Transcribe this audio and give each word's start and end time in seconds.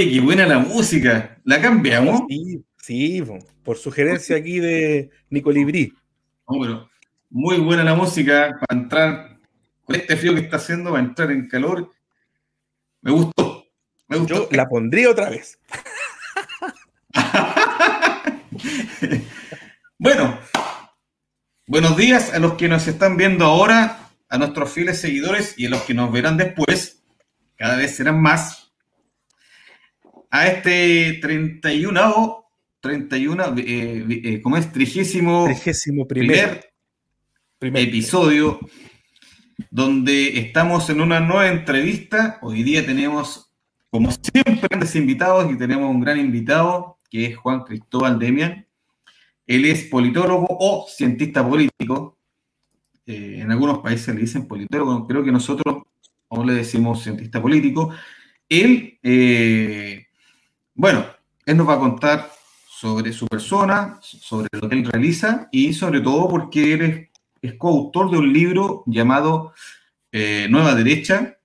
Oye, 0.00 0.12
qué 0.12 0.20
buena 0.20 0.46
la 0.46 0.58
música. 0.58 1.38
¿La 1.44 1.60
cambiamos? 1.60 2.22
Sí, 2.26 2.64
sí, 2.78 3.22
por 3.62 3.76
sugerencia 3.76 4.34
aquí 4.34 4.58
de 4.58 5.10
Nicolibrí. 5.28 5.92
muy 7.28 7.58
buena 7.58 7.84
la 7.84 7.94
música 7.94 8.58
para 8.58 8.80
entrar 8.80 9.38
con 9.84 9.96
este 9.96 10.16
frío 10.16 10.34
que 10.34 10.40
está 10.40 10.56
haciendo, 10.56 10.92
para 10.92 11.02
entrar 11.02 11.30
en 11.30 11.46
calor. 11.48 11.90
Me 13.02 13.10
gustó. 13.10 13.66
Me 14.08 14.16
gustó. 14.16 14.34
Yo 14.34 14.48
la 14.56 14.70
pondría 14.70 15.10
otra 15.10 15.28
vez. 15.28 15.58
bueno, 19.98 20.38
buenos 21.66 21.94
días 21.98 22.32
a 22.32 22.38
los 22.38 22.54
que 22.54 22.68
nos 22.68 22.88
están 22.88 23.18
viendo 23.18 23.44
ahora, 23.44 24.08
a 24.30 24.38
nuestros 24.38 24.72
fieles 24.72 24.98
seguidores 24.98 25.58
y 25.58 25.66
a 25.66 25.68
los 25.68 25.82
que 25.82 25.92
nos 25.92 26.10
verán 26.10 26.38
después 26.38 27.02
cada 27.56 27.76
vez 27.76 27.94
serán 27.94 28.22
más, 28.22 28.59
a 30.30 30.46
este 30.46 31.18
31, 31.20 32.44
31, 32.80 33.54
eh, 33.58 34.06
eh, 34.08 34.40
¿cómo 34.42 34.56
es? 34.56 34.72
Trigésimo, 34.72 35.46
primer, 36.08 36.72
episodio, 37.60 38.60
donde 39.70 40.38
estamos 40.38 40.88
en 40.88 41.00
una 41.00 41.20
nueva 41.20 41.48
entrevista. 41.48 42.38
Hoy 42.42 42.62
día 42.62 42.86
tenemos, 42.86 43.52
como 43.90 44.10
siempre, 44.10 44.68
grandes 44.68 44.94
invitados 44.94 45.52
y 45.52 45.58
tenemos 45.58 45.90
un 45.90 46.00
gran 46.00 46.18
invitado, 46.18 46.98
que 47.10 47.26
es 47.26 47.36
Juan 47.36 47.64
Cristóbal 47.64 48.18
Demian. 48.18 48.66
Él 49.46 49.64
es 49.64 49.84
politólogo 49.84 50.46
o 50.48 50.86
cientista 50.88 51.46
político. 51.46 52.16
Eh, 53.04 53.40
en 53.40 53.50
algunos 53.50 53.80
países 53.80 54.14
le 54.14 54.20
dicen 54.20 54.46
politólogo, 54.46 55.08
creo 55.08 55.24
que 55.24 55.32
nosotros 55.32 55.82
o 56.28 56.44
le 56.44 56.54
decimos 56.54 57.02
cientista 57.02 57.42
político. 57.42 57.90
Él, 58.48 58.98
eh, 59.02 60.06
bueno, 60.80 61.04
él 61.44 61.58
nos 61.58 61.68
va 61.68 61.74
a 61.74 61.78
contar 61.78 62.30
sobre 62.66 63.12
su 63.12 63.26
persona, 63.26 63.98
sobre 64.00 64.48
lo 64.52 64.66
que 64.66 64.76
él 64.76 64.86
realiza 64.86 65.46
y 65.52 65.74
sobre 65.74 66.00
todo 66.00 66.26
porque 66.26 66.72
él 66.72 67.10
es, 67.42 67.54
coautor 67.58 68.10
de 68.10 68.16
un 68.16 68.32
libro 68.32 68.82
llamado 68.86 69.52
eh, 70.10 70.46
Nueva 70.48 70.74
Derecha. 70.74 71.36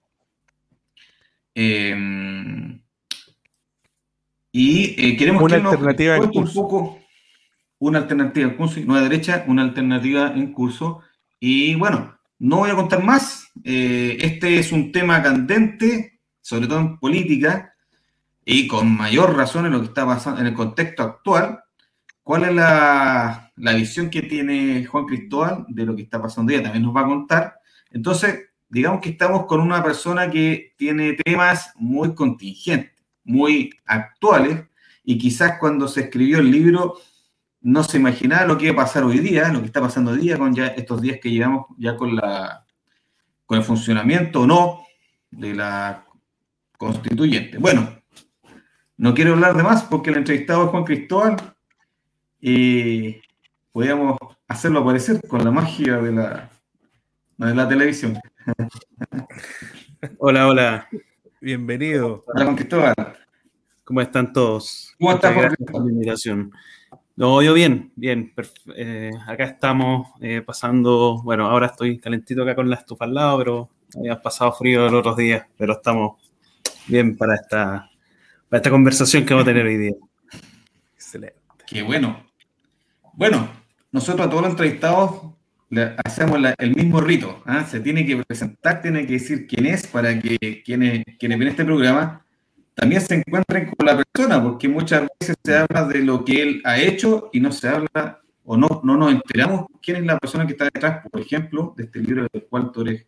Eh, 1.54 2.80
y 4.54 5.18
queremos 5.18 5.44
una 5.44 5.56
alternativa 5.56 6.16
en 6.16 6.30
curso. 6.30 6.62
un 6.62 6.68
poco 6.68 7.00
una 7.80 8.00
alternativa 8.00 8.48
en 8.48 8.56
curso, 8.56 8.80
Nueva 8.86 9.04
Derecha, 9.04 9.44
una 9.50 9.64
alternativa 9.64 10.32
en 10.34 10.54
curso. 10.54 11.02
Y 11.42 11.76
bueno, 11.76 12.18
no 12.40 12.60
voy 12.60 12.70
a 12.70 12.76
contar 12.76 13.04
más. 13.04 13.52
Eh, 13.66 14.16
este 14.22 14.60
es 14.60 14.72
un 14.72 14.94
tema 14.94 15.22
candente, 15.22 16.22
sobre 16.40 16.68
todo 16.68 16.80
en 16.80 16.98
política, 17.00 17.75
y 18.46 18.68
con 18.68 18.96
mayor 18.96 19.36
razón 19.36 19.66
en 19.66 19.74
lo 19.74 19.80
que 19.80 19.88
está 19.88 20.06
pasando 20.06 20.40
en 20.40 20.48
el 20.48 20.54
contexto 20.54 21.02
actual. 21.02 21.64
¿Cuál 22.22 22.44
es 22.44 22.56
la, 22.56 23.52
visión 23.56 24.10
que 24.10 24.22
tiene 24.22 24.86
Juan 24.86 25.06
Cristóbal 25.06 25.66
de 25.68 25.86
lo 25.86 25.96
que 25.96 26.04
está 26.04 26.22
pasando 26.22 26.54
hoy 26.54 26.62
También 26.62 26.84
nos 26.84 26.96
va 26.96 27.02
a 27.02 27.08
contar. 27.08 27.56
Entonces, 27.90 28.50
digamos 28.70 29.02
que 29.02 29.10
estamos 29.10 29.46
con 29.46 29.62
una 29.62 29.84
persona 29.84 30.30
que 30.30 30.74
tiene 30.78 31.14
temas 31.14 31.72
muy 31.76 32.14
contingentes, 32.14 33.04
muy 33.24 33.72
actuales, 33.86 34.64
y 35.04 35.18
quizás 35.18 35.58
cuando 35.60 35.88
se 35.88 36.02
escribió 36.02 36.40
el 36.40 36.52
libro 36.52 36.96
no 37.62 37.84
se 37.84 37.98
imaginaba 37.98 38.46
lo 38.46 38.58
que 38.58 38.66
iba 38.66 38.74
a 38.74 38.86
pasar 38.86 39.04
hoy 39.04 39.20
día, 39.20 39.52
lo 39.52 39.60
que 39.60 39.68
está 39.68 39.82
pasando 39.82 40.12
hoy 40.12 40.20
día 40.20 40.38
con 40.38 40.54
ya 40.54 40.68
estos 40.68 41.02
días 41.02 41.20
que 41.22 41.32
llevamos 41.32 41.66
ya 41.78 41.96
con 41.96 42.16
la 42.16 42.66
con 43.46 43.58
el 43.58 43.64
funcionamiento 43.64 44.42
o 44.42 44.48
no 44.48 44.84
de 45.32 45.54
la 45.54 46.06
constituyente. 46.78 47.58
Bueno, 47.58 47.95
no 48.98 49.14
quiero 49.14 49.34
hablar 49.34 49.56
de 49.56 49.64
más 49.64 49.84
porque 49.84 50.10
el 50.10 50.18
entrevistado 50.18 50.66
es 50.66 50.70
Juan 50.70 50.84
Cristóbal 50.84 51.36
y 52.40 53.22
podríamos 53.72 54.18
hacerlo 54.48 54.80
aparecer 54.80 55.22
con 55.28 55.44
la 55.44 55.52
magia 55.52 55.98
de 55.98 56.12
la, 56.12 56.50
de 57.38 57.56
la 57.56 57.68
televisión. 57.68 58.20
Hola, 60.20 60.48
hola. 60.48 60.88
Bienvenido. 61.42 62.24
Hola, 62.28 62.46
Juan 62.46 62.56
Cristóbal. 62.56 62.94
¿Cómo 63.84 64.02
están 64.02 64.32
todos? 64.32 64.94
¿Cómo 65.00 65.14
estás, 65.14 65.34
Juan 65.34 66.52
no, 67.18 67.42
yo 67.42 67.54
bien, 67.54 67.94
bien. 67.96 68.34
Eh, 68.76 69.10
acá 69.26 69.46
estamos 69.46 70.10
eh, 70.20 70.42
pasando, 70.46 71.22
bueno, 71.24 71.48
ahora 71.48 71.68
estoy 71.68 71.98
calentito 71.98 72.44
acá 72.44 72.56
con 72.56 72.70
la 72.70 72.76
estufa 72.76 73.06
al 73.06 73.14
lado, 73.14 73.38
pero 73.38 73.70
había 73.98 74.22
pasado 74.22 74.52
frío 74.52 74.82
los 74.82 74.94
otros 74.96 75.16
días, 75.16 75.48
pero 75.58 75.74
estamos 75.74 76.22
bien 76.88 77.16
para 77.16 77.36
esta, 77.36 77.90
para 78.50 78.60
esta 78.60 78.70
conversación 78.70 79.26
que 79.26 79.34
vamos 79.34 79.48
a 79.48 79.52
tener 79.52 79.66
hoy 79.66 79.78
día. 79.78 79.94
Excelente. 80.96 81.36
Qué 81.68 81.84
bueno. 81.84 82.26
Bueno, 83.14 83.50
nosotros 83.92 84.28
a 84.28 84.30
todos 84.30 84.44
los 84.44 84.52
entrevistados 84.52 85.34
le 85.70 85.96
hacemos 86.04 86.40
el 86.58 86.76
mismo 86.76 87.02
rito. 87.02 87.42
¿ah? 87.46 87.66
Se 87.66 87.80
tiene 87.80 88.06
que 88.06 88.18
presentar, 88.18 88.82
tiene 88.82 89.06
que 89.06 89.14
decir 89.14 89.48
quién 89.48 89.66
es 89.66 89.88
para 89.88 90.20
que 90.20 90.62
quienes, 90.64 91.04
quienes 91.18 91.40
ven 91.40 91.48
este 91.48 91.66
programa 91.66 92.26
también 92.76 93.02
se 93.02 93.16
encuentren 93.16 93.72
con 93.74 93.86
la 93.86 93.98
persona, 93.98 94.44
porque 94.44 94.68
muchas 94.68 95.08
veces 95.20 95.38
se 95.44 95.58
habla 95.58 95.88
de 95.88 96.00
lo 96.00 96.26
que 96.26 96.42
él 96.42 96.62
ha 96.66 96.78
hecho 96.78 97.30
y 97.32 97.40
no 97.40 97.52
se 97.52 97.70
habla 97.70 98.22
o 98.44 98.58
no, 98.58 98.82
no 98.84 98.98
nos 98.98 99.14
enteramos 99.14 99.66
quién 99.82 99.98
es 99.98 100.06
la 100.06 100.20
persona 100.20 100.46
que 100.46 100.52
está 100.52 100.66
detrás, 100.66 101.08
por 101.10 101.22
ejemplo, 101.22 101.74
de 101.78 101.86
este 101.86 102.00
libro 102.00 102.28
del 102.32 102.44
cual 102.44 102.72
tú 102.72 102.82
eres 102.82 103.06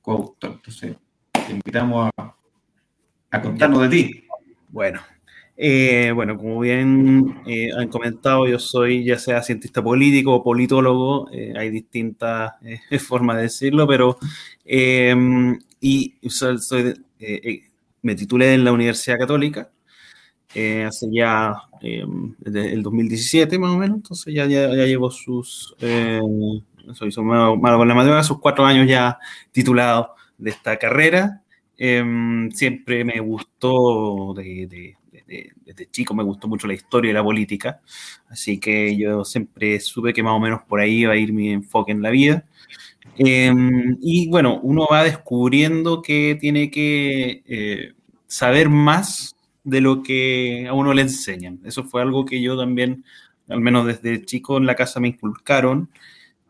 coautor. 0.00 0.52
Entonces, 0.52 0.96
te 1.32 1.52
invitamos 1.52 2.10
a, 2.16 3.40
contarnos 3.42 3.82
de 3.82 3.88
ti. 3.88 4.24
Bueno, 4.70 5.00
eh, 5.56 6.12
bueno, 6.14 6.36
como 6.36 6.60
bien 6.60 7.42
eh, 7.46 7.70
han 7.76 7.88
comentado, 7.88 8.46
yo 8.48 8.58
soy 8.58 9.04
ya 9.04 9.18
sea 9.18 9.42
cientista 9.42 9.82
político 9.82 10.34
o 10.34 10.42
politólogo, 10.42 11.28
eh, 11.32 11.52
hay 11.56 11.70
distintas 11.70 12.52
formas 13.06 13.36
de 13.36 13.42
decirlo, 13.42 13.86
pero 13.86 14.18
y 15.80 16.14
soy, 16.28 16.94
me 18.02 18.14
titulé 18.14 18.54
en 18.54 18.64
la 18.64 18.72
Universidad 18.72 19.18
Católica 19.18 19.70
eh, 20.54 20.84
hace 20.84 21.06
ya 21.12 21.54
eh, 21.80 22.04
desde 22.38 22.72
el 22.72 22.82
2017 22.82 23.58
más 23.58 23.70
o 23.70 23.78
menos, 23.78 23.98
entonces 23.98 24.34
ya, 24.34 24.46
ya, 24.46 24.68
llevo 24.68 25.10
sus, 25.10 25.76
eh, 25.80 26.20
soy, 26.92 27.12
malo, 27.22 27.60
con 27.60 27.88
la 27.88 27.94
matemática, 27.94 28.22
sus 28.24 28.40
cuatro 28.40 28.64
años 28.66 28.88
ya 28.88 29.18
titulado 29.52 30.14
de 30.38 30.50
esta 30.50 30.76
carrera. 30.76 31.42
Em, 31.82 32.50
siempre 32.50 33.06
me 33.06 33.20
gustó, 33.20 34.34
desde 34.34 35.90
chico 35.90 36.12
me 36.12 36.22
gustó 36.22 36.46
mucho 36.46 36.66
la 36.66 36.74
historia 36.74 37.10
y 37.10 37.14
la 37.14 37.24
política, 37.24 37.80
así 38.28 38.60
que 38.60 38.94
yo 38.98 39.24
siempre 39.24 39.80
supe 39.80 40.12
que 40.12 40.22
más 40.22 40.34
o 40.34 40.40
menos 40.40 40.60
por 40.68 40.78
ahí 40.78 41.00
iba 41.00 41.14
a 41.14 41.16
ir 41.16 41.32
mi 41.32 41.50
enfoque 41.50 41.92
en 41.92 42.02
la 42.02 42.10
vida. 42.10 42.44
Em, 43.16 43.96
y 44.02 44.28
bueno, 44.28 44.60
uno 44.62 44.86
va 44.92 45.04
descubriendo 45.04 46.02
que 46.02 46.36
tiene 46.38 46.70
que 46.70 47.42
eh, 47.46 47.94
saber 48.26 48.68
más 48.68 49.34
de 49.64 49.80
lo 49.80 50.02
que 50.02 50.66
a 50.68 50.74
uno 50.74 50.92
le 50.92 51.00
enseñan. 51.02 51.60
Eso 51.64 51.84
fue 51.84 52.02
algo 52.02 52.26
que 52.26 52.42
yo 52.42 52.58
también, 52.58 53.06
al 53.48 53.60
menos 53.62 53.86
desde 53.86 54.22
chico 54.26 54.58
en 54.58 54.66
la 54.66 54.74
casa 54.76 55.00
me 55.00 55.08
inculcaron, 55.08 55.88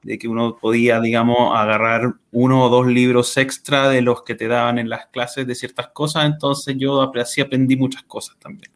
de 0.03 0.19
que 0.19 0.29
uno 0.29 0.57
podía, 0.57 1.01
digamos, 1.01 1.57
agarrar 1.57 2.15
uno 2.33 2.65
o 2.65 2.69
dos 2.69 2.87
libros 2.87 3.37
extra 3.37 3.89
de 3.89 4.03
los 4.03 4.23
que 4.23 4.35
te 4.35 4.49
daban 4.49 4.79
en 4.79 4.89
las 4.89 5.07
clases 5.07 5.47
de 5.47 5.55
ciertas 5.55 5.89
cosas, 5.89 6.25
entonces 6.27 6.77
yo 6.79 7.13
así 7.17 7.41
aprendí 7.41 7.77
muchas 7.77 8.03
cosas 8.05 8.37
también. 8.39 8.73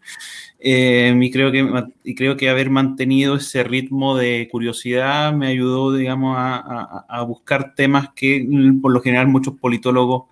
Eh, 0.58 1.14
y, 1.20 1.30
creo 1.30 1.52
que, 1.52 1.84
y 2.04 2.14
creo 2.14 2.36
que 2.36 2.48
haber 2.48 2.70
mantenido 2.70 3.36
ese 3.36 3.64
ritmo 3.64 4.16
de 4.16 4.48
curiosidad 4.50 5.32
me 5.34 5.48
ayudó, 5.48 5.92
digamos, 5.92 6.36
a, 6.38 7.22
buscar 7.26 7.74
temas 7.74 8.08
que 8.14 8.44
mm, 8.48 8.80
por 8.80 8.92
lo 8.92 9.00
general 9.00 9.28
muchos 9.28 9.54
politólogos 9.58 10.24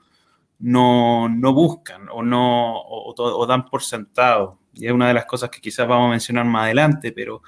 no, 0.59 1.29
no 1.29 1.53
buscan 1.53 2.09
o, 2.11 2.23
no, 2.23 2.81
o, 2.81 3.47
dan 3.47 3.67
por 3.67 3.83
sentado. 3.83 4.59
Y 4.75 4.87
es 4.87 4.93
una 4.93 5.09
de 5.09 5.15
las 5.15 5.27
cosas 5.27 5.51
que 5.51 5.61
quizás 5.61 5.87
vamos 5.87 6.09
a 6.09 6.11
mencionar 6.13 6.47
más 6.47 6.65
adelante, 6.65 7.13
pero 7.13 7.43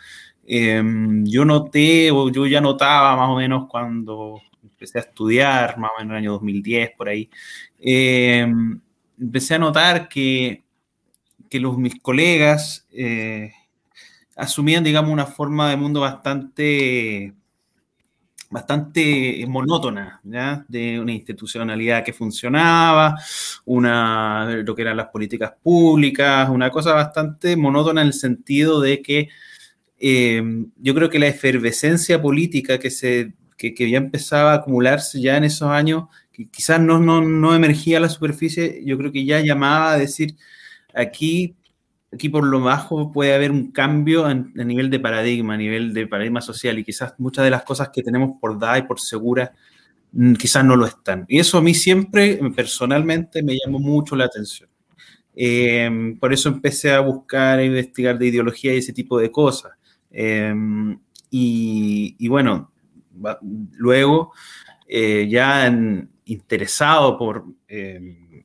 em, 0.46 1.24
yo 1.26 1.44
noté, 1.44 2.10
o 2.10 2.30
yo 2.30 2.46
ya 2.46 2.60
notaba 2.60 3.16
más 3.16 3.28
o 3.30 3.36
menos 3.36 3.66
cuando 3.68 4.40
empecé 4.62 4.98
a 4.98 5.02
estudiar, 5.02 5.78
más 5.78 5.90
o 5.92 5.98
menos 5.98 6.04
en 6.04 6.10
el 6.10 6.16
año 6.16 6.32
2010, 6.32 6.90
por 6.96 7.08
ahí, 7.08 7.30
em, 7.78 8.80
empecé 9.18 9.54
a 9.54 9.58
notar 9.58 10.08
que 10.08 10.64
que 11.54 11.60
los, 11.60 11.78
mis 11.78 12.00
colegas 12.00 12.84
eh, 12.90 13.52
asumían, 14.34 14.82
digamos, 14.82 15.12
una 15.12 15.24
forma 15.24 15.70
de 15.70 15.76
mundo 15.76 16.00
bastante, 16.00 17.32
bastante 18.50 19.44
monótona, 19.46 20.20
de 20.66 20.98
una 20.98 21.12
institucionalidad 21.12 22.02
que 22.02 22.12
funcionaba, 22.12 23.16
una, 23.66 24.46
lo 24.64 24.74
que 24.74 24.82
eran 24.82 24.96
las 24.96 25.10
políticas 25.10 25.52
públicas, 25.62 26.48
una 26.48 26.70
cosa 26.70 26.92
bastante 26.92 27.56
monótona 27.56 28.00
en 28.00 28.08
el 28.08 28.14
sentido 28.14 28.80
de 28.80 29.00
que 29.00 29.28
eh, 30.06 30.42
yo 30.76 30.94
creo 30.94 31.08
que 31.08 31.18
la 31.18 31.28
efervescencia 31.28 32.20
política 32.20 32.78
que, 32.78 32.90
se, 32.90 33.32
que, 33.56 33.72
que 33.72 33.88
ya 33.88 33.98
empezaba 33.98 34.52
a 34.52 34.56
acumularse 34.56 35.20
ya 35.20 35.36
en 35.36 35.44
esos 35.44 35.68
años 35.70 36.04
quizás 36.50 36.80
no, 36.80 36.98
no, 36.98 37.20
no 37.20 37.54
emergía 37.54 37.98
a 37.98 38.00
la 38.00 38.08
superficie, 38.08 38.82
yo 38.84 38.98
creo 38.98 39.12
que 39.12 39.24
ya 39.24 39.40
llamaba 39.40 39.92
a 39.92 39.98
decir, 39.98 40.36
aquí, 40.94 41.56
aquí 42.12 42.28
por 42.28 42.44
lo 42.44 42.60
bajo 42.60 43.12
puede 43.12 43.34
haber 43.34 43.50
un 43.50 43.70
cambio 43.70 44.24
a, 44.26 44.34
nivel 44.34 44.90
de 44.90 45.00
paradigma, 45.00 45.54
a 45.54 45.56
nivel 45.56 45.94
de 45.94 46.06
paradigma 46.06 46.40
social, 46.40 46.78
y 46.78 46.84
quizás 46.84 47.14
muchas 47.18 47.44
de 47.44 47.50
las 47.50 47.62
cosas 47.62 47.90
que 47.92 48.02
tenemos 48.02 48.32
por 48.40 48.58
dar 48.58 48.78
y 48.78 48.82
por 48.82 49.00
segura 49.00 49.52
mm, 50.12 50.34
quizás 50.34 50.64
no 50.64 50.76
lo 50.76 50.86
están. 50.86 51.24
Y 51.28 51.38
eso 51.38 51.58
a 51.58 51.62
mí 51.62 51.74
siempre, 51.74 52.40
personalmente, 52.54 53.42
me 53.42 53.56
llamó 53.64 53.78
mucho 53.78 54.16
la 54.16 54.24
atención. 54.24 54.68
Em, 55.36 56.18
por 56.18 56.32
eso 56.32 56.48
empecé 56.48 56.92
a 56.92 57.00
buscar 57.00 57.58
e 57.60 57.66
investigar 57.66 58.18
de 58.18 58.26
ideología 58.26 58.74
y 58.74 58.78
ese 58.78 58.92
tipo 58.92 59.18
de 59.18 59.30
cosas. 59.30 59.72
Em, 60.16 60.96
y, 61.30 62.28
bueno, 62.28 62.72
luego, 63.76 64.32
eh, 64.86 65.26
ya 65.28 65.66
interesado 66.24 67.18
por, 67.18 67.44
eh, 67.66 68.44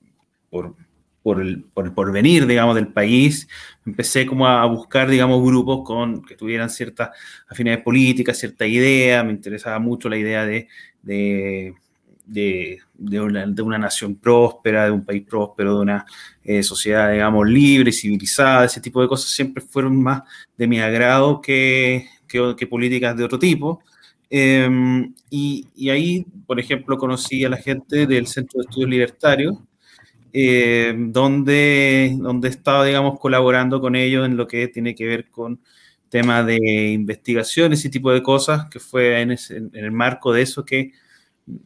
por, 0.49 0.75
por, 1.21 1.39
el, 1.41 1.63
por, 1.65 1.93
porvenir, 1.93 2.47
digamos, 2.47 2.73
del 2.75 2.91
país, 2.91 3.47
empecé 3.85 4.25
como 4.25 4.47
a 4.47 4.65
buscar, 4.65 5.07
digamos, 5.07 5.43
grupos 5.45 5.85
con, 5.85 6.23
que 6.23 6.35
tuvieran 6.35 6.71
ciertas 6.71 7.11
afinidades 7.47 7.83
políticas, 7.83 8.39
cierta 8.39 8.65
idea, 8.65 9.23
me 9.23 9.31
interesaba 9.33 9.77
mucho 9.77 10.09
la 10.09 10.17
idea 10.17 10.45
de, 10.45 10.67
de, 11.03 11.75
de, 12.29 12.79
de, 12.93 13.19
una, 13.21 13.45
de 13.45 13.61
una, 13.61 13.77
nación 13.77 14.15
próspera, 14.15 14.85
de 14.85 14.91
un 14.91 15.03
país 15.03 15.23
próspero, 15.27 15.75
de 15.75 15.81
una 15.81 16.05
eh, 16.43 16.63
sociedad, 16.63 17.11
digamos, 17.11 17.47
libre, 17.47 17.91
civilizada, 17.91 18.65
ese 18.65 18.81
tipo 18.81 19.01
de 19.01 19.07
cosas 19.07 19.31
siempre 19.31 19.63
fueron 19.63 20.01
más 20.01 20.23
de 20.57 20.67
mi 20.67 20.79
agrado 20.79 21.41
que, 21.41 22.07
que, 22.27 22.55
que 22.57 22.67
políticas 22.67 23.17
de 23.17 23.23
otro 23.23 23.39
tipo. 23.39 23.81
Em, 24.29 25.13
y, 25.29 25.89
ahí, 25.89 26.25
por 26.45 26.59
ejemplo, 26.59 26.97
conocí 26.97 27.43
a 27.45 27.49
la 27.49 27.57
gente 27.57 28.05
del 28.05 28.27
Centro 28.27 28.59
de 28.59 28.65
Estudios 28.69 28.89
Libertarios, 28.89 29.57
em, 30.31 31.11
donde, 31.11 32.15
donde 32.19 32.49
estaba, 32.49 32.85
digamos, 32.85 33.19
colaborando 33.19 33.81
con 33.81 33.95
ellos 33.95 34.25
en 34.25 34.37
lo 34.37 34.47
que 34.47 34.67
tiene 34.67 34.93
que 34.95 35.05
ver 35.05 35.29
con 35.29 35.59
temas 36.09 36.45
de 36.45 36.91
investigación, 36.91 37.73
ese 37.73 37.89
tipo 37.89 38.11
de 38.11 38.23
cosas, 38.23 38.67
que 38.69 38.79
fue 38.79 39.21
en, 39.21 39.31
el 39.73 39.91
marco 39.91 40.33
de 40.33 40.41
eso 40.43 40.65
que 40.65 40.91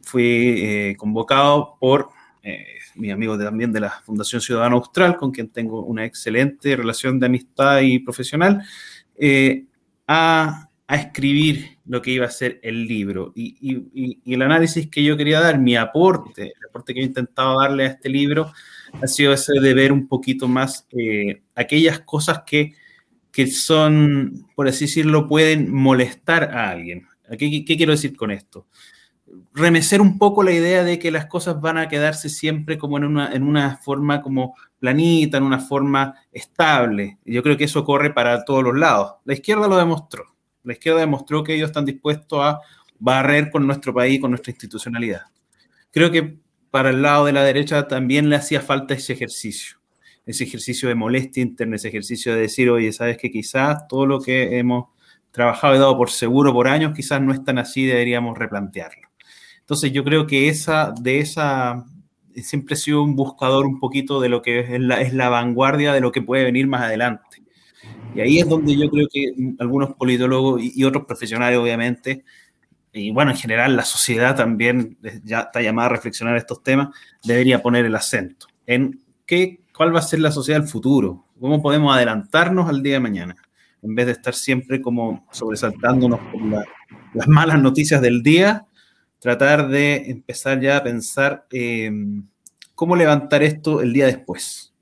fui 0.02 0.54
eh, 0.56 0.96
convocado 0.96 1.76
por 1.80 2.10
eh, 2.42 2.64
mi 2.96 3.10
amigo 3.10 3.38
también 3.38 3.72
de 3.72 3.80
la 3.80 3.90
Fundación 4.04 4.40
Ciudadano 4.40 4.76
Austral, 4.76 5.16
con 5.16 5.30
quien 5.30 5.48
tengo 5.48 5.84
una 5.84 6.04
excelente 6.04 6.76
relación 6.76 7.18
de 7.18 7.26
amistad 7.26 7.80
y 7.80 7.98
profesional, 7.98 8.62
eh, 9.16 9.64
a 10.06 10.68
a 10.86 10.96
escribir 10.96 11.78
lo 11.86 12.02
que 12.02 12.10
iba 12.12 12.26
a 12.26 12.30
ser 12.30 12.60
el 12.62 12.86
libro. 12.86 13.32
Y, 13.34 14.22
el 14.32 14.42
análisis 14.42 14.88
que 14.88 15.02
yo 15.02 15.16
quería 15.16 15.40
dar, 15.40 15.58
mi 15.58 15.76
aporte, 15.76 16.42
el 16.42 16.68
aporte 16.68 16.92
que 16.92 17.00
he 17.00 17.04
intentado 17.04 17.60
darle 17.60 17.84
a 17.84 17.88
este 17.88 18.08
libro, 18.08 18.52
ha 19.00 19.06
sido 19.06 19.32
ese 19.32 19.60
de 19.60 19.74
ver 19.74 19.92
un 19.92 20.06
poquito 20.08 20.46
más 20.46 20.86
eh, 20.90 21.42
aquellas 21.54 22.00
cosas 22.00 22.42
que, 22.46 22.74
que, 23.32 23.46
son, 23.46 24.46
por 24.54 24.68
así 24.68 24.84
decirlo, 24.84 25.26
pueden 25.26 25.72
molestar 25.72 26.44
a 26.54 26.70
alguien. 26.70 27.06
¿Qué, 27.38 27.64
¿Qué, 27.64 27.76
quiero 27.76 27.92
decir 27.92 28.14
con 28.14 28.30
esto? 28.30 28.66
Remecer 29.52 30.00
un 30.00 30.18
poco 30.18 30.42
la 30.42 30.52
idea 30.52 30.84
de 30.84 30.98
que 30.98 31.10
las 31.10 31.26
cosas 31.26 31.60
van 31.60 31.78
a 31.78 31.88
quedarse 31.88 32.28
siempre 32.28 32.78
como 32.78 32.98
en 32.98 33.04
una, 33.04 33.32
en 33.32 33.42
una 33.42 33.78
forma 33.78 34.20
como 34.20 34.54
planita, 34.78 35.38
en 35.38 35.44
una 35.44 35.60
forma 35.60 36.14
estable. 36.32 37.18
Yo 37.24 37.42
creo 37.42 37.56
que 37.56 37.64
eso 37.64 37.84
corre 37.84 38.12
para 38.12 38.44
todos 38.44 38.62
los 38.62 38.76
lados. 38.76 39.14
La 39.24 39.34
izquierda 39.34 39.66
lo 39.68 39.76
demostró 39.76 40.34
la 40.64 40.72
izquierda 40.72 41.00
demostró 41.00 41.44
que 41.44 41.54
ellos 41.54 41.68
están 41.68 41.84
dispuestos 41.84 42.40
a 42.42 42.60
barrer 42.98 43.50
con 43.50 43.66
nuestro 43.66 43.94
país, 43.94 44.20
con 44.20 44.30
nuestra 44.30 44.50
institucionalidad. 44.50 45.22
Creo 45.92 46.10
que 46.10 46.38
para 46.70 46.90
el 46.90 47.02
lado 47.02 47.26
de 47.26 47.32
la 47.32 47.44
derecha 47.44 47.86
también 47.86 48.28
le 48.28 48.36
hacía 48.36 48.60
falta 48.60 48.94
ese 48.94 49.12
ejercicio, 49.12 49.76
ese 50.26 50.44
ejercicio 50.44 50.88
de 50.88 50.94
molestia 50.94 51.42
interna, 51.42 51.76
ese 51.76 51.88
ejercicio 51.88 52.34
de 52.34 52.40
decir, 52.40 52.70
oye, 52.70 52.92
sabes 52.92 53.18
que 53.18 53.30
quizás 53.30 53.86
todo 53.86 54.06
lo 54.06 54.20
que 54.20 54.58
hemos 54.58 54.86
trabajado 55.30 55.76
y 55.76 55.78
dado 55.78 55.96
por 55.96 56.10
seguro 56.10 56.52
por 56.52 56.66
años, 56.66 56.94
quizás 56.96 57.20
no 57.20 57.32
es 57.32 57.44
tan 57.44 57.58
así, 57.58 57.84
deberíamos 57.84 58.36
replantearlo. 58.38 59.08
Entonces 59.64 59.92
yo 59.92 60.04
creo 60.04 60.26
que 60.26 60.50
esa, 60.50 60.92
de 61.00 61.20
esa, 61.20 61.86
siempre 62.34 62.74
he 62.74 62.76
sido 62.76 63.02
un 63.02 63.16
buscador 63.16 63.64
un 63.64 63.80
poquito 63.80 64.20
de 64.20 64.28
lo 64.28 64.42
que 64.42 64.60
es 64.60 64.78
la, 64.78 65.00
es 65.00 65.14
la 65.14 65.30
vanguardia 65.30 65.94
de 65.94 66.02
lo 66.02 66.12
que 66.12 66.20
puede 66.20 66.44
venir 66.44 66.66
más 66.66 66.82
adelante. 66.82 67.42
Y 68.14 68.20
ahí 68.20 68.38
es 68.40 68.46
donde 68.46 68.76
yo 68.76 68.90
creo 68.90 69.08
que 69.10 69.32
algunos 69.58 69.94
politólogos 69.94 70.60
y, 70.62 70.84
otros 70.84 71.06
profesionales, 71.06 71.58
obviamente, 71.58 72.24
y 72.92 73.10
bueno, 73.10 73.30
en 73.30 73.38
general 73.38 73.74
la 73.74 73.86
sociedad 73.86 74.36
también 74.36 74.98
ya 75.24 75.40
está 75.40 75.62
llamada 75.62 75.86
a 75.86 75.92
reflexionar 75.92 76.36
estos 76.36 76.62
temas, 76.62 76.94
debería 77.24 77.62
poner 77.62 77.86
el 77.86 77.94
acento 77.96 78.46
en 78.66 79.00
qué, 79.24 79.60
cuál 79.74 79.94
va 79.94 80.00
a 80.00 80.02
ser 80.02 80.20
la 80.20 80.30
sociedad 80.30 80.60
del 80.60 80.68
futuro, 80.68 81.24
cómo 81.40 81.62
podemos 81.62 81.96
adelantarnos 81.96 82.68
al 82.68 82.82
día 82.82 82.94
de 82.94 83.00
mañana, 83.00 83.36
en 83.82 83.94
vez 83.94 84.06
de 84.06 84.12
estar 84.12 84.34
siempre 84.34 84.82
como 84.82 85.26
sobresaltándonos 85.32 86.20
por 86.20 86.66
las 87.14 87.28
malas 87.28 87.62
noticias 87.62 88.02
del 88.02 88.22
día, 88.22 88.66
tratar 89.24 89.68
de 89.70 90.10
empezar 90.10 90.60
ya 90.60 90.76
a 90.76 90.82
pensar 90.82 91.46
eh, 91.50 91.90
cómo 92.74 92.94
levantar 92.94 93.42
esto 93.42 93.80
el 93.80 93.94
día 93.94 94.04
después. 94.04 94.74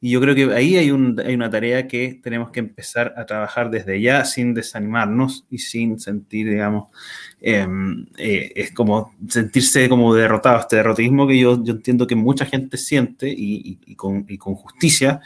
Y 0.00 0.12
yo 0.12 0.22
creo 0.22 0.34
que 0.34 0.54
ahí 0.54 0.78
hay, 0.78 0.90
una 0.90 1.50
tarea 1.50 1.86
que 1.86 2.18
tenemos 2.22 2.50
que 2.50 2.60
empezar 2.60 3.12
a 3.18 3.26
trabajar 3.26 3.70
desde 3.70 4.00
ya 4.00 4.24
sin 4.24 4.54
desanimarnos 4.54 5.44
y 5.50 5.58
sin 5.58 6.00
sentir, 6.00 6.48
digamos, 6.48 6.90
em, 7.42 8.06
eh, 8.16 8.52
es 8.56 8.72
como 8.72 9.14
sentirse 9.28 9.86
como 9.90 10.14
derrotado, 10.14 10.60
este 10.60 10.76
derrotismo 10.76 11.26
que 11.26 11.38
yo, 11.38 11.62
yo 11.62 11.74
entiendo 11.74 12.06
que 12.06 12.16
mucha 12.16 12.46
gente 12.46 12.78
siente 12.78 13.28
y, 13.28 13.96
con, 13.96 14.24
justicia. 14.54 15.20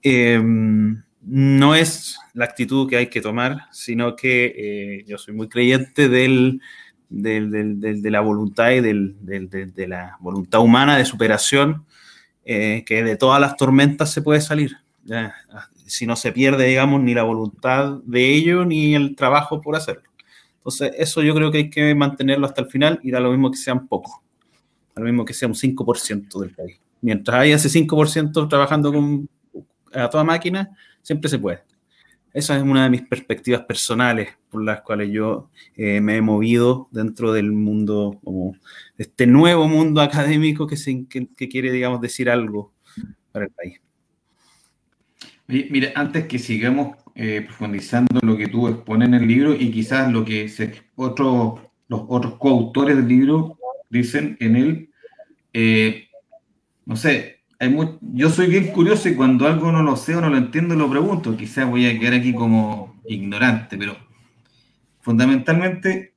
Em, 0.00 1.02
no 1.20 1.74
es 1.74 2.18
la 2.32 2.46
actitud 2.46 2.88
que 2.88 2.96
hay 2.96 3.08
que 3.08 3.20
tomar, 3.20 3.66
sino 3.70 4.16
que 4.16 4.54
eh, 4.56 5.04
yo 5.06 5.18
soy 5.18 5.34
muy 5.34 5.48
creyente 5.50 6.08
del, 6.08 6.62
de 7.08 8.10
la 8.10 8.20
voluntad 8.20 8.70
y 8.70 8.80
de 8.80 9.86
la 9.88 10.16
voluntad 10.20 10.60
humana 10.60 10.96
de 10.96 11.04
superación 11.04 11.86
eh, 12.50 12.82
que 12.86 13.04
de 13.04 13.16
todas 13.16 13.38
las 13.40 13.56
tormentas 13.56 14.10
se 14.10 14.22
puede 14.22 14.40
salir. 14.40 14.78
si 15.86 16.06
no 16.06 16.16
se 16.16 16.32
pierde, 16.32 16.66
digamos, 16.66 17.02
ni 17.02 17.12
la 17.12 17.22
voluntad 17.22 17.98
de 18.04 18.34
ello 18.34 18.64
ni 18.64 18.94
el 18.94 19.16
trabajo 19.16 19.60
por 19.60 19.76
hacerlo. 19.76 20.08
Entonces, 20.56 20.92
eso 20.96 21.22
yo 21.22 21.34
creo 21.34 21.50
que 21.50 21.58
hay 21.58 21.70
que 21.70 21.94
mantenerlo 21.94 22.46
hasta 22.46 22.62
el 22.62 22.68
final 22.68 23.00
y 23.02 23.10
da 23.10 23.20
lo 23.20 23.30
mismo 23.30 23.50
que 23.50 23.58
sean 23.58 23.86
pocos, 23.86 24.12
da 24.94 25.00
lo 25.00 25.04
mismo 25.04 25.26
que 25.26 25.34
sea 25.34 25.46
un 25.46 25.54
5% 25.54 26.40
del 26.40 26.50
país. 26.54 26.80
Mientras 27.02 27.38
haya 27.38 27.56
ese 27.56 27.68
5% 27.68 28.48
trabajando 28.48 28.92
con, 28.94 29.28
a 29.92 30.08
toda 30.08 30.24
máquina, 30.24 30.74
siempre 31.02 31.28
se 31.28 31.38
puede. 31.38 31.62
Esa 32.32 32.56
es 32.56 32.62
una 32.62 32.84
de 32.84 32.90
mis 32.90 33.02
perspectivas 33.02 33.62
personales 33.62 34.36
por 34.50 34.62
las 34.62 34.82
cuales 34.82 35.10
yo 35.10 35.50
eh, 35.76 36.00
me 36.00 36.16
he 36.16 36.22
movido 36.22 36.88
dentro 36.90 37.32
del 37.32 37.52
mundo, 37.52 38.20
como 38.22 38.56
este 38.96 39.26
nuevo 39.26 39.68
mundo 39.68 40.00
académico 40.02 40.66
que, 40.66 40.76
que, 41.08 41.48
quiere, 41.48 41.72
digamos, 41.72 42.00
decir 42.00 42.30
algo 42.30 42.72
para 43.32 43.46
el 43.46 43.50
país. 43.52 43.80
Mira, 45.46 45.92
antes 45.94 46.26
que 46.26 46.38
sigamos 46.38 46.98
eh, 47.14 47.42
profundizando 47.42 48.20
lo 48.22 48.36
que 48.36 48.48
tú 48.48 48.68
expones 48.68 49.08
en 49.08 49.14
el 49.14 49.26
libro 49.26 49.54
y 49.54 49.70
quizás 49.70 50.12
lo 50.12 50.24
que 50.24 50.48
se, 50.48 50.74
otros 50.94 51.60
los 51.88 52.02
otros 52.08 52.36
coautores 52.36 52.96
del 52.96 53.08
libro 53.08 53.58
dicen 53.90 54.36
en 54.40 54.56
él, 54.56 54.90
eh, 55.52 56.08
no 56.84 56.96
sé, 56.96 57.37
yo 58.12 58.30
soy 58.30 58.46
bien 58.46 58.68
curioso 58.68 59.08
y 59.08 59.16
cuando 59.16 59.46
algo 59.46 59.72
no 59.72 59.82
lo 59.82 59.96
sé 59.96 60.14
o 60.14 60.20
no 60.20 60.28
lo 60.28 60.36
entiendo 60.36 60.76
lo 60.76 60.88
pregunto. 60.88 61.36
Quizás 61.36 61.68
voy 61.68 61.86
a 61.86 61.98
quedar 61.98 62.14
aquí 62.14 62.32
como 62.32 63.00
ignorante, 63.06 63.76
pero 63.76 63.96
fundamentalmente, 65.00 66.14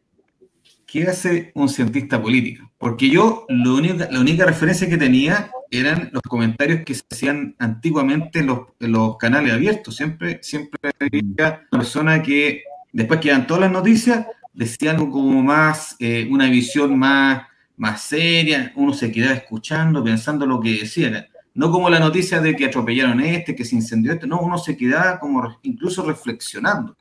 ¿qué 0.86 1.04
hace 1.04 1.52
un 1.56 1.68
cientista 1.70 2.22
político? 2.22 2.72
Porque 2.78 3.10
yo 3.10 3.46
lo 3.50 3.76
único, 3.76 3.96
la 4.10 4.20
única 4.20 4.46
referencia 4.46 4.88
que 4.88 4.98
tenía 4.98 5.52
eran 5.72 6.10
los 6.12 6.22
comentarios 6.24 6.82
que 6.86 6.94
se 6.94 7.04
hacían 7.10 7.56
antiguamente 7.58 8.40
en 8.40 8.92
los, 8.92 9.18
canales 9.18 9.54
abiertos. 9.54 9.96
Siempre, 9.96 10.40
siempre 10.44 10.92
había 11.00 11.22
una 11.34 11.68
persona 11.72 12.22
que 12.22 12.64
después 12.92 13.20
que 13.20 13.32
dan 13.32 13.48
todas 13.48 13.62
las 13.62 13.72
noticias, 13.72 14.28
decían 14.54 15.10
como 15.10 15.42
más, 15.42 15.96
eh, 16.00 16.28
una 16.30 16.50
visión 16.50 17.00
más, 17.00 17.44
más 17.78 18.02
seria, 18.02 18.74
uno 18.76 18.94
se 18.94 19.12
quedaba 19.12 19.34
escuchando, 19.34 20.04
pensando 20.04 20.46
lo 20.46 20.60
que 20.60 20.72
decían 20.82 21.26
no 21.54 21.72
como 21.72 21.90
la 21.90 22.00
noticia 22.00 22.40
de 22.40 22.56
que 22.56 22.66
atropellaron 22.66 23.20
este, 23.20 23.56
que 23.56 23.66
se 23.66 23.76
incendió 23.76 24.14
este, 24.14 24.28
no, 24.28 24.40
uno 24.40 24.58
se 24.58 24.78
queda 24.78 25.20
como 25.20 25.60
incluso 25.64 26.04
reflexionando. 26.04 26.96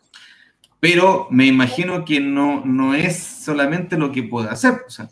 Pero 0.80 1.28
me 1.30 1.46
imagino 1.46 2.04
que 2.04 2.20
no, 2.20 2.64
no 2.64 2.94
es 2.94 3.18
solamente 3.18 3.98
lo 3.98 4.10
que 4.10 4.22
puede 4.22 4.48
hacer. 4.48 4.82
O 4.86 4.90
sea, 4.90 5.08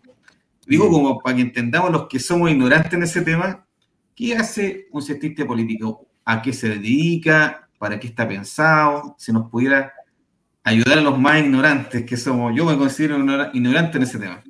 digo 0.67 0.89
como 0.91 1.19
para 1.19 1.37
que 1.37 1.43
entendamos 1.43 1.91
los 1.91 2.09
que 2.09 2.19
somos 2.19 2.51
ignorantes 2.51 2.93
en 2.95 3.03
ese 3.03 3.21
tema, 3.21 3.67
¿qué 4.15 4.35
hace 4.35 4.89
un 4.91 5.03
cientista 5.03 5.47
político? 5.47 6.07
¿A 6.25 6.41
qué 6.41 6.53
se 6.53 6.71
dedica? 6.71 7.69
¿Para 7.79 8.01
qué 8.01 8.09
está 8.09 8.27
pensado? 8.27 9.15
Si 9.19 9.31
nos 9.31 9.51
pudiera 9.51 9.93
ayudar 10.65 10.99
a 10.99 11.03
los 11.03 11.19
más 11.19 11.41
ignorantes 11.41 12.05
que 12.05 12.17
somos. 12.17 12.55
Yo 12.57 12.65
me 12.65 12.77
considero 12.77 13.17
ignorante 13.53 13.99
en 13.99 14.03
ese 14.03 14.19
tema. 14.19 14.43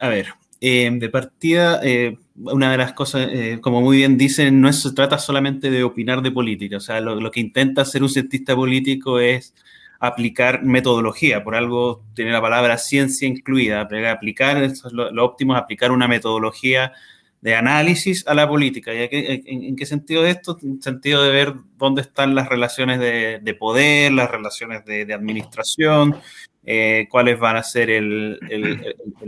A 0.00 0.08
ver, 0.08 0.34
eh, 0.60 0.90
de 0.92 1.08
partida, 1.08 1.80
eh, 1.82 2.16
una 2.34 2.70
de 2.70 2.78
las 2.78 2.92
cosas, 2.92 3.28
eh, 3.30 3.58
como 3.60 3.80
muy 3.80 3.98
bien 3.98 4.16
dicen, 4.16 4.60
no 4.60 4.72
se 4.72 4.92
trata 4.92 5.18
solamente 5.18 5.70
de 5.70 5.84
opinar 5.84 6.22
de 6.22 6.30
política, 6.30 6.76
o 6.76 6.80
sea, 6.80 7.00
lo, 7.00 7.30
que 7.30 7.40
intenta 7.40 7.82
hacer 7.82 8.02
un 8.02 8.08
cientista 8.08 8.54
político 8.54 9.20
es 9.20 9.54
aplicar 10.00 10.62
metodología, 10.64 11.44
por 11.44 11.54
algo 11.54 12.04
tiene 12.14 12.32
la 12.32 12.40
palabra 12.40 12.78
ciencia 12.78 13.28
incluida, 13.28 13.88
aplicar, 14.10 14.72
lo, 14.92 15.24
óptimo 15.24 15.54
es 15.54 15.62
aplicar 15.62 15.92
una 15.92 16.08
metodología 16.08 16.92
de 17.40 17.54
análisis 17.54 18.26
a 18.26 18.34
la 18.34 18.48
política. 18.48 18.92
¿Y 18.94 19.08
en, 19.10 19.76
qué 19.76 19.86
sentido 19.86 20.22
de 20.22 20.30
esto? 20.30 20.58
En 20.62 20.80
sentido 20.80 21.22
de 21.22 21.30
ver 21.30 21.54
dónde 21.76 22.02
están 22.02 22.34
las 22.34 22.48
relaciones 22.48 22.98
de, 23.00 23.56
poder, 23.58 24.12
las 24.12 24.30
relaciones 24.30 24.84
de 24.84 25.12
administración, 25.12 26.16
eh, 26.64 27.08
cuáles 27.10 27.38
van 27.38 27.56
a 27.56 27.62
ser 27.62 27.90
el, 27.90 28.38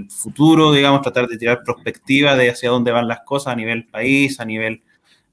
futuro, 0.08 0.72
digamos, 0.72 1.02
tratar 1.02 1.26
de 1.26 1.36
tirar 1.36 1.62
perspectiva 1.64 2.36
de 2.36 2.50
hacia 2.50 2.70
dónde 2.70 2.92
van 2.92 3.08
las 3.08 3.20
cosas 3.20 3.52
a 3.52 3.56
nivel 3.56 3.86
país, 3.86 4.38
a 4.38 4.44
nivel 4.44 4.82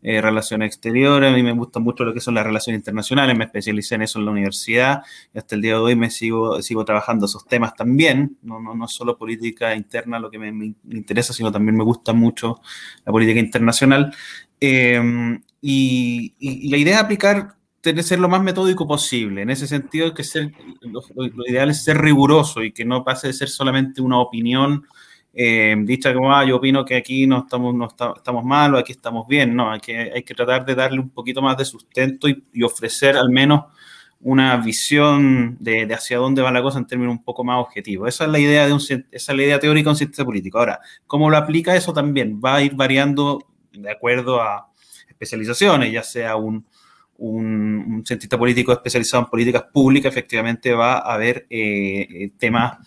eh, 0.02 0.20
relaciones 0.20 0.68
exteriores. 0.68 1.32
A 1.32 1.36
mí 1.36 1.44
me 1.44 1.52
gusta 1.52 1.80
mucho 1.80 2.04
lo 2.04 2.14
que 2.14 2.20
son 2.20 2.34
las 2.34 2.46
relaciones 2.46 2.80
internacionales, 2.80 3.38
me 3.38 3.46
especialicé 3.46 3.96
en 3.96 4.02
eso 4.02 4.18
en 4.18 4.26
la 4.26 4.32
universidad 4.32 5.04
y 5.32 5.38
hasta 5.38 5.54
el 5.54 5.62
día 5.62 5.74
de 5.74 5.80
hoy 5.80 5.96
me 5.96 6.10
sigo, 6.10 6.60
sigo 6.64 6.84
trabajando 6.86 7.28
esos 7.28 7.46
temas 7.46 7.76
también. 7.76 8.38
No, 8.42 8.60
no, 8.60 8.74
no 8.74 8.88
solo 8.88 9.18
política 9.18 9.76
interna 9.76 10.20
lo 10.20 10.32
que 10.32 10.40
me, 10.40 10.74
interesa, 10.90 11.34
sino 11.34 11.52
también 11.52 11.78
me 11.78 11.84
gusta 11.84 12.14
mucho 12.14 12.62
la 13.06 13.12
política 13.12 13.40
internacional. 13.40 14.12
Eh, 14.60 15.40
y, 15.62 16.34
y 16.40 16.70
la 16.70 16.78
idea 16.78 16.96
es 16.96 17.02
aplicar 17.02 17.61
tiene 17.82 17.98
que 17.98 18.04
ser 18.04 18.20
lo 18.20 18.30
más 18.30 18.42
metódico 18.42 18.88
posible. 18.88 19.42
En 19.42 19.50
ese 19.50 19.68
sentido, 19.68 20.14
que 20.14 20.24
ser, 20.24 20.52
lo, 20.82 21.02
ideal 21.48 21.72
es 21.72 21.84
ser 21.84 21.98
riguroso 21.98 22.64
y 22.64 22.72
que 22.72 22.86
no 22.86 23.04
pase 23.04 23.28
de 23.28 23.34
ser 23.34 23.50
solamente 23.50 24.02
una 24.02 24.20
opinión 24.20 24.86
eh, 25.34 25.76
dicha 25.80 26.14
como, 26.14 26.34
ah, 26.34 26.46
yo 26.46 26.58
opino 26.58 26.84
que 26.84 26.96
aquí 26.96 27.26
no 27.26 27.40
estamos, 27.40 27.74
no 27.74 27.88
estamos 27.88 28.44
mal 28.44 28.76
o 28.76 28.78
aquí 28.78 28.92
estamos 28.92 29.28
bien. 29.28 29.56
No, 29.56 29.72
hay 29.72 29.80
que, 29.80 30.12
hay 30.14 30.24
que 30.24 30.34
tratar 30.36 30.66
de 30.66 30.76
darle 30.76 31.00
un 31.00 31.10
poquito 31.10 31.42
más 31.42 31.58
de 31.58 31.66
sustento 31.66 32.28
y, 32.30 32.64
ofrecer 32.64 33.18
al 33.18 33.30
menos 33.30 33.64
una 34.20 34.58
visión 34.58 35.58
de, 35.60 35.88
de, 35.88 35.94
hacia 35.96 36.18
dónde 36.20 36.44
va 36.44 36.52
la 36.52 36.62
cosa 36.62 36.78
en 36.78 36.86
términos 36.86 37.14
un 37.14 37.24
poco 37.24 37.44
más 37.44 37.60
objetivos. 37.60 38.10
Esa 38.10 38.26
es 38.26 38.30
la 38.30 38.40
idea 38.40 38.68
de 38.68 38.74
un, 38.74 38.80
esa 38.80 39.02
es 39.12 39.28
la 39.38 39.44
idea 39.44 39.60
teórica 39.60 39.86
de 39.86 39.92
un 39.92 39.98
cientista 39.98 40.26
político. 40.26 40.60
Ahora, 40.60 40.80
¿cómo 41.08 41.30
lo 41.30 41.38
aplica 41.38 41.76
eso 41.76 41.94
también? 41.94 42.40
Va 42.44 42.58
a 42.58 42.62
ir 42.62 42.76
variando 42.76 43.40
de 43.72 43.90
acuerdo 43.90 44.40
a 44.42 44.70
especializaciones, 45.10 45.92
ya 45.92 46.04
sea 46.04 46.36
un, 46.36 46.66
un, 47.22 48.04
cientista 48.06 48.38
político 48.38 48.72
especializado 48.72 49.24
en 49.24 49.30
políticas 49.30 49.64
públicas 49.72 50.12
efectivamente 50.12 50.74
va 50.74 50.98
a 50.98 51.18
ver 51.18 51.46
eh, 51.50 52.32
temas 52.38 52.78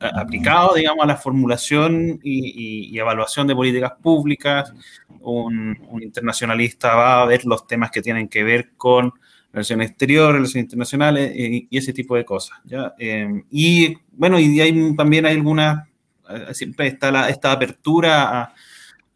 aplicados, 0.00 0.76
digamos, 0.76 1.02
a 1.02 1.08
la 1.08 1.16
formulación 1.16 2.20
y, 2.22 2.96
evaluación 2.96 3.48
de 3.48 3.56
políticas 3.56 3.92
públicas. 4.00 4.72
Un, 5.20 5.76
internacionalista 6.00 6.94
va 6.94 7.22
a 7.22 7.26
ver 7.26 7.44
los 7.44 7.66
temas 7.66 7.90
que 7.90 8.02
tienen 8.02 8.28
que 8.28 8.44
ver 8.44 8.70
con 8.76 9.12
relaciones 9.52 9.90
exteriores, 9.90 10.36
relaciones 10.36 10.64
internacionales 10.64 11.32
y, 11.34 11.76
ese 11.76 11.92
tipo 11.92 12.14
de 12.14 12.24
cosas. 12.24 12.58
¿ya? 12.64 12.94
Eh, 12.98 13.42
y 13.50 13.96
bueno, 14.12 14.38
y 14.38 14.60
hay, 14.60 14.94
también 14.94 15.26
hay 15.26 15.34
alguna, 15.34 15.88
eh, 16.30 16.54
siempre 16.54 16.86
está 16.86 17.10
la, 17.10 17.28
esta 17.28 17.50
apertura 17.50 18.54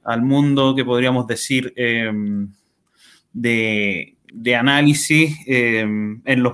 al 0.03 0.23
mundo 0.23 0.75
que 0.75 0.85
podríamos 0.85 1.27
decir 1.29 1.73
de 3.33 4.16
de 4.39 4.55
análisis 4.55 5.35
em, 5.47 6.21
en 6.27 6.43
los, 6.43 6.53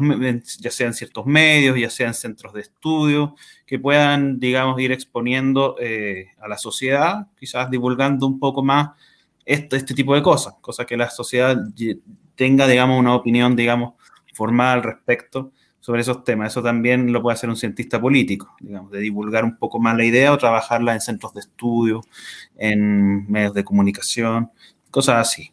ya 0.61 0.71
sea 0.71 0.87
en 0.87 0.95
ciertos 0.95 1.27
medios, 1.27 1.77
ya 1.77 1.91
sea 1.91 2.07
en 2.07 2.15
centros 2.15 2.53
de 2.55 2.61
estudio, 2.61 3.35
que 3.67 3.81
puedan, 3.81 4.39
digamos, 4.39 4.81
ir 4.81 4.93
exponiendo 4.93 5.75
eh, 5.81 6.29
a 6.41 6.47
la 6.47 6.59
sociedad, 6.59 7.27
quizás 7.37 7.71
divulgando 7.71 8.29
un 8.29 8.39
poco 8.39 8.63
más 8.63 8.91
este, 9.45 9.77
este 9.77 9.95
tipo 9.95 10.15
de 10.15 10.23
cosas, 10.23 10.55
cosas 10.61 10.87
que 10.87 10.97
la 10.97 11.11
sociedad 11.11 11.57
tenga, 12.37 12.69
digamos, 12.69 13.01
una 13.01 13.17
opinión, 13.17 13.57
digamos, 13.57 13.95
formada 14.33 14.75
al 14.75 14.85
respecto 14.85 15.51
sobre 15.81 16.03
esos 16.03 16.23
temas. 16.23 16.53
Eso 16.53 16.63
también 16.63 17.13
lo 17.13 17.21
puede 17.21 17.35
hacer 17.35 17.51
un 17.51 17.57
cientista 17.57 18.01
político, 18.01 18.55
digamos, 18.61 18.93
de 18.93 19.01
divulgar 19.01 19.43
un 19.43 19.57
poco 19.57 19.81
más 19.81 19.97
la 19.97 20.05
idea 20.05 20.33
o 20.33 20.39
trabajarla 20.39 20.95
en 20.95 21.01
centros 21.01 21.35
de 21.35 21.41
estudio, 21.41 22.03
en 22.57 23.29
medios 23.29 23.55
de 23.55 23.65
comunicación, 23.65 24.53
cosas 24.93 25.17
así 25.17 25.53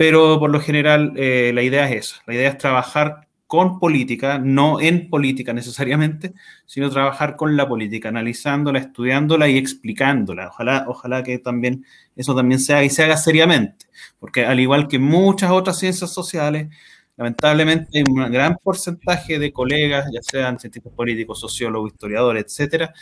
pero 0.00 0.38
por 0.38 0.48
lo 0.48 0.60
general 0.60 1.12
eh, 1.16 1.52
la 1.54 1.60
idea 1.60 1.86
es 1.90 2.06
esa, 2.06 2.22
la 2.26 2.34
idea 2.34 2.48
es 2.48 2.56
trabajar 2.56 3.28
con 3.46 3.78
política, 3.78 4.38
no 4.38 4.80
en 4.80 5.10
política 5.10 5.52
necesariamente, 5.52 6.32
sino 6.64 6.88
trabajar 6.88 7.36
con 7.36 7.54
la 7.54 7.68
política, 7.68 8.08
analizándola, 8.08 8.78
estudiándola 8.78 9.46
y 9.50 9.58
explicándola. 9.58 10.48
Ojalá, 10.48 10.86
ojalá 10.88 11.22
que 11.22 11.38
también 11.38 11.84
eso 12.16 12.34
también 12.34 12.60
se 12.60 12.72
haga 12.72 12.84
y 12.84 12.88
se 12.88 13.02
haga 13.02 13.18
seriamente, 13.18 13.84
porque 14.18 14.46
al 14.46 14.58
igual 14.58 14.88
que 14.88 14.98
muchas 14.98 15.50
otras 15.50 15.78
ciencias 15.78 16.10
sociales, 16.10 16.74
lamentablemente 17.18 17.98
hay 17.98 18.04
un 18.08 18.32
gran 18.32 18.56
porcentaje 18.56 19.38
de 19.38 19.52
colegas, 19.52 20.06
ya 20.10 20.22
sean 20.22 20.58
científicos 20.58 20.94
políticos, 20.94 21.40
sociólogos, 21.40 21.92
historiadores, 21.92 22.44
etcétera, 22.46 22.94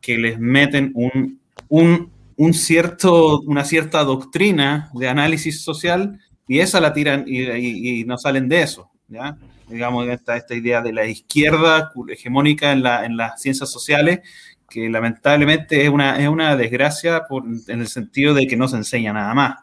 que 0.00 0.18
les 0.18 0.38
meten 0.38 0.92
un, 0.94 1.40
un, 1.68 2.12
un 2.36 2.54
cierto, 2.54 3.40
una 3.40 3.64
cierta 3.64 4.04
doctrina 4.04 4.92
de 4.94 5.08
análisis 5.08 5.64
social 5.64 6.20
y 6.46 6.60
esa 6.60 6.80
la 6.80 6.92
tiran 6.92 7.24
y, 7.26 8.04
no 8.04 8.18
salen 8.18 8.48
de 8.48 8.62
eso, 8.62 8.90
¿ya? 9.08 9.36
Digamos, 9.68 10.06
esta, 10.08 10.36
esta 10.36 10.54
idea 10.54 10.82
de 10.82 10.92
la 10.92 11.06
izquierda 11.06 11.90
hegemónica 12.08 12.72
en, 12.72 12.82
la, 12.82 13.06
en 13.06 13.16
las 13.16 13.40
ciencias 13.40 13.70
sociales, 13.70 14.20
que 14.68 14.90
lamentablemente 14.90 15.82
es 15.82 15.88
una, 15.88 16.20
es 16.20 16.28
una 16.28 16.56
desgracia 16.56 17.24
por, 17.26 17.44
en 17.44 17.80
el 17.80 17.88
sentido 17.88 18.34
de 18.34 18.46
que 18.46 18.56
no 18.56 18.68
se 18.68 18.76
enseña 18.76 19.12
nada 19.12 19.32
más. 19.34 19.56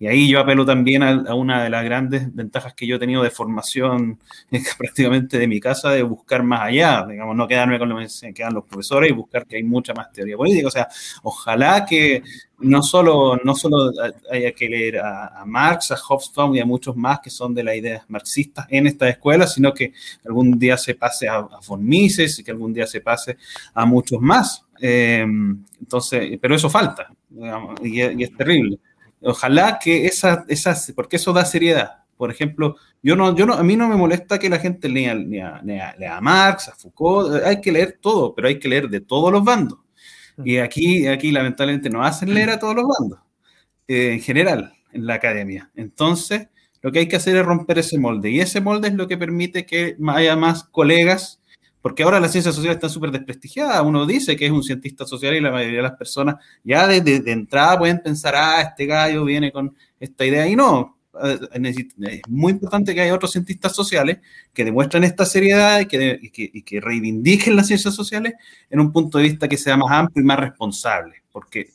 Y 0.00 0.06
ahí 0.06 0.28
yo 0.28 0.40
apelo 0.40 0.64
también 0.64 1.02
a, 1.02 1.34
una 1.34 1.64
de 1.64 1.70
las 1.70 1.84
grandes 1.84 2.34
ventajas 2.34 2.74
que 2.74 2.86
yo 2.86 2.96
he 2.96 2.98
tenido 2.98 3.22
de 3.22 3.30
formación 3.30 4.18
prácticamente 4.78 5.38
de 5.38 5.48
mi 5.48 5.58
casa, 5.60 5.90
de 5.90 6.02
buscar 6.02 6.42
más 6.42 6.60
allá, 6.62 7.04
digamos, 7.08 7.34
no 7.34 7.48
quedarme 7.48 7.78
con 7.78 7.88
lo 7.88 7.96
que 7.98 8.32
quedan 8.32 8.54
los 8.54 8.64
profesores 8.64 9.10
y 9.10 9.14
buscar 9.14 9.46
que 9.46 9.56
hay 9.56 9.64
mucha 9.64 9.94
más 9.94 10.12
teoría 10.12 10.36
política. 10.36 10.68
O 10.68 10.70
sea, 10.70 10.88
ojalá 11.22 11.84
que 11.84 12.22
no 12.60 12.82
solo, 12.82 13.40
no 13.42 13.54
solo 13.54 13.92
haya 14.30 14.52
que 14.52 14.68
leer 14.68 14.98
a, 14.98 15.44
Marx, 15.46 15.90
a 15.90 15.96
Hobsbawm 15.96 16.54
y 16.54 16.60
a 16.60 16.64
muchos 16.64 16.96
más 16.96 17.20
que 17.20 17.30
son 17.30 17.54
de 17.54 17.64
las 17.64 17.76
ideas 17.76 18.04
marxistas 18.08 18.66
en 18.70 18.86
esta 18.86 19.08
escuela, 19.08 19.46
sino 19.46 19.72
que 19.72 19.92
algún 20.24 20.58
día 20.58 20.76
se 20.76 20.94
pase 20.94 21.28
a, 21.28 21.36
a 21.36 21.60
von 21.66 21.84
Mises 21.84 22.38
y 22.38 22.44
que 22.44 22.50
algún 22.50 22.72
día 22.72 22.86
se 22.86 23.00
pase 23.00 23.36
a 23.74 23.84
muchos 23.84 24.20
más. 24.20 24.64
Eh, 24.80 25.26
entonces, 25.80 26.38
pero 26.40 26.54
eso 26.54 26.70
falta 26.70 27.12
y 27.82 28.22
es 28.22 28.36
terrible. 28.36 28.78
Ojalá 29.22 29.78
que 29.78 30.06
esa, 30.06 30.44
esas, 30.48 30.92
porque 30.94 31.16
eso 31.16 31.32
da 31.32 31.44
seriedad. 31.44 32.04
Por 32.16 32.30
ejemplo, 32.30 32.76
yo 33.02 33.14
no, 33.14 33.34
yo 33.36 33.46
no, 33.46 33.54
a 33.54 33.62
mí 33.62 33.76
no 33.76 33.88
me 33.88 33.96
molesta 33.96 34.38
que 34.38 34.48
la 34.48 34.58
gente 34.58 34.88
lea, 34.88 35.14
lea, 35.14 36.16
a 36.16 36.20
Marx, 36.20 36.68
a 36.68 36.74
Foucault, 36.74 37.44
hay 37.44 37.60
que 37.60 37.70
leer 37.70 37.98
todo, 38.00 38.34
pero 38.34 38.48
hay 38.48 38.58
que 38.58 38.68
leer 38.68 38.88
de 38.88 39.00
todos 39.00 39.32
los 39.32 39.44
bandos. 39.44 39.78
Y 40.44 40.58
aquí, 40.58 41.06
aquí 41.06 41.30
lamentablemente 41.30 41.90
no 41.90 42.02
hacen 42.02 42.32
leer 42.34 42.50
a 42.50 42.58
todos 42.58 42.74
los 42.74 42.84
bandos, 42.86 43.20
eh, 43.86 44.14
en 44.14 44.20
general, 44.20 44.72
en 44.92 45.06
la 45.06 45.14
academia. 45.14 45.70
Entonces, 45.74 46.48
lo 46.82 46.92
que 46.92 47.00
hay 47.00 47.08
que 47.08 47.16
hacer 47.16 47.36
es 47.36 47.44
romper 47.44 47.78
ese 47.78 47.98
molde. 47.98 48.30
Y 48.30 48.40
ese 48.40 48.60
molde 48.60 48.88
es 48.88 48.94
lo 48.94 49.08
que 49.08 49.16
permite 49.16 49.66
que 49.66 49.96
haya 50.08 50.36
más 50.36 50.64
colegas 50.64 51.40
porque 51.80 52.02
ahora 52.02 52.20
las 52.20 52.32
ciencias 52.32 52.54
sociales 52.54 52.76
están 52.76 52.90
súper 52.90 53.10
desprestigiadas. 53.10 53.82
Uno 53.82 54.04
dice 54.06 54.36
que 54.36 54.46
es 54.46 54.52
un 54.52 54.62
cientista 54.62 55.06
social 55.06 55.34
y 55.34 55.40
la 55.40 55.52
mayoría 55.52 55.78
de 55.78 55.82
las 55.82 55.96
personas 55.96 56.36
ya 56.64 56.86
desde 56.86 57.20
de, 57.20 57.32
entrada 57.32 57.78
pueden 57.78 58.00
pensar, 58.00 58.34
ah, 58.36 58.60
este 58.62 58.86
gallo 58.86 59.24
viene 59.24 59.52
con 59.52 59.74
esta 60.00 60.24
idea 60.26 60.46
y 60.48 60.56
no. 60.56 60.96
Eh, 61.22 61.38
es 62.02 62.20
muy 62.28 62.52
importante 62.52 62.94
que 62.94 63.00
haya 63.00 63.14
otros 63.14 63.32
cientistas 63.32 63.74
sociales 63.74 64.18
que 64.52 64.64
demuestren 64.64 65.04
esta 65.04 65.24
seriedad 65.24 65.80
y 65.80 65.86
que, 65.86 66.18
y 66.20 66.62
que, 66.62 66.80
reivindiquen 66.80 67.56
las 67.56 67.66
ciencias 67.66 67.94
sociales 67.94 68.34
en 68.70 68.80
un 68.80 68.92
punto 68.92 69.18
de 69.18 69.24
vista 69.24 69.48
que 69.48 69.56
sea 69.56 69.76
más 69.76 69.90
amplio 69.90 70.22
y 70.22 70.26
más 70.26 70.38
responsable. 70.38 71.22
Porque, 71.30 71.70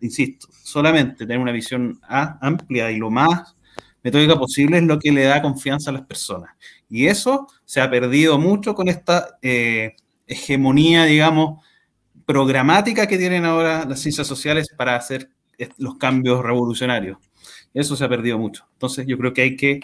insisto, 0.00 0.48
solamente 0.62 1.18
tener 1.18 1.38
una 1.38 1.52
visión 1.52 2.00
amplia 2.08 2.90
y 2.90 2.98
lo 2.98 3.10
más 3.10 3.54
metódica 4.02 4.36
posible 4.36 4.78
es 4.78 4.84
lo 4.84 4.98
que 4.98 5.12
le 5.12 5.24
da 5.24 5.40
confianza 5.40 5.90
a 5.90 5.94
las 5.94 6.02
personas. 6.02 6.50
Y 6.88 7.06
eso 7.06 7.48
se 7.64 7.80
ha 7.80 7.90
perdido 7.90 8.38
mucho 8.38 8.74
con 8.74 8.88
esta 8.88 9.38
eh, 9.42 9.96
hegemonía, 10.26 11.04
digamos, 11.04 11.64
programática 12.26 13.06
que 13.06 13.18
tienen 13.18 13.44
ahora 13.44 13.84
las 13.84 14.00
ciencias 14.00 14.26
sociales 14.26 14.68
para 14.76 14.96
hacer 14.96 15.30
los 15.78 15.96
cambios 15.96 16.42
revolucionarios. 16.42 17.18
Eso 17.72 17.96
se 17.96 18.04
ha 18.04 18.08
perdido 18.08 18.38
mucho. 18.38 18.66
Entonces 18.72 19.06
yo 19.06 19.18
creo 19.18 19.32
que 19.32 19.42
hay 19.42 19.56
que 19.56 19.80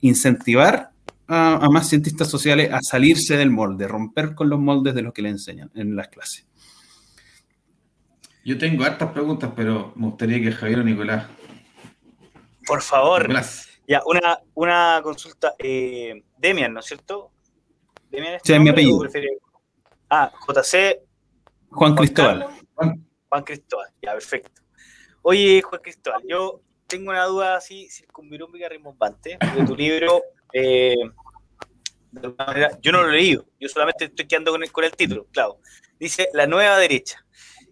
incentivar 0.00 0.90
a, 1.26 1.68
más 1.70 1.88
cientistas 1.88 2.28
sociales 2.28 2.72
a 2.72 2.80
salirse 2.82 3.36
del 3.36 3.50
molde, 3.50 3.88
romper 3.88 4.34
con 4.34 4.48
los 4.48 4.58
moldes 4.58 4.94
de 4.94 5.02
lo 5.02 5.12
que 5.12 5.22
le 5.22 5.30
enseñan 5.30 5.70
en 5.74 5.96
las 5.96 6.08
clases. 6.08 6.46
Yo 8.44 8.58
tengo 8.58 8.84
hartas 8.84 9.10
preguntas, 9.12 9.52
pero 9.56 9.92
me 9.96 10.06
gustaría 10.06 10.40
que 10.40 10.52
Javier 10.52 10.80
o 10.80 10.84
Nicolás. 10.84 11.26
Por 12.66 12.82
favor. 12.82 13.28
Ya, 13.86 14.02
una, 14.06 14.40
una 14.54 15.00
consulta. 15.02 15.54
Eh, 15.58 16.24
Demian, 16.38 16.72
¿no 16.72 16.80
es 16.80 16.86
cierto? 16.86 17.32
¿Demian 18.10 18.34
es 18.34 18.42
sí, 18.44 18.58
mi 18.58 18.70
apellido. 18.70 19.00
Ah, 20.08 20.32
JC. 20.46 21.00
Juan 21.70 21.94
Cristóbal. 21.94 22.46
Juan, 22.74 23.44
Cristóbal, 23.44 23.90
ya, 24.00 24.12
perfecto. 24.12 24.62
Oye, 25.22 25.60
Juan 25.62 25.80
Cristóbal, 25.82 26.22
yo 26.28 26.60
tengo 26.86 27.10
una 27.10 27.24
duda 27.24 27.56
así 27.56 27.88
circunvirúmbica 27.90 28.68
rimbombante 28.68 29.38
de 29.56 29.64
tu 29.64 29.74
libro. 29.74 30.22
Eh, 30.52 30.94
yo 32.80 32.92
no 32.92 33.02
lo 33.02 33.08
he 33.08 33.12
leído, 33.12 33.44
yo 33.58 33.68
solamente 33.68 34.04
estoy 34.04 34.28
quedando 34.28 34.52
con 34.52 34.62
el, 34.62 34.70
con 34.70 34.84
el 34.84 34.92
título, 34.92 35.26
claro. 35.32 35.58
Dice 35.98 36.28
La 36.32 36.46
Nueva 36.46 36.78
Derecha. 36.78 37.26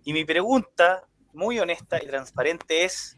Y 0.05 0.13
mi 0.13 0.25
pregunta, 0.25 1.07
muy 1.33 1.61
honesta 1.61 2.03
y 2.03 2.07
transparente, 2.07 2.85
es: 2.85 3.17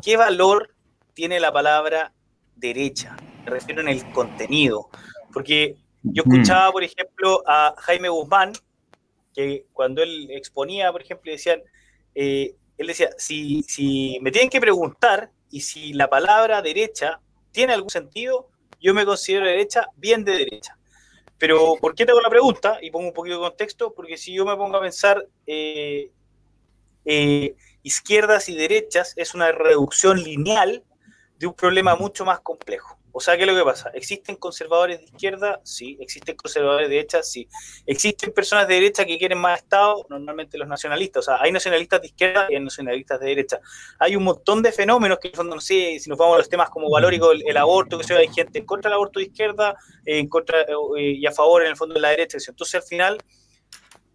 ¿qué 0.00 0.16
valor 0.16 0.76
tiene 1.12 1.40
la 1.40 1.52
palabra 1.52 2.14
derecha? 2.56 3.16
Me 3.44 3.50
refiero 3.50 3.80
en 3.80 3.88
el 3.88 4.10
contenido. 4.12 4.88
Porque 5.32 5.76
yo 6.02 6.22
escuchaba, 6.26 6.72
por 6.72 6.82
ejemplo, 6.82 7.42
a 7.46 7.74
Jaime 7.78 8.08
Guzmán, 8.08 8.52
que 9.34 9.66
cuando 9.72 10.02
él 10.02 10.28
exponía, 10.30 10.90
por 10.92 11.02
ejemplo, 11.02 11.30
decían, 11.30 11.62
eh, 12.14 12.54
él 12.78 12.86
decía, 12.86 13.10
si, 13.18 13.62
si 13.62 14.18
me 14.22 14.30
tienen 14.30 14.50
que 14.50 14.60
preguntar 14.60 15.30
y 15.50 15.60
si 15.60 15.92
la 15.92 16.08
palabra 16.08 16.62
derecha 16.62 17.20
tiene 17.52 17.74
algún 17.74 17.90
sentido, 17.90 18.48
yo 18.80 18.94
me 18.94 19.04
considero 19.04 19.46
derecha, 19.46 19.86
bien 19.96 20.24
de 20.24 20.32
derecha. 20.32 20.76
Pero, 21.38 21.76
¿por 21.80 21.94
qué 21.94 22.04
tengo 22.04 22.20
la 22.20 22.28
pregunta? 22.28 22.78
Y 22.82 22.90
pongo 22.90 23.08
un 23.08 23.14
poquito 23.14 23.36
de 23.36 23.48
contexto, 23.48 23.94
porque 23.94 24.16
si 24.16 24.34
yo 24.34 24.44
me 24.44 24.56
pongo 24.56 24.76
a 24.76 24.80
pensar 24.80 25.26
eh, 25.46 26.10
eh, 27.04 27.54
izquierdas 27.82 28.48
y 28.48 28.54
derechas, 28.56 29.14
es 29.16 29.34
una 29.34 29.50
reducción 29.52 30.22
lineal 30.22 30.84
de 31.40 31.46
un 31.46 31.54
problema 31.54 31.96
mucho 31.96 32.26
más 32.26 32.40
complejo. 32.40 32.98
O 33.12 33.18
sea, 33.18 33.34
¿qué 33.34 33.44
es 33.44 33.48
lo 33.48 33.56
que 33.56 33.64
pasa? 33.64 33.90
¿Existen 33.94 34.36
conservadores 34.36 34.98
de 34.98 35.06
izquierda? 35.06 35.58
Sí. 35.64 35.96
¿Existen 35.98 36.36
conservadores 36.36 36.86
de 36.86 36.96
derecha? 36.96 37.22
Sí. 37.22 37.48
¿Existen 37.86 38.30
personas 38.32 38.68
de 38.68 38.74
derecha 38.74 39.06
que 39.06 39.16
quieren 39.16 39.38
más 39.38 39.58
Estado? 39.58 40.04
Normalmente 40.10 40.58
los 40.58 40.68
nacionalistas. 40.68 41.26
O 41.26 41.32
sea, 41.32 41.42
hay 41.42 41.50
nacionalistas 41.50 42.02
de 42.02 42.08
izquierda 42.08 42.46
y 42.50 42.56
hay 42.56 42.62
nacionalistas 42.62 43.18
de 43.20 43.26
derecha. 43.26 43.58
Hay 43.98 44.16
un 44.16 44.24
montón 44.24 44.62
de 44.62 44.70
fenómenos 44.70 45.18
que, 45.18 45.28
en 45.28 45.34
fondo, 45.34 45.54
no 45.54 45.62
sé, 45.62 45.98
si 45.98 46.10
nos 46.10 46.18
vamos 46.18 46.34
a 46.34 46.38
los 46.38 46.48
temas 46.50 46.68
como 46.68 46.90
valórico, 46.90 47.32
el, 47.32 47.56
aborto, 47.56 47.96
que 47.96 48.04
sea, 48.04 48.18
hay 48.18 48.28
gente 48.28 48.58
en 48.58 48.66
contra 48.66 48.90
del 48.90 48.96
aborto 48.96 49.18
de 49.18 49.24
izquierda 49.24 49.74
en 50.04 50.28
contra, 50.28 50.60
eh, 50.60 51.12
y 51.16 51.26
a 51.26 51.32
favor, 51.32 51.62
en 51.62 51.70
el 51.70 51.76
fondo, 51.76 51.94
de 51.94 52.00
la 52.00 52.10
derecha. 52.10 52.36
Entonces, 52.46 52.74
al 52.74 52.82
final, 52.82 53.18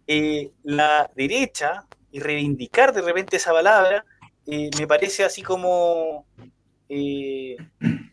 eh, 0.06 0.52
la 0.62 1.10
derecha, 1.16 1.86
y 2.12 2.20
reivindicar 2.20 2.92
de 2.92 3.02
repente 3.02 3.36
esa 3.36 3.50
palabra, 3.50 4.04
eh, 4.46 4.70
me 4.78 4.86
parece 4.86 5.24
así 5.24 5.42
como 5.42 6.24
eh, 6.88 7.56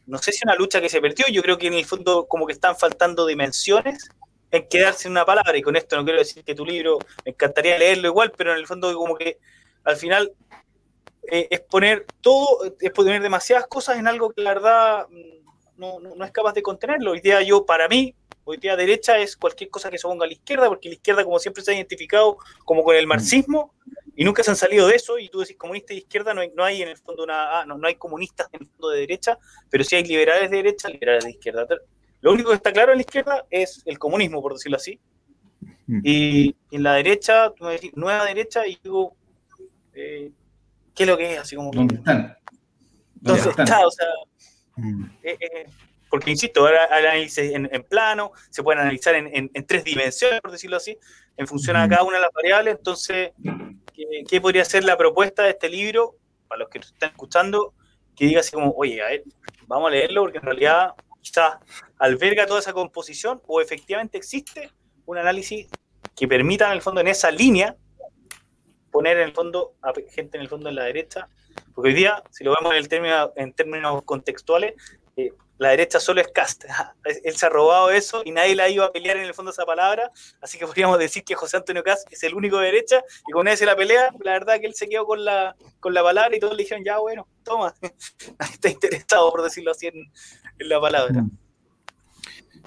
no 0.05 0.17
sé 0.17 0.31
si 0.31 0.41
una 0.43 0.55
lucha 0.55 0.81
que 0.81 0.89
se 0.89 1.01
perdió, 1.01 1.25
yo 1.31 1.41
creo 1.41 1.57
que 1.57 1.67
en 1.67 1.73
el 1.73 1.85
fondo 1.85 2.25
como 2.27 2.45
que 2.45 2.53
están 2.53 2.75
faltando 2.75 3.25
dimensiones 3.25 4.09
en 4.51 4.67
quedarse 4.67 5.07
en 5.07 5.13
una 5.13 5.25
palabra, 5.25 5.57
y 5.57 5.61
con 5.61 5.75
esto 5.75 5.95
no 5.95 6.03
quiero 6.03 6.19
decir 6.19 6.43
que 6.43 6.53
tu 6.53 6.65
libro 6.65 6.99
me 7.25 7.31
encantaría 7.31 7.77
leerlo 7.77 8.07
igual, 8.07 8.31
pero 8.37 8.51
en 8.51 8.59
el 8.59 8.67
fondo 8.67 8.93
como 8.95 9.15
que 9.15 9.39
al 9.83 9.95
final 9.95 10.31
eh, 11.31 11.47
es 11.49 11.61
poner 11.61 12.05
todo, 12.21 12.75
es 12.79 12.91
poner 12.91 13.21
demasiadas 13.21 13.67
cosas 13.67 13.97
en 13.97 14.07
algo 14.07 14.31
que 14.31 14.41
la 14.41 14.53
verdad 14.53 15.07
mm, 15.09 15.43
no, 15.77 15.99
no, 15.99 16.25
es 16.25 16.31
capaz 16.31 16.53
de 16.53 16.61
contenerlo. 16.61 17.11
Hoy 17.11 17.21
día 17.21 17.41
yo, 17.41 17.65
para 17.65 17.87
mí, 17.87 18.15
hoy 18.43 18.57
día 18.57 18.75
derecha 18.75 19.17
es 19.17 19.35
cualquier 19.35 19.69
cosa 19.69 19.89
que 19.89 19.97
se 19.97 20.07
ponga 20.07 20.25
a 20.25 20.27
la 20.27 20.33
izquierda, 20.33 20.67
porque 20.67 20.89
la 20.89 20.95
izquierda 20.95 21.23
como 21.23 21.39
siempre 21.39 21.63
se 21.63 21.71
ha 21.71 21.75
identificado 21.75 22.37
como 22.65 22.83
con 22.83 22.95
el 22.95 23.07
marxismo, 23.07 23.73
y 24.15 24.23
nunca 24.23 24.43
se 24.43 24.51
han 24.51 24.57
salido 24.57 24.87
de 24.87 24.95
eso, 24.95 25.17
y 25.17 25.29
tú 25.29 25.39
decís 25.39 25.57
comunista 25.57 25.93
de 25.93 25.99
izquierda, 25.99 26.33
no 26.33 26.41
hay, 26.41 26.51
no 26.55 26.63
hay 26.63 26.81
en 26.81 26.89
el 26.89 26.97
fondo 26.97 27.23
una, 27.23 27.59
ah, 27.59 27.65
no, 27.65 27.77
no 27.77 27.87
hay 27.87 27.95
comunistas 27.95 28.47
en 28.51 28.61
el 28.61 28.67
fondo 28.67 28.89
de 28.89 28.99
derecha, 29.01 29.37
pero 29.69 29.83
sí 29.83 29.95
hay 29.95 30.03
liberales 30.03 30.51
de 30.51 30.57
derecha, 30.57 30.89
liberales 30.89 31.25
de 31.25 31.31
izquierda. 31.31 31.65
Lo 32.21 32.31
único 32.31 32.49
que 32.49 32.55
está 32.55 32.71
claro 32.71 32.91
en 32.91 32.99
la 32.99 33.01
izquierda 33.01 33.45
es 33.49 33.81
el 33.85 33.97
comunismo, 33.97 34.41
por 34.41 34.53
decirlo 34.53 34.77
así. 34.77 34.99
Mm. 35.87 36.01
Y 36.03 36.55
en 36.71 36.83
la 36.83 36.93
derecha, 36.93 37.51
tú 37.55 37.65
me 37.65 37.71
decís, 37.73 37.91
nueva 37.95 38.25
derecha, 38.25 38.67
y 38.67 38.79
digo, 38.83 39.15
eh, 39.93 40.31
¿qué 40.93 41.03
es 41.03 41.09
lo 41.09 41.17
que 41.17 41.33
es? 41.33 41.39
Así 41.39 41.55
como, 41.55 41.71
¿Dónde 41.71 41.95
están? 41.95 42.37
¿Dónde 43.15 43.49
está? 43.49 43.85
O 43.85 43.91
sea, 43.91 44.07
mm. 44.75 45.03
eh, 45.23 45.37
eh, 45.39 45.65
porque 46.13 46.29
insisto, 46.29 46.59
ahora 46.61 46.87
análisis 46.91 47.39
en, 47.39 47.67
en, 47.71 47.83
plano, 47.83 48.33
se 48.51 48.61
pueden 48.61 48.81
analizar 48.81 49.15
en, 49.15 49.49
en, 49.51 49.65
tres 49.65 49.83
dimensiones, 49.83 50.41
por 50.41 50.51
decirlo 50.51 50.77
así, 50.77 50.95
en 51.37 51.47
función 51.47 51.75
a 51.75 51.87
cada 51.87 52.03
una 52.03 52.17
de 52.17 52.23
las 52.23 52.33
variables. 52.33 52.75
Entonces, 52.77 53.31
¿qué, 54.27 54.41
podría 54.41 54.65
ser 54.65 54.83
la 54.83 54.97
propuesta 54.97 55.43
de 55.43 55.51
este 55.51 55.69
libro 55.69 56.15
para 56.47 56.59
los 56.59 56.69
que 56.69 56.79
están 56.79 57.09
escuchando? 57.09 57.73
Que 58.15 58.25
diga 58.25 58.41
así 58.41 58.51
como, 58.51 58.71
oye, 58.77 59.01
a 59.01 59.07
ver, 59.07 59.23
vamos 59.67 59.87
a 59.87 59.91
leerlo 59.91 60.21
porque 60.21 60.37
en 60.37 60.43
realidad 60.43 60.93
quizás 61.21 61.57
alberga 61.97 62.45
toda 62.45 62.59
esa 62.59 62.73
composición 62.73 63.41
o 63.47 63.61
efectivamente 63.61 64.17
existe 64.17 64.71
un 65.05 65.17
análisis 65.17 65.67
que 66.15 66.27
permita 66.27 66.67
en 66.67 66.73
el 66.73 66.81
fondo 66.81 67.01
en 67.01 67.07
esa 67.07 67.31
línea 67.31 67.75
poner 68.91 69.17
en 69.17 69.23
el 69.23 69.33
fondo 69.33 69.73
a 69.81 69.91
gente 70.11 70.37
en 70.37 70.43
el 70.43 70.49
fondo 70.49 70.69
en 70.69 70.75
la 70.75 70.83
derecha, 70.83 71.27
porque 71.73 71.89
hoy 71.89 71.95
día, 71.95 72.21
si 72.29 72.43
lo 72.43 72.53
vemos 72.53 72.71
en, 72.73 72.77
el 72.77 72.87
término, 72.87 73.33
en 73.35 73.51
términos 73.51 74.03
contextuales, 74.03 74.75
eh, 75.17 75.33
la 75.57 75.69
derecha 75.69 75.99
solo 75.99 76.21
es 76.21 76.27
cast. 76.29 76.65
Él 77.23 77.35
se 77.35 77.45
ha 77.45 77.49
robado 77.49 77.91
eso 77.91 78.21
y 78.25 78.31
nadie 78.31 78.55
la 78.55 78.69
iba 78.69 78.85
a 78.85 78.91
pelear 78.91 79.17
en 79.17 79.23
el 79.23 79.33
fondo 79.33 79.51
esa 79.51 79.65
palabra, 79.65 80.11
así 80.41 80.57
que 80.57 80.65
podríamos 80.67 80.99
decir 80.99 81.23
que 81.23 81.35
José 81.35 81.57
Antonio 81.57 81.83
Cast 81.83 82.11
es 82.11 82.23
el 82.23 82.33
único 82.33 82.57
de 82.59 82.67
derecha 82.67 83.03
y 83.27 83.31
con 83.31 83.47
ese 83.47 83.65
la 83.65 83.75
pelea, 83.75 84.11
la 84.23 84.31
verdad 84.33 84.59
que 84.59 84.67
él 84.67 84.75
se 84.75 84.87
quedó 84.87 85.05
con 85.05 85.23
la, 85.23 85.55
con 85.79 85.93
la 85.93 86.03
palabra 86.03 86.35
y 86.35 86.39
todos 86.39 86.55
le 86.55 86.63
dijeron, 86.63 86.83
ya 86.83 86.99
bueno, 86.99 87.27
toma, 87.43 87.73
nadie 88.39 88.53
está 88.53 88.69
interesado 88.69 89.31
por 89.31 89.43
decirlo 89.43 89.71
así 89.71 89.87
en, 89.87 90.11
en 90.59 90.69
la 90.69 90.79
palabra. 90.79 91.21
Mm. 91.21 91.42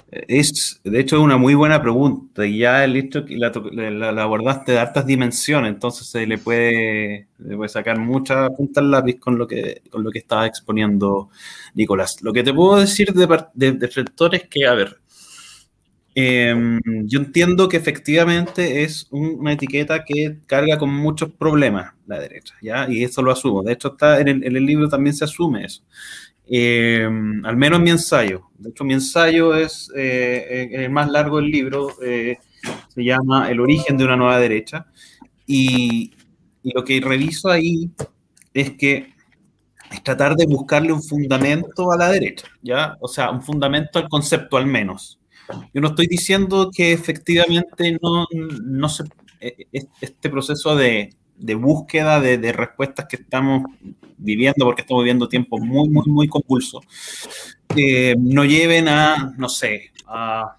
Es, 0.08 0.80
de 0.84 1.00
hecho, 1.00 1.20
una 1.20 1.36
muy 1.36 1.54
buena 1.54 1.82
pregunta 1.82 2.46
y 2.46 2.58
ya 2.58 2.84
el 2.84 2.96
hecho 2.96 3.24
la, 3.28 4.22
abordaste 4.22 4.72
de 4.72 4.78
hartas 4.78 5.04
dimensiones, 5.04 5.72
entonces 5.72 6.06
se 6.06 6.26
le 6.26 6.38
puede, 6.38 7.26
sacar 7.66 7.98
muchas 7.98 8.50
puntas 8.50 8.84
al 8.84 8.92
lápiz 8.92 9.18
con 9.18 9.36
lo 9.36 9.48
que, 9.48 9.82
con 9.90 10.04
lo 10.04 10.12
que 10.12 10.20
estaba 10.20 10.46
exponiendo 10.46 11.28
Nicolás. 11.74 12.22
Lo 12.22 12.32
que 12.32 12.44
te 12.44 12.54
puedo 12.54 12.78
decir 12.78 13.12
de, 13.12 13.26
de, 13.54 13.72
de 13.72 13.86
es 14.32 14.48
que, 14.48 14.66
a 14.66 14.74
ver, 14.74 14.96
em, 16.14 16.80
yo 17.04 17.18
entiendo 17.18 17.68
que 17.68 17.76
efectivamente 17.76 18.84
es 18.84 19.08
una 19.10 19.52
etiqueta 19.52 20.04
que 20.04 20.38
carga 20.46 20.78
con 20.78 20.90
muchos 20.94 21.32
problemas 21.32 21.94
la 22.06 22.20
derecha, 22.20 22.54
¿ya? 22.62 22.86
Y 22.88 23.02
eso 23.02 23.22
lo 23.22 23.32
asumo. 23.32 23.62
De 23.64 23.72
hecho, 23.72 23.88
está 23.92 24.20
en 24.20 24.28
el 24.28 24.64
libro 24.64 24.88
también 24.88 25.14
se 25.14 25.24
asume 25.24 25.64
eso. 25.64 25.82
Eh, 26.48 27.04
al 27.44 27.56
menos 27.56 27.80
mi 27.80 27.90
ensayo. 27.90 28.50
De 28.58 28.70
hecho, 28.70 28.84
mi 28.84 28.94
ensayo 28.94 29.54
es 29.54 29.90
eh, 29.96 30.68
el 30.72 30.90
más 30.90 31.10
largo 31.10 31.38
del 31.38 31.50
libro, 31.50 31.88
eh, 32.02 32.38
se 32.88 33.04
llama 33.04 33.50
El 33.50 33.60
origen 33.60 33.96
de 33.96 34.04
una 34.04 34.16
nueva 34.16 34.38
derecha. 34.38 34.86
Y, 35.46 36.12
lo 36.74 36.84
que 36.84 37.00
reviso 37.00 37.48
ahí 37.48 37.92
es 38.52 38.72
que 38.72 39.14
es 39.92 40.02
tratar 40.02 40.34
de 40.34 40.46
buscarle 40.46 40.92
un 40.92 41.00
fundamento 41.00 41.92
a 41.92 41.96
la 41.96 42.10
derecha, 42.10 42.48
¿ya? 42.60 42.96
O 43.00 43.06
sea, 43.06 43.30
un 43.30 43.40
fundamento 43.40 44.00
al 44.00 44.08
concepto 44.08 44.56
al 44.56 44.66
menos. 44.66 45.20
Yo 45.72 45.80
no 45.80 45.88
estoy 45.88 46.08
diciendo 46.08 46.72
que 46.74 46.92
efectivamente 46.92 47.96
no, 48.02 48.26
no 48.64 48.88
se, 48.88 49.04
este 50.00 50.28
proceso 50.28 50.74
de, 50.74 51.14
de 51.38 51.54
búsqueda 51.54 52.20
de, 52.20 52.38
de, 52.38 52.52
respuestas 52.52 53.06
que 53.08 53.16
estamos 53.16 53.64
viviendo, 54.16 54.64
porque 54.64 54.82
estamos 54.82 55.02
viviendo 55.02 55.28
tiempos 55.28 55.60
muy, 55.60 55.88
muy, 55.88 56.06
muy 56.06 56.28
convulsos, 56.28 56.84
eh, 57.76 58.16
no 58.18 58.44
lleven 58.44 58.88
a, 58.88 59.34
no 59.36 59.48
sé, 59.48 59.92
a, 60.06 60.56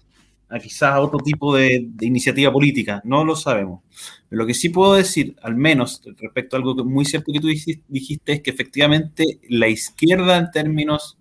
a 0.48 0.58
quizás 0.58 0.92
a 0.92 1.00
otro 1.00 1.18
tipo 1.18 1.54
de, 1.54 1.88
iniciativa 2.00 2.52
política, 2.52 3.00
no 3.04 3.24
lo 3.24 3.36
sabemos. 3.36 3.82
Lo 4.30 4.46
que 4.46 4.54
sí 4.54 4.70
puedo 4.70 4.94
decir, 4.94 5.36
al 5.42 5.56
menos 5.56 6.02
respecto 6.18 6.56
a 6.56 6.58
algo 6.58 6.74
muy 6.84 7.04
cierto 7.04 7.32
que 7.32 7.40
tú 7.40 7.48
dijiste, 7.48 8.32
es 8.32 8.42
que 8.42 8.50
efectivamente 8.50 9.40
la 9.48 9.68
izquierda 9.68 10.36
en 10.38 10.50
términos 10.50 11.18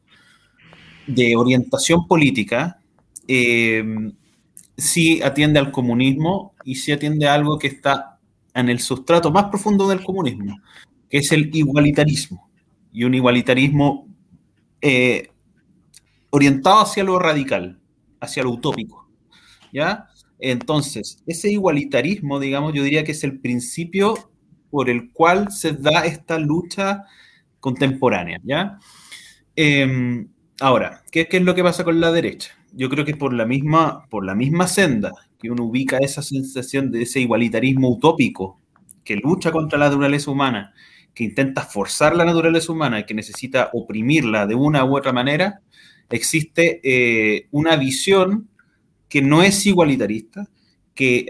de 1.08 1.36
orientación 1.36 2.08
política, 2.08 2.80
eh, 3.28 3.84
sí 4.78 5.22
atiende 5.22 5.60
al 5.60 5.72
comunismo 5.72 6.54
y 6.64 6.76
sí 6.76 6.92
atiende 6.92 7.28
a 7.28 7.34
algo 7.34 7.58
que 7.58 7.68
está 7.68 8.17
en 8.58 8.70
el 8.70 8.80
sustrato 8.80 9.32
más 9.32 9.46
profundo 9.46 9.88
del 9.88 10.04
comunismo, 10.04 10.60
que 11.10 11.20
es 11.20 11.32
el 11.32 11.56
igualitarismo. 11.56 12.50
Y 12.92 13.04
un 13.04 13.14
igualitarismo 13.14 14.08
eh, 14.82 15.30
orientado 16.32 16.82
hacia 16.82 17.04
lo 17.04 17.20
radical, 17.20 17.80
hacia 18.20 18.44
lo 18.44 18.52
utópico. 18.52 19.08
¿Ya? 19.72 20.08
Entonces, 20.40 21.22
ese 21.28 21.52
igualitarismo, 21.52 22.40
digamos, 22.40 22.74
yo 22.74 22.84
diría 22.84 23.04
que 23.04 23.12
es 23.12 23.24
el 23.24 23.40
principio 23.40 24.32
por 24.72 24.90
el 24.90 25.12
cual 25.12 25.52
se 25.52 25.74
da 25.74 26.06
esta 26.06 26.40
lucha 26.40 27.06
contemporánea, 27.60 28.40
¿ya? 28.44 28.80
Em, 29.56 30.30
ahora, 30.60 31.04
¿qué, 31.12 31.28
¿qué, 31.28 31.38
es 31.38 31.44
lo 31.44 31.56
que 31.56 31.64
pasa 31.64 31.84
con 31.84 32.00
la 32.00 32.12
derecha? 32.12 32.52
Yo 32.74 32.90
creo 32.90 33.06
que 33.06 33.16
por 33.16 33.34
la 33.34 33.46
misma, 33.46 34.08
por 34.10 34.26
la 34.26 34.36
misma 34.36 34.68
senda 34.68 35.12
que 35.40 35.52
uno 35.52 35.66
ubica 35.66 35.98
esa 35.98 36.22
sensación 36.22 36.92
de 36.92 37.04
ese 37.04 37.20
igualitarismo 37.20 37.90
utópico 37.90 38.60
que 39.04 39.16
lucha 39.16 39.52
contra 39.52 39.80
la 39.80 39.90
naturaleza 39.90 40.32
humana, 40.32 40.74
que 41.14 41.24
intenta 41.24 41.64
forzar 41.64 42.16
la 42.16 42.26
naturaleza 42.26 42.72
humana, 42.72 43.06
que 43.06 43.14
necesita 43.14 43.70
oprimirla 43.74 44.46
de 44.46 44.56
una 44.56 44.84
u 44.84 44.98
otra 44.98 45.14
manera, 45.14 45.62
existe 46.10 46.80
eh, 46.84 47.48
una 47.52 47.76
visión 47.76 48.50
que 49.10 49.22
no 49.22 49.42
es 49.44 49.66
igualitarista, 49.66 50.48
que, 50.94 51.28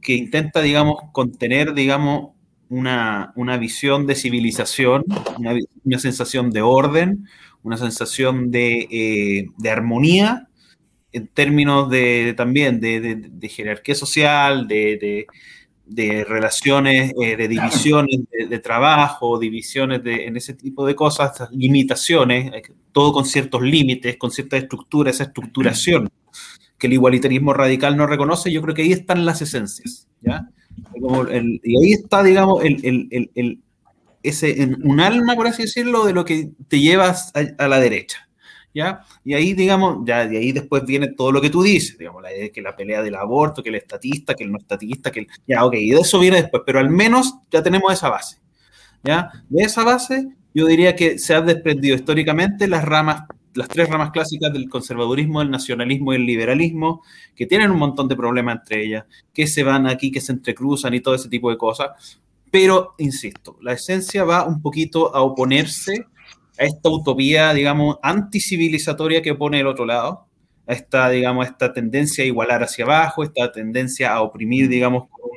que 0.00 0.14
intenta, 0.14 0.62
digamos, 0.62 0.96
contener, 1.12 1.74
digamos, 1.74 2.30
una, 2.70 3.56
visión 3.58 4.06
de 4.06 4.14
civilización, 4.14 5.04
una, 5.84 5.98
sensación 5.98 6.50
de 6.50 6.62
orden, 6.62 7.26
una 7.62 7.76
sensación 7.76 8.50
de, 8.50 8.88
eh, 8.90 9.68
armonía 9.68 10.48
en 11.12 11.28
términos 11.28 11.90
de 11.90 12.34
también 12.36 12.80
de, 12.80 13.48
jerarquía 13.48 13.94
social, 13.94 14.68
de, 14.68 15.26
relaciones, 16.26 17.12
eh, 17.20 17.36
de 17.36 17.48
divisiones 17.48 18.20
de, 18.48 18.58
trabajo, 18.58 19.38
divisiones 19.38 20.02
de, 20.04 20.26
en 20.26 20.36
ese 20.36 20.54
tipo 20.54 20.86
de 20.86 20.94
cosas, 20.94 21.48
limitaciones, 21.50 22.52
eh, 22.52 22.62
todo 22.92 23.12
con 23.12 23.24
ciertos 23.24 23.62
límites, 23.62 24.16
con 24.16 24.30
cierta 24.30 24.56
estructura, 24.56 25.10
esa 25.10 25.24
estructuración 25.24 26.08
que 26.78 26.86
el 26.86 26.94
igualitarismo 26.94 27.52
radical 27.52 27.96
no 27.96 28.06
reconoce, 28.06 28.50
yo 28.50 28.62
creo 28.62 28.74
que 28.74 28.82
ahí 28.82 28.92
están 28.92 29.26
las 29.26 29.42
esencias, 29.42 30.08
¿ya? 30.22 30.48
y 31.62 31.76
ahí 31.76 31.92
está, 31.92 32.22
digamos, 32.22 32.64
el, 32.64 33.60
ese, 34.22 34.70
un 34.82 35.00
alma, 35.00 35.34
por 35.36 35.46
así 35.46 35.62
decirlo, 35.62 36.04
de 36.04 36.12
lo 36.12 36.24
que 36.24 36.50
te 36.68 36.80
llevas 36.80 37.32
a, 37.34 37.68
la 37.68 37.80
derecha. 37.80 38.28
¿Ya? 38.72 39.00
Y 39.24 39.34
ahí, 39.34 39.52
digamos, 39.54 39.98
ya 40.04 40.26
de 40.26 40.38
ahí 40.38 40.52
después 40.52 40.84
viene 40.84 41.08
todo 41.08 41.32
lo 41.32 41.40
que 41.40 41.50
tú 41.50 41.62
dices, 41.62 41.98
digamos, 41.98 42.22
la 42.22 42.28
que 42.52 42.62
la 42.62 42.76
pelea 42.76 43.02
del 43.02 43.16
aborto, 43.16 43.62
que 43.62 43.68
el 43.68 43.74
estatista, 43.74 44.34
que 44.34 44.44
el 44.44 44.52
no 44.52 44.58
estatista, 44.58 45.10
que 45.10 45.20
el... 45.20 45.28
Ya, 45.46 45.64
ok, 45.64 45.74
y 45.74 45.90
de 45.90 46.00
eso 46.00 46.20
viene 46.20 46.42
después, 46.42 46.62
pero 46.64 46.78
al 46.78 46.88
menos 46.88 47.34
ya 47.50 47.62
tenemos 47.64 47.92
esa 47.92 48.08
base, 48.08 48.38
¿ya? 49.02 49.30
De 49.48 49.64
esa 49.64 49.82
base, 49.82 50.28
yo 50.54 50.66
diría 50.66 50.94
que 50.94 51.18
se 51.18 51.34
han 51.34 51.46
desprendido 51.46 51.96
históricamente 51.96 52.68
las 52.68 52.84
ramas 52.84 53.24
las 53.54 53.68
tres 53.68 53.88
ramas 53.88 54.10
clásicas 54.10 54.52
del 54.52 54.68
conservadurismo, 54.68 55.42
el 55.42 55.50
nacionalismo 55.50 56.12
y 56.12 56.16
el 56.16 56.26
liberalismo, 56.26 57.02
que 57.34 57.46
tienen 57.46 57.70
un 57.70 57.78
montón 57.78 58.08
de 58.08 58.16
problemas 58.16 58.58
entre 58.60 58.84
ellas, 58.84 59.04
que 59.32 59.46
se 59.46 59.62
van 59.62 59.86
aquí, 59.86 60.10
que 60.10 60.20
se 60.20 60.32
entrecruzan 60.32 60.94
y 60.94 61.00
todo 61.00 61.14
ese 61.14 61.28
tipo 61.28 61.50
de 61.50 61.58
cosas. 61.58 62.20
Pero, 62.50 62.94
insisto, 62.98 63.56
la 63.60 63.72
esencia 63.72 64.24
va 64.24 64.44
un 64.44 64.60
poquito 64.60 65.14
a 65.14 65.22
oponerse 65.22 66.06
a 66.60 66.64
esta 66.64 66.90
utopía, 66.90 67.54
digamos, 67.54 67.96
anticivilizatoria 68.02 69.22
que 69.22 69.30
opone 69.30 69.60
el 69.60 69.66
otro 69.66 69.86
lado, 69.86 70.26
a 70.66 70.74
esta, 70.74 71.08
digamos, 71.08 71.46
esta 71.46 71.72
tendencia 71.72 72.22
a 72.22 72.26
igualar 72.26 72.62
hacia 72.62 72.84
abajo, 72.84 73.24
esta 73.24 73.50
tendencia 73.50 74.12
a 74.12 74.20
oprimir, 74.20 74.68
digamos, 74.68 75.08
con, 75.08 75.30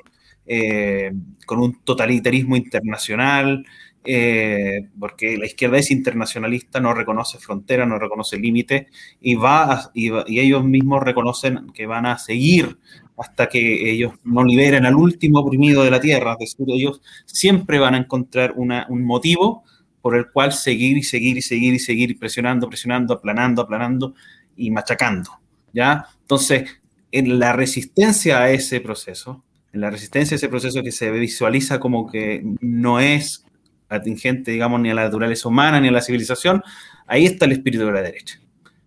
eh, 0.45 1.13
con 1.45 1.59
un 1.59 1.81
totalitarismo 1.83 2.57
internacional, 2.57 3.65
eh, 4.05 4.89
porque 4.99 5.37
la 5.37 5.45
izquierda 5.45 5.77
es 5.77 5.89
internacionalista, 5.89 6.81
no 6.81 6.93
reconoce 6.93 7.37
fronteras, 7.39 7.87
no 7.87 7.97
reconoce 7.97 8.37
límites 8.37 8.87
y, 9.21 9.35
va 9.35 9.91
y, 9.93 10.11
ellos 10.39 10.65
mismos 10.65 11.01
reconocen 11.03 11.67
que 11.73 11.85
van 11.85 12.05
a 12.05 12.17
seguir 12.17 12.77
hasta 13.17 13.47
que 13.47 13.91
ellos 13.91 14.13
no 14.25 14.43
liberen 14.43 14.85
al 14.85 14.95
último 14.95 15.39
oprimido 15.39 15.83
de 15.83 15.91
la 15.91 16.01
tierra. 16.01 16.35
Es 16.37 16.57
decir, 16.57 16.65
ellos 16.75 17.01
siempre 17.25 17.79
van 17.79 17.95
a 17.95 17.99
encontrar 17.99 18.53
una, 18.57 18.87
un 18.89 19.05
motivo 19.05 19.63
por 20.03 20.17
el 20.17 20.29
cual 20.29 20.51
seguir 20.51 20.97
y 20.97 21.03
seguir 21.03 21.37
y 21.37 21.41
seguir 21.41 21.73
y 21.73 21.79
seguir 21.79 22.19
presionando, 22.19 22.67
presionando, 22.67 23.13
aplanando, 23.13 23.61
aplanando 23.61 24.13
y 24.57 24.69
machacando. 24.69 25.39
¿ya? 25.71 26.07
Entonces, 26.19 26.69
en 27.09 27.39
la 27.39 27.53
resistencia 27.53 28.41
a 28.41 28.51
ese 28.51 28.81
proceso, 28.81 29.45
en 29.71 29.79
la 29.79 29.89
resistencia 29.89 30.35
a 30.35 30.37
ese 30.37 30.49
proceso 30.49 30.83
que 30.83 30.91
se 30.91 31.09
visualiza 31.09 31.79
como 31.79 32.11
que 32.11 32.43
no 32.59 32.99
es 32.99 33.45
atingente, 33.87 34.51
digamos, 34.51 34.81
ni 34.81 34.89
a 34.89 34.93
la 34.93 35.05
naturaleza 35.05 35.47
humana, 35.47 35.79
ni 35.79 35.87
a 35.87 35.91
la 35.91 36.01
civilización, 36.01 36.61
ahí 37.07 37.25
está 37.25 37.45
el 37.45 37.53
espíritu 37.53 37.85
de 37.85 37.93
la 37.93 38.01
derecha. 38.01 38.41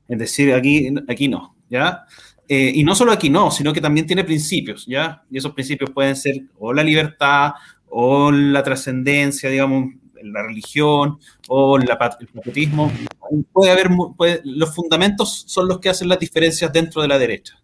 Es 0.08 0.18
decir, 0.18 0.52
aquí, 0.52 0.94
aquí 1.08 1.28
no, 1.28 1.56
¿ya? 1.70 2.04
Eh, 2.46 2.72
y 2.74 2.84
no 2.84 2.94
solo 2.94 3.10
aquí 3.10 3.30
no, 3.30 3.50
sino 3.50 3.72
que 3.72 3.80
también 3.80 4.06
tiene 4.06 4.22
principios, 4.22 4.84
¿ya? 4.86 5.22
Y 5.30 5.38
esos 5.38 5.54
principios 5.54 5.90
pueden 5.92 6.14
ser 6.14 6.42
o 6.58 6.74
la 6.74 6.84
libertad, 6.84 7.52
o 7.88 8.30
la 8.30 8.62
trascendencia, 8.62 9.48
digamos, 9.48 9.94
la 10.22 10.42
religión, 10.42 11.18
o 11.48 11.78
el 11.78 11.86
patriotismo. 11.86 12.92
Puede 13.52 13.70
haber, 13.70 13.90
los 14.44 14.74
fundamentos 14.74 15.44
son 15.46 15.68
los 15.68 15.80
que 15.80 15.88
hacen 15.88 16.08
las 16.08 16.18
diferencias 16.18 16.72
dentro 16.72 17.02
de 17.02 17.08
la 17.08 17.18
derecha, 17.18 17.54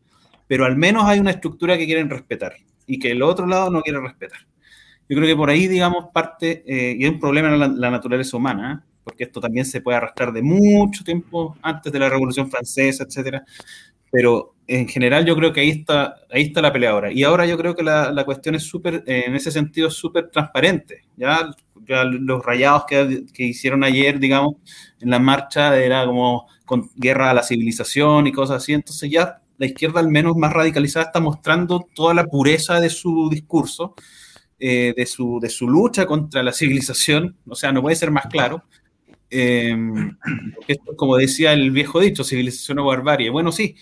pero 0.47 0.65
al 0.65 0.77
menos 0.77 1.05
hay 1.05 1.19
una 1.19 1.31
estructura 1.31 1.79
que 1.79 1.87
quieren 1.87 2.11
respetar 2.11 2.55
y 2.87 2.99
que 2.99 3.11
el 3.11 3.23
otro 3.23 3.47
lado 3.47 3.71
no 3.71 3.83
quiere 3.83 4.01
respetar. 4.01 4.41
Yo 5.09 5.17
creo 5.17 5.29
que 5.29 5.37
por 5.37 5.51
ahí, 5.51 5.69
digamos, 5.69 6.07
parte, 6.13 6.65
eh, 6.67 6.97
y 6.99 7.05
es 7.05 7.11
un 7.11 7.21
problema 7.21 7.53
en 7.53 7.81
la, 7.81 7.91
naturaleza 7.91 8.37
humana, 8.37 8.85
porque 9.05 9.25
esto 9.25 9.41
también 9.41 9.67
se 9.67 9.81
puede 9.81 9.97
arrastrar 9.99 10.33
de 10.33 10.43
mucho 10.43 11.05
tiempo 11.05 11.57
antes 11.61 11.93
de 11.93 11.99
la 11.99 12.09
Revolución 12.09 12.51
Francesa, 12.51 13.05
etcétera. 13.05 13.45
Pero 14.11 14.52
en 14.67 14.89
general 14.89 15.25
yo 15.27 15.37
creo 15.37 15.53
que 15.53 15.61
ahí 15.61 15.71
está, 15.71 16.15
ahí 16.31 16.43
está 16.43 16.63
la 16.63 16.73
pelea 16.73 16.91
ahora. 16.91 17.13
Y 17.13 17.23
ahora 17.25 17.47
yo 17.47 17.57
creo 17.59 17.75
que 17.75 17.83
la, 17.83 18.13
la 18.13 18.25
cuestión 18.25 18.55
es 18.55 18.63
súper, 18.65 19.05
eh, 19.07 19.25
en 19.27 19.35
ese 19.35 19.51
sentido, 19.51 19.91
súper 19.91 20.31
transparente. 20.31 21.05
¿ya? 21.17 21.51
ya 21.87 22.05
los 22.05 22.45
rayados 22.45 22.85
que, 22.87 23.25
que, 23.33 23.45
hicieron 23.45 23.85
ayer, 23.85 24.19
digamos, 24.19 24.57
en 25.01 25.11
la 25.11 25.19
marcha 25.19 25.77
era 25.79 26.07
como 26.07 26.47
con 26.65 26.91
guerra 26.95 27.31
a 27.31 27.35
la 27.35 27.43
civilización 27.43 28.27
y 28.27 28.33
cosas 28.33 28.63
así. 28.63 28.73
Entonces 28.73 29.11
ya 29.11 29.43
la 29.59 29.67
izquierda, 29.67 30.01
al 30.01 30.09
menos 30.09 30.37
más 30.37 30.53
radicalizada, 30.53 31.07
está 31.07 31.21
mostrando 31.21 31.87
toda 31.95 32.15
la 32.15 32.25
pureza 32.25 32.81
de 32.81 32.91
su 32.91 33.29
discurso 33.31 33.95
eh, 34.65 34.95
de, 34.97 35.07
su, 35.07 35.41
de 35.41 35.49
su 35.49 35.69
lucha 35.69 36.07
contra 36.07 36.41
la 36.41 36.53
civilización, 36.53 37.37
o 37.49 37.57
sea, 37.57 37.73
no 37.73 37.83
puede 37.83 37.97
ser 37.97 38.13
más 38.13 38.27
claro. 38.27 38.63
Eh, 39.29 39.75
como 40.95 41.17
decía 41.17 41.53
el 41.53 41.73
viejo 41.73 41.99
dicho, 41.99 42.23
civilización 42.23 42.79
o 42.79 42.85
barbarie. 42.85 43.31
Bueno, 43.31 43.51
sí, 43.51 43.75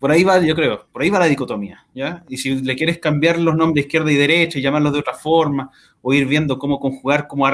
por 0.00 0.10
ahí 0.10 0.24
va, 0.24 0.40
yo 0.40 0.54
creo, 0.54 0.88
por 0.90 1.02
ahí 1.02 1.10
va 1.10 1.18
la 1.18 1.26
dicotomía, 1.26 1.86
¿ya? 1.94 2.24
Y 2.28 2.38
si 2.38 2.56
le 2.62 2.74
quieres 2.74 2.98
cambiar 2.98 3.38
los 3.38 3.54
nombres 3.54 3.84
izquierda 3.84 4.10
y 4.10 4.16
derecha 4.16 4.58
y 4.58 4.62
llamarlos 4.62 4.94
de 4.94 4.98
otra 4.98 5.14
forma, 5.14 5.70
o 6.00 6.14
ir 6.14 6.26
viendo 6.26 6.58
cómo 6.58 6.80
conjugar, 6.80 7.28
cómo, 7.28 7.46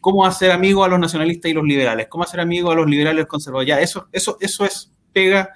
cómo 0.00 0.26
hacer 0.26 0.50
amigos 0.50 0.84
a 0.84 0.90
los 0.90 1.00
nacionalistas 1.00 1.50
y 1.50 1.54
los 1.54 1.64
liberales, 1.64 2.08
cómo 2.08 2.24
hacer 2.24 2.40
amigos 2.40 2.70
a 2.72 2.76
los 2.76 2.86
liberales 2.86 3.16
y 3.16 3.20
los 3.22 3.28
conservadores, 3.28 3.68
ya, 3.68 3.80
eso, 3.80 4.08
eso, 4.12 4.36
eso 4.40 4.66
es 4.66 4.92
pega 5.10 5.48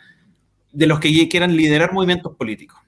de 0.72 0.86
los 0.86 0.98
que 0.98 1.28
quieran 1.28 1.54
liderar 1.54 1.92
movimientos 1.92 2.34
políticos. 2.34 2.80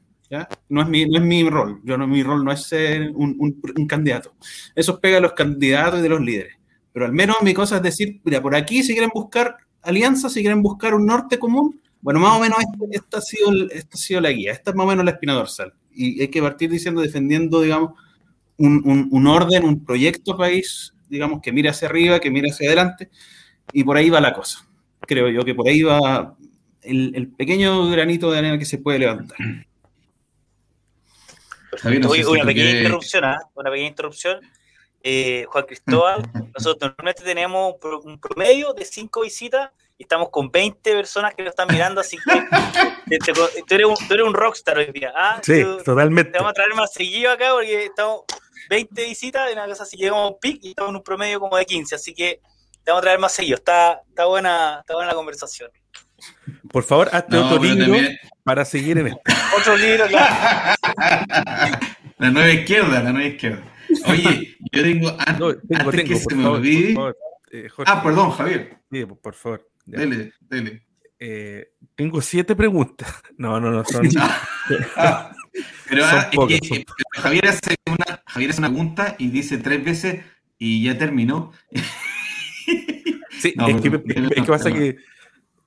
No 0.70 0.80
es 0.80 0.88
mi, 0.88 1.04
no 1.04 1.18
es 1.18 1.24
mi 1.24 1.46
rol, 1.46 1.80
yo 1.84 1.98
no, 1.98 2.06
mi 2.06 2.22
rol 2.22 2.42
no 2.42 2.52
es 2.52 2.62
ser 2.62 3.10
un, 3.14 3.36
un, 3.38 3.86
candidato. 3.86 4.34
Eso 4.74 4.98
pega 4.98 5.18
a 5.18 5.20
los 5.20 5.34
candidatos 5.34 6.00
y 6.00 6.02
de 6.02 6.08
los 6.08 6.22
líderes. 6.22 6.56
Pero 6.90 7.04
al 7.04 7.12
menos 7.12 7.36
mi 7.42 7.52
cosa 7.52 7.76
es 7.76 7.82
decir, 7.82 8.18
mira, 8.24 8.40
por 8.40 8.56
aquí 8.56 8.82
si 8.82 8.92
quieren 8.92 9.10
buscar 9.12 9.58
alianzas, 9.82 10.32
si 10.32 10.40
quieren 10.40 10.62
buscar 10.62 10.94
un 10.94 11.04
norte 11.04 11.38
común, 11.38 11.81
bueno, 12.02 12.20
más 12.20 12.36
o 12.36 12.40
menos 12.40 12.58
esta, 12.90 13.18
ha, 13.18 13.20
sido, 13.20 13.50
esta 13.70 13.94
ha 13.94 13.96
sido 13.96 14.20
la 14.20 14.30
guía, 14.30 14.52
esta 14.52 14.70
es 14.70 14.76
más 14.76 14.84
o 14.84 14.88
menos 14.88 15.04
la 15.04 15.12
espina 15.12 15.32
dorsal. 15.32 15.72
Y 15.90 16.20
hay 16.20 16.28
que 16.28 16.42
partir 16.42 16.70
diciendo, 16.70 17.00
defendiendo, 17.00 17.60
digamos, 17.62 17.92
un, 18.58 19.08
un, 19.10 19.26
orden, 19.26 19.64
un 19.64 19.84
proyecto 19.84 20.36
país, 20.36 20.92
digamos, 21.08 21.40
que 21.40 21.52
mire 21.52 21.70
hacia 21.70 21.88
arriba, 21.88 22.20
que 22.20 22.30
mire 22.30 22.50
hacia 22.50 22.68
adelante, 22.68 23.10
y 23.72 23.84
por 23.84 23.96
ahí 23.96 24.10
va 24.10 24.20
la 24.20 24.34
cosa. 24.34 24.66
Creo 25.00 25.30
yo 25.30 25.44
que 25.44 25.54
por 25.54 25.66
ahí 25.66 25.82
va 25.82 26.36
el, 26.82 27.12
el 27.14 27.28
pequeño 27.28 27.88
granito 27.90 28.30
de 28.30 28.38
arena 28.38 28.58
que 28.58 28.64
se 28.66 28.78
puede 28.78 28.98
levantar 28.98 29.38
una, 31.84 32.44
pequeña 32.44 32.70
interrupción, 32.70 33.24
¿ah? 33.24 33.38
una 33.54 33.70
pequeña 33.70 33.88
interrupción. 33.88 34.40
Eh, 35.02 35.46
Juan 35.48 35.64
Cristóbal, 35.66 36.22
nosotros 36.54 36.92
normalmente 36.96 37.24
tenemos 37.24 37.74
un 38.04 38.20
promedio 38.20 38.72
de 38.72 38.84
5 38.84 39.22
visitas 39.22 39.70
y 40.02 40.04
estamos 40.04 40.30
con 40.30 40.50
20 40.50 40.94
personas 40.94 41.32
que 41.32 41.44
lo 41.44 41.50
están 41.50 41.68
mirando, 41.70 42.00
así 42.00 42.18
que 42.18 43.18
tú, 43.32 43.40
eres 43.70 43.86
un, 43.86 43.94
tú, 44.08 44.14
eres 44.14 44.26
un, 44.26 44.34
rockstar 44.34 44.76
hoy 44.76 44.90
día. 44.92 45.12
¿ah? 45.16 45.40
Sí, 45.44 45.64
totalmente. 45.84 46.32
Te 46.32 46.38
vamos 46.38 46.50
a 46.50 46.54
traer 46.54 46.74
más 46.74 46.92
seguido 46.92 47.30
acá 47.30 47.52
porque 47.52 47.84
estamos 47.84 48.22
20 48.68 49.04
visitas 49.04 49.48
y 49.48 49.52
una 49.52 49.66
cosa 49.66 49.84
así, 49.84 49.96
llegamos 49.96 50.24
a 50.24 50.28
un 50.34 50.40
pic 50.40 50.58
y 50.64 50.70
estamos 50.70 50.90
en 50.90 50.96
un 50.96 51.02
promedio 51.04 51.38
como 51.38 51.56
de 51.56 51.64
15, 51.64 51.94
así 51.94 52.14
que 52.14 52.40
te 52.82 52.90
vamos 52.90 52.98
a 52.98 53.02
traer 53.02 53.20
más 53.20 53.32
seguido. 53.32 53.54
Está, 53.54 54.02
está, 54.08 54.24
buena, 54.26 54.78
está 54.80 54.94
buena 54.94 55.10
la 55.10 55.14
conversación. 55.14 55.70
Por 56.68 56.82
favor, 56.82 57.08
hazte 57.12 57.36
otro 57.36 57.62
libro 57.62 57.96
para 58.42 58.64
seguir 58.64 58.98
en 58.98 59.06
esto. 59.08 59.20
Otro 59.56 59.76
libro, 59.76 60.06
claro. 60.06 60.74
La 62.18 62.30
nueva 62.30 62.50
izquierda, 62.50 63.02
la 63.02 63.12
nueva 63.12 63.28
izquierda. 63.28 63.62
Oye, 64.06 64.56
yo 64.72 64.82
tengo. 64.82 65.10
no, 65.10 65.54
tengo, 65.56 65.90
tengo, 65.90 65.90
que 65.90 66.16
se 66.16 66.34
me 66.34 66.46
olvide. 66.46 66.96
Eh, 67.52 67.68
ah, 67.84 68.02
perdón, 68.02 68.30
Javier. 68.30 68.78
Sí, 68.90 69.04
por 69.04 69.34
favor. 69.34 69.71
Dele, 69.84 70.32
dele. 70.40 70.82
Eh, 71.18 71.68
tengo 71.94 72.20
siete 72.20 72.56
preguntas. 72.56 73.22
No, 73.38 73.58
no, 73.60 73.70
no, 73.70 73.84
son. 73.84 74.02
Pero 75.88 76.08
son 76.08 76.18
ah, 76.18 76.30
pocas, 76.32 76.60
Javier, 77.12 77.48
hace 77.48 77.74
una, 77.86 78.22
Javier 78.26 78.50
hace 78.50 78.60
una 78.60 78.68
pregunta 78.68 79.16
y 79.18 79.28
dice 79.28 79.58
tres 79.58 79.84
veces 79.84 80.24
y 80.58 80.84
ya 80.84 80.96
terminó. 80.96 81.52
Sí, 83.40 83.54
es, 83.68 83.80
que, 83.80 83.88
es, 83.88 84.30
que, 84.30 84.42
pasa 84.44 84.72
que 84.72 84.96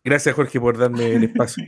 Gracias, 0.04 0.36
Jorge, 0.36 0.60
por 0.60 0.78
darme 0.78 1.13
el 1.13 1.25
espacio. 1.25 1.65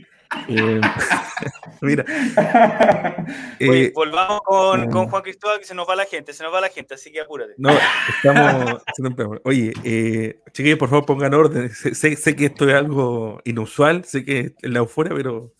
Eh, 0.48 0.80
mira. 1.80 2.04
Eh, 3.60 3.92
volvamos 3.94 4.40
con, 4.42 4.84
eh, 4.84 4.88
con, 4.88 5.08
Juan 5.08 5.22
Cristóbal, 5.22 5.58
que 5.58 5.64
se 5.64 5.74
nos 5.74 5.88
va 5.88 5.96
la 5.96 6.04
gente, 6.04 6.32
se 6.32 6.42
nos 6.42 6.54
va 6.54 6.60
la 6.60 6.68
gente, 6.68 6.94
así 6.94 7.10
que 7.10 7.20
apúrate. 7.20 7.54
No, 7.58 7.70
estamos 8.08 8.80
Oye, 9.44 9.72
eh, 9.84 10.40
chiquillos, 10.52 10.78
por 10.78 10.88
favor, 10.88 11.04
pongan 11.04 11.34
orden. 11.34 11.70
Sé, 11.70 11.94
sé, 11.94 12.36
que 12.36 12.46
esto 12.46 12.68
es 12.68 12.74
algo 12.74 13.40
inusual, 13.44 14.04
sé 14.04 14.24
que 14.24 14.54
es 14.60 14.70
la 14.70 14.78
euforia, 14.78 15.12
pero 15.14 15.52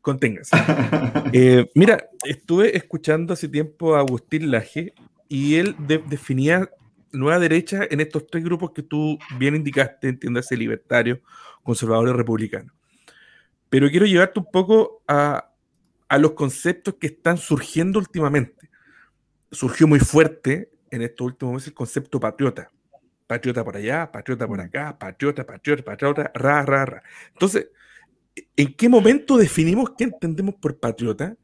conténganse. 0.00 0.56
mira, 1.74 2.08
estuve 2.24 2.76
escuchando 2.76 3.32
hace 3.32 3.48
tiempo 3.48 3.96
a 3.96 4.00
Agustín 4.00 4.50
Laje 4.50 4.92
y 5.28 5.56
él 5.56 5.74
definía 5.78 6.70
nueva 7.12 7.38
derecha 7.38 7.80
en 7.90 8.00
estos 8.00 8.26
tres 8.26 8.44
grupos 8.44 8.72
que 8.72 8.82
tú 8.82 9.18
bien 9.38 9.56
indicaste, 9.56 10.08
entiéndase, 10.08 10.56
libertario, 10.56 11.20
conservador 11.62 12.10
y 12.10 12.12
republicano. 12.12 12.77
Pero 13.68 13.88
quiero 13.90 14.06
llevarte 14.06 14.40
un 14.40 14.50
poco 14.50 15.02
a, 15.06 15.50
a 16.08 16.18
los 16.18 16.32
conceptos 16.32 16.94
que 16.94 17.08
están 17.08 17.36
surgiendo 17.36 17.98
últimamente. 17.98 18.70
Surgió 19.50 19.86
muy 19.86 20.00
fuerte 20.00 20.70
en 20.90 21.02
estos 21.02 21.26
últimos 21.26 21.54
meses 21.54 21.68
el 21.68 21.74
concepto 21.74 22.18
patriota. 22.18 22.70
Patriota 23.26 23.64
por 23.64 23.76
allá, 23.76 24.10
patriota 24.10 24.46
por 24.46 24.60
acá, 24.60 24.98
patriota, 24.98 25.44
patriota, 25.44 25.82
patriota, 25.84 26.30
ra, 26.34 26.62
ra, 26.62 26.84
ra. 26.86 27.02
Entonces, 27.32 27.68
¿en 28.56 28.74
qué 28.74 28.88
momento 28.88 29.36
definimos 29.36 29.90
qué 29.96 30.04
entendemos 30.04 30.54
por 30.54 30.78
patriota? 30.78 31.36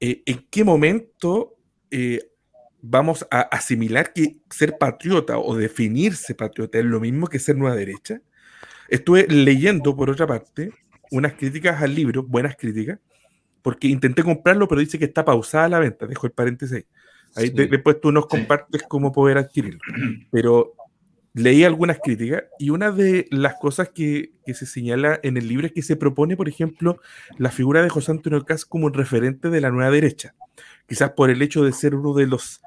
Eh, 0.00 0.22
¿En 0.24 0.46
qué 0.50 0.64
momento 0.64 1.58
eh, 1.90 2.32
vamos 2.82 3.26
a 3.30 3.42
asimilar 3.42 4.12
que 4.12 4.38
ser 4.50 4.76
patriota 4.76 5.38
o 5.38 5.56
definirse 5.56 6.34
patriota 6.34 6.78
es 6.78 6.84
lo 6.84 7.00
mismo 7.00 7.28
que 7.28 7.38
ser 7.38 7.56
nueva 7.56 7.76
derecha. 7.76 8.20
Estuve 8.88 9.26
leyendo, 9.28 9.96
por 9.96 10.10
otra 10.10 10.26
parte, 10.26 10.72
unas 11.12 11.34
críticas 11.34 11.80
al 11.82 11.94
libro, 11.94 12.24
buenas 12.24 12.56
críticas, 12.56 12.98
porque 13.62 13.86
intenté 13.86 14.24
comprarlo, 14.24 14.66
pero 14.66 14.80
dice 14.80 14.98
que 14.98 15.04
está 15.04 15.24
pausada 15.24 15.68
la 15.68 15.78
venta. 15.78 16.06
Dejo 16.06 16.26
el 16.26 16.32
paréntesis 16.32 16.84
ahí. 17.36 17.50
después 17.50 18.00
tú 18.00 18.10
nos 18.10 18.26
compartes 18.26 18.82
cómo 18.88 19.12
poder 19.12 19.38
adquirirlo. 19.38 19.80
Pero 20.30 20.74
leí 21.34 21.64
algunas 21.64 21.98
críticas 22.02 22.44
y 22.58 22.70
una 22.70 22.90
de 22.90 23.26
las 23.30 23.54
cosas 23.54 23.90
que, 23.90 24.32
que, 24.44 24.54
se 24.54 24.66
señala 24.66 25.20
en 25.22 25.36
el 25.36 25.46
libro 25.46 25.66
es 25.66 25.72
que 25.72 25.82
se 25.82 25.96
propone, 25.96 26.36
por 26.36 26.48
ejemplo, 26.48 27.00
la 27.38 27.50
figura 27.50 27.82
de 27.82 27.88
José 27.88 28.10
Antonio 28.10 28.44
Cas 28.44 28.64
como 28.64 28.86
un 28.86 28.94
referente 28.94 29.48
de 29.48 29.60
la 29.60 29.70
nueva 29.70 29.90
derecha. 29.90 30.34
Quizás 30.88 31.12
por 31.12 31.30
el 31.30 31.40
hecho 31.40 31.64
de 31.64 31.72
ser 31.72 31.94
uno 31.94 32.14
de 32.14 32.26
los 32.26 32.60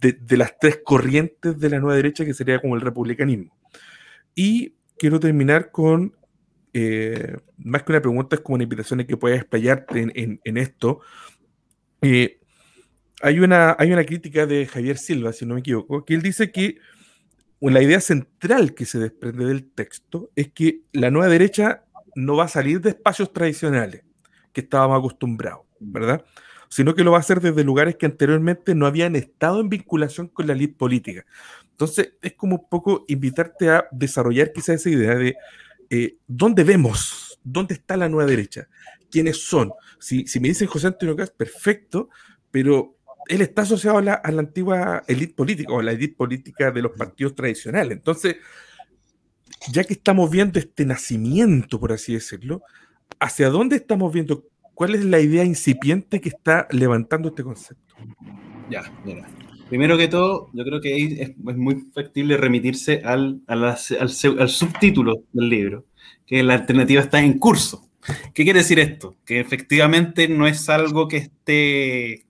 de, 0.00 0.36
las 0.36 0.58
tres 0.58 0.80
corrientes 0.84 1.58
de 1.58 1.70
la 1.70 1.78
nueva 1.78 1.96
derecha, 1.96 2.24
que 2.24 2.34
sería 2.34 2.60
como 2.60 2.74
el 2.74 2.80
republicanismo. 2.80 3.56
Y 4.34 4.74
quiero 4.98 5.20
terminar 5.20 5.70
con, 5.70 6.14
eh, 6.78 7.36
más 7.58 7.82
que 7.82 7.92
una 7.92 8.00
pregunta, 8.00 8.36
es 8.36 8.42
como 8.42 8.54
una 8.54 8.64
invitación 8.64 9.00
a 9.00 9.06
que 9.06 9.16
puedas 9.16 9.38
explayarte 9.38 10.00
en, 10.42 10.56
esto. 10.56 11.00
Eh, 12.02 12.40
hay, 13.20 13.40
una, 13.40 13.76
hay 13.78 13.92
una 13.92 14.04
crítica 14.04 14.46
de 14.46 14.66
Javier 14.66 14.98
Silva, 14.98 15.32
si 15.32 15.46
no 15.46 15.54
me 15.54 15.60
equivoco, 15.60 16.04
que 16.04 16.14
él 16.14 16.22
dice 16.22 16.52
que 16.52 16.78
la 17.60 17.82
idea 17.82 18.00
central 18.00 18.74
que 18.74 18.86
se 18.86 18.98
desprende 18.98 19.46
del 19.46 19.70
texto 19.70 20.30
es 20.36 20.52
que 20.52 20.82
la 20.92 21.10
nueva 21.10 21.28
derecha 21.28 21.84
no 22.14 22.36
va 22.36 22.44
a 22.44 22.48
salir 22.48 22.80
de 22.80 22.90
espacios 22.90 23.32
tradicionales 23.32 24.04
que 24.52 24.60
estábamos 24.60 24.98
acostumbrados, 24.98 25.66
¿verdad? 25.80 26.24
sino 26.68 26.94
que 26.94 27.04
lo 27.04 27.12
va 27.12 27.18
a 27.18 27.20
hacer 27.20 27.40
desde 27.40 27.64
lugares 27.64 27.96
que 27.96 28.06
anteriormente 28.06 28.74
no 28.74 28.86
habían 28.86 29.16
estado 29.16 29.60
en 29.60 29.68
vinculación 29.68 30.28
con 30.28 30.46
la 30.46 30.52
elite 30.52 30.76
política. 30.76 31.24
Entonces, 31.70 32.14
es 32.22 32.34
como 32.34 32.56
un 32.56 32.68
poco 32.68 33.04
invitarte 33.08 33.70
a 33.70 33.88
desarrollar 33.90 34.52
quizá 34.52 34.74
esa 34.74 34.90
idea 34.90 35.14
de 35.14 35.36
eh, 35.90 36.16
dónde 36.26 36.64
vemos, 36.64 37.40
dónde 37.42 37.74
está 37.74 37.96
la 37.96 38.08
nueva 38.08 38.28
derecha, 38.28 38.68
quiénes 39.10 39.42
son. 39.44 39.72
Si, 39.98 40.24
me 40.40 40.48
dicen 40.48 40.68
José 40.68 40.88
Antonio 40.88 41.16
Cast, 41.16 41.34
perfecto, 41.36 42.08
pero 42.50 42.96
él 43.26 43.42
está 43.42 43.62
asociado 43.62 43.98
a 43.98 44.02
la, 44.02 44.14
a 44.14 44.30
la 44.30 44.40
antigua 44.40 45.04
élite 45.06 45.34
política 45.34 45.72
o 45.72 45.80
a 45.80 45.82
la 45.82 45.92
élite 45.92 46.16
política 46.16 46.70
de 46.70 46.82
los 46.82 46.92
partidos 46.92 47.34
tradicionales. 47.34 47.92
Entonces, 47.92 48.36
ya 49.70 49.84
que 49.84 49.94
estamos 49.94 50.30
viendo 50.30 50.58
este 50.58 50.84
nacimiento, 50.86 51.78
por 51.80 51.92
así 51.92 52.14
decirlo, 52.14 52.62
¿hacia 53.18 53.50
dónde 53.50 53.76
estamos 53.76 54.12
viendo 54.12 54.44
¿Cuál 54.78 54.94
es 54.94 55.04
la 55.04 55.18
idea 55.18 55.42
incipiente 55.42 56.20
que 56.20 56.28
está 56.28 56.68
levantando 56.70 57.30
este 57.30 57.42
concepto? 57.42 57.96
Ya, 58.70 58.82
mira. 59.04 59.26
Primero 59.68 59.98
que 59.98 60.08
todo, 60.08 60.48
yo 60.54 60.64
creo 60.64 60.80
que 60.80 61.22
es, 61.22 61.38
muy 61.38 61.90
factible 61.94 62.38
remitirse 62.38 63.02
al, 63.04 63.42
al, 63.46 64.08
subtítulo 64.48 65.24
del 65.32 65.48
libro, 65.48 65.84
que 66.26 66.42
la 66.42 66.54
alternativa 66.54 67.02
está 67.02 67.20
en 67.20 67.38
curso. 67.38 67.90
¿Qué 68.32 68.44
quiere 68.44 68.60
decir 68.60 68.78
esto? 68.78 69.16
Que 69.26 69.40
efectivamente 69.40 70.26
no 70.28 70.46
es 70.46 70.68
algo 70.70 71.06
que 71.06 71.18
esté 71.18 72.24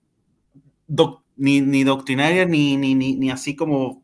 ni, 1.37 1.61
ni, 1.61 1.83
doctrinaria 1.83 2.45
ni, 2.45 2.75
ni, 2.75 3.31
así 3.31 3.55
como... 3.55 4.03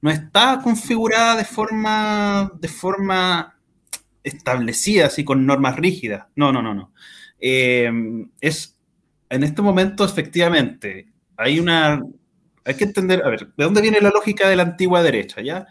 No 0.00 0.10
está 0.10 0.60
configurada 0.62 1.34
de 1.34 1.44
forma, 1.44 2.52
de 2.60 2.68
forma 2.68 3.58
establecida, 4.22 5.06
así 5.06 5.24
con 5.24 5.44
normas 5.44 5.74
rígidas. 5.74 6.26
No, 6.36 6.52
no, 6.52 6.62
no, 6.62 6.72
no. 6.72 6.92
Eh, 7.40 7.90
es, 8.40 8.78
en 9.28 9.42
este 9.42 9.60
momento, 9.60 10.04
efectivamente, 10.04 11.08
hay 11.36 11.58
una, 11.58 12.00
hay 12.68 12.74
que 12.76 12.84
entender, 12.84 13.22
a 13.24 13.30
ver, 13.30 13.48
¿de 13.56 13.64
dónde 13.64 13.80
viene 13.80 14.00
la 14.00 14.10
lógica 14.10 14.48
de 14.48 14.56
la 14.56 14.62
antigua 14.62 15.02
derecha? 15.02 15.40
¿Ya? 15.40 15.66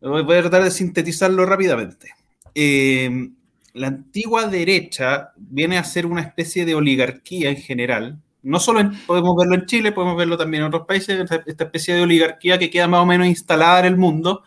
Voy 0.00 0.36
a 0.36 0.40
tratar 0.40 0.64
de 0.64 0.70
sintetizarlo 0.70 1.46
rápidamente. 1.46 2.14
Eh, 2.54 3.30
la 3.74 3.86
antigua 3.86 4.46
derecha 4.46 5.32
viene 5.36 5.78
a 5.78 5.84
ser 5.84 6.06
una 6.06 6.22
especie 6.22 6.64
de 6.64 6.74
oligarquía 6.74 7.50
en 7.50 7.56
general. 7.56 8.20
No 8.42 8.58
solo 8.58 8.90
podemos 9.06 9.36
verlo 9.36 9.54
en 9.54 9.66
Chile, 9.66 9.92
podemos 9.92 10.16
verlo 10.16 10.36
también 10.36 10.62
en 10.62 10.68
otros 10.68 10.86
países, 10.86 11.20
esta 11.46 11.64
especie 11.64 11.94
de 11.94 12.02
oligarquía 12.02 12.58
que 12.58 12.70
queda 12.70 12.88
más 12.88 13.00
o 13.00 13.06
menos 13.06 13.26
instalada 13.26 13.80
en 13.80 13.86
el 13.86 13.96
mundo 13.96 14.42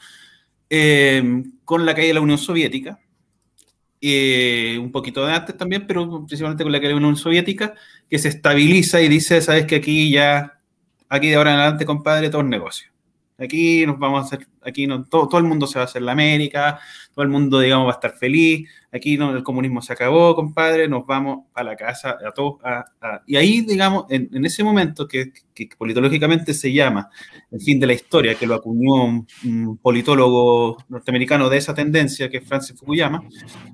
eh, 0.69 1.43
con 1.63 1.85
la 1.85 1.93
caída 1.93 2.09
de 2.09 2.13
la 2.15 2.21
Unión 2.21 2.39
Soviética 2.39 2.99
eh, 4.05 4.77
un 4.79 4.91
poquito 4.91 5.25
de 5.25 5.31
antes 5.31 5.55
también, 5.55 5.87
pero 5.87 6.25
principalmente 6.25 6.63
con 6.63 6.73
la 6.73 6.81
que 6.81 6.89
la 6.89 6.97
Unión 6.97 7.15
Soviética, 7.15 7.73
que 8.09 8.19
se 8.19 8.27
estabiliza 8.27 8.99
y 8.99 9.07
dice, 9.07 9.41
sabes 9.41 9.65
que 9.65 9.77
aquí 9.77 10.11
ya, 10.11 10.59
aquí 11.13 11.29
de 11.29 11.35
ahora 11.35 11.53
en 11.53 11.59
adelante, 11.59 11.85
compadre, 11.85 12.29
todo 12.29 12.41
es 12.41 12.47
negocio. 12.47 12.87
Aquí 13.37 13.85
nos 13.85 13.99
vamos 13.99 14.21
a 14.21 14.25
hacer, 14.25 14.47
aquí 14.61 14.87
no, 14.87 15.05
todo, 15.05 15.27
todo 15.27 15.39
el 15.39 15.45
mundo 15.45 15.67
se 15.67 15.77
va 15.77 15.81
a 15.81 15.85
hacer 15.85 16.01
la 16.01 16.11
América, 16.11 16.79
todo 17.13 17.23
el 17.23 17.29
mundo, 17.29 17.59
digamos, 17.59 17.87
va 17.87 17.91
a 17.91 17.95
estar 17.95 18.13
feliz, 18.13 18.69
aquí 18.91 19.17
no, 19.17 19.35
el 19.35 19.43
comunismo 19.43 19.81
se 19.81 19.93
acabó, 19.93 20.35
compadre, 20.35 20.87
nos 20.87 21.05
vamos 21.05 21.45
a 21.53 21.63
la 21.63 21.75
casa, 21.75 22.17
a 22.25 22.31
todos, 22.31 22.57
y 23.25 23.35
ahí, 23.35 23.61
digamos, 23.61 24.05
en, 24.09 24.45
ese 24.45 24.63
momento 24.63 25.07
que, 25.07 25.31
politológicamente 25.77 26.53
se 26.53 26.71
llama 26.71 27.09
el 27.51 27.59
fin 27.59 27.79
de 27.79 27.87
la 27.87 27.93
historia, 27.93 28.35
que 28.35 28.47
lo 28.47 28.55
acuñó 28.55 29.03
un, 29.43 29.77
politólogo 29.81 30.77
norteamericano 30.89 31.49
de 31.49 31.57
esa 31.57 31.73
tendencia, 31.73 32.29
que 32.29 32.37
es 32.37 32.47
Francis 32.47 32.79
Fukuyama, 32.79 33.21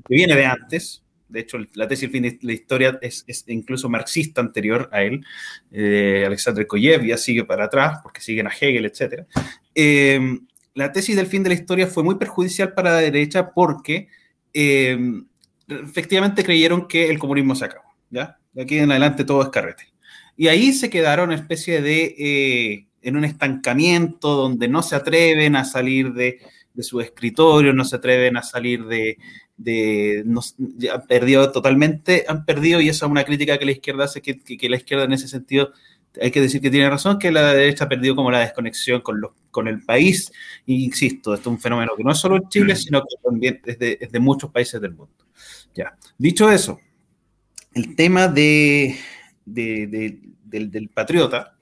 que 0.08 0.15
viene 0.15 0.36
de 0.36 0.45
antes, 0.45 1.04
de 1.30 1.39
hecho, 1.39 1.58
la 1.76 1.88
tesis 1.88 2.06
El 2.06 2.12
fin 2.12 2.24
de 2.24 2.39
la 2.42 2.54
historia 2.54 3.00
es, 3.02 3.24
incluso 3.48 3.88
marxista 3.88 4.42
anterior 4.42 4.89
a 4.92 5.04
él, 5.04 5.24
eh, 5.72 6.24
Alexander 6.26 6.65
Koyev 6.68 7.06
ya 7.06 7.18
sigue 7.18 7.46
para 7.46 7.65
atrás, 7.65 8.00
porque 8.04 8.20
siguen 8.20 8.48
a 8.48 8.52
Hegel, 8.52 8.86
etc. 8.86 9.26
Eh, 9.74 10.20
la 10.74 10.92
tesis 10.92 11.15
del 11.15 11.28
fin 11.28 11.44
de 11.44 11.50
la 11.50 11.56
historia 11.56 11.88
fue 11.88 12.04
muy 12.04 12.15
perjudicial 12.15 12.74
para 12.74 12.92
la 12.92 12.98
derecha 12.98 13.52
porque 13.52 14.08
eh, 14.54 14.98
efectivamente 15.68 16.44
creyeron 16.44 16.88
que 16.88 17.10
el 17.10 17.20
comunismo 17.20 17.56
se 17.56 17.65
acabó, 17.65 17.94
¿ya? 18.10 18.38
De 18.54 18.63
aquí 18.63 18.78
en 18.80 18.89
adelante 18.92 19.24
todo 19.24 19.42
es 19.44 19.50
carrete. 19.50 19.84
Y 20.36 20.48
ahí 20.48 20.74
se 20.74 20.89
quedaron 20.89 21.32
en 21.32 21.39
especie 21.39 21.82
de, 21.82 22.15
eh, 22.18 22.88
en 23.02 23.18
un 23.18 23.26
estancamiento 23.26 24.36
donde 24.36 24.68
no 24.68 24.82
se 24.82 24.96
atreven 24.96 25.56
a 25.56 25.65
salir 25.65 26.13
de, 26.13 26.39
de 26.74 26.84
su 26.84 27.02
escritorio, 27.02 27.74
no 27.74 27.84
se 27.84 27.98
atreven 27.98 28.38
a 28.38 28.42
salir 28.42 28.86
de, 28.86 29.18
de 29.60 30.24
han 30.91 31.06
perdido 31.06 31.52
totalmente, 31.52 32.26
han 32.28 32.45
perdido, 32.45 32.82
y 32.82 32.89
esa 32.89 33.06
es 33.06 33.12
una 33.12 33.26
crítica 33.26 33.58
que 33.58 33.65
la 33.65 33.72
izquierda 33.72 34.06
hace, 34.06 34.22
que, 34.22 34.39
que, 34.39 34.69
la 34.69 34.78
izquierda 34.78 35.04
en 35.04 35.13
ese 35.13 35.28
sentido, 35.28 35.74
hay 36.19 36.32
que 36.32 36.41
decir 36.41 36.62
que 36.62 36.72
tiene 36.72 36.89
razón, 36.89 37.19
que 37.19 37.32
la 37.32 37.54
derecha 37.54 37.86
ha 37.86 37.89
perdido 37.89 38.15
como 38.15 38.32
la 38.32 38.39
desconexión 38.39 39.02
con, 39.02 39.19
los, 39.19 39.32
con 39.52 39.67
el 39.67 39.84
país, 39.84 40.32
e 40.65 40.74
insisto, 40.74 41.34
esto 41.34 41.50
es 41.50 41.54
un 41.54 41.60
fenómeno 41.60 41.91
que 41.95 42.04
no 42.04 42.12
es 42.12 42.17
solo 42.17 42.38
en 42.38 42.48
Chile, 42.48 42.76
sino 42.76 43.02
que 43.02 43.15
también 43.22 43.62
es 43.65 43.78
de, 44.12 44.19
muchos 44.19 44.50
países 44.50 44.82
del 44.82 44.91
mundo. 44.91 45.13
Ya. 45.76 45.95
Dicho 46.17 46.50
eso, 46.50 46.80
el 47.74 47.95
tema 47.95 48.28
de, 48.28 48.95
de 49.45 50.19
del, 50.45 50.72
del, 50.72 50.89
patriota, 50.89 51.59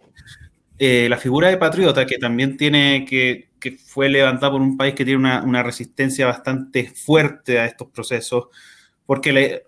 eh, 0.80 1.08
la 1.10 1.18
figura 1.18 1.50
de 1.50 1.58
patriota 1.58 2.06
que 2.06 2.18
también 2.18 2.58
tiene 2.58 3.06
que 3.06 3.48
que 3.60 3.72
fue 3.72 4.10
levantada 4.10 4.52
por 4.52 4.62
un 4.62 4.78
país 4.78 4.94
que 4.94 5.06
tiene 5.06 5.40
una, 5.40 5.64
resistencia 5.64 6.26
bastante 6.26 6.90
fuerte 6.90 7.60
a 7.60 7.66
estos 7.66 7.90
procesos, 7.90 8.48
porque 9.06 9.64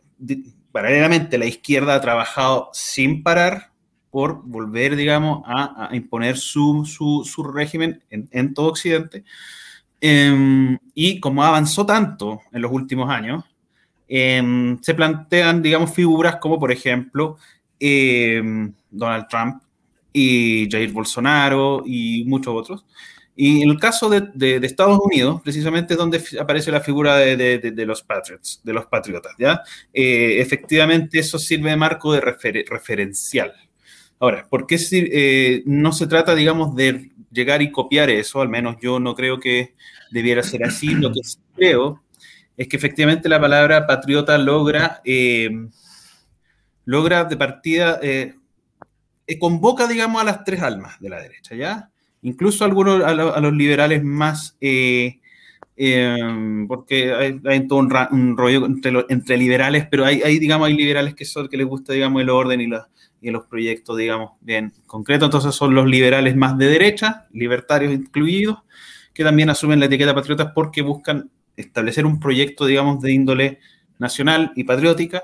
paralelamente 0.71 1.37
la 1.37 1.45
izquierda 1.45 1.95
ha 1.95 2.01
trabajado 2.01 2.69
sin 2.73 3.23
parar 3.23 3.71
por 4.11 4.43
volver, 4.43 4.95
digamos, 4.95 5.43
a, 5.45 5.89
imponer 5.93 6.37
su, 6.37 6.83
régimen 7.53 8.03
en, 8.09 8.53
todo 8.53 8.67
Occidente. 8.67 9.23
Em, 10.01 10.77
y 10.93 11.19
como 11.19 11.43
avanzó 11.43 11.85
tanto 11.85 12.41
en 12.51 12.61
los 12.61 12.71
últimos 12.71 13.09
años, 13.09 13.43
em, 14.07 14.79
se 14.81 14.93
plantean, 14.93 15.61
digamos, 15.61 15.93
figuras 15.93 16.37
como, 16.37 16.59
por 16.59 16.71
ejemplo, 16.71 17.37
em, 17.79 18.73
Donald 18.89 19.27
Trump 19.27 19.63
y 20.11 20.69
Jair 20.69 20.91
Bolsonaro 20.91 21.83
y 21.85 22.23
muchos 22.25 22.53
otros, 22.55 22.85
y 23.35 23.61
en 23.61 23.69
el 23.69 23.79
caso 23.79 24.09
de, 24.09 24.59
Estados 24.63 24.99
Unidos, 25.01 25.41
precisamente 25.41 25.93
es 25.93 25.97
donde 25.97 26.21
aparece 26.41 26.71
la 26.71 26.81
figura 26.81 27.15
de, 27.15 27.85
los 27.85 28.03
patriots, 28.03 28.59
de 28.65 28.73
los 28.73 28.85
patriotas, 28.87 29.33
¿ya? 29.39 29.61
Eh, 29.93 30.41
efectivamente, 30.41 31.19
eso 31.19 31.39
sirve 31.39 31.69
de 31.69 31.77
marco 31.77 32.11
de 32.11 32.19
referencial. 32.19 33.53
Ahora, 34.19 34.45
¿por 34.49 34.67
qué 34.67 34.77
si, 34.77 35.07
eh, 35.09 35.63
no 35.65 35.93
se 35.93 36.05
trata, 36.05 36.35
digamos, 36.35 36.75
de 36.75 37.11
llegar 37.31 37.61
y 37.61 37.71
copiar 37.71 38.09
eso? 38.09 38.41
Al 38.41 38.49
menos 38.49 38.75
yo 38.81 38.99
no 38.99 39.15
creo 39.15 39.39
que 39.39 39.73
debiera 40.11 40.43
ser 40.43 40.65
así. 40.65 40.87
Lo 40.89 41.13
que 41.13 41.21
creo 41.55 42.03
es 42.57 42.67
que 42.67 42.75
efectivamente 42.75 43.29
la 43.29 43.39
palabra 43.39 43.87
patriota 43.87 44.37
logra, 44.37 45.01
eh, 45.05 45.49
logra 46.83 47.23
de 47.23 47.37
partida, 47.37 47.99
eh, 48.03 48.35
convoca, 49.37 49.87
digamos, 49.87 50.21
a 50.21 50.25
las 50.25 50.43
tres 50.43 50.61
almas 50.61 50.99
de 50.99 51.09
la 51.09 51.21
derecha, 51.21 51.55
¿ya? 51.55 51.89
Incluso 52.21 52.65
algunos, 52.65 53.03
a, 53.03 53.13
los 53.13 53.53
liberales 53.53 54.03
más 54.03 54.57
Em, 55.81 56.67
porque 56.67 57.13
hay, 57.13 57.65
todo 57.65 57.79
un, 57.79 58.35
rollo 58.35 58.65
entre, 58.65 59.37
liberales, 59.37 59.87
pero 59.89 60.03
hay, 60.03 60.37
digamos, 60.37 60.67
hay 60.67 60.75
liberales 60.75 61.15
que 61.15 61.23
son 61.23 61.47
que 61.47 61.55
les 61.55 61.65
gusta, 61.65 61.93
digamos, 61.93 62.21
el 62.21 62.29
orden 62.29 62.59
y, 62.59 62.67
y 63.21 63.31
los 63.31 63.45
proyectos, 63.45 63.95
digamos, 63.95 64.31
bien 64.41 64.73
concretos. 64.85 65.27
Entonces 65.27 65.55
son 65.55 65.73
los 65.73 65.87
liberales 65.87 66.35
más 66.35 66.57
de 66.57 66.65
derecha, 66.65 67.27
libertarios 67.31 67.93
incluidos, 67.93 68.57
que 69.13 69.23
también 69.23 69.49
asumen 69.49 69.79
la 69.79 69.85
etiqueta 69.85 70.13
patriotas 70.13 70.51
porque 70.53 70.81
buscan 70.81 71.29
establecer 71.55 72.05
un 72.05 72.19
proyecto, 72.19 72.65
digamos, 72.65 73.01
de 73.01 73.13
índole 73.13 73.59
nacional 73.99 74.51
y 74.57 74.65
patriótica, 74.65 75.23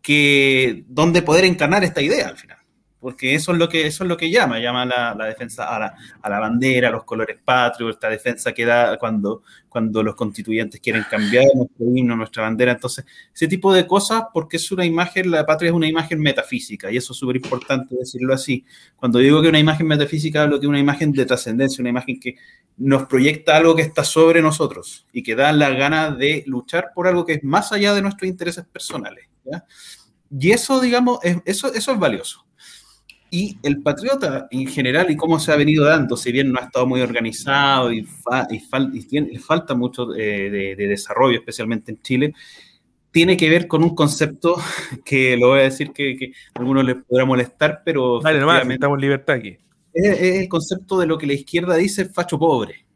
que 0.00 0.84
donde 0.86 1.22
poder 1.22 1.44
encarnar 1.44 1.82
esta 1.82 2.02
idea 2.02 2.28
al 2.28 2.36
final 2.36 2.57
porque 3.00 3.34
eso 3.34 3.52
es 3.52 3.58
lo 3.58 3.68
que, 3.68 3.86
eso 3.86 4.04
es 4.04 4.08
lo 4.08 4.16
que 4.16 4.30
llama, 4.30 4.58
llama 4.58 4.84
la, 4.84 5.14
la 5.14 5.26
defensa 5.26 5.64
a 5.64 5.78
la, 5.78 5.94
a 6.20 6.28
la, 6.28 6.40
bandera, 6.40 6.88
a 6.88 6.90
los 6.90 7.04
colores 7.04 7.38
patrios, 7.44 7.92
esta 7.92 8.08
defensa 8.08 8.52
que 8.52 8.64
da 8.64 8.98
cuando, 8.98 9.42
cuando 9.68 10.02
los 10.02 10.16
constituyentes 10.16 10.80
quieren 10.80 11.04
cambiar 11.08 11.44
nuestro 11.54 11.86
himno, 11.94 12.16
nuestra 12.16 12.42
bandera. 12.42 12.72
Entonces, 12.72 13.04
ese 13.32 13.46
tipo 13.46 13.72
de 13.72 13.86
cosas, 13.86 14.24
porque 14.32 14.56
es 14.56 14.72
una 14.72 14.84
imagen, 14.84 15.30
la 15.30 15.46
patria 15.46 15.68
es 15.68 15.74
una 15.74 15.86
imagen 15.86 16.20
metafísica, 16.20 16.90
y 16.90 16.96
eso 16.96 17.12
es 17.12 17.18
súper 17.18 17.36
importante 17.36 17.94
decirlo 17.96 18.34
así. 18.34 18.64
Cuando 18.96 19.20
digo 19.20 19.40
que 19.40 19.48
una 19.48 19.60
imagen 19.60 19.86
metafísica, 19.86 20.42
hablo 20.42 20.58
que 20.58 20.66
una 20.66 20.80
imagen 20.80 21.12
de 21.12 21.24
trascendencia, 21.24 21.80
una 21.82 21.90
imagen 21.90 22.18
que 22.18 22.36
nos 22.78 23.06
proyecta 23.06 23.56
algo 23.56 23.76
que 23.76 23.82
está 23.82 24.02
sobre 24.04 24.42
nosotros 24.42 25.06
y 25.12 25.22
que 25.22 25.34
da 25.34 25.52
la 25.52 25.70
gana 25.70 26.10
de 26.10 26.44
luchar 26.46 26.90
por 26.94 27.06
algo 27.06 27.24
que 27.24 27.34
es 27.34 27.44
más 27.44 27.72
allá 27.72 27.94
de 27.94 28.02
nuestros 28.02 28.28
intereses 28.28 28.64
personales. 28.64 29.26
Y 30.30 30.50
eso, 30.50 30.80
digamos, 30.80 31.18
eso, 31.44 31.72
eso 31.72 31.92
es 31.92 31.98
valioso. 31.98 32.47
Y 33.30 33.58
el 33.62 33.82
patriota 33.82 34.48
en 34.50 34.66
general 34.66 35.10
y 35.10 35.16
cómo 35.16 35.38
se 35.38 35.52
ha 35.52 35.56
venido 35.56 35.84
dando, 35.84 36.16
si 36.16 36.32
bien 36.32 36.50
no 36.50 36.58
ha 36.60 36.64
estado 36.64 36.86
muy 36.86 37.02
organizado 37.02 37.92
y, 37.92 38.08
y, 38.50 39.02
tiene, 39.04 39.38
falta 39.38 39.74
mucho 39.74 40.14
eh, 40.14 40.76
de, 40.76 40.88
desarrollo, 40.88 41.38
especialmente 41.38 41.92
en 41.92 42.00
Chile, 42.00 42.34
tiene 43.10 43.36
que 43.36 43.50
ver 43.50 43.68
con 43.68 43.82
un 43.82 43.94
concepto 43.94 44.56
que 45.04 45.36
lo 45.36 45.48
voy 45.48 45.60
a 45.60 45.64
decir 45.64 45.92
que, 45.92 46.32
a 46.54 46.60
algunos 46.60 46.84
les 46.84 46.96
podrá 46.96 47.26
molestar, 47.26 47.82
pero... 47.84 48.20
Dale, 48.20 48.40
nomás, 48.40 48.66
estamos 48.66 48.98
libertad 48.98 49.36
aquí. 49.36 49.58
Es, 49.92 50.20
el 50.20 50.48
concepto 50.48 50.98
de 50.98 51.06
lo 51.06 51.18
que 51.18 51.26
la 51.26 51.34
izquierda 51.34 51.76
dice 51.76 52.06
facho 52.06 52.38
pobre, 52.38 52.86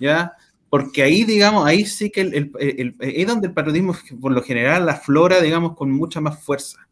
¿ya? 0.00 0.32
Porque 0.68 1.04
ahí, 1.04 1.22
digamos, 1.22 1.64
ahí 1.64 1.84
sí 1.84 2.10
que 2.10 2.22
el, 2.22 2.52
es 2.98 3.26
donde 3.28 3.46
el 3.46 3.54
patriotismo, 3.54 3.96
por 4.20 4.32
lo 4.32 4.42
general, 4.42 4.86
la 4.86 4.96
flora, 4.96 5.40
digamos, 5.40 5.76
con 5.76 5.92
mucha 5.92 6.20
más 6.20 6.42
fuerza, 6.42 6.88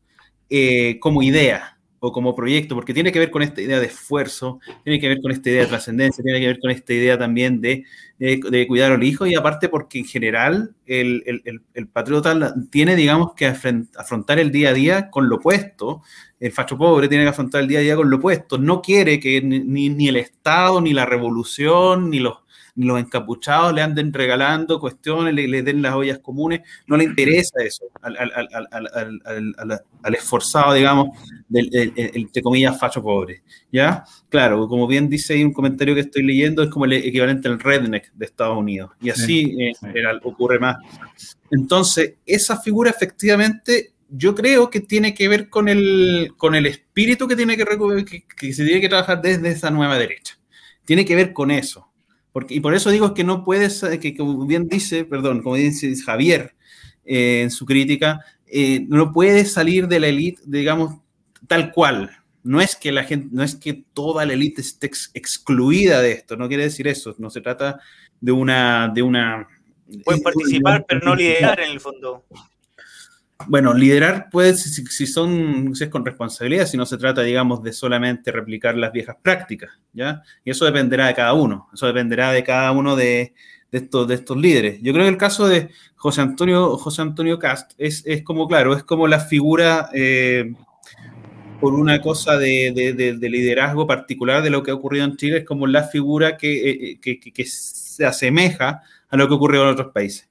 eh, 0.48 0.98
como 1.00 1.22
idea, 1.22 1.73
o 2.06 2.12
como 2.12 2.36
proyecto, 2.36 2.74
porque 2.74 2.92
tiene 2.92 3.12
que 3.12 3.18
ver 3.18 3.30
con 3.30 3.40
esta 3.40 3.62
idea 3.62 3.80
de 3.80 3.86
esfuerzo, 3.86 4.60
tiene 4.82 5.00
que 5.00 5.08
ver 5.08 5.22
con 5.22 5.30
esta 5.30 5.48
idea 5.48 5.62
de 5.62 5.68
trascendencia, 5.68 6.22
tiene 6.22 6.38
que 6.38 6.48
ver 6.48 6.60
con 6.60 6.70
esta 6.70 6.92
idea 6.92 7.16
también 7.16 7.62
de, 7.62 7.84
de, 8.18 8.66
cuidar 8.68 8.92
al 8.92 9.02
hijo 9.02 9.24
y 9.24 9.34
aparte 9.34 9.70
porque 9.70 10.00
en 10.00 10.04
general 10.04 10.74
el, 10.84 11.22
el, 11.72 11.88
patriota 11.88 12.54
tiene, 12.70 12.94
digamos, 12.94 13.32
que 13.32 13.46
afrontar 13.46 14.38
el 14.38 14.52
día 14.52 14.68
a 14.68 14.74
día 14.74 15.10
con 15.10 15.30
lo 15.30 15.36
opuesto, 15.36 16.02
el 16.38 16.52
facho 16.52 16.76
pobre 16.76 17.08
tiene 17.08 17.24
que 17.24 17.30
afrontar 17.30 17.62
el 17.62 17.68
día 17.68 17.78
a 17.78 17.82
día 17.82 17.96
con 17.96 18.10
lo 18.10 18.16
opuesto, 18.18 18.58
no 18.58 18.82
quiere 18.82 19.18
que 19.18 19.40
ni, 19.40 19.88
ni 19.88 20.08
el 20.08 20.16
Estado, 20.16 20.82
ni 20.82 20.92
la 20.92 21.06
revolución, 21.06 22.10
ni 22.10 22.18
los 22.18 22.43
los 22.76 22.98
encapuchados 22.98 23.72
le 23.72 23.82
anden 23.82 24.12
regalando 24.12 24.80
cuestiones, 24.80 25.34
le, 25.34 25.62
den 25.62 25.82
las 25.82 25.94
ollas 25.94 26.18
comunes, 26.18 26.62
no 26.86 26.96
le 26.96 27.04
interesa 27.04 27.62
eso 27.62 27.84
al, 28.02 30.14
esforzado, 30.14 30.74
digamos, 30.74 31.16
del, 31.48 31.70
entre 31.96 32.42
comillas, 32.42 32.78
facho 32.78 33.02
pobre. 33.02 33.42
¿Ya? 33.70 34.04
Claro, 34.28 34.68
como 34.68 34.86
bien 34.86 35.08
dice 35.08 35.34
ahí 35.34 35.44
un 35.44 35.52
comentario 35.52 35.94
que 35.94 36.00
estoy 36.00 36.24
leyendo, 36.24 36.62
es 36.62 36.70
como 36.70 36.84
el 36.84 36.94
equivalente 36.94 37.48
al 37.48 37.60
redneck 37.60 38.12
de 38.12 38.26
Estados 38.26 38.58
Unidos. 38.58 38.90
Y 39.00 39.10
así 39.10 39.56
eh, 39.60 39.72
ocurre 40.22 40.58
más. 40.58 40.76
Entonces, 41.50 42.14
esa 42.26 42.60
figura 42.60 42.90
efectivamente 42.90 43.92
yo 44.08 44.34
creo 44.34 44.70
que 44.70 44.80
tiene 44.80 45.14
que 45.14 45.28
ver 45.28 45.48
con 45.48 45.68
el, 45.68 46.34
con 46.36 46.54
el 46.54 46.66
espíritu 46.66 47.26
que, 47.26 47.36
tiene 47.36 47.56
que, 47.56 47.64
que, 47.64 48.24
que, 48.36 48.52
se 48.52 48.64
tiene 48.64 48.80
que 48.80 48.88
trabajar 48.88 49.22
desde 49.22 49.50
esa 49.50 49.70
nueva 49.70 49.98
derecha. 49.98 50.38
Tiene 50.84 51.04
que 51.04 51.16
ver 51.16 51.32
con 51.32 51.50
eso 51.50 51.88
y 52.48 52.60
por 52.60 52.74
eso 52.74 52.90
digo 52.90 53.14
que 53.14 53.24
no 53.24 53.44
puedes, 53.44 53.82
eh, 53.82 54.00
que 54.00 54.16
como 54.16 54.46
bien 54.46 54.68
dice, 54.68 55.04
perdón, 55.04 55.42
como 55.42 55.56
dice 55.56 55.94
Javier 55.96 56.54
eh, 57.04 57.42
en 57.42 57.50
su 57.50 57.64
crítica, 57.64 58.24
eh, 58.46 58.84
no 58.88 59.12
puede 59.12 59.44
salir 59.44 59.86
de 59.86 60.00
la 60.00 60.08
élite, 60.08 60.42
digamos, 60.44 60.96
tal 61.46 61.72
cual. 61.72 62.10
No 62.42 62.60
es 62.60 62.76
que 62.76 62.92
la 62.92 63.04
gente, 63.04 63.28
no 63.30 63.42
es 63.42 63.54
que 63.54 63.84
toda 63.94 64.26
la 64.26 64.34
élite 64.34 64.60
esté 64.60 64.90
excluida 65.14 66.02
de 66.02 66.12
esto, 66.12 66.36
no 66.36 66.48
quiere 66.48 66.64
decir 66.64 66.86
eso, 66.88 67.14
no 67.18 67.30
se 67.30 67.40
trata 67.40 67.80
de 68.20 68.32
una, 68.32 68.88
de 68.88 69.02
una. 69.02 69.48
Pueden 70.04 70.22
participar, 70.22 70.84
pero 70.86 71.00
no 71.00 71.14
liderar 71.14 71.60
en 71.60 71.70
el 71.70 71.80
fondo. 71.80 72.24
Bueno, 73.46 73.74
liderar 73.74 74.28
puede, 74.30 74.54
si, 74.54 75.06
son, 75.06 75.74
si 75.74 75.84
es 75.84 75.90
con 75.90 76.04
responsabilidad, 76.04 76.66
si 76.66 76.76
no 76.76 76.86
se 76.86 76.96
trata, 76.96 77.22
digamos, 77.22 77.62
de 77.62 77.72
solamente 77.72 78.30
replicar 78.30 78.76
las 78.76 78.92
viejas 78.92 79.16
prácticas, 79.20 79.72
¿ya? 79.92 80.22
Y 80.44 80.50
eso 80.50 80.64
dependerá 80.64 81.08
de 81.08 81.14
cada 81.14 81.34
uno, 81.34 81.68
eso 81.74 81.86
dependerá 81.86 82.30
de 82.30 82.44
cada 82.44 82.70
uno 82.72 82.94
de, 82.94 83.34
estos, 83.72 84.06
de 84.06 84.14
estos 84.14 84.36
líderes. 84.36 84.80
Yo 84.82 84.92
creo 84.92 85.04
que 85.04 85.10
el 85.10 85.16
caso 85.16 85.48
de 85.48 85.68
José 85.96 86.20
Antonio, 86.20 86.78
José 86.78 87.02
Antonio 87.02 87.38
Cast 87.38 87.72
es, 87.76 88.04
como, 88.22 88.46
claro, 88.46 88.72
es 88.74 88.84
como 88.84 89.08
la 89.08 89.20
figura, 89.20 89.90
eh, 89.92 90.54
por 91.60 91.74
una 91.74 92.00
cosa 92.00 92.38
de, 92.38 93.18
liderazgo 93.20 93.86
particular 93.86 94.42
de 94.42 94.50
lo 94.50 94.62
que 94.62 94.70
ha 94.70 94.74
ocurrido 94.74 95.04
en 95.04 95.16
Chile, 95.16 95.38
es 95.38 95.44
como 95.44 95.66
la 95.66 95.82
figura 95.82 96.36
que, 96.36 96.70
eh, 96.70 97.00
que, 97.00 97.18
que 97.18 97.44
se 97.44 98.06
asemeja 98.06 98.80
a 99.08 99.16
lo 99.16 99.26
que 99.26 99.34
ocurrió 99.34 99.64
en 99.64 99.70
otros 99.70 99.92
países, 99.92 100.30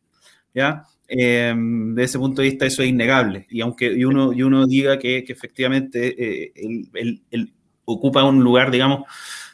¿ya? 0.53 0.85
Eh, 1.15 1.53
de 1.55 2.03
ese 2.03 2.17
punto 2.17 2.41
de 2.41 2.49
vista 2.49 2.65
eso 2.65 2.81
es 2.81 2.89
innegable. 2.89 3.45
Y 3.51 3.61
aunque 3.61 4.03
uno, 4.03 4.33
y 4.33 4.41
uno 4.41 4.65
diga 4.65 4.97
que, 4.97 5.23
efectivamente 5.27 6.51
él, 6.55 7.21
eh, 7.31 7.45
ocupa 7.85 8.23
un 8.23 8.43
lugar, 8.43 8.71
digamos, 8.71 9.03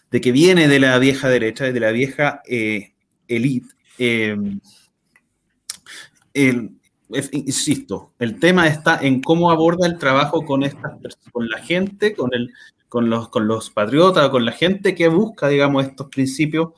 de 0.10 0.22
que 0.22 0.32
viene 0.32 0.70
de 0.70 0.80
la 0.80 0.98
vieja 1.00 1.28
derecha, 1.28 1.66
de 1.66 1.80
la 1.80 1.92
vieja 1.92 2.42
eh, 2.48 2.94
elite, 3.28 3.68
insisto, 7.34 8.14
el 8.20 8.40
tema 8.40 8.68
está 8.68 8.98
en 9.02 9.22
cómo 9.22 9.52
aborda 9.52 9.86
el 9.86 9.98
trabajo 9.98 10.46
con, 10.46 10.64
estas, 10.64 10.94
con 11.34 11.50
la 11.50 11.58
gente, 11.60 12.16
con, 12.16 12.34
el, 12.34 12.54
con, 12.88 13.10
los, 13.10 13.28
con 13.28 13.48
los 13.48 13.70
patriotas, 13.70 14.30
con 14.30 14.46
la 14.46 14.54
gente 14.54 14.96
que 14.96 15.10
busca, 15.10 15.50
digamos, 15.50 15.86
estos 15.86 16.08
principios 16.08 16.70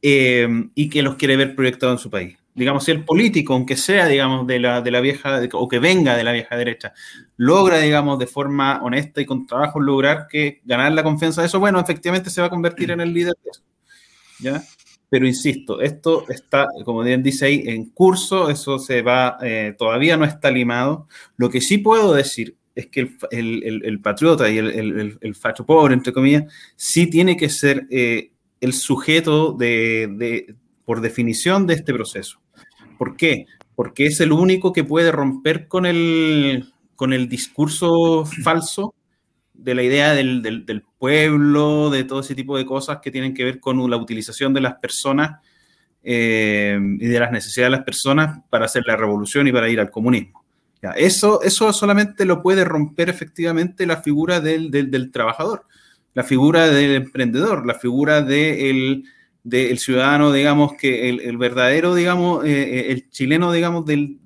y 0.00 0.90
que 0.90 1.02
los 1.02 1.16
quiere 1.16 1.36
ver 1.36 1.56
proyectados 1.56 1.98
en 1.98 2.02
su 2.04 2.10
país 2.10 2.38
digamos, 2.58 2.84
si 2.84 2.90
el 2.90 3.04
político, 3.04 3.54
aunque 3.54 3.76
sea, 3.76 4.06
digamos, 4.06 4.46
de 4.46 4.58
la, 4.58 4.82
de 4.82 4.90
la 4.90 5.00
vieja, 5.00 5.40
o 5.52 5.68
que 5.68 5.78
venga 5.78 6.16
de 6.16 6.24
la 6.24 6.32
vieja 6.32 6.56
derecha, 6.56 6.92
logra, 7.36 7.78
digamos, 7.78 8.18
de 8.18 8.26
forma 8.26 8.80
honesta 8.82 9.20
y 9.20 9.26
con 9.26 9.46
trabajo 9.46 9.80
lograr 9.80 10.26
que 10.28 10.60
ganar 10.64 10.92
la 10.92 11.02
confianza 11.02 11.40
de 11.40 11.46
eso, 11.46 11.60
bueno, 11.60 11.80
efectivamente 11.80 12.30
se 12.30 12.40
va 12.40 12.48
a 12.48 12.50
convertir 12.50 12.90
en 12.90 13.00
el 13.00 13.14
líder 13.14 13.34
de 13.44 13.50
eso. 13.50 13.62
¿Ya? 14.40 14.62
Pero 15.10 15.26
insisto, 15.26 15.80
esto 15.80 16.28
está, 16.28 16.66
como 16.84 17.02
bien 17.02 17.22
dice 17.22 17.46
ahí, 17.46 17.62
en 17.66 17.90
curso, 17.90 18.50
eso 18.50 18.78
se 18.78 19.02
va, 19.02 19.38
eh, 19.42 19.74
todavía 19.78 20.16
no 20.16 20.24
está 20.24 20.50
limado. 20.50 21.08
Lo 21.36 21.48
que 21.48 21.60
sí 21.60 21.78
puedo 21.78 22.12
decir 22.12 22.56
es 22.74 22.86
que 22.88 23.10
el, 23.30 24.00
patriota 24.02 24.50
y 24.50 24.58
el, 24.58 25.34
facho 25.34 25.64
pobre, 25.64 25.94
entre 25.94 26.12
comillas, 26.12 26.44
sí 26.76 27.08
tiene 27.08 27.36
que 27.36 27.48
ser 27.48 27.86
eh, 27.90 28.32
el 28.60 28.72
sujeto 28.72 29.52
de, 29.52 30.54
por 30.84 31.00
definición 31.00 31.66
de 31.66 31.74
este 31.74 31.92
proceso. 31.92 32.40
¿Por 32.98 33.16
qué? 33.16 33.46
Porque 33.74 34.06
es 34.06 34.20
el 34.20 34.32
único 34.32 34.72
que 34.72 34.84
puede 34.84 35.12
romper 35.12 35.68
con 35.68 35.86
el, 35.86 36.72
con 36.96 37.12
el 37.12 37.28
discurso 37.28 38.24
falso 38.42 38.94
de 39.58 39.74
la 39.74 39.82
idea 39.82 40.14
del, 40.14 40.84
pueblo, 40.98 41.90
de 41.90 42.04
todo 42.04 42.20
ese 42.20 42.34
tipo 42.34 42.56
de 42.56 42.64
cosas 42.64 42.98
que 43.02 43.10
tienen 43.10 43.34
que 43.34 43.44
ver 43.44 43.60
con 43.60 43.88
la 43.90 43.96
utilización 43.96 44.54
de 44.54 44.60
las 44.60 44.74
personas 44.74 45.40
eh, 46.02 46.78
y 46.80 47.06
de 47.06 47.20
las 47.20 47.32
necesidades 47.32 47.72
de 47.72 47.76
las 47.76 47.84
personas 47.84 48.40
para 48.50 48.66
hacer 48.66 48.84
la 48.86 48.96
revolución 48.96 49.46
y 49.48 49.52
para 49.52 49.68
ir 49.68 49.80
al 49.80 49.90
comunismo. 49.90 50.44
eso, 50.96 51.42
eso 51.42 51.72
solamente 51.72 52.24
lo 52.24 52.40
puede 52.40 52.64
romper 52.64 53.08
efectivamente 53.08 53.84
la 53.84 54.00
figura 54.00 54.40
del, 54.40 55.10
trabajador, 55.12 55.66
la 56.14 56.22
figura 56.22 56.68
del 56.68 56.94
emprendedor, 56.94 57.66
la 57.66 57.74
figura 57.74 58.22
del 58.22 59.04
del 59.48 59.78
ciudadano, 59.78 60.32
digamos, 60.32 60.74
que 60.74 61.08
el, 61.08 61.38
verdadero, 61.38 61.94
digamos, 61.94 62.44
eh, 62.44 62.50
eh, 62.50 62.92
el 62.92 63.08
chileno, 63.10 63.50
digamos, 63.52 63.86
del, 63.86 64.18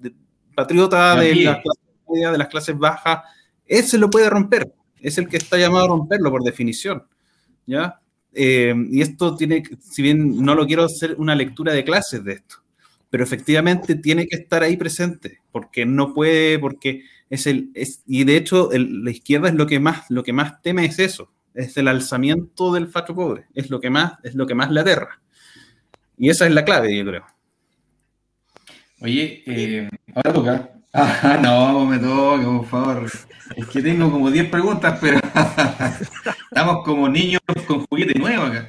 patriota 0.55 1.17
de, 1.21 1.35
de 1.35 2.39
las 2.39 2.49
clases 2.49 2.77
bajas, 2.77 3.21
ese 3.67 3.99
lo 3.99 4.11
puede 4.11 4.29
romper. 4.29 4.73
es 5.01 5.19
el 5.19 5.29
que 5.29 5.37
está 5.37 5.57
llamado 5.59 5.85
a 5.85 5.89
romperlo 5.89 6.31
por 6.31 6.43
definición. 6.43 7.05
¿ya? 7.67 8.01
Eh, 8.33 8.75
y 8.91 9.03
esto 9.03 9.37
tiene, 9.37 9.63
si 9.81 10.03
bien 10.03 10.43
no 10.43 10.55
lo 10.55 10.67
quiero 10.67 10.85
hacer 10.85 11.15
una 11.19 11.35
lectura 11.35 11.73
de 11.73 11.85
clases 11.85 12.25
de 12.25 12.35
esto, 12.35 12.57
pero 13.11 13.23
efectivamente 13.25 13.95
tiene 13.95 14.27
que 14.27 14.37
estar 14.37 14.63
ahí 14.63 14.77
presente, 14.77 15.41
porque 15.51 15.85
no 15.85 16.15
puede, 16.15 16.59
porque 16.59 17.03
es 17.29 17.47
el, 17.47 17.71
es, 17.75 18.03
y 18.07 18.25
de 18.25 18.37
hecho 18.37 18.71
la 18.73 19.11
izquierda 19.11 19.49
es 19.49 19.55
lo 19.55 19.67
que 19.67 19.81
más, 19.81 20.11
lo 20.11 20.23
que 20.23 20.33
más 20.33 20.63
teme 20.63 20.87
es 20.87 20.99
eso, 20.99 21.31
es 21.55 21.77
el 21.77 21.89
alzamiento 21.89 22.73
del 22.73 22.89
facho 22.89 23.15
pobre, 23.15 23.47
es 23.55 23.71
lo 23.71 23.81
que 23.81 23.91
más, 23.91 24.15
es 24.23 24.35
lo 24.35 24.47
que 24.47 24.55
más 24.55 24.71
le 24.71 24.81
aterra. 24.81 25.21
Y 26.17 26.31
esa 26.31 26.47
es 26.47 26.53
la 26.53 26.65
clave, 26.65 26.97
yo 26.97 27.05
creo. 27.05 27.27
Oye, 29.01 29.43
eh, 29.47 29.91
ahora 30.15 30.33
toca. 30.33 30.69
Ah, 30.95 31.41
no, 31.43 31.87
me 31.87 31.99
toca, 31.99 32.45
por 32.45 32.67
favor. 32.67 33.11
Es 33.57 33.67
que 33.69 33.81
tengo 33.81 34.13
como 34.13 34.31
10 34.31 34.51
preguntas, 34.51 34.99
pero 35.01 35.19
estamos 36.51 36.85
como 36.85 37.09
niños 37.09 37.41
con 37.67 37.87
juguete 37.87 38.19
nuevo 38.19 38.45
acá. 38.45 38.69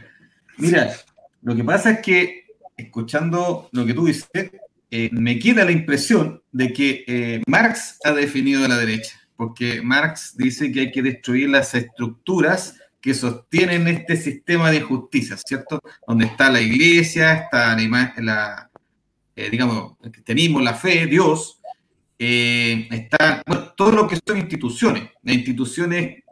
Mira, 0.57 0.93
lo 1.41 1.53
que 1.53 1.65
pasa 1.65 1.91
es 1.91 1.99
que, 1.99 2.45
escuchando 2.77 3.67
lo 3.73 3.85
que 3.85 3.93
tú 3.93 4.05
dices, 4.05 4.51
eh, 4.89 5.09
me 5.11 5.37
queda 5.37 5.65
la 5.65 5.73
impresión 5.73 6.41
de 6.51 6.71
que 6.71 7.03
eh, 7.07 7.41
Marx 7.45 7.99
ha 8.05 8.13
definido 8.13 8.65
la 8.69 8.77
derecha, 8.77 9.19
porque 9.35 9.81
Marx 9.81 10.35
dice 10.37 10.71
que 10.71 10.81
hay 10.81 10.91
que 10.91 11.01
destruir 11.01 11.49
las 11.49 11.73
estructuras 11.73 12.79
que 13.01 13.13
sostienen 13.13 13.87
este 13.87 14.15
sistema 14.15 14.71
de 14.71 14.81
justicia, 14.81 15.35
¿cierto? 15.45 15.81
Donde 16.07 16.25
está 16.25 16.49
la 16.49 16.61
iglesia, 16.61 17.33
está 17.33 17.75
la, 18.21 18.69
eh, 19.35 19.49
digamos, 19.49 19.97
el 20.01 20.11
cristianismo, 20.11 20.61
la 20.61 20.73
fe, 20.73 21.05
Dios, 21.07 21.59
eh, 22.17 22.87
está, 22.91 23.43
bueno, 23.45 23.73
todo 23.75 23.91
lo 23.91 24.07
que 24.07 24.17
son 24.25 24.37
instituciones, 24.37 25.09
las 25.21 25.35
instituciones 25.35 26.23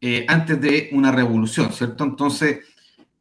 eh, 0.00 0.26
antes 0.28 0.60
de 0.60 0.90
una 0.92 1.10
revolución, 1.10 1.72
¿cierto? 1.72 2.04
Entonces, 2.04 2.58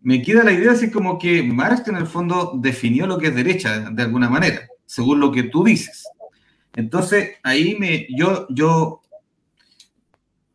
me 0.01 0.21
queda 0.21 0.43
la 0.43 0.51
idea 0.51 0.73
así 0.73 0.91
como 0.91 1.17
que 1.17 1.41
Marx 1.43 1.87
en 1.87 1.95
el 1.95 2.07
fondo 2.07 2.53
definió 2.55 3.07
lo 3.07 3.17
que 3.17 3.27
es 3.27 3.35
derecha 3.35 3.89
de 3.89 4.03
alguna 4.03 4.29
manera, 4.29 4.67
según 4.85 5.21
lo 5.21 5.31
que 5.31 5.43
tú 5.43 5.63
dices. 5.63 6.03
Entonces, 6.75 7.37
ahí 7.41 7.77
me, 7.79 8.05
yo, 8.09 8.45
yo 8.49 9.01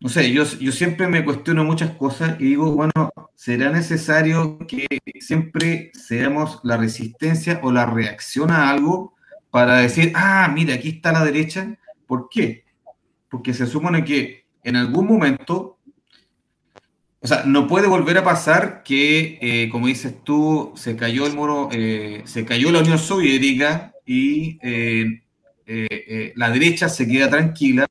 no 0.03 0.09
sé, 0.09 0.33
yo, 0.33 0.43
yo 0.59 0.73
siempre 0.73 1.07
me 1.07 1.25
cuestiono 1.25 1.63
muchas 1.63 1.93
cosas 1.93 2.35
y 2.41 2.47
digo, 2.47 2.73
bueno, 2.73 2.93
¿será 3.37 3.71
necesario 3.71 4.59
que 4.67 4.87
siempre 5.21 5.93
seamos 5.95 6.59
la 6.65 6.77
resistencia 6.77 7.61
o 7.63 7.71
la 7.71 7.87
reacción 7.87 8.51
a 8.51 8.69
algo 8.69 9.15
para 9.51 9.77
decir, 9.77 10.13
ah, 10.17 10.51
mira, 10.53 10.75
aquí 10.75 10.89
está 10.89 11.13
la 11.13 11.25
derecha? 11.25 11.79
¿Por 12.09 12.29
qué? 12.29 12.65
Porque 13.31 13.55
se 13.55 13.69
supone 13.69 14.05
que 14.05 14.45
en 14.65 14.75
algún 14.75 15.07
momento, 15.07 15.79
o 17.21 17.27
sea, 17.29 17.45
no 17.45 17.69
puede 17.69 17.87
volver 17.87 18.19
a 18.19 18.25
pasar 18.25 18.83
que, 18.83 19.39
eh, 19.41 19.69
como 19.71 19.87
dices 19.87 20.17
tú, 20.25 20.73
se 20.75 20.97
cayó 20.97 21.29
el 21.29 21.37
muro, 21.37 21.69
eh, 21.71 22.23
se 22.25 22.45
cayó 22.45 22.73
la 22.73 22.81
Unión 22.81 22.99
Soviética 22.99 23.95
y 24.05 24.59
eh, 24.63 25.23
la 26.35 26.51
derecha 26.51 26.89
se 26.89 27.07
queda 27.07 27.31
tranquila 27.31 27.87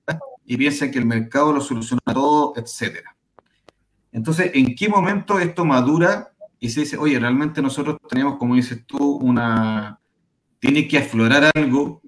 y 0.52 0.58
piensa 0.58 0.92
que 0.92 1.00
el 1.00 1.06
mercado 1.06 1.54
lo 1.54 1.62
soluciona 1.62 2.02
todo, 2.14 2.52
etcétera. 2.58 3.16
Entonces, 4.12 4.52
¿en 4.54 4.76
qué 4.76 4.90
momento 4.90 5.40
esto 5.40 5.64
madura 5.64 6.34
y 6.60 6.68
se 6.68 6.82
dice, 6.82 6.98
oye, 6.98 7.18
realmente 7.18 7.62
nosotros 7.62 7.98
tenemos, 8.10 8.36
como 8.36 8.56
dices 8.56 8.86
tú, 8.86 8.98
una... 9.16 10.02
Tiene 10.60 10.90
que 10.90 10.98
aflorar 10.98 11.50
algo 11.56 12.02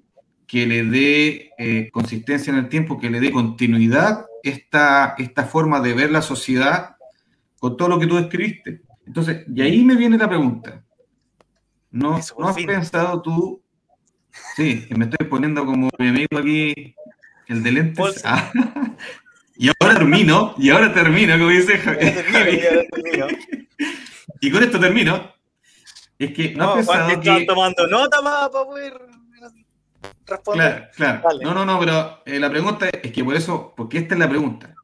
que 0.46 0.66
le 0.66 0.84
dé 0.84 1.52
eh, 1.56 1.88
consistencia 1.90 2.52
en 2.52 2.58
el 2.58 2.68
tiempo, 2.68 3.00
que 3.00 3.08
le 3.08 3.18
dé 3.18 3.32
continuidad 3.32 4.26
esta, 4.42 5.14
esta 5.16 5.44
forma 5.44 5.80
de 5.80 5.94
ver 5.94 6.10
la 6.10 6.20
sociedad 6.20 6.96
con 7.58 7.78
todo 7.78 7.88
lo 7.88 7.98
que 7.98 8.06
tú 8.06 8.16
describiste. 8.16 8.82
Entonces, 9.06 9.46
y 9.48 9.62
ahí 9.62 9.82
me 9.86 9.96
viene 9.96 10.18
la 10.18 10.28
pregunta. 10.28 10.84
¿No, 11.90 12.20
¿no 12.38 12.48
has 12.48 12.56
pensado 12.56 13.22
tú? 13.22 13.62
Sí, 14.54 14.84
me 14.94 15.06
estoy 15.06 15.28
poniendo 15.28 15.64
como 15.64 15.88
mi 15.98 16.08
amigo 16.08 16.36
aquí 16.36 16.94
el 17.48 17.62
de 17.62 17.72
lentes. 17.72 18.22
Ah. 18.24 18.50
Y 19.56 19.68
ahora 19.68 19.98
termino, 19.98 20.54
y 20.58 20.70
ahora 20.70 20.92
termino, 20.92 21.38
como 21.38 21.50
dice 21.50 21.78
Javier. 21.78 22.88
Y 24.40 24.50
con 24.50 24.62
esto 24.62 24.80
termino. 24.80 25.32
Es 26.18 26.32
que 26.32 26.54
no, 26.54 26.76
no 26.76 27.20
que... 27.20 27.44
tomando 27.46 27.86
nota 27.86 28.20
más 28.20 28.48
para 28.50 28.64
poder 28.64 28.94
responder. 30.26 30.90
Claro, 30.96 31.22
claro. 31.22 31.38
No, 31.42 31.54
no, 31.54 31.64
no, 31.64 31.78
pero 31.78 32.22
eh, 32.26 32.40
la 32.40 32.50
pregunta 32.50 32.88
es 32.88 33.12
que 33.12 33.24
por 33.24 33.36
eso, 33.36 33.72
porque 33.76 33.98
esta 33.98 34.14
es 34.14 34.20
la 34.20 34.28
pregunta. 34.28 34.74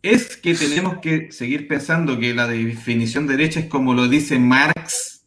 ¿Es 0.00 0.36
que 0.36 0.54
tenemos 0.54 0.98
que 0.98 1.30
seguir 1.30 1.68
pensando 1.68 2.18
que 2.18 2.34
la 2.34 2.48
definición 2.48 3.26
de 3.26 3.36
derecha 3.36 3.60
es 3.60 3.66
como 3.66 3.94
lo 3.94 4.08
dice 4.08 4.38
Marx? 4.38 5.24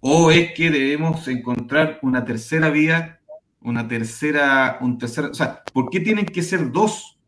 ¿O 0.00 0.30
es 0.30 0.52
que 0.52 0.70
debemos 0.70 1.26
encontrar 1.28 1.98
una 2.02 2.24
tercera 2.24 2.68
vía 2.68 3.15
una 3.66 3.88
tercera, 3.88 4.78
un 4.80 4.96
tercer, 4.96 5.24
o 5.24 5.34
sea, 5.34 5.62
¿por 5.72 5.90
qué 5.90 5.98
tienen 5.98 6.24
que 6.24 6.42
ser 6.42 6.70
dos? 6.70 7.18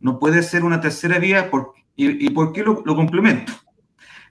No 0.00 0.18
puede 0.18 0.42
ser 0.42 0.64
una 0.64 0.80
tercera 0.80 1.18
vía, 1.20 1.48
por, 1.48 1.74
y, 1.94 2.28
por 2.30 2.52
qué 2.52 2.64
lo, 2.64 2.82
complemento? 2.82 3.52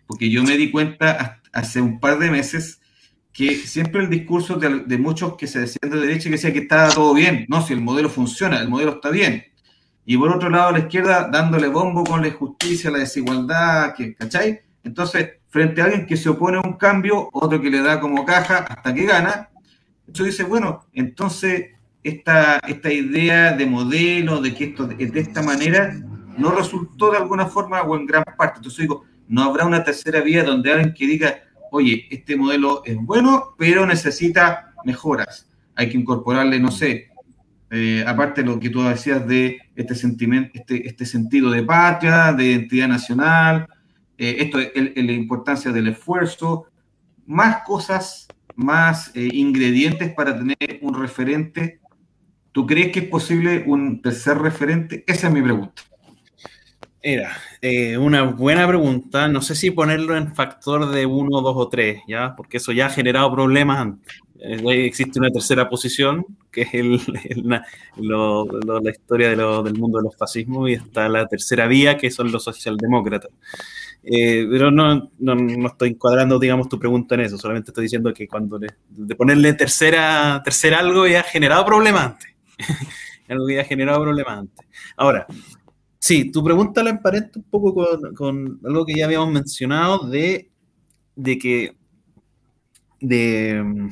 Porque 0.06 0.30
yo 0.30 0.44
me 0.44 0.58
di 0.58 0.70
cuenta 0.70 1.42
hace 1.54 1.80
un 1.80 2.02
par 2.02 2.20
de 2.20 2.30
meses 2.30 2.82
que 3.32 3.56
siempre 3.56 4.04
el 4.04 4.10
discurso 4.10 4.56
de, 4.56 4.98
muchos 4.98 5.38
que 5.38 5.48
se 5.48 5.62
decían 5.62 5.92
de 5.92 6.00
derecha 6.00 6.26
que 6.26 6.32
decía 6.32 6.52
que 6.52 6.60
estaba 6.60 6.90
todo 6.90 7.14
bien, 7.14 7.46
no, 7.48 7.62
si 7.62 7.72
el 7.72 7.82
modelo 7.82 8.10
funciona, 8.10 8.60
el 8.60 8.68
modelo 8.68 8.96
está 8.96 9.10
bien. 9.10 9.46
Y 10.06 10.18
por 10.18 10.32
otro 10.32 10.50
lado, 10.50 10.72
la 10.74 10.80
izquierda 10.80 11.30
dándole 11.32 11.70
bombo 11.70 12.04
con 12.04 12.22
la 12.22 12.28
injusticia, 12.28 12.92
la 12.92 13.00
desigualdad, 13.00 13.94
que, 13.96 14.14
¿cachai? 14.14 14.62
Entonces, 14.84 15.36
frente 15.48 15.82
a 15.82 15.86
alguien 15.86 16.06
que 16.06 16.18
se 16.18 16.28
opone 16.28 16.58
a 16.58 16.62
un 16.62 16.74
cambio, 16.74 17.30
otro 17.32 17.62
que 17.62 17.70
le 17.70 17.82
da 17.82 18.00
como 18.00 18.26
caja 18.26 18.58
hasta 18.58 18.94
que 18.94 19.06
gana, 19.06 19.50
entonces 20.08 20.38
dice, 20.38 20.44
bueno, 20.44 20.86
entonces 20.94 21.72
esta, 22.04 22.60
esta 22.68 22.92
idea 22.92 23.54
de 23.54 23.66
modelo, 23.66 24.42
de 24.42 24.54
que 24.54 24.66
esto 24.66 24.90
es 24.98 25.12
de 25.12 25.20
esta 25.20 25.42
manera, 25.42 25.94
no 26.38 26.52
resultó 26.52 27.12
de 27.12 27.18
alguna 27.18 27.48
forma 27.48 27.82
o 27.82 27.96
en 27.96 28.06
gran 28.06 28.24
parte. 28.38 28.58
Entonces 28.58 28.82
digo, 28.82 29.04
no 29.28 29.44
habrá 29.44 29.66
una 29.66 29.84
tercera 29.84 30.22
vía 30.22 30.44
donde 30.44 30.72
alguien 30.72 30.94
que 30.94 31.06
diga, 31.06 31.36
oye, 31.72 32.08
este 32.10 32.38
modelo 32.38 32.82
es 32.86 32.96
bueno, 32.96 33.56
pero 33.58 33.86
necesita 33.86 34.74
mejoras. 34.86 35.50
Hay 35.76 35.90
que 35.90 35.98
incorporarle, 35.98 36.60
no 36.60 36.72
sé, 36.72 37.10
eh, 37.70 38.04
aparte 38.08 38.42
de 38.42 38.48
lo 38.48 38.60
que 38.60 38.70
tú 38.70 38.82
decías 38.84 39.28
de 39.28 39.60
este 39.76 39.94
sentimiento, 39.94 40.52
este, 40.54 40.88
este 40.88 41.06
sentido 41.06 41.52
de 41.52 41.64
patria, 41.64 42.32
de 42.32 42.46
identidad 42.46 42.88
nacional, 42.88 43.68
eh, 44.18 44.38
esto 44.40 44.58
es 44.60 44.74
la 44.74 45.12
importancia 45.12 45.72
del 45.72 45.90
esfuerzo, 45.90 46.68
más 47.26 47.64
cosas 47.66 48.27
más 48.58 49.16
eh, 49.16 49.30
ingredientes 49.32 50.14
para 50.14 50.38
tener 50.38 50.80
un 50.82 51.00
referente. 51.00 51.80
¿Tú 52.52 52.66
crees 52.66 52.92
que 52.92 53.00
es 53.00 53.08
posible 53.08 53.64
un 53.68 54.02
tercer 54.02 54.38
referente? 54.40 55.04
Esa 55.08 55.28
es 55.28 55.34
mi 55.34 55.42
pregunta. 55.42 55.84
Era 57.02 57.38
eh, 57.62 57.98
una 57.98 58.24
buena 58.24 58.68
pregunta. 58.68 59.28
No 59.28 59.42
sé 59.42 59.56
si 59.56 59.70
ponerlo 59.72 60.18
en 60.18 60.34
factor 60.34 60.90
de 60.90 61.06
uno, 61.06 61.42
dos 61.42 61.56
o 61.56 61.70
tres, 61.70 62.02
¿ya? 62.08 62.36
Porque 62.36 62.58
eso 62.58 62.72
ya 62.72 62.88
ha 62.88 62.90
generado 62.90 63.32
problemas 63.32 63.80
antes. 63.80 64.20
Eh, 64.40 64.86
existe 64.86 65.20
una 65.20 65.30
tercera 65.30 65.70
posición, 65.70 66.26
que 66.52 66.64
es 66.64 66.74
el, 66.74 67.00
la 67.96 68.92
historia 68.92 69.30
del 69.30 69.74
mundo 69.76 70.00
de 70.00 70.06
los 70.06 70.18
fascismos, 70.18 70.70
y 70.70 70.74
está 70.74 71.08
la 71.08 71.28
tercera 71.28 71.68
vía, 71.68 71.96
que 71.96 72.10
son 72.10 72.32
los 72.32 72.44
socialdemócratas. 72.44 73.32
Eh, 74.10 74.48
pero 74.50 74.72
no, 74.72 75.12
no, 75.20 75.36
no, 75.36 75.68
estoy 75.68 75.90
encuadrando, 75.90 76.40
digamos, 76.40 76.70
tu 76.70 76.80
pregunta 76.80 77.16
en 77.16 77.22
eso, 77.22 77.38
solamente 77.38 77.72
estoy 77.72 77.84
diciendo 77.84 78.14
que 78.14 78.26
cuando 78.26 78.58
de 78.58 79.16
ponerle 79.16 79.54
tercera, 79.54 80.42
tercera 80.46 80.80
algo 80.80 81.06
ya 81.06 81.20
ha 81.20 81.24
generado 81.24 81.66
problemas 81.66 82.14
antes. 82.14 82.36
algo 83.28 83.46
que 83.46 83.56
ya 83.56 83.62
ha 83.62 83.66
generado 83.66 84.02
problemas 84.02 84.40
antes. 84.40 84.66
Ahora, 84.96 85.28
sí, 86.00 86.32
tu 86.32 86.42
pregunta 86.42 86.84
la 86.84 86.92
emparenta 86.92 87.38
un 87.38 87.50
poco 87.50 87.74
con, 87.74 88.16
con, 88.16 88.60
algo 88.64 88.86
que 88.86 88.96
ya 88.96 89.04
habíamos 89.04 89.30
mencionado 89.30 90.08
de, 90.08 90.52
de 91.18 91.38
que, 91.38 91.76
de, 93.02 93.90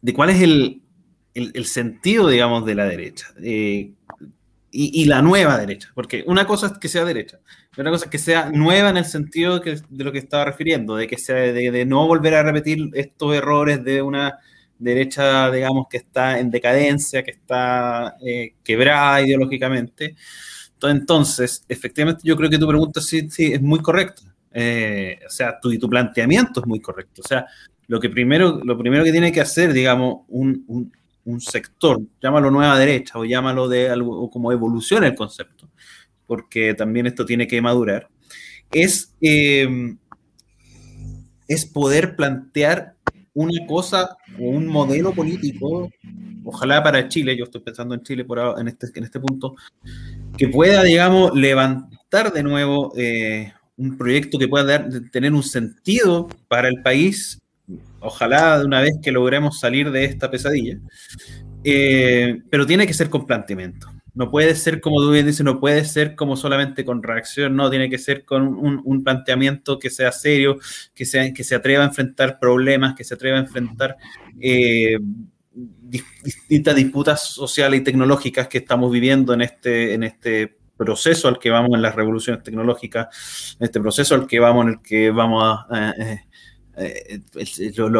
de 0.00 0.14
cuál 0.14 0.30
es 0.30 0.42
el, 0.42 0.80
el, 1.34 1.64
sentido, 1.66 2.28
digamos, 2.28 2.64
de 2.64 2.74
la 2.76 2.84
derecha. 2.84 3.34
Eh, 3.42 3.94
y, 4.72 5.04
la 5.06 5.22
nueva 5.22 5.58
derecha, 5.58 5.90
porque 5.94 6.22
una 6.26 6.46
cosa 6.46 6.68
es 6.68 6.78
que 6.78 6.88
sea 6.88 7.04
derecha, 7.04 7.40
una 7.76 7.90
cosa 7.90 8.06
es 8.06 8.10
que 8.10 8.18
sea 8.18 8.50
nueva 8.50 8.90
en 8.90 8.96
el 8.96 9.04
sentido 9.04 9.60
de, 9.60 9.80
lo 9.90 10.12
que 10.12 10.18
estaba 10.18 10.44
refiriendo, 10.44 10.96
de 10.96 11.06
que 11.06 11.18
sea 11.18 11.36
de, 11.36 11.84
no 11.84 12.06
volver 12.06 12.34
a 12.34 12.42
repetir 12.42 12.90
estos 12.94 13.34
errores 13.34 13.84
de 13.84 14.02
una 14.02 14.38
derecha, 14.78 15.50
digamos, 15.50 15.86
que 15.88 15.98
está 15.98 16.40
en 16.40 16.50
decadencia, 16.50 17.22
que 17.22 17.32
está 17.32 18.16
eh, 18.24 18.54
quebrada 18.64 19.22
ideológicamente. 19.22 20.16
Entonces, 20.82 21.64
efectivamente, 21.68 22.22
yo 22.24 22.36
creo 22.36 22.50
que 22.50 22.58
tu 22.58 22.66
pregunta 22.66 23.00
sí, 23.00 23.30
sí 23.30 23.52
es 23.52 23.62
muy 23.62 23.80
correcta. 23.80 24.22
Eh, 24.52 25.20
o 25.26 25.30
sea, 25.30 25.60
tu, 25.60 25.76
tu 25.78 25.88
planteamiento 25.88 26.60
es 26.60 26.66
muy 26.66 26.80
correcto. 26.80 27.22
O 27.24 27.28
sea, 27.28 27.46
lo 27.86 28.00
que 28.00 28.08
primero, 28.08 28.60
lo 28.64 28.76
primero 28.78 29.04
que 29.04 29.12
tiene 29.12 29.30
que 29.30 29.40
hacer, 29.40 29.72
digamos, 29.72 30.22
un, 30.28 30.64
un, 30.66 30.92
un 31.24 31.40
sector, 31.40 32.00
llámalo 32.22 32.50
nueva 32.50 32.78
derecha 32.78 33.18
o 33.18 33.24
llámalo 33.24 33.68
de 33.68 33.90
algo 33.90 34.30
como 34.30 34.52
evolución 34.52 35.04
el 35.04 35.14
concepto, 35.14 35.59
porque 36.30 36.74
también 36.74 37.08
esto 37.08 37.26
tiene 37.26 37.48
que 37.48 37.60
madurar, 37.60 38.06
es, 38.70 39.12
eh, 39.20 39.96
es 41.48 41.66
poder 41.66 42.14
plantear 42.14 42.94
una 43.34 43.66
cosa 43.66 44.16
o 44.38 44.44
un 44.44 44.68
modelo 44.68 45.12
político, 45.12 45.90
ojalá 46.44 46.84
para 46.84 47.08
Chile, 47.08 47.36
yo 47.36 47.46
estoy 47.46 47.62
pensando 47.62 47.96
en 47.96 48.02
Chile 48.04 48.24
por 48.24 48.38
en 48.60 48.68
este, 48.68 48.86
en 48.94 49.02
este 49.02 49.18
punto, 49.18 49.56
que 50.38 50.46
pueda, 50.46 50.84
digamos, 50.84 51.34
levantar 51.34 52.32
de 52.32 52.44
nuevo 52.44 52.92
eh, 52.96 53.52
un 53.76 53.98
proyecto 53.98 54.38
que 54.38 54.46
pueda 54.46 54.64
dar, 54.66 54.88
tener 55.10 55.32
un 55.32 55.42
sentido 55.42 56.28
para 56.46 56.68
el 56.68 56.80
país, 56.80 57.40
ojalá 57.98 58.60
de 58.60 58.66
una 58.66 58.82
vez 58.82 58.92
que 59.02 59.10
logremos 59.10 59.58
salir 59.58 59.90
de 59.90 60.04
esta 60.04 60.30
pesadilla, 60.30 60.78
eh, 61.64 62.40
pero 62.48 62.68
tiene 62.68 62.86
que 62.86 62.94
ser 62.94 63.10
con 63.10 63.26
planteamiento. 63.26 63.88
No 64.14 64.30
puede 64.30 64.54
ser, 64.54 64.80
como 64.80 65.00
tú 65.00 65.10
bien 65.10 65.26
dices, 65.26 65.44
no 65.44 65.60
puede 65.60 65.84
ser 65.84 66.14
como 66.16 66.36
solamente 66.36 66.84
con 66.84 67.02
reacción, 67.02 67.54
no, 67.54 67.70
tiene 67.70 67.88
que 67.88 67.98
ser 67.98 68.24
con 68.24 68.42
un, 68.46 69.04
planteamiento 69.04 69.78
que 69.78 69.90
sea 69.90 70.12
serio, 70.12 70.58
que, 70.94 71.04
sea, 71.04 71.32
que 71.32 71.44
se 71.44 71.54
atreva 71.54 71.84
a 71.84 71.88
enfrentar 71.88 72.38
problemas, 72.38 72.94
que 72.94 73.04
se 73.04 73.14
atreva 73.14 73.38
a 73.38 73.40
enfrentar 73.40 73.96
eh, 74.40 74.98
distintas 75.52 76.74
disputas 76.74 77.22
sociales 77.22 77.80
y 77.80 77.84
tecnológicas 77.84 78.48
que 78.48 78.58
estamos 78.58 78.90
viviendo 78.90 79.32
en 79.34 79.42
este, 79.42 79.94
en 79.94 80.04
este 80.04 80.56
proceso 80.76 81.28
al 81.28 81.38
que 81.38 81.50
vamos 81.50 81.72
en 81.74 81.82
las 81.82 81.94
revoluciones 81.94 82.42
tecnológicas, 82.42 83.56
en 83.60 83.66
este 83.66 83.80
proceso 83.80 84.14
al 84.14 84.26
que 84.26 84.40
vamos, 84.40 84.66
en 84.66 84.72
el 84.72 84.82
que 84.82 85.10
vamos 85.10 85.44
a... 85.44 85.94
Eh, 85.96 86.20
eh, 86.80 87.20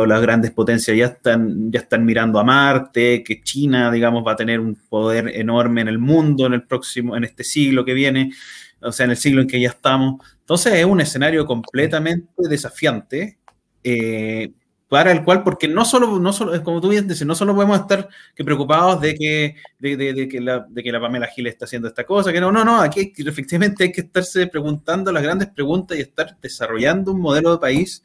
las 0.06 0.22
grandes 0.22 0.50
potencias 0.52 0.96
ya 0.96 1.06
están, 1.06 1.70
ya 1.70 1.80
están 1.80 2.04
mirando 2.04 2.38
a 2.38 2.44
Marte, 2.44 3.22
que 3.22 3.42
China, 3.42 3.90
digamos, 3.90 4.26
va 4.26 4.32
a 4.32 4.36
tener 4.36 4.58
un 4.60 4.74
poder 4.88 5.28
enorme 5.36 5.82
en 5.82 5.88
el 5.88 5.98
mundo 5.98 6.46
en 6.46 6.54
el 6.54 6.62
próximo, 6.62 7.16
en 7.16 7.24
este 7.24 7.44
siglo 7.44 7.84
que 7.84 7.94
viene, 7.94 8.32
o 8.80 8.90
sea, 8.92 9.04
en 9.04 9.10
el 9.10 9.16
siglo 9.16 9.42
en 9.42 9.48
que 9.48 9.60
ya 9.60 9.68
estamos. 9.68 10.24
Entonces 10.40 10.74
es 10.74 10.84
un 10.84 11.00
escenario 11.00 11.44
completamente 11.44 12.48
desafiante 12.48 13.38
eh, 13.84 14.52
para 14.88 15.12
el 15.12 15.22
cual, 15.22 15.44
porque 15.44 15.68
no 15.68 15.84
solo, 15.84 16.18
no 16.18 16.32
solo, 16.32 16.60
como 16.64 16.80
tú 16.80 16.88
bien 16.88 17.06
dices, 17.06 17.26
no 17.26 17.34
solo 17.34 17.54
podemos 17.54 17.78
estar 17.78 18.08
que 18.34 18.44
preocupados 18.44 19.00
de 19.00 19.14
que, 19.14 19.54
de, 19.78 20.28
que 20.28 20.40
la, 20.40 20.66
de 20.68 20.82
que 20.82 20.90
la 20.90 21.00
Pamela 21.00 21.28
Gil 21.28 21.46
está 21.46 21.66
haciendo 21.66 21.86
esta 21.86 22.04
cosa, 22.04 22.32
que 22.32 22.40
no, 22.40 22.50
no, 22.50 22.64
no, 22.64 22.80
aquí 22.80 23.12
efectivamente 23.16 23.84
hay 23.84 23.92
que 23.92 24.00
estarse 24.00 24.48
preguntando 24.48 25.12
las 25.12 25.22
grandes 25.22 25.48
preguntas 25.48 25.96
y 25.96 26.00
estar 26.00 26.36
desarrollando 26.40 27.12
un 27.12 27.20
modelo 27.20 27.52
de 27.52 27.58
país 27.58 28.02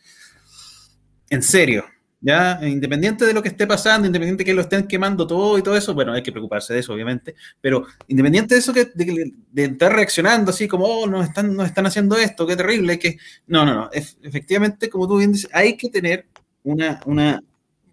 en 1.29 1.41
serio, 1.43 1.85
¿ya? 2.21 2.59
Independiente 2.63 3.25
de 3.25 3.33
lo 3.33 3.41
que 3.43 3.49
esté 3.49 3.67
pasando, 3.67 4.07
independiente 4.07 4.43
de 4.43 4.45
que 4.45 4.53
lo 4.53 4.61
estén 4.61 4.87
quemando 4.87 5.27
todo 5.27 5.57
y 5.57 5.61
todo 5.61 5.75
eso, 5.77 5.93
bueno, 5.93 6.13
hay 6.13 6.23
que 6.23 6.31
preocuparse 6.31 6.73
de 6.73 6.79
eso, 6.79 6.93
obviamente, 6.93 7.35
pero 7.61 7.85
independiente 8.07 8.55
de 8.55 8.59
eso, 8.59 8.73
que, 8.73 8.85
de, 8.95 9.63
estar 9.63 9.93
reaccionando 9.93 10.51
así 10.51 10.67
como, 10.67 10.85
oh, 10.85 11.07
nos 11.07 11.27
están, 11.27 11.55
nos 11.55 11.67
están 11.67 11.85
haciendo 11.85 12.17
esto, 12.17 12.47
qué 12.47 12.55
terrible, 12.55 12.97
que... 12.97 13.17
No, 13.47 13.65
no, 13.65 13.75
no, 13.75 13.89
efectivamente, 13.91 14.89
como 14.89 15.07
tú 15.07 15.17
bien 15.17 15.33
dices, 15.33 15.49
hay 15.53 15.77
que 15.77 15.89
tener 15.89 16.25
una, 16.63 16.99
una 17.05 17.41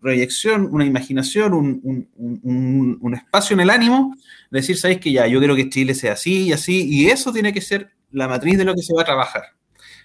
proyección, 0.03 0.69
una 0.73 0.85
imaginación, 0.85 1.55
un, 1.55 2.09
un, 2.17 2.99
un, 3.01 3.15
espacio 3.15 3.55
en 3.55 3.61
el 3.61 3.71
ánimo, 3.71 4.17
decir, 4.51 4.77
¿sabéis 4.77 5.01
que 5.01 5.13
ya, 5.13 5.29
yo 5.29 5.39
quiero 5.39 5.55
que 5.55 5.71
Chile 5.71 5.95
sea 5.95 6.15
así 6.15 6.49
y 6.49 6.53
así, 6.53 6.89
y 6.91 7.09
eso 7.09 7.33
tiene 7.33 7.53
que 7.53 7.61
ser 7.61 7.91
la 8.11 8.27
matriz 8.27 8.59
de 8.59 8.65
lo 8.65 8.75
que 8.75 8.83
se 8.83 8.93
va 8.95 9.03
a 9.03 9.05
trabajar, 9.05 9.43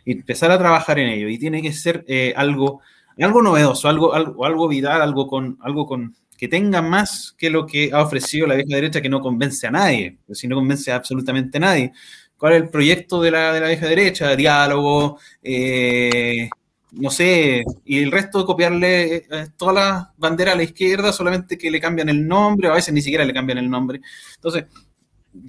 empezar 0.06 0.52
a 0.52 0.60
trabajar 0.60 1.00
en 1.00 1.10
ello, 1.10 1.30
y 1.30 1.40
tiene 1.40 1.64
que 1.64 1.74
ser 1.74 2.06
eh, 2.08 2.32
algo 2.38 2.82
algo 3.24 3.42
novedoso, 3.42 3.90
algo, 3.90 4.14
algo, 4.14 4.46
algo 4.46 4.68
vital, 4.68 5.02
algo 5.02 5.28
con, 5.28 5.58
algo 5.62 5.86
con 5.86 6.16
que 6.38 6.48
tenga 6.48 6.82
más 6.82 7.34
que 7.38 7.50
lo 7.50 7.66
que 7.66 7.90
ha 7.92 8.02
ofrecido 8.04 8.46
la 8.46 8.56
vieja 8.56 8.76
derecha 8.76 9.02
que 9.02 9.10
no 9.10 9.20
convence 9.20 9.66
a 9.66 9.72
nadie, 9.72 10.18
si 10.32 10.48
no 10.48 10.56
convence 10.56 10.92
a 10.92 10.96
absolutamente 10.96 11.58
a 11.58 11.62
nadie. 11.62 11.92
¿Cuál 12.38 12.54
es 12.54 12.62
el 12.62 12.70
proyecto 12.70 13.20
de 13.20 13.32
la, 13.32 13.52
de 13.52 13.60
la 13.60 13.68
vieja 13.68 13.88
derecha? 13.88 14.36
Diálogo, 14.36 15.18
eh, 15.42 16.48
no 16.92 17.10
sé, 17.10 17.66
y 17.84 18.04
el 18.04 18.12
resto 18.12 18.46
copiarle 18.46 19.16
eh, 19.16 19.48
todas 19.58 19.76
las 19.76 20.08
banderas 20.18 20.54
a 20.54 20.58
la 20.58 20.64
izquierda, 20.64 21.12
solamente 21.12 21.58
que 21.58 21.72
le 21.72 21.82
cambian 21.82 22.10
el 22.10 22.28
nombre, 22.28 22.68
a 22.68 22.74
veces 22.74 22.94
ni 22.94 23.02
siquiera 23.02 23.26
le 23.26 23.34
cambian 23.34 23.58
el 23.58 23.70
nombre. 23.70 24.02
Entonces, 24.36 24.66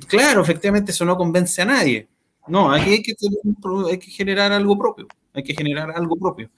claro, 0.06 0.40
efectivamente 0.40 0.92
eso 0.92 1.04
no 1.04 1.16
convence 1.18 1.60
a 1.60 1.66
nadie. 1.66 2.08
No, 2.46 2.72
aquí 2.72 2.90
hay 2.90 3.02
que, 3.02 3.14
hay 3.90 3.98
que 3.98 4.10
generar 4.10 4.52
algo 4.52 4.78
propio 4.78 5.06
hay 5.38 5.44
que 5.44 5.54
generar 5.54 5.90
algo 5.90 6.16
propio. 6.16 6.50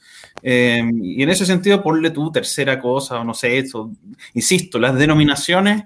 Eh, 0.42 0.82
y 1.02 1.22
en 1.22 1.30
ese 1.30 1.46
sentido, 1.46 1.82
ponle 1.82 2.10
tu 2.10 2.30
tercera 2.32 2.80
cosa, 2.80 3.20
o 3.20 3.24
no 3.24 3.34
sé, 3.34 3.58
eso. 3.58 3.90
Insisto, 4.34 4.78
las 4.78 4.96
denominaciones 4.96 5.84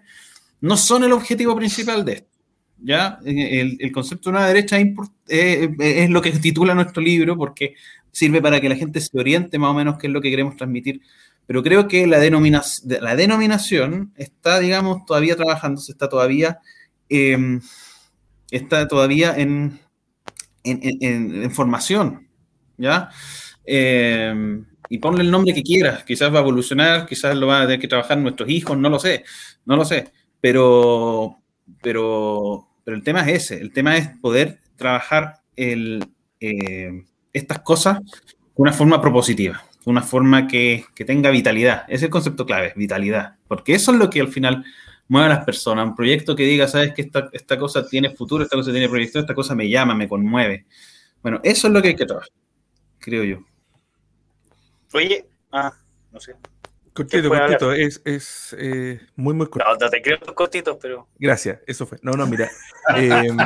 no 0.60 0.76
son 0.76 1.04
el 1.04 1.12
objetivo 1.12 1.54
principal 1.54 2.04
de 2.04 2.12
esto. 2.12 2.34
¿ya? 2.82 3.18
El, 3.24 3.92
concepto 3.92 4.30
de 4.30 4.36
una 4.36 4.46
derecha 4.46 4.78
es, 4.78 4.88
eh, 5.28 5.70
es, 5.78 6.10
lo 6.10 6.20
que 6.22 6.32
titula 6.32 6.74
nuestro 6.74 7.02
libro 7.02 7.36
porque 7.36 7.74
sirve 8.12 8.40
para 8.40 8.60
que 8.60 8.68
la 8.68 8.76
gente 8.76 9.00
se 9.00 9.18
oriente 9.18 9.58
más 9.58 9.70
o 9.70 9.74
menos 9.74 9.98
qué 9.98 10.06
es 10.06 10.12
lo 10.12 10.20
que 10.20 10.30
queremos 10.30 10.56
transmitir. 10.56 11.00
Pero 11.46 11.62
creo 11.62 11.88
que 11.88 12.06
la, 12.06 12.18
denominación, 12.18 14.12
está, 14.16 14.60
digamos, 14.60 15.04
todavía 15.04 15.36
trabajando, 15.36 15.80
está 15.86 16.08
todavía, 16.08 16.60
eh, 17.10 17.60
está 18.50 18.88
todavía 18.88 19.34
en, 19.36 19.78
en 20.62 21.50
formación. 21.50 22.23
¿Ya? 22.76 23.10
Eh, 23.64 24.62
y 24.88 24.98
ponle 24.98 25.22
el 25.22 25.30
nombre 25.30 25.54
que 25.54 25.62
quieras, 25.62 26.04
quizás 26.04 26.32
va 26.32 26.38
a 26.38 26.42
evolucionar, 26.42 27.06
quizás 27.06 27.36
lo 27.36 27.46
van 27.46 27.62
a 27.62 27.66
tener 27.66 27.80
que 27.80 27.88
trabajar 27.88 28.18
nuestros 28.18 28.48
hijos, 28.48 28.76
no 28.76 28.90
lo 28.90 28.98
sé, 28.98 29.24
no 29.64 29.76
lo 29.76 29.84
sé, 29.84 30.10
pero, 30.40 31.38
pero, 31.82 32.68
pero 32.84 32.96
el 32.96 33.02
tema 33.02 33.22
es 33.22 33.44
ese, 33.44 33.60
el 33.60 33.72
tema 33.72 33.96
es 33.96 34.08
poder 34.20 34.60
trabajar 34.76 35.40
eh, 35.56 36.00
estas 37.32 37.60
cosas 37.60 37.98
de 38.00 38.32
una 38.56 38.72
forma 38.72 39.00
propositiva, 39.00 39.64
una 39.86 40.02
forma 40.02 40.46
que, 40.46 40.84
que, 40.94 41.04
tenga 41.04 41.30
vitalidad, 41.30 41.84
ese 41.88 41.96
es 41.96 42.02
el 42.04 42.10
concepto 42.10 42.44
clave, 42.46 42.72
vitalidad, 42.76 43.36
porque 43.48 43.74
eso 43.74 43.92
es 43.92 43.98
lo 43.98 44.10
que 44.10 44.20
al 44.20 44.28
final 44.28 44.64
mueve 45.08 45.26
a 45.26 45.36
las 45.36 45.44
personas, 45.44 45.86
un 45.86 45.96
proyecto 45.96 46.36
que 46.36 46.44
diga, 46.44 46.68
sabes 46.68 46.92
que 46.92 47.02
esta, 47.02 47.30
esta 47.32 47.58
cosa 47.58 47.86
tiene 47.86 48.10
futuro, 48.10 48.44
esta 48.44 48.56
cosa 48.56 48.70
tiene 48.70 48.88
proyección, 48.88 49.22
esta 49.22 49.34
cosa 49.34 49.54
me 49.54 49.68
llama, 49.68 49.94
me 49.94 50.08
conmueve. 50.08 50.66
Bueno, 51.22 51.40
eso 51.42 51.66
es 51.66 51.72
lo 51.72 51.82
que 51.82 51.88
hay 51.88 51.96
que 51.96 52.06
trabajar 52.06 52.30
creo 53.04 53.22
yo. 53.22 53.38
Oye, 54.94 55.26
ah, 55.52 55.72
no 56.10 56.20
sé. 56.20 56.34
Cortito, 56.94 57.28
cortito, 57.28 57.72
es, 57.72 58.00
es 58.04 58.56
eh, 58.58 59.00
muy, 59.16 59.34
muy 59.34 59.46
cortito. 59.48 59.76
No, 59.78 59.90
te 59.90 60.00
creo 60.00 60.18
cortitos, 60.34 60.78
pero. 60.80 61.08
Gracias, 61.18 61.58
eso 61.66 61.86
fue. 61.86 61.98
No, 62.02 62.12
no, 62.12 62.26
mira. 62.26 62.50
Em, 62.96 63.36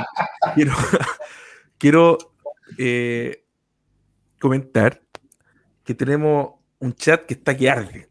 quiero 0.55 0.73
quiero 1.79 2.19
eh, 2.77 3.45
comentar 4.39 5.01
que 5.85 5.95
tenemos 5.95 6.55
un 6.79 6.95
chat 6.95 7.25
que 7.25 7.35
está 7.35 7.57
que 7.57 7.71
arde. 7.71 8.09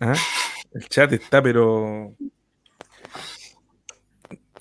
¿ah? 0.00 0.14
El 0.72 0.88
chat 0.88 1.12
está, 1.12 1.40
pero. 1.42 2.14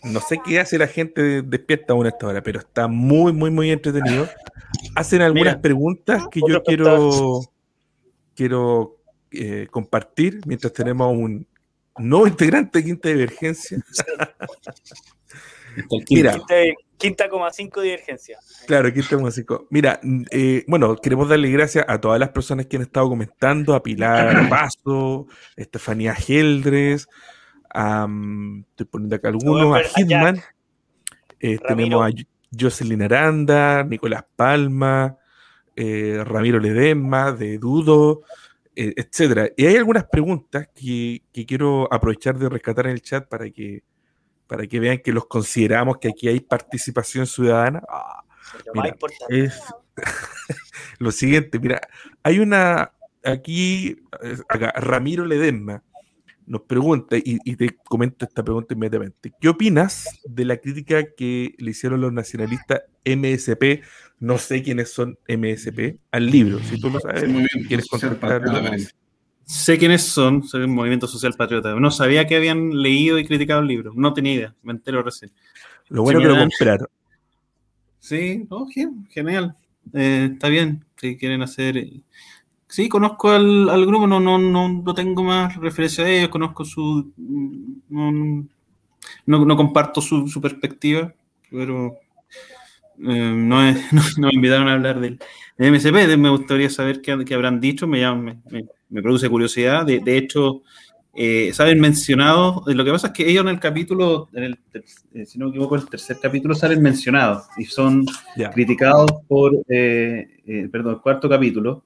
No 0.03 0.19
sé 0.19 0.39
qué 0.45 0.59
hace 0.59 0.78
la 0.78 0.88
gente 0.88 1.41
despierta 1.41 1.93
aún 1.93 2.05
a 2.05 2.09
esta 2.09 2.28
hora, 2.28 2.43
pero 2.43 2.59
está 2.59 2.88
muy, 2.88 3.34
muy, 3.34 3.49
muy 3.49 3.71
entretenido 3.71 4.30
hacen 4.96 5.22
algunas 5.22 5.58
preguntas 5.58 6.24
que 6.32 6.42
yo 6.48 6.64
quiero, 6.64 7.42
quiero 8.36 8.98
eh, 9.32 9.68
compartir 9.72 10.42
mientras 10.46 10.74
tenemos 10.74 11.12
un 11.12 11.48
nuevo 11.98 12.28
integrante 12.28 12.80
de 12.80 12.86
Quinta 12.86 13.10
Divergencia. 13.10 13.84
Mira, 16.10 16.40
quinta, 16.98 17.30
coma 17.30 17.52
cinco 17.52 17.82
divergencia. 17.82 18.38
Claro, 18.68 18.94
quinta 18.94 19.16
coma 19.16 19.32
cinco. 19.32 19.68
Mira, 19.70 20.00
eh, 20.32 20.64
bueno, 20.68 20.96
queremos 20.96 21.28
darle 21.28 21.50
gracias 21.50 21.86
a 21.88 22.00
todas 22.00 22.20
las 22.20 22.30
personas 22.30 22.68
que 22.68 22.78
han 22.78 22.84
estado 22.84 23.10
comentando, 23.10 23.74
a 23.74 23.84
Pilar 23.84 24.48
Paso, 24.50 25.28
Estefanía 25.56 26.14
Geldres, 26.14 27.08
a, 27.74 28.08
estoy 28.70 28.86
poniendo 28.86 29.16
acá 29.16 29.30
algunos, 29.30 29.76
a 29.76 29.82
Hitman, 29.84 30.42
eh, 31.40 31.58
tenemos 31.68 32.06
a 32.06 32.10
Jocelyn 32.58 33.01
Aranda, 33.04 33.84
Nicolás 33.84 34.26
Palma, 34.36 35.18
eh, 35.76 36.22
Ramiro 36.24 36.60
Ledesma, 36.60 37.32
de 37.32 37.58
Dudo, 37.58 38.22
eh, 38.76 38.93
etcétera. 38.95 39.49
Y 39.56 39.66
hay 39.66 39.76
algunas 39.78 40.06
preguntas 40.06 40.70
que, 40.74 41.22
quiero 41.47 41.91
aprovechar 41.91 42.38
de 42.38 42.49
rescatar 42.49 42.88
en 42.88 42.93
el 42.93 43.01
chat 43.01 43.28
para 43.28 43.49
que, 43.49 43.84
para 44.47 44.68
que 44.68 44.80
vean 44.80 44.99
que 44.99 45.12
los 45.12 45.26
consideramos, 45.26 45.97
que 45.97 46.10
aquí 46.10 46.28
hay 46.28 46.39
participación 46.39 47.26
ciudadana. 47.28 47.82
Ah, 47.89 48.24
es 49.30 49.60
lo 50.99 51.12
siguiente, 51.12 51.60
mira, 51.60 51.82
hay 52.24 52.39
una 52.39 52.91
aquí, 53.24 53.97
acá, 54.49 54.74
Ramiro 54.76 55.26
Ledesma 55.26 55.82
nos 56.46 56.62
pregunta, 56.62 57.16
y, 57.18 57.38
te 57.56 57.76
comento 57.84 58.26
esta 58.26 58.44
pregunta 58.44 58.74
inmediatamente, 58.74 59.34
¿qué 59.39 59.50
opinas 59.50 60.08
de 60.26 60.46
la 60.46 60.58
crítica 60.58 61.04
que 61.16 61.56
le 61.58 61.72
hicieron 61.72 62.02
los 62.02 62.12
nacionalistas 62.12 62.82
MSP, 63.06 63.82
no 64.20 64.38
sé 64.38 64.64
quiénes 64.64 64.91
son 64.91 65.18
MSP, 65.28 65.98
al 66.12 66.26
libro? 66.28 66.60
Si 66.60 66.80
tú 66.80 66.89
lo 66.89 67.00
sabes, 67.00 67.26
¿quieres 67.68 67.88
Sé 69.46 69.78
quiénes 69.78 70.04
son, 70.04 70.44
soy 70.44 70.64
un 70.64 70.74
movimiento 70.74 71.06
social 71.06 71.34
patriota. 71.34 71.76
No 71.76 71.91
sabía 71.91 72.26
que 72.26 72.38
habían 72.38 72.82
leído 72.82 73.20
y 73.20 73.26
criticado 73.26 73.62
el 73.62 73.68
libro, 73.68 73.91
no 73.96 74.14
tenía 74.14 74.34
idea, 74.34 74.56
me 74.64 74.72
entero 74.72 75.04
recién. 75.04 75.32
Lo 75.89 76.04
bueno 76.04 76.22
que 76.22 76.28
lo 76.28 76.38
compraron. 76.38 76.88
Sí, 78.00 78.48
genial. 79.10 79.56
Eh, 79.94 80.30
está 80.34 80.50
bien, 80.50 80.86
si 80.98 81.18
quieren 81.18 81.41
hacer... 81.41 81.88
Eh, 82.74 82.76
sí, 82.76 82.89
conozco 82.89 83.30
al, 83.30 83.86
grupo, 83.86 84.07
no, 84.07 84.19
no, 84.19 84.39
no, 84.39 84.93
tengo 84.93 85.24
más 85.24 85.55
referencia 85.57 86.03
a 86.05 86.09
ellos, 86.09 86.30
conozco 86.30 86.65
su... 86.65 87.13
No, 87.89 89.45
no, 89.45 89.55
comparto 89.55 90.01
su, 90.01 90.41
perspectiva, 90.41 91.13
pero 91.51 91.93
eh, 92.97 93.34
no, 93.36 93.61
me 93.61 94.34
invitaron 94.34 94.67
a 94.67 94.74
hablar 94.74 94.99
del, 94.99 95.19
MSP, 95.57 96.17
me 96.17 96.30
gustaría 96.30 96.69
saber 96.69 97.01
qué, 97.01 97.11
habrán 97.36 97.59
dicho, 97.59 97.86
me, 97.86 97.99
me, 98.15 98.41
me, 98.89 99.01
produce 99.03 99.30
curiosidad. 99.30 99.86
De, 99.86 99.99
de 99.99 100.17
hecho, 100.17 100.63
eh, 101.15 101.53
saben 101.53 101.80
mencionados, 101.80 102.67
eh, 102.67 102.74
lo 102.74 102.84
que 102.84 102.91
pasa 102.91 103.07
es 103.07 103.13
que 103.13 103.30
ellos 103.30 103.43
en 103.43 103.49
el 103.49 103.59
capítulo, 103.59 104.30
en 104.34 104.43
el, 104.45 104.59
eh, 105.13 105.26
si 105.28 105.38
no 105.38 105.45
me 105.45 105.51
equivoco, 105.51 105.76
el 105.76 105.88
tercer 105.88 106.17
capítulo 106.19 106.55
salen 106.55 106.82
mencionados 106.82 107.43
y 107.55 107.65
son 107.65 108.03
criticados 108.51 109.11
por, 109.28 109.51
perdón, 109.67 110.95
el 110.95 111.01
cuarto 111.01 111.30
capítulo, 111.30 111.84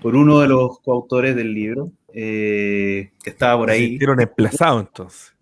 por 0.00 0.16
uno 0.16 0.40
de 0.40 0.48
los 0.48 0.80
coautores 0.80 1.36
del 1.36 1.54
libro, 1.54 1.92
que 2.12 3.10
estaba 3.24 3.58
por 3.58 3.70
ahí. 3.70 3.98
Se 3.98 4.22
emplazado 4.22 4.80
entonces. 4.80 5.34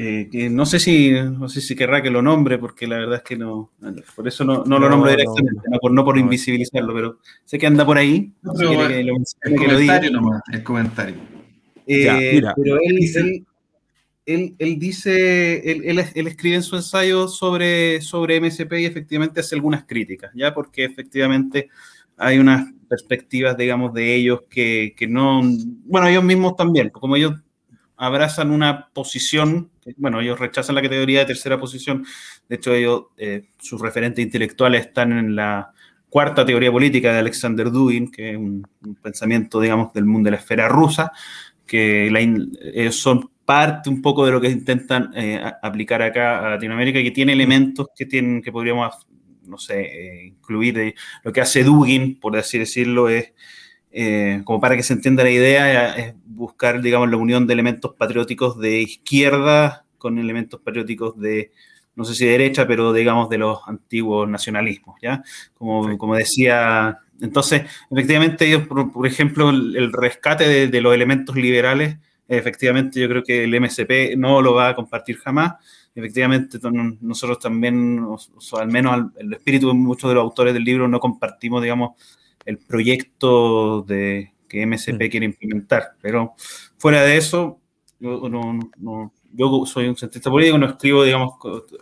Eh, 0.00 0.28
no 0.50 0.64
sé 0.64 0.78
si 0.78 1.10
no 1.10 1.48
sé 1.48 1.60
si 1.60 1.74
querrá 1.74 2.00
que 2.00 2.08
lo 2.08 2.22
nombre, 2.22 2.56
porque 2.56 2.86
la 2.86 2.98
verdad 2.98 3.16
es 3.16 3.22
que 3.22 3.36
no, 3.36 3.72
por 4.14 4.28
eso 4.28 4.44
no, 4.44 4.62
lo 4.64 4.88
nombro 4.88 5.10
directamente, 5.10 5.60
no, 5.68 5.78
por, 5.80 5.90
no 5.90 6.04
por 6.04 6.16
invisibilizarlo, 6.16 6.94
pero 6.94 7.18
sé 7.44 7.58
que 7.58 7.66
anda 7.66 7.84
por 7.84 7.98
ahí. 7.98 8.32
el, 8.60 9.56
comentario 9.56 10.12
nomás, 10.12 10.42
el 10.52 10.62
comentario. 10.62 11.16
Eh, 11.84 12.40
pero 12.54 12.76
él, 12.80 12.98
él, 13.12 13.46
él, 14.28 14.78
dice, 14.78 15.72
él, 15.72 15.98
escribe 15.98 16.56
en 16.56 16.62
su 16.62 16.76
ensayo 16.76 17.28
sobre, 17.28 18.02
sobre 18.02 18.40
MSP 18.40 18.72
y 18.80 18.84
efectivamente 18.84 19.40
hace 19.40 19.54
algunas 19.54 19.84
críticas, 19.84 20.30
¿ya? 20.34 20.52
Porque 20.52 20.84
efectivamente 20.84 21.70
hay 22.16 22.38
unas 22.38 22.70
perspectivas, 22.88 23.56
digamos, 23.56 23.94
de 23.94 24.14
ellos 24.14 24.40
que, 24.50 24.94
que 24.96 25.06
no, 25.06 25.40
bueno, 25.86 26.08
ellos 26.08 26.24
mismos 26.24 26.56
también, 26.56 26.90
como 26.90 27.16
ellos 27.16 27.34
abrazan 27.96 28.50
una 28.50 28.88
posición, 28.92 29.70
bueno, 29.96 30.20
ellos 30.20 30.38
rechazan 30.38 30.74
la 30.74 30.82
categoría 30.82 31.20
de 31.20 31.26
tercera 31.26 31.58
posición, 31.58 32.04
de 32.48 32.56
hecho 32.56 32.74
ellos, 32.74 33.04
eh, 33.16 33.48
sus 33.58 33.80
referentes 33.80 34.22
intelectuales 34.22 34.86
están 34.86 35.12
en 35.12 35.36
la 35.36 35.72
cuarta 36.10 36.44
teoría 36.44 36.70
política 36.70 37.12
de 37.12 37.20
Alexander 37.20 37.70
Dugin, 37.70 38.10
que 38.10 38.32
es 38.32 38.36
un, 38.36 38.66
pensamiento, 39.02 39.58
digamos, 39.58 39.92
del 39.94 40.04
mundo 40.04 40.26
de 40.26 40.32
la 40.32 40.36
esfera 40.36 40.68
rusa, 40.68 41.12
que 41.66 42.08
ellos 42.74 42.96
son 42.96 43.30
parte 43.48 43.88
un 43.88 44.02
poco 44.02 44.26
de 44.26 44.32
lo 44.32 44.42
que 44.42 44.50
intentan 44.50 45.10
eh, 45.16 45.42
aplicar 45.62 46.02
acá 46.02 46.46
a 46.46 46.50
Latinoamérica, 46.50 47.02
que 47.02 47.12
tiene 47.12 47.32
elementos 47.32 47.86
que, 47.96 48.04
tienen, 48.04 48.42
que 48.42 48.52
podríamos, 48.52 49.06
no 49.46 49.56
sé, 49.56 49.80
eh, 49.80 50.26
incluir. 50.26 50.94
lo 51.24 51.32
que 51.32 51.40
hace 51.40 51.64
Dugin, 51.64 52.20
por 52.20 52.36
así 52.36 52.58
decirlo, 52.58 53.08
es 53.08 53.32
eh, 53.90 54.42
como 54.44 54.60
para 54.60 54.76
que 54.76 54.82
se 54.82 54.92
entienda 54.92 55.22
la 55.22 55.30
idea, 55.30 55.96
es 55.96 56.14
buscar, 56.26 56.82
digamos, 56.82 57.08
la 57.08 57.16
unión 57.16 57.46
de 57.46 57.54
elementos 57.54 57.94
patrióticos 57.94 58.58
de 58.58 58.82
izquierda 58.82 59.86
con 59.96 60.18
elementos 60.18 60.60
patrióticos 60.60 61.18
de, 61.18 61.50
no 61.96 62.04
sé 62.04 62.14
si 62.14 62.26
de 62.26 62.32
derecha, 62.32 62.66
pero 62.66 62.92
digamos 62.92 63.30
de 63.30 63.38
los 63.38 63.60
antiguos 63.66 64.28
nacionalismos, 64.28 65.00
¿ya? 65.00 65.22
Como, 65.54 65.96
como 65.96 66.16
decía, 66.16 66.98
entonces, 67.22 67.62
efectivamente, 67.90 68.46
ellos, 68.46 68.68
por, 68.68 69.06
ejemplo, 69.06 69.48
el, 69.48 69.90
rescate 69.90 70.68
de, 70.68 70.80
los 70.82 70.94
elementos 70.94 71.34
liberales, 71.34 71.96
efectivamente, 72.28 73.00
yo 73.00 73.08
creo 73.08 73.22
que 73.22 73.44
el 73.44 73.60
MSP 73.60 74.16
no 74.16 74.42
lo 74.42 74.54
va 74.54 74.68
a 74.68 74.74
compartir 74.74 75.18
jamás. 75.18 75.54
Efectivamente, 75.94 76.58
nosotros 77.00 77.38
también, 77.38 78.00
o, 78.00 78.18
al 78.58 78.68
menos 78.68 79.10
el 79.16 79.32
espíritu 79.32 79.68
de 79.68 79.74
muchos 79.74 80.08
de 80.10 80.14
los 80.14 80.22
autores 80.22 80.54
del 80.54 80.62
libro, 80.62 80.86
no 80.86 81.00
compartimos, 81.00 81.62
digamos, 81.62 82.00
el 82.44 82.58
proyecto 82.58 83.82
de, 83.82 84.32
que 84.48 84.66
MSP 84.66 85.04
mm. 85.04 85.10
quiere 85.10 85.26
implementar. 85.26 85.92
Pero 86.00 86.34
fuera 86.78 87.02
de 87.02 87.16
eso, 87.16 87.60
yo, 88.00 89.66
soy 89.66 89.88
un 89.88 89.96
cientista 89.96 90.30
político, 90.30 90.58
no 90.58 90.66
escribo, 90.66 91.04
digamos, 91.04 91.34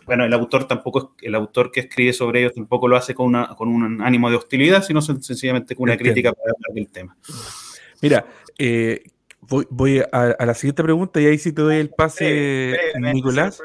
bueno, 0.05 0.25
el 0.25 0.33
autor 0.33 0.67
tampoco, 0.67 1.15
el 1.21 1.35
autor 1.35 1.71
que 1.71 1.81
escribe 1.81 2.13
sobre 2.13 2.41
ellos 2.41 2.53
tampoco 2.53 2.87
lo 2.87 2.97
hace 2.97 3.13
con, 3.13 3.27
una, 3.27 3.55
con 3.55 3.69
un 3.69 4.01
ánimo 4.01 4.29
de 4.29 4.35
hostilidad, 4.35 4.83
sino 4.83 5.01
sencillamente 5.01 5.75
con 5.75 5.83
una 5.83 5.97
crítica 5.97 6.33
para 6.33 6.51
hablar 6.51 6.73
del 6.73 6.89
tema. 6.89 7.17
Mira, 8.01 8.25
eh, 8.57 9.03
voy, 9.47 10.03
a, 10.11 10.45
la 10.45 10.53
siguiente 10.53 10.83
pregunta 10.83 11.21
y 11.21 11.25
ahí 11.25 11.37
sí 11.37 11.51
te 11.51 11.61
doy 11.61 11.77
el 11.77 11.89
pase, 11.89 12.77
Nicolás. 12.99 13.61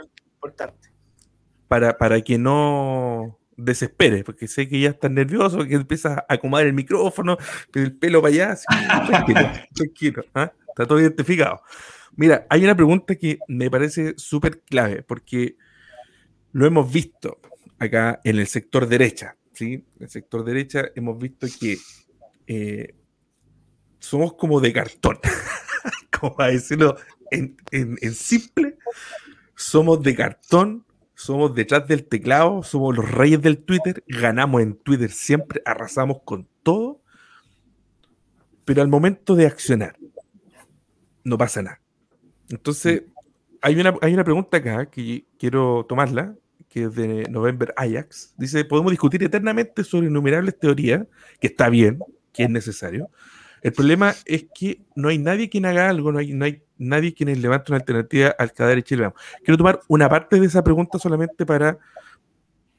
Para, 1.68 1.96
para 1.96 2.20
que 2.20 2.36
no, 2.38 3.38
desespere, 3.56 4.24
porque 4.24 4.48
sé 4.48 4.68
que 4.68 4.80
ya 4.80 4.90
estás 4.90 5.10
nervioso, 5.10 5.64
que 5.64 5.74
empiezas 5.74 6.18
a 6.18 6.26
acomodar 6.28 6.66
el 6.66 6.72
micrófono, 6.72 7.38
el 7.74 7.96
pelo 7.96 8.22
para 8.22 8.34
allá. 8.34 8.58
tranquilo, 9.74 10.24
¿ah? 10.34 10.52
está 10.68 10.86
todo 10.86 11.00
identificado. 11.00 11.62
Mira, 12.14 12.46
hay 12.50 12.64
una 12.64 12.76
pregunta 12.76 13.14
que 13.14 13.38
me 13.48 13.70
parece 13.70 14.14
súper 14.16 14.60
clave, 14.60 15.02
porque 15.02 15.56
lo 16.52 16.66
hemos 16.66 16.92
visto 16.92 17.40
acá 17.78 18.20
en 18.24 18.38
el 18.38 18.46
sector 18.46 18.86
derecha, 18.86 19.36
¿sí? 19.52 19.84
En 19.96 20.02
el 20.02 20.10
sector 20.10 20.44
derecha 20.44 20.84
hemos 20.94 21.18
visto 21.18 21.46
que 21.58 21.78
eh, 22.46 22.94
somos 23.98 24.34
como 24.34 24.60
de 24.60 24.72
cartón, 24.72 25.18
como 26.22 26.36
a 26.40 26.46
decirlo 26.46 26.96
en 27.30 28.14
simple, 28.14 28.76
somos 29.56 30.02
de 30.02 30.14
cartón 30.14 30.84
somos 31.22 31.54
detrás 31.54 31.86
del 31.86 32.04
teclado, 32.04 32.64
somos 32.64 32.96
los 32.96 33.08
reyes 33.08 33.40
del 33.40 33.58
Twitter, 33.58 34.02
ganamos 34.08 34.60
en 34.60 34.74
Twitter 34.74 35.10
siempre, 35.10 35.62
arrasamos 35.64 36.18
con 36.24 36.48
todo, 36.64 37.00
pero 38.64 38.82
al 38.82 38.88
momento 38.88 39.36
de 39.36 39.46
accionar, 39.46 39.96
no 41.22 41.38
pasa 41.38 41.62
nada. 41.62 41.80
Entonces, 42.48 43.04
hay 43.60 43.80
una, 43.80 43.94
hay 44.02 44.12
una 44.14 44.24
pregunta 44.24 44.56
acá 44.56 44.86
que 44.86 45.24
quiero 45.38 45.86
tomarla, 45.88 46.34
que 46.68 46.84
es 46.84 46.94
de 46.96 47.28
November 47.30 47.72
Ajax. 47.76 48.34
Dice, 48.36 48.64
podemos 48.64 48.90
discutir 48.90 49.22
eternamente 49.22 49.84
sobre 49.84 50.08
innumerables 50.08 50.58
teorías, 50.58 51.06
que 51.38 51.46
está 51.46 51.68
bien, 51.68 52.00
que 52.32 52.42
es 52.42 52.50
necesario, 52.50 53.10
el 53.62 53.72
problema 53.72 54.14
es 54.26 54.46
que 54.54 54.80
no 54.96 55.08
hay 55.08 55.18
nadie 55.18 55.48
quien 55.48 55.66
haga 55.66 55.88
algo, 55.88 56.10
no 56.10 56.18
hay, 56.18 56.32
no 56.32 56.44
hay 56.44 56.62
nadie 56.78 57.14
quien 57.14 57.40
levante 57.40 57.70
una 57.70 57.78
alternativa 57.78 58.34
al 58.38 58.52
cadáver 58.52 58.78
de 58.78 58.82
Chile. 58.82 59.12
Quiero 59.44 59.56
tomar 59.56 59.80
una 59.88 60.08
parte 60.08 60.40
de 60.40 60.46
esa 60.46 60.64
pregunta 60.64 60.98
solamente 60.98 61.46
para, 61.46 61.78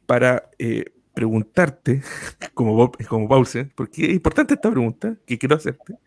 para 0.06 0.50
eh, 0.60 0.86
preguntarte, 1.14 2.02
como, 2.54 2.92
como 3.08 3.30
Paulsen, 3.30 3.72
porque 3.76 4.06
es 4.06 4.14
importante 4.14 4.56
esta 4.56 4.70
pregunta 4.70 5.16
que 5.26 5.38
quiero 5.38 5.56
hacerte. 5.56 5.98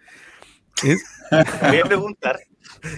Es, 0.85 1.03
voy 1.63 1.81
a 1.81 1.85
preguntar. 1.85 2.39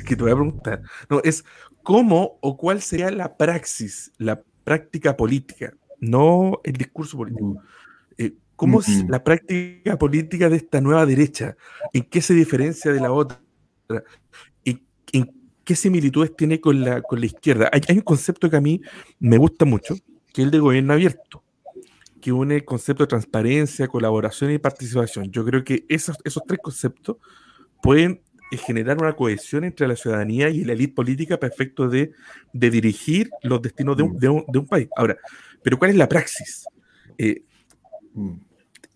Que 0.07 0.16
te 0.16 0.22
voy 0.22 0.33
a 0.33 0.35
preguntar. 0.35 0.83
No, 1.09 1.20
es 1.22 1.45
cómo 1.83 2.39
o 2.41 2.57
cuál 2.57 2.83
sería 2.83 3.11
la 3.11 3.37
praxis, 3.37 4.12
la 4.18 4.43
práctica 4.64 5.16
política, 5.16 5.72
no 6.01 6.61
el 6.64 6.72
discurso 6.72 7.16
político. 7.16 7.62
¿Cómo 8.59 8.81
es 8.81 9.09
la 9.09 9.23
práctica 9.23 9.97
política 9.97 10.49
de 10.49 10.57
esta 10.57 10.81
nueva 10.81 11.07
derecha? 11.07 11.57
¿En 11.93 12.03
qué 12.03 12.21
se 12.21 12.35
diferencia 12.35 12.93
de 12.93 12.99
la 12.99 13.13
otra? 13.13 13.41
¿En, 14.65 14.85
en 15.13 15.33
qué 15.63 15.77
similitudes 15.77 16.35
tiene 16.35 16.61
con 16.61 16.81
la, 16.81 17.01
con 17.01 17.21
la 17.21 17.27
izquierda? 17.27 17.71
Hay, 17.73 17.97
un 17.97 18.03
concepto 18.03 18.51
que 18.51 18.57
a 18.57 18.61
mí 18.61 18.83
me 19.21 19.39
gusta 19.39 19.65
mucho, 19.65 19.95
que 20.35 20.43
es 20.43 20.47
el 20.47 20.51
de 20.51 20.59
gobierno 20.59 20.93
abierto, 20.93 21.45
que 22.21 22.33
une 22.33 22.57
el 22.57 22.65
concepto 22.65 23.05
de 23.05 23.07
transparencia, 23.07 23.87
colaboración 23.87 24.51
y 24.51 24.59
participación. 24.59 25.31
Yo 25.31 25.45
creo 25.45 25.63
que 25.63 25.85
esos, 25.89 26.17
esos 26.25 26.43
tres 26.45 26.59
conceptos 26.61 27.19
pueden 27.81 28.23
eh, 28.51 28.57
generar 28.57 28.99
una 29.01 29.15
cohesión 29.15 29.63
entre 29.63 29.87
la 29.87 29.95
ciudadanía 29.95 30.51
y 30.51 30.65
la 30.65 30.73
élite 30.73 30.95
política 30.95 31.39
para 31.39 31.55
efecto 31.55 31.89
de, 31.89 32.11
de 32.53 32.71
dirigir 32.71 33.31
los 33.45 33.63
destinos 33.63 33.97
de 33.97 34.03
un, 34.03 34.15
mm. 34.15 34.19
de, 34.19 34.29
un, 34.31 34.45
de 34.49 34.59
un, 34.59 34.67
país. 34.67 34.89
Ahora, 34.97 35.17
pero 35.63 35.79
¿cuál 35.79 35.93
es 35.93 35.97
la 35.97 36.09
praxis? 36.09 36.67
Eh, 37.17 37.45
mm. 38.15 38.48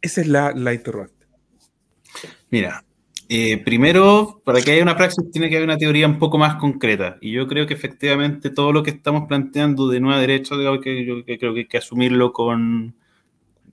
Esa 0.03 0.21
es 0.21 0.27
la, 0.27 0.53
la 0.53 0.75
interrogante. 0.75 1.27
Mira, 2.51 2.85
eh, 3.35 3.57
primero, 3.65 4.43
para 4.45 4.61
que 4.61 4.73
haya 4.73 4.83
una 4.83 4.95
praxis 4.95 5.31
tiene 5.31 5.49
que 5.49 5.57
haber 5.57 5.67
una 5.67 5.79
teoría 5.79 6.07
un 6.07 6.19
poco 6.19 6.37
más 6.37 6.57
concreta. 6.57 7.17
Y 7.23 7.33
yo 7.33 7.49
creo 7.49 7.67
que 7.67 7.73
efectivamente 7.73 8.51
todo 8.51 8.73
lo 8.73 8.83
que 8.83 8.91
estamos 8.91 9.27
planteando 9.27 9.89
de 9.89 10.01
nueva 10.01 10.21
derecha, 10.21 10.55
que 10.83 11.07
yo 11.07 11.25
creo 11.25 11.55
que 11.55 11.61
hay 11.61 11.67
que 11.67 11.79
asumirlo 11.79 12.35
con... 12.35 12.95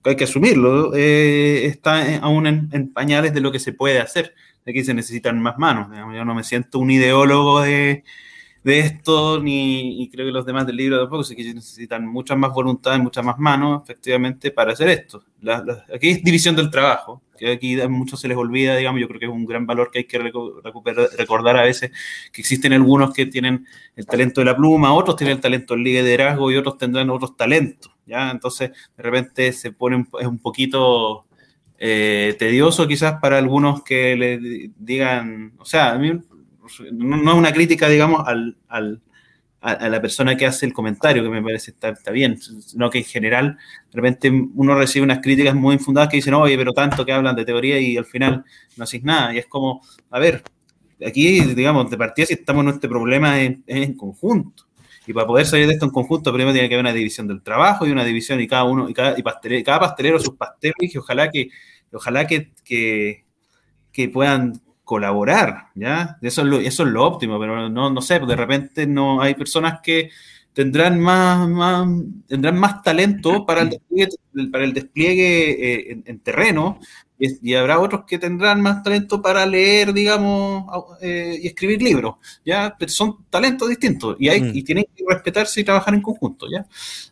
Hay 0.02 0.16
que 0.16 0.24
asumirlo, 0.24 0.94
eh, 0.94 1.66
está 1.66 2.20
aún 2.22 2.46
en, 2.46 2.90
pañales 2.90 3.34
de 3.34 3.42
lo 3.42 3.52
que 3.52 3.58
se 3.58 3.74
puede 3.74 4.00
hacer. 4.00 4.34
Aquí 4.66 4.82
se 4.82 4.94
necesitan 4.94 5.42
más 5.42 5.58
manos. 5.58 5.88
Yo 6.14 6.24
no 6.24 6.34
me 6.34 6.42
siento 6.42 6.78
un 6.78 6.90
ideólogo 6.90 7.60
de, 7.60 8.02
de 8.62 8.78
esto, 8.80 9.40
ni 9.40 10.02
y 10.02 10.10
creo 10.10 10.26
que 10.26 10.32
los 10.32 10.44
demás 10.44 10.66
del 10.66 10.76
libro 10.76 11.00
tampoco, 11.00 11.22
así 11.22 11.34
que 11.34 11.54
necesitan 11.54 12.06
muchas 12.06 12.36
más 12.36 12.52
voluntades, 12.52 13.00
muchas 13.00 13.24
más 13.24 13.38
manos, 13.38 13.82
efectivamente, 13.84 14.50
para 14.50 14.72
hacer 14.72 14.88
esto. 14.88 15.24
aquí 15.94 16.10
es 16.10 16.22
división 16.22 16.54
del 16.56 16.70
trabajo, 16.70 17.22
que 17.38 17.52
aquí 17.52 17.80
a 17.80 17.88
muchos 17.88 18.20
se 18.20 18.28
les 18.28 18.36
olvida, 18.36 18.76
digamos, 18.76 19.00
yo 19.00 19.08
creo 19.08 19.20
que 19.20 19.26
es 19.26 19.32
un 19.32 19.46
gran 19.46 19.66
valor 19.66 19.90
que 19.90 20.00
hay 20.00 20.04
que 20.04 20.18
recordar 20.18 21.56
a 21.56 21.62
veces, 21.62 21.90
que 22.32 22.42
existen 22.42 22.74
algunos 22.74 23.14
que 23.14 23.26
tienen 23.26 23.66
el 23.96 24.04
talento 24.04 24.42
de 24.42 24.44
la 24.46 24.56
pluma, 24.56 24.92
otros 24.92 25.16
tienen 25.16 25.36
el 25.36 25.40
talento 25.42 25.74
del 25.74 25.84
liderazgo 25.84 26.50
y 26.50 26.56
otros 26.56 26.76
tendrán 26.76 27.08
otros 27.08 27.36
talentos, 27.36 27.92
¿ya? 28.06 28.30
Entonces, 28.30 28.70
de 28.94 29.02
repente 29.02 29.52
se 29.52 29.72
pone 29.72 30.06
es 30.20 30.26
un 30.26 30.38
poquito... 30.38 31.26
Eh, 31.82 32.36
tedioso 32.38 32.86
quizás 32.86 33.18
para 33.22 33.38
algunos 33.38 33.82
que 33.82 34.14
le 34.14 34.70
digan, 34.76 35.54
o 35.56 35.64
sea, 35.64 35.92
a 35.92 35.98
mí 35.98 36.12
no, 36.92 37.32
es 37.32 37.38
una 37.38 37.52
crítica, 37.52 37.88
digamos, 37.88 38.26
al, 38.26 38.56
a, 39.60 39.88
la 39.88 40.00
persona 40.00 40.36
que 40.36 40.46
hace 40.46 40.66
el 40.66 40.72
comentario, 40.72 41.22
que 41.22 41.28
me 41.28 41.42
parece 41.42 41.72
está, 41.72 41.90
está 41.90 42.10
bien, 42.10 42.40
sino 42.40 42.88
que 42.88 42.98
en 42.98 43.04
general, 43.04 43.58
de 43.90 43.96
repente 43.96 44.30
uno 44.30 44.74
recibe 44.74 45.04
unas 45.04 45.20
críticas 45.20 45.54
muy 45.54 45.74
infundadas 45.74 46.08
que 46.08 46.16
dicen, 46.16 46.34
oye, 46.34 46.56
pero 46.56 46.72
tanto 46.72 47.04
que 47.04 47.12
hablan 47.12 47.36
de 47.36 47.44
teoría 47.44 47.78
y 47.78 47.96
al 47.96 48.06
final 48.06 48.44
no 48.76 48.84
haces 48.84 49.02
nada. 49.02 49.34
Y 49.34 49.38
es 49.38 49.46
como, 49.46 49.82
a 50.10 50.18
ver, 50.18 50.42
aquí, 51.06 51.40
digamos, 51.40 51.90
de 51.90 51.98
partida 51.98 52.26
si 52.26 52.34
estamos 52.34 52.64
en 52.64 52.70
este 52.70 52.88
problema 52.88 53.40
en, 53.40 53.62
en 53.66 53.94
conjunto. 53.94 54.64
Y 55.06 55.12
para 55.12 55.26
poder 55.26 55.46
salir 55.46 55.66
de 55.66 55.74
esto 55.74 55.86
en 55.86 55.92
conjunto, 55.92 56.32
primero 56.32 56.52
tiene 56.52 56.68
que 56.68 56.74
haber 56.74 56.84
una 56.84 56.94
división 56.94 57.26
del 57.26 57.42
trabajo 57.42 57.86
y 57.86 57.90
una 57.90 58.04
división 58.04 58.40
y 58.40 58.46
cada 58.46 58.64
uno, 58.64 58.88
y 58.88 58.94
cada, 58.94 59.18
y 59.18 59.22
pastelero, 59.22 59.64
cada 59.64 59.80
pastelero 59.80 60.18
sus 60.20 60.36
pasteles, 60.36 60.94
y 60.94 60.98
ojalá 60.98 61.30
que, 61.30 61.48
ojalá 61.92 62.26
que, 62.26 62.52
que 62.64 64.08
puedan 64.08 64.60
colaborar, 64.90 65.68
¿ya? 65.76 66.18
Eso 66.20 66.42
es 66.42 66.78
lo, 66.80 67.04
óptimo, 67.06 67.38
pero 67.38 67.68
no, 67.68 67.90
no 67.90 68.02
sé, 68.02 68.18
de 68.18 68.34
repente 68.34 68.88
no 68.88 69.22
hay 69.22 69.36
personas 69.36 69.78
que 69.80 70.10
tendrán 70.52 70.98
más, 70.98 71.48
más 71.48 71.86
tendrán 72.26 72.58
más 72.58 72.82
talento 72.82 73.46
para 73.46 73.62
el 73.62 73.70
despliegue, 73.70 74.16
para 74.50 74.64
el 74.64 74.74
despliegue 74.74 75.92
eh, 75.92 76.02
en, 76.04 76.18
terreno 76.18 76.80
y, 77.20 77.54
habrá 77.54 77.78
otros 77.78 78.04
que 78.06 78.18
tendrán 78.18 78.62
más 78.62 78.82
talento 78.82 79.20
para 79.20 79.44
leer, 79.44 79.92
digamos, 79.92 80.64
eh, 81.02 81.38
y 81.42 81.46
escribir 81.46 81.82
libros, 81.82 82.14
¿ya? 82.44 82.74
Pero 82.78 82.90
son 82.90 83.24
talentos 83.28 83.68
distintos 83.68 84.16
y, 84.18 84.28
hay, 84.30 84.40
mm. 84.40 84.50
y 84.54 84.62
tienen 84.62 84.86
que 84.96 85.04
respetarse 85.06 85.60
y 85.60 85.64
trabajar 85.64 85.92
en 85.92 86.00
conjunto, 86.00 86.46
¿ya? 86.50 86.66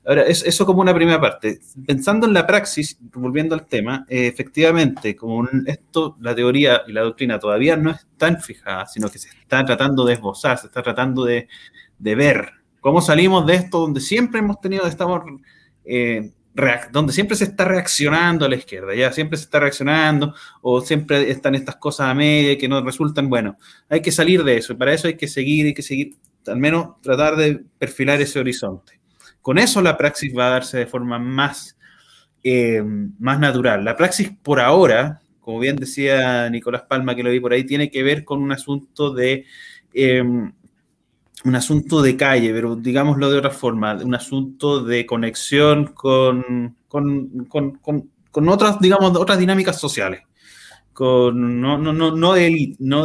Ahora, 0.07 0.23
es, 0.23 0.43
eso 0.45 0.65
como 0.65 0.81
una 0.81 0.95
primera 0.95 1.21
parte. 1.21 1.61
Pensando 1.87 2.27
en 2.27 2.33
la 2.33 2.47
praxis, 2.47 2.99
volviendo 3.13 3.55
al 3.55 3.67
tema, 3.67 4.07
eh, 4.09 4.27
efectivamente, 4.27 5.15
como 5.15 5.47
esto, 5.67 6.17
la 6.21 6.35
teoría 6.35 6.83
y 6.89 6.93
la 6.93 7.03
doctrina 7.03 7.39
todavía 7.39 7.77
no 7.77 7.91
están 7.91 8.41
fijadas, 8.41 8.93
sino 8.95 9.11
que 9.11 9.19
se 9.19 9.29
está 9.29 9.63
tratando 9.65 10.07
de 10.07 10.15
esbozar, 10.15 10.59
se 10.59 10.69
está 10.69 10.83
tratando 10.83 11.25
de, 11.25 11.49
de 11.99 12.15
ver 12.15 12.53
cómo 12.81 13.03
salimos 13.03 13.47
de 13.47 13.57
esto 13.57 13.81
donde 13.81 14.01
siempre 14.01 14.41
hemos 14.41 14.59
tenido, 14.61 14.87
estamos... 14.87 15.23
Eh, 15.85 16.33
donde 16.91 17.13
siempre 17.13 17.37
se 17.37 17.45
está 17.45 17.65
reaccionando 17.65 18.45
a 18.45 18.49
la 18.49 18.57
izquierda, 18.57 18.95
ya 18.95 19.13
siempre 19.13 19.39
se 19.39 19.45
está 19.45 19.61
reaccionando 19.61 20.35
o 20.61 20.81
siempre 20.81 21.31
están 21.31 21.55
estas 21.55 21.77
cosas 21.77 22.09
a 22.09 22.15
media 22.15 22.59
que 22.59 22.69
no 22.69 22.83
resultan, 22.83 23.29
bueno, 23.29 23.57
hay 23.89 24.01
que 24.01 24.11
salir 24.11 24.43
de 24.43 24.57
eso 24.57 24.73
y 24.73 24.77
para 24.77 24.93
eso 24.93 25.07
hay 25.07 25.17
que 25.17 25.29
seguir, 25.29 25.67
hay 25.67 25.75
que 25.75 25.83
seguir, 25.83 26.17
al 26.47 26.57
menos 26.57 27.01
tratar 27.01 27.37
de 27.37 27.63
perfilar 27.79 28.21
ese 28.21 28.41
horizonte. 28.41 28.99
Con 29.41 29.59
eso 29.59 29.81
la 29.81 29.97
praxis 29.97 30.37
va 30.37 30.49
a 30.49 30.51
darse 30.51 30.79
de 30.79 30.87
forma 30.87 31.19
más, 31.19 31.79
eh, 32.43 32.83
más 33.19 33.39
natural. 33.39 33.85
La 33.85 33.97
praxis 33.97 34.31
por 34.43 34.61
ahora, 34.61 35.21
como 35.41 35.61
bien 35.61 35.77
decía 35.77 36.51
Nicolás 36.51 36.83
Palma, 36.83 37.15
que 37.15 37.23
lo 37.23 37.31
vi 37.31 37.41
por 37.41 37.53
ahí, 37.53 37.65
tiene 37.65 37.91
que 37.91 38.03
ver 38.03 38.25
con 38.25 38.43
un 38.43 38.53
asunto 38.53 39.13
de... 39.13 39.45
Eh, 39.95 40.23
un 41.45 41.55
asunto 41.55 42.03
de 42.03 42.17
calle, 42.17 42.53
pero 42.53 42.77
digámoslo 42.77 43.31
de 43.31 43.39
otra 43.39 43.51
forma, 43.51 43.95
un 43.95 44.15
asunto 44.15 44.83
de 44.83 45.07
conexión 45.07 45.93
con, 45.95 46.77
con, 46.89 48.49
otras, 48.49 48.81
digamos, 48.81 49.17
otras 49.17 49.39
dinámicas 49.39 49.79
sociales. 49.79 50.23
Con, 50.93 51.61
no, 51.61 51.79
no, 51.79 51.93
no, 51.93 52.17
no 52.17 52.33
de 52.33 52.47
élite, 52.47 52.77
no, 52.81 53.05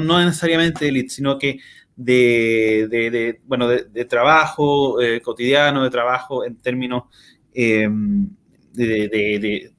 no, 0.00 0.24
necesariamente 0.24 0.84
de 0.84 0.88
élite, 0.88 1.10
sino 1.10 1.38
que 1.38 1.60
de, 1.94 2.88
de, 2.90 3.40
bueno, 3.44 3.68
de, 3.68 4.04
trabajo 4.06 5.00
eh, 5.00 5.20
cotidiano, 5.20 5.84
de 5.84 5.90
trabajo 5.90 6.44
en 6.44 6.56
términos 6.56 7.04
de, 7.52 9.70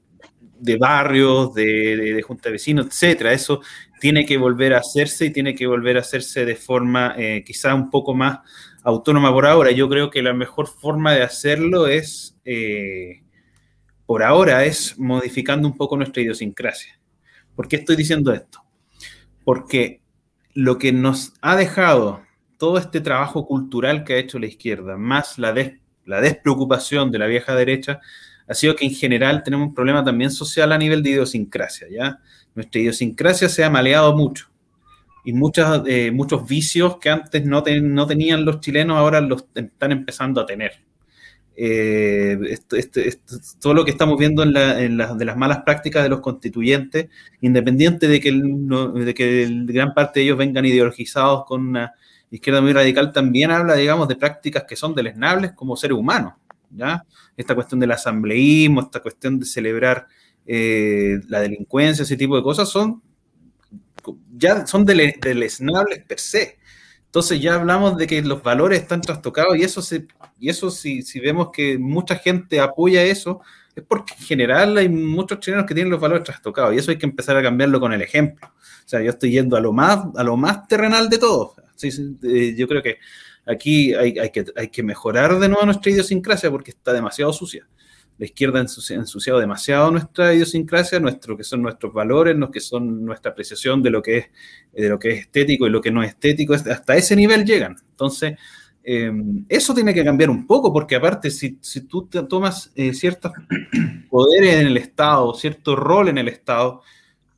de, 0.58 0.76
barrios, 0.76 1.54
de, 1.54 2.22
junta 2.26 2.48
de 2.48 2.52
vecinos, 2.52 2.86
etcétera. 2.86 3.32
Eso 3.32 3.60
tiene 4.00 4.26
que 4.26 4.38
volver 4.38 4.74
a 4.74 4.78
hacerse 4.78 5.26
y 5.26 5.30
tiene 5.30 5.54
que 5.54 5.66
volver 5.66 5.96
a 5.96 6.00
hacerse 6.00 6.44
de 6.44 6.56
forma 6.56 7.14
eh, 7.16 7.44
quizá 7.44 7.74
un 7.74 7.90
poco 7.90 8.14
más 8.14 8.40
autónoma 8.82 9.32
por 9.32 9.46
ahora. 9.46 9.70
Yo 9.70 9.88
creo 9.88 10.10
que 10.10 10.22
la 10.22 10.32
mejor 10.32 10.66
forma 10.66 11.12
de 11.12 11.22
hacerlo 11.22 11.86
es, 11.86 12.36
eh, 12.44 13.22
por 14.06 14.22
ahora, 14.22 14.64
es 14.64 14.98
modificando 14.98 15.68
un 15.68 15.76
poco 15.76 15.96
nuestra 15.96 16.22
idiosincrasia. 16.22 16.98
¿Por 17.54 17.68
qué 17.68 17.76
estoy 17.76 17.94
diciendo 17.94 18.32
esto? 18.32 18.62
Porque 19.44 20.00
lo 20.54 20.78
que 20.78 20.92
nos 20.92 21.34
ha 21.42 21.54
dejado 21.54 22.22
todo 22.58 22.78
este 22.78 23.00
trabajo 23.00 23.46
cultural 23.46 24.04
que 24.04 24.14
ha 24.14 24.18
hecho 24.18 24.38
la 24.38 24.46
izquierda, 24.46 24.96
más 24.96 25.38
la, 25.38 25.54
la 26.04 26.20
despreocupación 26.20 27.10
de 27.10 27.18
la 27.18 27.26
vieja 27.26 27.54
derecha, 27.54 28.00
ha 28.48 28.54
sido 28.54 28.74
que 28.74 28.84
en 28.84 28.94
general 28.94 29.42
tenemos 29.44 29.68
un 29.68 29.74
problema 29.74 30.02
también 30.02 30.30
social 30.30 30.72
a 30.72 30.78
nivel 30.78 31.02
de 31.02 31.10
idiosincrasia, 31.10 31.86
¿ya? 31.88 32.18
Nuestra 32.54 32.80
idiosincrasia 32.80 33.48
se 33.48 33.64
ha 33.64 33.70
maleado 33.70 34.16
mucho 34.16 34.50
y 35.24 35.32
muchos, 35.32 35.82
eh, 35.86 36.10
muchos 36.10 36.46
vicios 36.46 36.96
que 36.98 37.10
antes 37.10 37.44
no, 37.44 37.62
no, 37.82 38.06
tenían 38.06 38.44
los 38.44 38.60
chilenos 38.60 38.96
ahora 38.96 39.20
los 39.20 39.44
están 39.54 39.92
empezando 39.92 40.40
a 40.40 40.46
tener. 40.46 40.72
Eh, 41.62 42.38
todo 43.60 43.74
lo 43.74 43.84
que 43.84 43.90
estamos 43.90 44.18
viendo 44.18 44.42
en, 44.42 44.52
de 44.52 45.24
las 45.24 45.36
malas 45.36 45.62
prácticas 45.62 46.02
de 46.02 46.08
los 46.08 46.20
constituyentes, 46.20 47.08
independiente 47.42 48.08
de 48.08 48.18
que, 48.18 48.32
de 48.32 49.14
que 49.14 49.48
gran 49.64 49.92
parte 49.92 50.20
de 50.20 50.24
ellos 50.24 50.38
vengan 50.38 50.64
ideologizados 50.64 51.44
con 51.44 51.68
una 51.68 51.92
izquierda 52.30 52.62
muy 52.62 52.72
radical, 52.72 53.12
también 53.12 53.50
habla, 53.50 53.74
digamos, 53.74 54.08
de 54.08 54.16
prácticas 54.16 54.64
que 54.64 54.76
son 54.76 54.94
deleznables 54.94 55.52
como 55.52 55.76
seres 55.76 55.98
humanos. 55.98 56.34
¿ya? 56.70 57.04
Esta 57.36 57.54
cuestión 57.54 57.80
del 57.80 57.92
asambleísmo, 57.92 58.80
esta 58.80 59.00
cuestión 59.00 59.38
de 59.38 59.44
celebrar 59.44 60.06
eh, 60.46 61.20
la 61.28 61.40
delincuencia, 61.40 62.02
ese 62.02 62.16
tipo 62.16 62.36
de 62.36 62.42
cosas, 62.42 62.68
son 62.68 63.02
ya 64.36 64.66
son 64.66 64.84
deleznables 64.84 66.04
per 66.06 66.18
se. 66.18 66.58
Entonces 67.06 67.40
ya 67.40 67.54
hablamos 67.54 67.96
de 67.96 68.06
que 68.06 68.22
los 68.22 68.42
valores 68.42 68.80
están 68.80 69.00
trastocados 69.00 69.56
y 69.56 69.62
eso, 69.62 69.80
y 70.38 70.48
eso 70.48 70.70
si, 70.70 71.02
si 71.02 71.18
vemos 71.18 71.50
que 71.52 71.76
mucha 71.76 72.16
gente 72.16 72.60
apoya 72.60 73.02
eso, 73.02 73.40
es 73.74 73.82
porque 73.82 74.14
en 74.18 74.24
general 74.24 74.76
hay 74.78 74.88
muchos 74.88 75.40
chilenos 75.40 75.66
que 75.66 75.74
tienen 75.74 75.90
los 75.90 76.00
valores 76.00 76.24
trastocados 76.24 76.72
y 76.74 76.78
eso 76.78 76.92
hay 76.92 76.98
que 76.98 77.06
empezar 77.06 77.36
a 77.36 77.42
cambiarlo 77.42 77.80
con 77.80 77.92
el 77.92 78.02
ejemplo. 78.02 78.46
O 78.46 78.88
sea, 78.88 79.02
yo 79.02 79.10
estoy 79.10 79.32
yendo 79.32 79.56
a 79.56 79.60
lo 79.60 79.72
más, 79.72 80.06
a 80.16 80.22
lo 80.22 80.36
más 80.36 80.68
terrenal 80.68 81.08
de 81.08 81.18
todo. 81.18 81.54
Eh, 81.82 82.54
yo 82.56 82.68
creo 82.68 82.82
que 82.82 82.98
aquí 83.46 83.92
hay, 83.94 84.18
hay, 84.18 84.30
que, 84.30 84.44
hay 84.54 84.68
que 84.68 84.82
mejorar 84.82 85.38
de 85.38 85.48
nuevo 85.48 85.64
nuestra 85.64 85.90
idiosincrasia 85.90 86.50
porque 86.50 86.70
está 86.70 86.92
demasiado 86.92 87.32
sucia 87.32 87.66
la 88.20 88.26
izquierda 88.26 88.58
ha 88.58 88.62
ensuciado 88.94 89.40
demasiado 89.40 89.90
nuestra 89.90 90.34
idiosincrasia, 90.34 91.00
nuestro, 91.00 91.38
que 91.38 91.42
son 91.42 91.62
nuestros 91.62 91.90
valores, 91.90 92.36
lo 92.36 92.50
que 92.50 92.60
son 92.60 93.02
nuestra 93.02 93.30
apreciación 93.30 93.82
de 93.82 93.88
lo 93.88 94.02
que 94.02 94.18
es, 94.18 94.26
de 94.74 94.90
lo 94.90 94.98
que 94.98 95.12
es 95.12 95.20
estético 95.20 95.66
y 95.66 95.70
lo 95.70 95.80
que 95.80 95.90
no 95.90 96.02
es 96.02 96.10
estético, 96.10 96.52
hasta 96.52 96.96
ese 96.96 97.16
nivel 97.16 97.46
llegan. 97.46 97.76
Entonces, 97.92 98.36
em, 98.84 99.46
eso 99.48 99.72
tiene 99.72 99.94
que 99.94 100.04
cambiar 100.04 100.28
un 100.28 100.46
poco, 100.46 100.70
porque 100.70 100.96
aparte, 100.96 101.30
si, 101.30 101.56
si 101.62 101.86
tú 101.86 102.10
tomas 102.28 102.70
eh, 102.74 102.92
ciertos 102.92 103.32
poderes 104.10 104.56
en 104.56 104.66
el 104.66 104.76
Estado, 104.76 105.32
cierto 105.32 105.74
rol 105.74 106.10
en 106.10 106.18
el 106.18 106.28
Estado, 106.28 106.82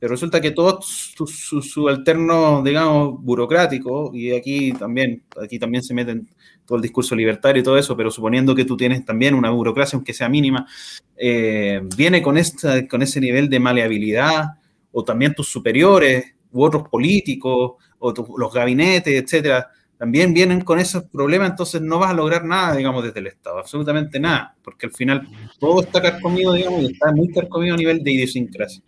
pero 0.03 0.15
resulta 0.15 0.41
que 0.41 0.51
todo 0.51 0.81
su, 0.81 1.25
su, 1.25 1.87
alterno, 1.87 2.61
digamos, 2.61 3.23
burocrático, 3.23 4.11
y 4.13 4.33
aquí 4.33 4.73
también, 4.73 5.23
aquí 5.41 5.57
también 5.57 5.81
se 5.81 5.93
meten 5.93 6.27
todo 6.65 6.75
el 6.75 6.81
discurso 6.81 7.15
libertario 7.15 7.61
y 7.61 7.63
todo 7.63 7.77
eso, 7.77 7.95
pero 7.95 8.11
suponiendo 8.11 8.53
que 8.53 8.65
tú 8.65 8.75
tienes 8.75 9.05
también 9.05 9.33
una 9.33 9.49
burocracia, 9.51 9.95
aunque 9.95 10.13
sea 10.13 10.27
mínima, 10.27 10.67
eh, 11.15 11.79
viene 11.95 12.21
con, 12.21 12.37
esta, 12.37 12.85
con 12.85 13.01
ese 13.01 13.21
nivel 13.21 13.47
de 13.49 13.61
maleabilidad, 13.61 14.57
o 14.91 15.05
también 15.05 15.33
tus 15.33 15.47
superiores, 15.47 16.35
u 16.51 16.65
otros 16.65 16.83
políticos, 16.89 17.75
o 17.97 18.13
los 18.37 18.53
gabinetes, 18.53 19.23
etcétera, 19.23 19.69
también 19.97 20.33
vienen 20.33 20.59
con 20.65 20.79
esos 20.79 21.05
problemas, 21.05 21.51
entonces 21.51 21.81
no 21.81 21.97
vas 21.97 22.11
a 22.11 22.13
lograr 22.13 22.43
nada, 22.43 22.75
digamos, 22.75 23.05
desde 23.05 23.21
el 23.21 23.27
Estado, 23.27 23.57
absolutamente 23.57 24.19
nada, 24.19 24.53
porque 24.61 24.87
al 24.87 24.91
final 24.91 25.25
todo 25.61 25.81
está 25.81 26.01
carcomido, 26.01 26.51
digamos, 26.51 26.81
y 26.81 26.91
está 26.91 27.13
muy 27.13 27.31
carcomido 27.31 27.75
a 27.75 27.77
nivel 27.77 28.03
de 28.03 28.11
idiosincrasia. 28.11 28.83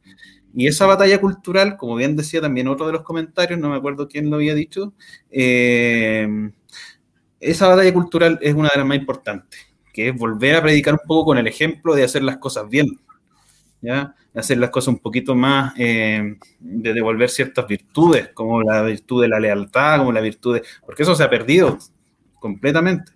Y 0.56 0.68
esa 0.68 0.86
batalla 0.86 1.20
cultural, 1.20 1.78
como 1.78 1.95
bien 1.95 2.16
decía 2.16 2.41
también 2.41 2.68
otro 2.68 2.88
de 2.88 2.93
los 2.93 3.03
comentarios, 3.03 3.60
no 3.60 3.70
me 3.70 3.76
acuerdo 3.76 4.08
quién 4.08 4.30
lo 4.30 4.38
había 4.38 4.56
dicho, 4.56 4.93
eh, 5.30 6.28
esa 7.39 7.68
batalla 7.68 7.93
cultural 7.93 8.39
es 8.41 8.53
una 8.53 8.70
de 8.70 8.78
las 8.78 8.88
más 8.88 8.97
importantes, 8.97 9.60
que 9.93 10.10
es 10.10 10.18
volver 10.18 10.56
a 10.56 10.62
predicar 10.62 10.93
un 10.93 11.08
poco 11.08 11.26
con 11.26 11.38
el 11.38 11.47
ejemplo 11.47 11.93
de 11.93 12.03
hacer 12.03 12.24
las 12.24 12.38
cosas 12.38 12.70
bien. 12.70 12.88
¿ya? 13.82 14.16
hacer 14.36 14.58
las 14.58 14.70
cosas 14.70 14.89
un 14.89 14.99
poquito 14.99 15.36
más, 15.36 15.74
eh, 15.78 16.38
de 16.60 16.93
devolver 16.93 17.30
ciertas 17.30 17.66
virtudes, 17.68 18.30
como 18.34 18.62
la 18.62 18.82
virtud 18.84 19.22
de 19.22 19.30
la 19.30 19.39
lealtad, 19.39 19.99
como 19.99 20.12
la 20.12 20.22
virtud 20.22 20.56
de... 20.56 20.64
Porque 20.86 21.03
eso 21.03 21.16
se 21.16 21.24
ha 21.24 21.30
perdido 21.30 21.78
completamente. 22.39 23.12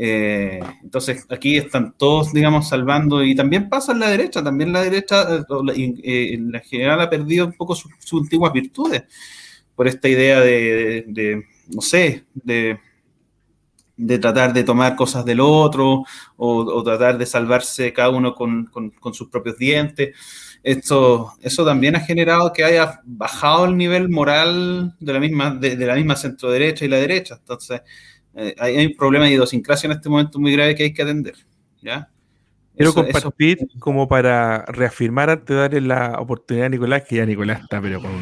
Eh, 0.00 0.60
entonces 0.84 1.26
aquí 1.28 1.56
están 1.56 1.92
todos, 1.98 2.32
digamos, 2.32 2.68
salvando 2.68 3.24
y 3.24 3.34
también 3.34 3.68
pasa 3.68 3.90
en 3.90 3.98
la 3.98 4.08
derecha, 4.08 4.44
también 4.44 4.72
la 4.72 4.84
derecha 4.84 5.26
eh, 5.74 6.34
en 6.34 6.52
la 6.52 6.60
general 6.60 7.00
ha 7.00 7.10
perdido 7.10 7.46
un 7.46 7.54
poco 7.54 7.74
sus, 7.74 7.90
antiguas 8.12 8.52
virtudes 8.52 9.02
por 9.74 9.88
esta 9.88 10.08
idea 10.08 10.40
de, 10.40 11.44
no 11.74 11.80
sé, 11.80 12.26
de, 12.32 12.78
de, 13.96 14.18
tratar 14.20 14.52
de 14.52 14.62
tomar 14.62 14.94
cosas 14.94 15.24
del 15.24 15.40
otro 15.40 16.04
o, 16.36 16.82
tratar 16.84 17.18
de 17.18 17.26
salvarse 17.26 17.92
cada 17.92 18.10
uno 18.10 18.36
con, 18.36 18.70
sus 19.12 19.28
propios 19.28 19.58
dientes. 19.58 20.14
Esto, 20.62 21.32
eso 21.40 21.64
también 21.64 21.96
ha 21.96 22.00
generado 22.00 22.52
que 22.52 22.62
haya 22.62 23.00
bajado 23.04 23.64
el 23.64 23.76
nivel 23.76 24.08
moral 24.08 24.94
de 25.00 25.12
la 25.12 25.18
misma, 25.18 25.50
de, 25.50 25.74
de 25.74 25.86
la 25.86 25.96
misma 25.96 26.14
centro 26.14 26.52
derecha 26.52 26.84
y 26.84 26.88
la 26.88 26.98
derecha. 26.98 27.36
Entonces, 27.40 27.80
eh, 28.34 28.54
hay, 28.58 28.86
un 28.86 28.94
problema 28.94 29.24
de 29.24 29.32
idiosincrasia 29.32 29.88
en 29.88 29.92
este 29.96 30.08
momento 30.08 30.38
muy 30.38 30.52
grave 30.52 30.74
que 30.74 30.84
hay 30.84 30.92
que 30.92 31.02
atender. 31.02 31.34
¿ya? 31.82 32.10
Quiero 32.76 32.94
compartir 32.94 33.58
como 33.80 34.06
para 34.06 34.64
reafirmar 34.66 35.30
antes 35.30 35.48
de 35.48 35.54
darle 35.56 35.80
la 35.80 36.20
oportunidad 36.20 36.66
a 36.66 36.70
Nicolás, 36.70 37.02
que 37.08 37.16
ya 37.16 37.26
Nicolás 37.26 37.62
está 37.62 37.80
pero 37.80 38.00
con 38.00 38.12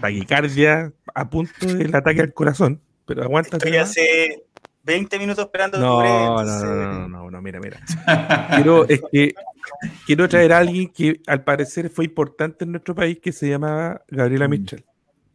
taquicardia 0.00 0.92
a 1.14 1.28
punto 1.28 1.66
del 1.66 1.94
ataque 1.94 2.22
al 2.22 2.32
corazón. 2.32 2.80
Pero 3.04 3.22
aguanta. 3.22 3.58
Estoy 3.58 3.76
hace 3.76 4.44
20 4.84 5.18
minutos 5.18 5.44
esperando. 5.44 5.78
No, 5.78 6.02
no, 6.02 6.44
no, 6.44 7.08
no, 7.08 7.30
no, 7.30 7.42
mira, 7.42 7.60
mira. 7.60 7.80
quiero, 8.54 8.88
es 8.88 9.02
que, 9.12 9.34
quiero 10.06 10.28
traer 10.28 10.54
a 10.54 10.58
alguien 10.58 10.88
que 10.88 11.20
al 11.26 11.44
parecer 11.44 11.90
fue 11.90 12.06
importante 12.06 12.64
en 12.64 12.72
nuestro 12.72 12.94
país 12.94 13.18
que 13.20 13.32
se 13.32 13.50
llamaba 13.50 14.02
Gabriela 14.08 14.48
mm. 14.48 14.50
Mitchell. 14.50 14.84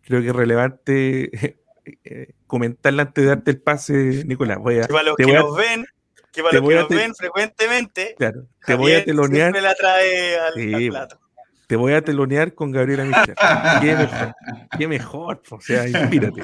Creo 0.01 0.21
que 0.21 0.29
es 0.29 0.35
relevante 0.35 1.57
eh, 2.03 2.33
comentarla 2.47 3.03
antes 3.03 3.23
de 3.23 3.29
darte 3.29 3.51
el 3.51 3.61
pase, 3.61 4.23
Nicolás. 4.25 4.57
Voy 4.59 4.79
a, 4.79 4.87
que 4.87 4.93
para 4.93 5.03
los 5.03 5.15
que 5.15 5.25
nos 5.25 5.57
ven, 5.57 5.85
que 6.31 6.43
para 6.43 6.59
los 6.59 6.69
que 6.69 6.75
nos 6.75 6.89
ven 6.89 7.15
frecuentemente, 7.15 8.15
claro, 8.17 8.47
te 8.65 8.75
voy 8.75 8.93
a 8.93 9.05
telonear. 9.05 9.51
Siempre 9.51 9.61
la 9.61 9.75
trae 9.75 10.37
al, 10.39 10.53
sí, 10.53 10.89
plato. 10.89 11.19
Te 11.67 11.75
voy 11.75 11.93
a 11.93 12.03
telonear 12.03 12.53
con 12.53 12.71
Gabriela 12.71 13.05
Mistral. 13.05 13.35
qué 13.81 13.95
mejor, 13.95 14.33
qué 14.77 14.87
mejor, 14.87 15.41
o 15.49 15.61
sea, 15.61 15.87
inspírate. 15.87 16.43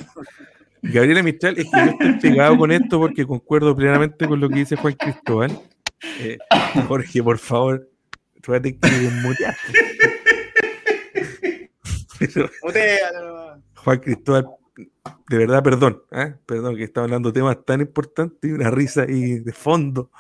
Gabriela 0.82 1.22
Mistral, 1.22 1.58
es 1.60 1.66
que 1.66 1.78
yo 1.78 1.92
estoy 1.92 2.14
pegado 2.20 2.58
con 2.58 2.72
esto 2.72 3.00
porque 3.00 3.26
concuerdo 3.26 3.76
plenamente 3.76 4.28
con 4.28 4.40
lo 4.40 4.50
que 4.50 4.56
dice 4.56 4.76
Juan 4.76 4.96
Cristóbal. 4.96 5.60
Eh, 6.20 6.38
Jorge, 6.88 7.22
por 7.22 7.38
favor, 7.38 7.88
tener 8.42 8.62
que 8.62 8.80
Juan 13.76 14.00
Cristóbal 14.00 14.48
de 14.76 15.38
verdad, 15.38 15.64
perdón, 15.64 16.04
¿eh? 16.12 16.36
perdón 16.46 16.76
que 16.76 16.84
estaba 16.84 17.06
hablando 17.06 17.30
de 17.30 17.40
temas 17.40 17.58
tan 17.66 17.82
importantes 17.82 18.50
y 18.50 18.54
una 18.54 18.72
risa 18.72 19.04
ahí 19.04 19.40
de 19.40 19.52
fondo. 19.52 20.12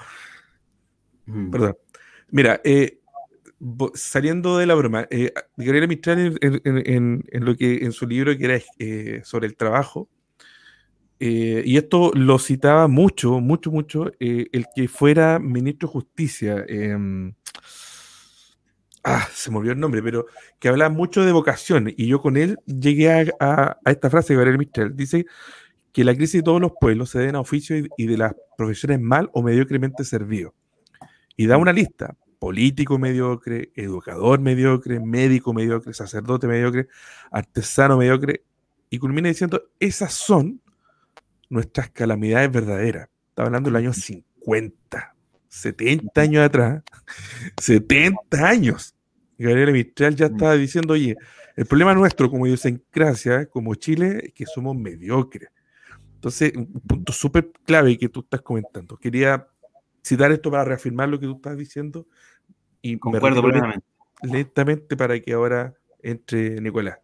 Mm. 1.25 1.51
Perdón. 1.51 1.77
Mira, 2.29 2.61
eh, 2.63 2.99
saliendo 3.93 4.57
de 4.57 4.65
la 4.65 4.75
broma, 4.75 5.07
eh, 5.09 5.33
Gabriela 5.57 5.87
Mistral 5.87 6.37
en, 6.41 7.23
lo 7.31 7.55
que 7.55 7.77
en 7.83 7.91
su 7.91 8.07
libro 8.07 8.35
que 8.37 8.45
era 8.45 8.59
eh, 8.79 9.21
sobre 9.23 9.47
el 9.47 9.55
trabajo, 9.55 10.09
y 11.23 11.77
esto 11.77 12.11
lo 12.15 12.39
citaba 12.39 12.87
mucho, 12.87 13.39
mucho, 13.41 13.69
mucho, 13.69 14.11
el 14.19 14.65
que 14.75 14.87
fuera 14.87 15.37
ministro 15.37 15.87
de 15.87 15.91
Justicia. 15.91 16.65
Ah, 19.03 19.27
se 19.33 19.49
me 19.49 19.57
olvidó 19.57 19.73
el 19.73 19.79
nombre, 19.79 20.03
pero 20.03 20.27
que 20.59 20.69
habla 20.69 20.89
mucho 20.89 21.25
de 21.25 21.31
vocación. 21.31 21.91
Y 21.95 22.07
yo 22.07 22.21
con 22.21 22.37
él 22.37 22.59
llegué 22.65 23.31
a, 23.39 23.77
esta 23.85 24.09
frase 24.09 24.33
de 24.33 24.37
Gabriel 24.37 24.59
Mistral. 24.59 24.95
Dice 24.95 25.25
que 25.91 26.03
la 26.03 26.15
crisis 26.15 26.41
de 26.41 26.43
todos 26.43 26.61
los 26.61 26.73
pueblos 26.79 27.09
se 27.09 27.19
deben 27.19 27.35
a 27.35 27.39
oficios 27.39 27.87
y, 27.97 28.05
de 28.05 28.17
las 28.17 28.35
profesiones 28.57 29.01
mal 29.01 29.29
o 29.33 29.41
mediocremente 29.41 30.03
servidos. 30.03 30.53
Y 31.35 31.47
da 31.47 31.57
una 31.57 31.73
lista. 31.73 32.15
Político 32.37 32.97
mediocre, 32.97 33.71
educador 33.75 34.39
mediocre, 34.39 34.99
médico 34.99 35.53
mediocre, 35.53 35.93
sacerdote 35.93 36.47
mediocre, 36.47 36.87
artesano 37.31 37.97
mediocre. 37.97 38.43
Y 38.89 38.99
culmina 38.99 39.29
diciendo, 39.29 39.63
esas 39.79 40.13
son 40.13 40.61
nuestras 41.49 41.89
calamidades 41.89 42.51
verdaderas. 42.51 43.09
Estaba 43.29 43.47
hablando 43.47 43.69
del 43.69 43.77
año 43.77 43.93
50. 43.93 45.15
70 45.51 46.21
años 46.21 46.45
atrás, 46.45 46.81
70 47.57 48.47
años, 48.47 48.95
Gabriela 49.37 49.73
Mistral 49.73 50.15
ya 50.15 50.27
estaba 50.27 50.55
diciendo, 50.55 50.93
oye, 50.93 51.17
el 51.57 51.65
problema 51.65 51.93
nuestro 51.93 52.29
como 52.29 52.47
idiosincrasia, 52.47 53.47
como 53.47 53.75
Chile, 53.75 54.21
es 54.23 54.33
que 54.33 54.45
somos 54.45 54.75
mediocres. 54.77 55.49
Entonces, 56.15 56.53
un 56.55 56.71
punto 56.81 57.11
súper 57.11 57.51
clave 57.65 57.97
que 57.97 58.07
tú 58.07 58.21
estás 58.21 58.41
comentando. 58.41 58.95
Quería 58.95 59.45
citar 60.01 60.31
esto 60.31 60.49
para 60.49 60.63
reafirmar 60.63 61.09
lo 61.09 61.19
que 61.19 61.25
tú 61.25 61.35
estás 61.35 61.57
diciendo. 61.57 62.07
Y 62.81 62.97
Concuerdo 62.97 63.43
plenamente. 63.43 63.85
Lentamente 64.21 64.95
para 64.95 65.19
que 65.19 65.33
ahora 65.33 65.73
entre 66.01 66.61
Nicolás. 66.61 66.99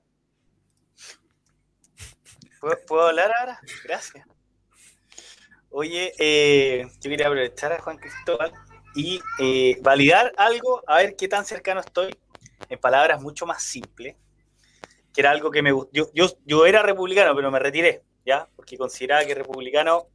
¿Puedo 2.88 3.08
hablar 3.08 3.32
ahora? 3.40 3.60
Gracias. 3.84 4.26
Oye, 5.70 6.14
eh, 6.18 6.88
yo 7.02 7.10
quería 7.10 7.28
aprovechar 7.28 7.74
a 7.74 7.80
Juan 7.80 7.98
Cristóbal 7.98 8.52
y 8.96 9.20
eh, 9.40 9.78
validar 9.82 10.34
algo, 10.38 10.82
a 10.88 10.98
ver 10.98 11.16
qué 11.16 11.28
tan 11.28 11.46
cercano 11.46 11.82
estoy, 11.82 12.16
en 12.70 12.80
palabras 12.80 13.22
mucho 13.22 13.46
más 13.46 13.62
simples, 13.64 14.16
que 15.14 15.22
era 15.22 15.32
algo 15.32 15.52
que 15.52 15.62
me 15.62 15.72
gustó. 15.72 15.92
Yo, 16.14 16.28
yo, 16.46 16.66
era 16.66 16.82
republicano, 16.84 17.36
pero 17.36 17.52
me 17.52 17.60
retiré, 17.60 18.02
¿ya? 18.26 18.48
Porque 18.56 18.78
consideraba 18.78 19.26
que 19.26 19.36
republicano 19.36 20.08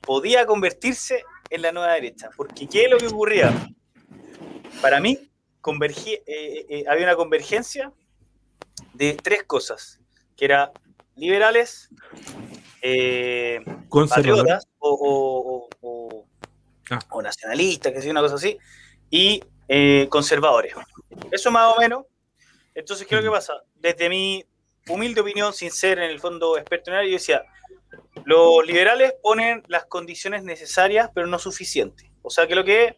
podía 0.00 0.46
convertirse 0.46 1.22
en 1.50 1.62
la 1.62 1.72
nueva 1.72 1.92
derecha. 1.92 2.30
Porque 2.36 2.66
¿qué 2.66 2.84
es 2.84 2.90
lo 2.90 2.98
que 2.98 3.06
ocurría? 3.06 3.52
Para 4.80 5.00
mí, 5.00 5.18
eh, 6.26 6.84
había 6.88 7.04
una 7.04 7.16
convergencia 7.16 7.92
de 8.94 9.14
tres 9.14 9.44
cosas, 9.44 10.00
que 10.36 10.46
era 10.46 10.72
liberales, 11.14 11.90
eh, 12.82 13.60
patriotas 14.08 14.66
o, 14.78 15.68
ah. 16.90 16.98
o, 17.10 17.22
nacionalistas, 17.22 17.92
que 17.92 18.00
sea 18.00 18.10
una 18.10 18.20
cosa 18.20 18.36
así, 18.36 18.58
y 19.10 19.42
eh, 19.68 20.06
conservadores. 20.10 20.74
Eso 21.30 21.50
más 21.50 21.76
o 21.76 21.80
menos. 21.80 22.04
Entonces, 22.74 23.06
¿qué 23.06 23.16
es 23.16 23.22
lo 23.22 23.30
que 23.30 23.36
pasa? 23.36 23.54
Desde 23.74 24.08
mi 24.08 24.44
humilde 24.88 25.20
opinión, 25.20 25.52
sin 25.52 25.70
ser 25.70 25.98
en 25.98 26.10
el 26.10 26.20
fondo 26.20 26.56
experto 26.56 26.90
en 26.90 26.96
área, 26.96 27.10
yo 27.10 27.16
decía, 27.16 27.44
los 28.24 28.64
liberales 28.66 29.14
ponen 29.22 29.62
las 29.68 29.86
condiciones 29.86 30.44
necesarias, 30.44 31.10
pero 31.14 31.26
no 31.26 31.38
suficientes. 31.38 32.06
O 32.22 32.30
sea, 32.30 32.46
que 32.46 32.54
lo 32.54 32.64
que 32.64 32.96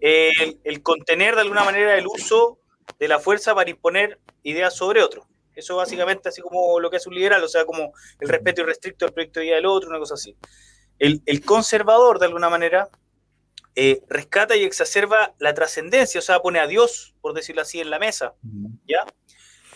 es 0.00 0.40
el, 0.40 0.60
el 0.64 0.82
contener 0.82 1.34
de 1.34 1.40
alguna 1.42 1.64
manera 1.64 1.96
el 1.96 2.06
uso 2.06 2.58
de 2.98 3.08
la 3.08 3.18
fuerza 3.18 3.54
para 3.54 3.70
imponer 3.70 4.18
ideas 4.42 4.74
sobre 4.74 5.02
otros. 5.02 5.26
Eso 5.56 5.76
básicamente 5.76 6.28
así 6.28 6.42
como 6.42 6.78
lo 6.78 6.90
que 6.90 6.98
es 6.98 7.06
un 7.06 7.14
liberal, 7.14 7.42
o 7.42 7.48
sea, 7.48 7.64
como 7.64 7.94
el 8.20 8.28
respeto 8.28 8.60
irrestricto 8.60 9.06
al 9.06 9.14
proyecto 9.14 9.40
de 9.40 9.46
vida 9.46 9.56
del 9.56 9.64
otro, 9.64 9.88
una 9.88 9.98
cosa 9.98 10.14
así. 10.14 10.36
El, 10.98 11.44
conservador, 11.44 12.18
de 12.18 12.26
alguna 12.26 12.50
manera, 12.50 12.90
eh, 13.74 14.02
rescata 14.08 14.54
y 14.54 14.64
exacerba 14.64 15.34
la 15.38 15.54
trascendencia, 15.54 16.18
o 16.18 16.22
sea, 16.22 16.40
pone 16.40 16.58
a 16.58 16.66
Dios, 16.66 17.14
por 17.22 17.32
decirlo 17.32 17.62
así, 17.62 17.80
en 17.80 17.88
la 17.88 17.98
mesa, 17.98 18.34
¿ya? 18.86 19.04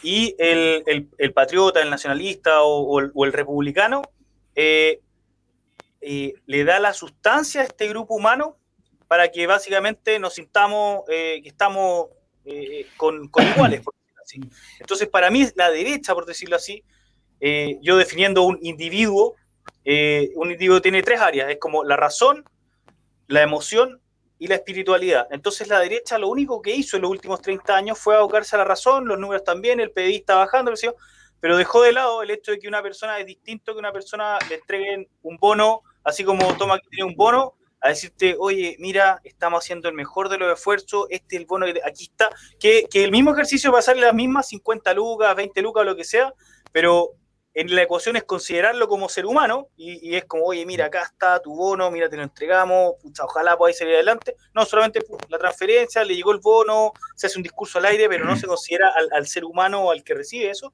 Y 0.02 0.34
el, 0.38 1.08
patriota, 1.34 1.80
el 1.80 1.90
nacionalista 1.90 2.62
o, 2.62 3.00
el, 3.00 3.32
republicano 3.32 4.02
eh, 4.54 5.00
eh, 6.02 6.34
le 6.44 6.64
da 6.64 6.78
la 6.78 6.92
sustancia 6.92 7.62
a 7.62 7.64
este 7.64 7.88
grupo 7.88 8.14
humano 8.14 8.58
para 9.08 9.30
que 9.30 9.46
básicamente 9.46 10.18
nos 10.18 10.34
sintamos 10.34 11.04
que 11.06 11.42
estamos 11.44 12.08
con, 12.96 13.28
con, 13.28 13.46
iguales, 13.46 13.82
entonces, 14.78 15.08
para 15.08 15.30
mí, 15.30 15.46
la 15.54 15.70
derecha, 15.70 16.14
por 16.14 16.26
decirlo 16.26 16.56
así, 16.56 16.82
eh, 17.40 17.78
yo 17.80 17.96
definiendo 17.96 18.42
un 18.42 18.58
individuo, 18.62 19.36
eh, 19.84 20.30
un 20.36 20.50
individuo 20.50 20.82
tiene 20.82 21.02
tres 21.02 21.20
áreas, 21.20 21.50
es 21.50 21.58
como 21.58 21.84
la 21.84 21.96
razón, 21.96 22.44
la 23.28 23.42
emoción 23.42 24.00
y 24.38 24.46
la 24.46 24.56
espiritualidad. 24.56 25.26
Entonces 25.30 25.68
la 25.68 25.78
derecha 25.80 26.18
lo 26.18 26.28
único 26.28 26.60
que 26.60 26.74
hizo 26.74 26.96
en 26.96 27.02
los 27.02 27.10
últimos 27.10 27.40
30 27.40 27.76
años 27.76 27.98
fue 27.98 28.16
abocarse 28.16 28.56
a 28.56 28.58
la 28.58 28.64
razón, 28.64 29.06
los 29.06 29.18
números 29.18 29.44
también, 29.44 29.80
el 29.80 29.90
PDI 29.90 30.16
está 30.16 30.34
bajando, 30.34 30.72
pero 31.40 31.56
dejó 31.56 31.82
de 31.82 31.92
lado 31.92 32.22
el 32.22 32.30
hecho 32.30 32.52
de 32.52 32.58
que 32.58 32.68
una 32.68 32.82
persona 32.82 33.18
es 33.18 33.26
distinto 33.26 33.72
que 33.72 33.78
una 33.78 33.92
persona 33.92 34.38
le 34.48 34.56
entreguen 34.56 35.08
un 35.22 35.36
bono, 35.36 35.82
así 36.04 36.24
como 36.24 36.56
toma 36.56 36.78
que 36.78 36.88
tiene 36.88 37.04
un 37.04 37.16
bono, 37.16 37.54
a 37.80 37.88
decirte, 37.88 38.36
oye, 38.38 38.76
mira, 38.78 39.20
estamos 39.24 39.64
haciendo 39.64 39.88
el 39.88 39.94
mejor 39.94 40.28
de 40.28 40.38
los 40.38 40.52
esfuerzos, 40.52 41.06
este 41.10 41.36
es 41.36 41.40
el 41.40 41.46
bono, 41.46 41.66
aquí 41.84 42.04
está, 42.04 42.28
que, 42.58 42.86
que 42.90 43.04
el 43.04 43.10
mismo 43.10 43.32
ejercicio 43.32 43.72
va 43.72 43.78
a 43.78 43.82
salir 43.82 44.02
las 44.02 44.14
mismas 44.14 44.48
50 44.48 44.92
lucas, 44.94 45.34
20 45.34 45.62
lucas, 45.62 45.86
lo 45.86 45.96
que 45.96 46.04
sea, 46.04 46.32
pero 46.72 47.14
en 47.52 47.74
la 47.74 47.82
ecuación 47.82 48.16
es 48.16 48.24
considerarlo 48.24 48.86
como 48.86 49.08
ser 49.08 49.26
humano 49.26 49.68
y, 49.76 50.14
es 50.14 50.24
como, 50.24 50.44
oye, 50.44 50.64
mira, 50.64 50.86
acá 50.86 51.02
está 51.02 51.40
tu 51.42 51.54
bono, 51.54 51.90
mira, 51.90 52.08
te 52.08 52.16
lo 52.16 52.22
entregamos, 52.22 52.94
ojalá 53.20 53.56
podáis 53.56 53.78
salir 53.78 53.94
adelante. 53.94 54.36
No, 54.54 54.64
solamente 54.64 55.00
la 55.28 55.38
transferencia, 55.38 56.04
le 56.04 56.14
llegó 56.14 56.32
el 56.32 56.38
bono, 56.38 56.92
se 57.16 57.26
hace 57.26 57.38
un 57.38 57.42
discurso 57.42 57.78
al 57.78 57.86
aire, 57.86 58.08
pero 58.08 58.24
no 58.24 58.36
se 58.36 58.46
considera 58.46 58.92
al, 59.12 59.26
ser 59.26 59.44
humano 59.44 59.82
o 59.82 59.90
al 59.90 60.04
que 60.04 60.14
recibe 60.14 60.50
eso. 60.50 60.72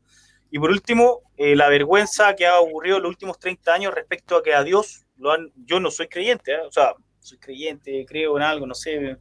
Y 0.50 0.58
por 0.58 0.70
último, 0.70 1.22
eh, 1.36 1.56
la 1.56 1.68
vergüenza 1.68 2.36
que 2.36 2.46
ha 2.46 2.60
ocurrido 2.60 2.98
en 2.98 3.04
los 3.04 3.10
últimos 3.10 3.38
30 3.38 3.72
años 3.72 3.94
respecto 3.94 4.36
a 4.36 4.42
que 4.42 4.54
a 4.54 4.62
Dios 4.62 5.05
lo 5.16 5.32
han, 5.32 5.52
yo 5.56 5.80
no 5.80 5.90
soy 5.90 6.08
creyente, 6.08 6.52
¿eh? 6.52 6.60
o 6.60 6.70
sea, 6.70 6.94
soy 7.20 7.38
creyente, 7.38 8.04
creo 8.06 8.36
en 8.36 8.42
algo, 8.42 8.66
no 8.66 8.74
sé, 8.74 9.18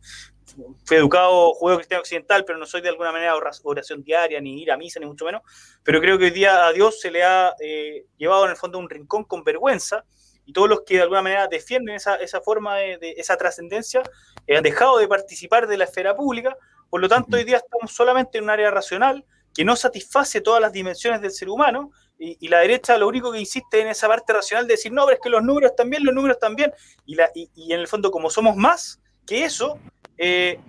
fui 0.85 0.97
educado 0.97 1.53
juego 1.53 1.77
cristiano 1.77 2.01
occidental, 2.01 2.45
pero 2.45 2.57
no 2.57 2.65
soy 2.65 2.81
de 2.81 2.89
alguna 2.89 3.11
manera 3.11 3.35
oración 3.35 4.03
diaria, 4.03 4.39
ni 4.39 4.61
ir 4.61 4.71
a 4.71 4.77
misa, 4.77 4.99
ni 4.99 5.05
mucho 5.05 5.25
menos. 5.25 5.41
Pero 5.83 5.99
creo 5.99 6.17
que 6.17 6.25
hoy 6.25 6.31
día 6.31 6.67
a 6.67 6.71
Dios 6.71 6.99
se 6.99 7.11
le 7.11 7.23
ha 7.23 7.53
eh, 7.59 8.05
llevado 8.17 8.45
en 8.45 8.51
el 8.51 8.57
fondo 8.57 8.77
a 8.77 8.81
un 8.81 8.89
rincón 8.89 9.23
con 9.23 9.43
vergüenza 9.43 10.05
y 10.45 10.53
todos 10.53 10.69
los 10.69 10.81
que 10.81 10.95
de 10.95 11.01
alguna 11.01 11.23
manera 11.23 11.47
defienden 11.47 11.95
esa, 11.95 12.15
esa 12.15 12.41
forma 12.41 12.75
de, 12.75 13.15
esa 13.17 13.35
trascendencia 13.35 14.03
eh, 14.45 14.57
han 14.57 14.63
dejado 14.63 14.99
de 14.99 15.07
participar 15.07 15.67
de 15.67 15.77
la 15.77 15.85
esfera 15.85 16.15
pública. 16.15 16.55
Por 16.89 17.01
lo 17.01 17.09
tanto, 17.09 17.35
hoy 17.37 17.43
día 17.43 17.57
estamos 17.57 17.91
solamente 17.91 18.37
en 18.37 18.43
un 18.43 18.51
área 18.51 18.69
racional 18.69 19.25
que 19.53 19.65
no 19.65 19.75
satisface 19.75 20.41
todas 20.41 20.61
las 20.61 20.71
dimensiones 20.71 21.21
del 21.21 21.31
ser 21.31 21.49
humano 21.49 21.91
y, 22.17 22.47
la 22.47 22.59
derecha 22.59 22.97
lo 22.97 23.07
único 23.07 23.31
que 23.31 23.39
insiste 23.39 23.81
en 23.81 23.87
esa 23.87 24.07
parte 24.07 24.33
racional 24.33 24.67
de 24.67 24.73
decir, 24.73 24.91
no, 24.91 25.05
pero 25.05 25.15
es 25.15 25.21
que 25.21 25.29
los 25.29 25.43
números 25.43 25.75
también, 25.75 26.03
los 26.03 26.15
números 26.15 26.39
también. 26.39 26.71
Y, 27.05 27.15
la, 27.15 27.29
y, 27.35 27.49
y 27.55 27.73
en 27.73 27.79
el 27.79 27.87
fondo, 27.87 28.09
como 28.11 28.29
somos 28.29 28.55
más 28.55 28.99
que 29.25 29.43
eso, 29.43 29.79
eh, 30.17 30.59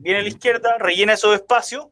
viene 0.00 0.22
la 0.22 0.28
izquierda, 0.28 0.76
rellena 0.78 1.14
esos 1.14 1.34
espacios 1.34 1.86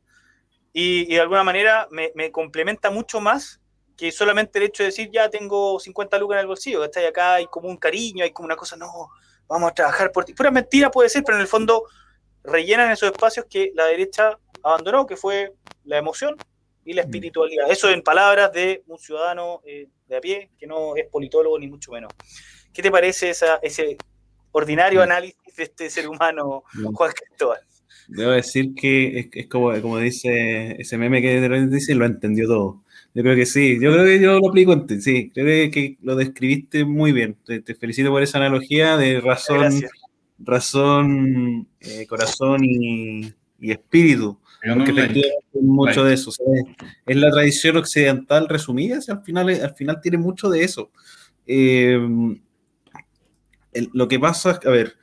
y, 0.73 1.07
de 1.07 1.21
alguna 1.21 1.45
manera 1.45 1.89
me, 1.91 2.31
complementa 2.31 2.91
mucho 2.91 3.21
más 3.21 3.61
que 3.97 4.13
solamente 4.13 4.59
el 4.59 4.67
hecho 4.67 4.83
de 4.83 4.89
decir, 4.91 5.11
ya 5.13 5.29
tengo 5.29 5.81
50 5.81 6.19
lucas 6.19 6.37
en 6.37 6.41
el 6.41 6.47
bolsillo, 6.47 6.85
está 6.85 7.07
acá 7.07 7.35
hay 7.35 7.47
como 7.47 7.69
un 7.69 7.77
cariño, 7.77 8.23
hay 8.23 8.31
como 8.31 8.47
una 8.47 8.55
cosa, 8.55 8.77
no, 8.77 9.11
vamos 9.49 9.71
a 9.71 9.75
trabajar 9.75 10.13
por 10.13 10.25
ti. 10.25 10.35
Pura 10.35 10.53
mentira 10.53 10.91
puede 10.91 11.09
ser, 11.09 11.25
pero 11.25 11.37
en 11.37 11.43
el 11.43 11.49
fondo 11.49 11.85
rellenan 12.45 12.93
esos 12.93 13.11
espacios 13.11 13.47
que 13.51 13.73
la 13.75 13.87
derecha 13.87 14.39
abandonó, 14.63 15.05
que 15.07 15.17
fue 15.17 15.53
la 15.85 15.99
emoción 15.99 16.37
y 16.89 16.95
la 16.95 17.03
mm. 17.03 17.07
espiritualidad. 17.07 17.71
Eso 17.71 17.91
en 17.91 18.03
palabras 18.03 18.53
de 18.53 18.83
un 18.87 18.99
ciudadano 18.99 19.61
eh, 19.65 19.89
de 20.09 20.17
a 20.17 20.21
pie, 20.21 20.51
que 20.59 20.67
no 20.67 20.97
es 20.97 21.07
politólogo 21.07 21.59
ni 21.59 21.69
mucho 21.69 21.93
menos. 21.93 22.13
¿Qué 22.73 22.83
te 22.83 22.91
parece 22.91 23.31
esa, 23.31 23.57
ese 23.63 23.99
ordinario 24.53 25.01
mm. 25.01 25.03
análisis 25.03 25.57
de 25.57 25.65
este 25.65 25.91
ser 25.91 26.09
humano, 26.09 26.65
Juan 26.95 27.13
Cristóbal. 27.13 27.59
Debo 28.09 28.31
decir 28.31 28.75
que 28.75 29.29
es, 29.33 29.49
como, 29.49 29.79
como 29.83 29.99
dice 29.99 30.81
ese 30.81 30.97
meme 30.97 31.21
que 31.21 31.41
de 31.41 31.49
repente 31.49 31.75
dice, 31.75 31.95
lo 31.95 32.07
entendió 32.07 32.47
todo. 32.47 32.83
Yo 33.15 33.23
creo 33.23 33.37
que 33.37 33.47
sí, 33.47 33.79
yo 33.81 33.93
creo 33.93 34.05
que 34.05 34.21
yo 34.21 34.39
lo 34.39 34.49
aplico 34.49 34.87
sí, 35.01 35.31
creo 35.35 35.71
que 35.71 35.99
lo 36.03 36.17
describiste 36.17 36.85
muy 36.85 37.13
bien. 37.13 37.37
Te, 37.45 37.75
felicito 37.75 38.11
por 38.11 38.23
esa 38.23 38.39
analogía 38.39 38.97
de 38.97 39.21
razón, 39.21 39.83
razón, 40.39 41.69
eh, 41.81 42.07
corazón 42.07 42.65
y, 42.65 43.35
espíritu. 43.61 44.38
Porque 44.63 44.91
efectivamente 44.91 45.33
mucho 45.61 46.05
de 46.05 46.15
eso. 46.15 46.33
Es 47.07 47.17
la 47.17 47.31
tradición 47.31 47.77
occidental 47.77 48.49
resumida, 48.49 48.99
al 49.09 49.23
final, 49.23 49.49
al 49.49 49.75
final 49.75 50.01
tiene 50.01 50.19
mucho 50.19 50.51
de 50.51 50.65
eso. 50.65 50.91
Eh, 51.47 51.99
lo 53.93 54.09
que 54.09 54.19
pasa 54.19 54.53
es, 54.53 54.67
a 54.67 54.71
ver, 54.71 54.97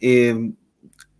eh, 0.00 0.52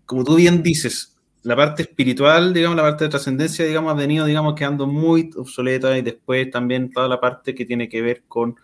como 0.07 0.25
tú 0.25 0.37
bien 0.37 0.63
dices, 0.63 1.17
la 1.43 1.57
parte 1.57 1.83
espiritual, 1.83 2.55
digamos, 2.55 2.77
la 2.77 2.83
parte 2.83 3.05
de 3.05 3.11
trascendencia, 3.11 3.67
digamos, 3.67 3.93
ha 3.93 3.97
venido, 3.97 4.25
digamos, 4.25 4.55
quedando 4.55 4.87
muy 4.87 5.31
obsoleta 5.37 5.97
y 5.99 6.03
después 6.03 6.51
también 6.51 6.91
toda 6.91 7.07
la 7.07 7.21
parte 7.21 7.55
que 7.55 7.67
tiene 7.67 7.89
que 7.89 8.01
ver 8.01 8.25
con, 8.27 8.57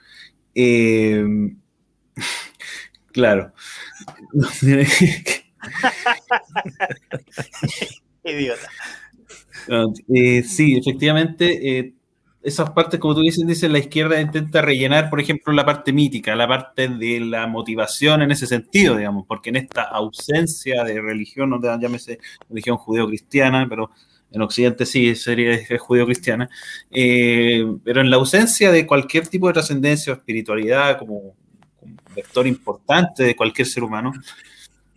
eh, 0.55 1.23
claro, 3.13 3.53
Idiota. 8.25 8.69
Eh, 9.69 10.43
sí, 10.43 10.77
efectivamente, 10.77 11.95
esas 12.43 12.71
partes, 12.71 12.99
como 12.99 13.15
tú 13.15 13.21
dices, 13.21 13.47
dice 13.47 13.69
la 13.69 13.79
izquierda 13.79 14.21
intenta 14.21 14.63
rellenar, 14.63 15.11
por 15.11 15.21
ejemplo, 15.21 15.53
la 15.53 15.67
parte 15.67 15.93
mítica, 15.93 16.35
la 16.35 16.49
parte 16.49 16.89
de 16.89 17.21
la 17.21 17.47
motivación 17.47 18.23
en 18.23 18.31
ese 18.31 18.47
sentido, 18.47 18.97
digamos, 18.97 19.27
porque 19.27 19.51
en 19.51 19.57
esta 19.57 19.83
ausencia 19.83 20.83
de 20.85 21.01
religión, 21.01 21.51
no 21.51 21.61
llámese 21.61 22.19
religión 22.49 22.79
judeo-cristiana, 22.79 23.67
pero 23.69 23.91
en 24.33 24.43
Occidente 24.43 24.87
sí 24.87 25.15
sería 25.17 25.59
judeo-cristiana, 25.79 26.49
eh, 26.91 27.65
pero 27.85 28.01
en 28.01 28.11
la 28.11 28.17
ausencia 28.17 28.71
de 28.71 28.87
cualquier 28.87 29.27
tipo 29.29 29.49
de 29.49 29.55
trascendencia 29.55 30.13
o 30.13 30.17
espiritualidad 30.17 30.99
como, 30.99 31.35
como 31.79 31.97
vector 32.15 32.47
importante 32.47 33.23
de 33.25 33.37
cualquier 33.37 33.67
ser 33.67 33.83
humano, 33.83 34.13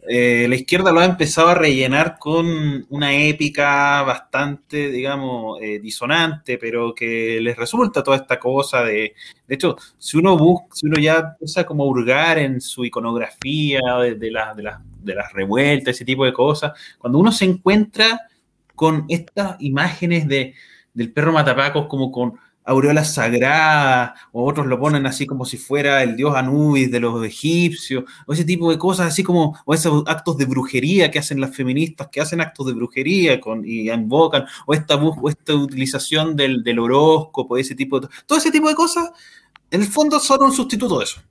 eh, 0.08 0.48
la 0.50 0.56
izquierda 0.56 0.92
lo 0.92 1.00
ha 1.00 1.06
empezado 1.06 1.50
a 1.50 1.56
rellenar 1.56 2.18
con 2.20 2.86
una 2.90 3.14
épica 3.16 4.02
bastante, 4.04 4.90
digamos, 4.90 5.60
eh, 5.62 5.80
disonante, 5.80 6.58
pero 6.58 6.94
que 6.94 7.40
les 7.42 7.56
resulta 7.56 8.04
toda 8.04 8.18
esta 8.18 8.40
cosa 8.40 8.84
de... 8.84 9.14
De 9.48 9.56
hecho, 9.56 9.78
si 9.98 10.18
uno 10.18 10.38
busca, 10.38 10.68
si 10.74 10.88
uno 10.88 11.00
ya 11.00 11.20
empieza 11.20 11.66
como 11.66 11.84
a 11.84 11.88
hurgar 11.88 12.38
en 12.40 12.60
su 12.60 12.84
iconografía 12.86 13.80
de, 14.02 14.16
de, 14.16 14.32
de 15.04 15.16
las 15.16 15.34
revueltas, 15.34 15.96
ese 15.96 16.06
tipo 16.06 16.26
de 16.26 16.34
cosas, 16.34 16.74
cuando 16.98 17.20
uno 17.20 17.32
se 17.32 17.46
encuentra 17.46 18.22
con 18.76 19.06
estas 19.10 19.56
imágenes 19.62 20.28
de, 20.28 20.54
del 20.94 21.12
perro 21.12 21.32
matapacos 21.32 21.88
como 21.88 22.12
con 22.12 22.34
aureola 22.66 23.04
sagrada, 23.04 24.16
o 24.32 24.46
otros 24.48 24.68
lo 24.68 24.80
ponen 24.80 25.06
así 25.06 25.26
como 25.26 25.46
si 25.46 25.58
fuera 25.58 26.04
el 26.04 26.16
dios 26.16 26.36
Anubis 26.36 26.92
de 26.92 27.00
los 27.00 27.26
egipcios, 27.26 28.04
o 28.26 28.34
ese 28.34 28.46
tipo 28.46 28.72
de 28.72 28.78
cosas, 28.78 29.08
así 29.08 29.24
como, 29.24 29.58
o 29.66 29.74
esos 29.74 30.04
actos 30.08 30.38
de 30.38 30.46
brujería 30.46 31.12
que 31.12 31.20
hacen 31.20 31.42
las 31.42 31.56
feministas, 31.56 32.08
que 32.10 32.22
hacen 32.22 32.42
actos 32.42 32.68
de 32.68 32.74
brujería 32.74 33.40
con, 33.40 33.64
y 33.66 33.90
invocan, 33.92 34.46
o 34.66 34.74
esta, 34.74 34.96
o 34.96 35.30
esta 35.30 35.56
utilización 35.56 36.36
del, 36.36 36.64
del 36.64 36.80
horóscopo, 36.80 37.58
ese 37.58 37.76
tipo 37.76 38.00
de, 38.00 38.08
todo 38.26 38.38
ese 38.38 38.52
tipo 38.52 38.70
de 38.70 38.76
cosas, 38.76 39.12
en 39.72 39.82
el 39.82 39.88
fondo 39.88 40.20
son 40.20 40.44
un 40.44 40.54
sustituto 40.54 41.00
de 41.00 41.06
eso. 41.06 41.22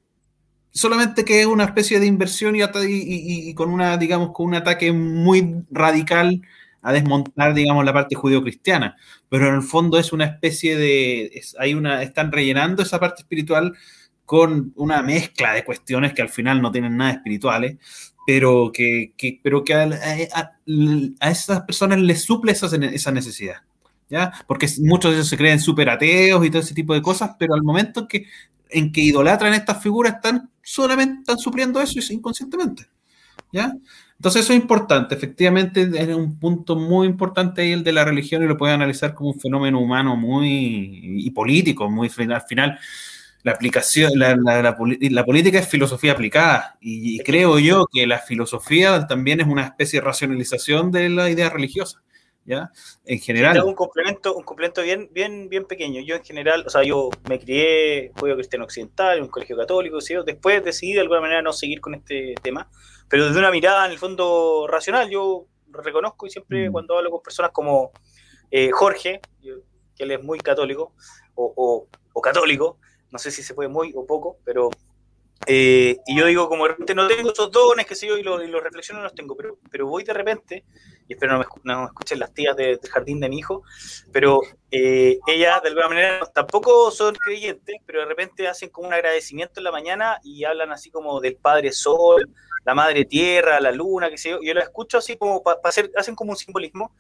Solamente 0.75 1.25
que 1.25 1.41
es 1.41 1.47
una 1.47 1.65
especie 1.65 2.01
de 2.01 2.07
inversión 2.07 2.57
y, 2.57 2.63
y 2.63 3.55
con 3.55 3.71
una, 3.71 3.99
digamos, 3.99 4.33
con 4.33 4.47
un 4.47 4.55
ataque 4.55 4.91
muy 4.91 5.65
radical 5.71 6.41
a 6.83 6.93
desmontar, 6.93 7.55
digamos, 7.55 7.85
la 7.85 7.93
parte 7.93 8.17
judío-cristiana, 8.17 8.97
pero 9.29 9.49
en 9.49 9.55
el 9.55 9.63
fondo 9.63 9.99
es 9.99 10.13
una 10.13 10.25
especie 10.25 10.77
de, 10.77 11.41
hay 11.59 11.75
una, 11.75 12.03
están 12.03 12.33
rellenando 12.33 12.83
esa 12.83 12.99
parte 12.99 13.23
espiritual 13.23 13.73
con 14.25 14.73
una 14.77 15.03
mezcla 15.03 15.55
de 15.55 15.65
cuestiones 15.65 16.13
que 16.13 16.23
al 16.23 16.29
final 16.29 16.61
no 16.61 16.73
tienen 16.73 16.97
nada 16.97 17.13
espirituales, 17.13 17.77
pero 18.27 18.71
que, 18.73 19.15
pero 19.43 19.65
que 19.65 19.75
a, 19.75 21.31
esas 21.31 21.63
personas 21.63 21.99
les 22.01 22.23
suple 22.23 22.53
esa, 22.53 22.67
esa 22.77 23.13
necesidad. 23.13 23.57
¿Ya? 24.09 24.31
Porque 24.47 24.69
muchos 24.81 25.11
de 25.11 25.17
ellos 25.17 25.29
se 25.29 25.39
creen 25.39 25.59
súper 25.59 25.89
ateos 25.89 26.45
y 26.45 26.51
todo 26.51 26.61
ese 26.61 26.75
tipo 26.75 26.93
de 26.93 27.01
cosas, 27.01 27.31
pero 27.39 27.55
al 27.55 27.63
momento 27.63 28.01
en 28.01 28.07
que, 28.09 28.27
en 28.69 28.93
que 28.93 29.01
idolatran 29.01 29.55
estas 29.55 29.83
figuras, 29.83 30.17
están 30.17 30.51
solamente 30.63 31.21
están 31.21 31.39
supliendo 31.39 31.81
eso 31.81 31.99
inconscientemente. 32.13 32.89
¿Ya? 33.53 33.73
Entonces 34.23 34.43
eso 34.43 34.53
es 34.53 34.61
importante, 34.61 35.17
efectivamente 35.17 35.83
es 35.83 36.15
un 36.15 36.39
punto 36.39 36.77
muy 36.77 37.09
importante 37.09 37.73
el 37.73 37.83
de 37.83 37.91
la 37.91 38.05
religión 38.05 38.45
y 38.45 38.47
lo 38.47 38.57
puede 38.57 38.73
analizar 38.73 39.15
como 39.15 39.31
un 39.31 39.41
fenómeno 39.41 39.81
humano 39.81 40.15
muy 40.15 41.01
y 41.03 41.29
político, 41.33 41.91
muy 41.91 42.09
al 42.31 42.43
final 42.43 42.79
la 43.43 43.51
aplicación, 43.51 44.13
la, 44.15 44.37
la, 44.37 45.25
política 45.25 45.59
es 45.59 45.69
filosofía 45.69 46.13
aplicada 46.13 46.79
y, 46.81 47.19
creo 47.25 47.59
yo 47.59 47.89
que 47.93 48.07
la 48.07 48.21
filosofía 48.21 49.09
también 49.09 49.41
es 49.41 49.49
una 49.49 49.65
especie 49.65 49.99
de 49.99 50.07
racionalización 50.07 50.93
de 50.93 51.09
la 51.09 51.29
idea 51.29 51.51
religiosa. 51.51 52.01
¿Ya? 52.45 52.71
En 53.05 53.21
general. 53.21 53.63
un 53.65 53.75
complemento, 53.75 54.35
un 54.35 54.43
complemento 54.45 54.83
bien, 54.83 55.09
bien, 55.13 55.49
bien 55.49 55.65
pequeño. 55.65 56.01
Yo 56.01 56.17
en 56.17 56.25
general, 56.25 56.65
o 56.67 56.71
sea, 56.71 56.83
yo 56.83 57.11
me 57.29 57.39
crié, 57.39 58.13
juego 58.19 58.37
cristiano 58.37 58.65
occidental, 58.65 59.19
en 59.19 59.25
un 59.25 59.31
colegio 59.31 59.57
católico, 59.57 59.99
después 60.25 60.65
decidí 60.65 60.93
de 60.93 61.01
alguna 61.01 61.21
manera 61.21 61.43
no 61.43 61.53
seguir 61.53 61.81
con 61.81 61.95
este 61.95 62.35
tema 62.43 62.69
pero 63.13 63.27
desde 63.27 63.41
una 63.41 63.51
mirada 63.51 63.85
en 63.85 63.93
el 63.93 63.99
fondo 63.99 64.67
racional. 64.67 65.11
Yo 65.11 65.45
reconozco 65.69 66.27
y 66.27 66.31
siempre 66.31 66.71
mm. 66.71 66.73
cuando 66.73 66.97
hablo 66.97 67.11
con 67.11 67.21
personas 67.21 67.51
como 67.51 67.93
eh, 68.51 68.71
Jorge, 68.71 69.21
que 69.43 70.03
él 70.03 70.13
es 70.13 70.23
muy 70.25 70.39
católico, 70.39 70.95
o, 71.35 71.87
católico, 72.23 72.79
no 73.11 73.19
sé 73.19 73.31
si 73.31 73.43
se 73.43 73.53
puede 73.53 73.69
muy 73.69 73.93
o 73.95 74.07
poco, 74.07 74.39
pero... 74.45 74.71
Eh, 75.47 75.99
y 76.07 76.17
yo 76.17 76.25
digo, 76.25 76.49
como 76.49 76.63
de 76.63 76.71
repente 76.71 76.95
no 76.95 77.07
tengo 77.09 77.33
esos 77.33 77.51
dones, 77.51 77.85
que 77.85 77.97
sé 77.97 78.07
yo, 78.07 78.17
y 78.17 78.23
los 78.23 78.49
lo 78.49 78.61
reflexiono 78.61 79.01
no 79.01 79.05
los 79.05 79.15
tengo, 79.15 79.37
pero, 79.37 79.59
pero 79.71 79.89
voy 79.89 80.05
de 80.05 80.15
repente, 80.15 80.65
y 81.09 81.13
espero 81.13 81.33
no 81.33 81.81
me, 81.81 81.85
escuchen 81.85 82.21
las 82.21 82.33
tías 82.33 82.57
del 82.57 82.79
jardín 82.89 83.19
de 83.19 83.29
mi 83.29 83.41
hijo, 83.41 83.63
pero 84.13 84.41
eh, 84.71 85.19
ellas 85.27 85.61
de 85.61 85.69
alguna 85.69 85.89
manera 85.89 86.21
tampoco 86.33 86.93
son 86.93 87.17
creyentes, 87.17 87.77
pero 87.85 88.01
de 88.01 88.07
repente 88.07 88.47
hacen 88.47 88.71
como 88.71 88.87
un 88.87 88.95
agradecimiento 88.95 89.59
en 89.59 89.65
la 89.65 89.73
mañana 89.73 90.21
y 90.23 90.45
hablan 90.45 90.71
así 90.71 90.93
como 90.93 91.21
del 91.21 91.35
Padre 91.35 91.73
Sol, 91.73 92.33
la 92.65 92.75
madre 92.75 93.05
tierra, 93.05 93.61
la 93.61 93.73
luna, 93.73 94.11
que 94.11 94.19
sé 94.19 94.31
yo, 94.31 94.41
yo 94.43 94.55
la 94.55 94.63
escucho 94.63 94.99
así 94.99 95.17
como 95.17 95.43
para 95.43 95.59
hacer, 95.65 95.91
hacen 95.97 96.15
como 96.15 96.33
un 96.33 96.37
simbolismo, 96.37 96.95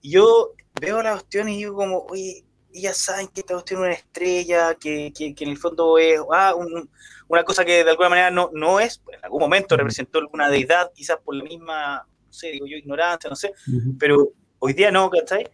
y 0.00 0.12
yo 0.12 0.52
veo 0.80 1.02
la 1.02 1.12
cuestión 1.12 1.48
y 1.48 1.58
digo 1.58 1.76
como, 1.76 2.06
oye, 2.10 2.44
ellas 2.72 2.96
saben 2.96 3.28
que 3.28 3.40
esta 3.40 3.54
cuestión 3.54 3.80
es 3.80 3.86
una 3.86 3.94
estrella, 3.94 4.74
que, 4.74 5.12
que, 5.12 5.34
en 5.38 5.48
el 5.48 5.56
fondo 5.56 5.98
es 5.98 6.20
ah, 6.32 6.54
una 7.28 7.44
cosa 7.44 7.64
que 7.64 7.84
de 7.84 7.90
alguna 7.90 8.10
manera 8.10 8.30
no, 8.30 8.50
no 8.52 8.80
es, 8.80 9.02
en 9.12 9.24
algún 9.24 9.40
momento 9.40 9.76
representó 9.76 10.18
alguna 10.18 10.48
deidad, 10.50 10.92
quizás 10.94 11.18
por 11.24 11.34
la 11.34 11.44
misma, 11.44 12.06
no 12.26 12.32
sé, 12.32 12.48
digo 12.48 12.66
yo, 12.66 12.76
ignorancia, 12.76 13.30
no 13.30 13.36
sé, 13.36 13.52
pero 13.98 14.30
hoy 14.58 14.74
día 14.74 14.90
no, 14.90 15.08
¿cachai? 15.08 15.48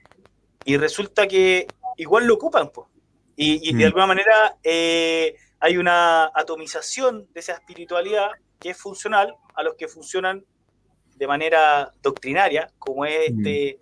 Y 0.64 0.76
resulta 0.76 1.26
que 1.26 1.66
igual 1.96 2.26
lo 2.26 2.34
ocupan, 2.34 2.70
pues. 2.70 2.88
Y, 3.36 3.74
de 3.74 3.86
alguna 3.86 4.06
manera 4.06 4.56
eh, 4.62 5.34
hay 5.58 5.76
una 5.76 6.30
atomización 6.34 7.26
de 7.32 7.40
esa 7.40 7.54
espiritualidad 7.54 8.30
que 8.62 8.70
es 8.70 8.78
funcional 8.78 9.34
a 9.54 9.62
los 9.62 9.74
que 9.74 9.88
funcionan 9.88 10.44
de 11.16 11.26
manera 11.26 11.92
doctrinaria, 12.00 12.70
como 12.78 13.04
es 13.04 13.30
este 13.30 13.80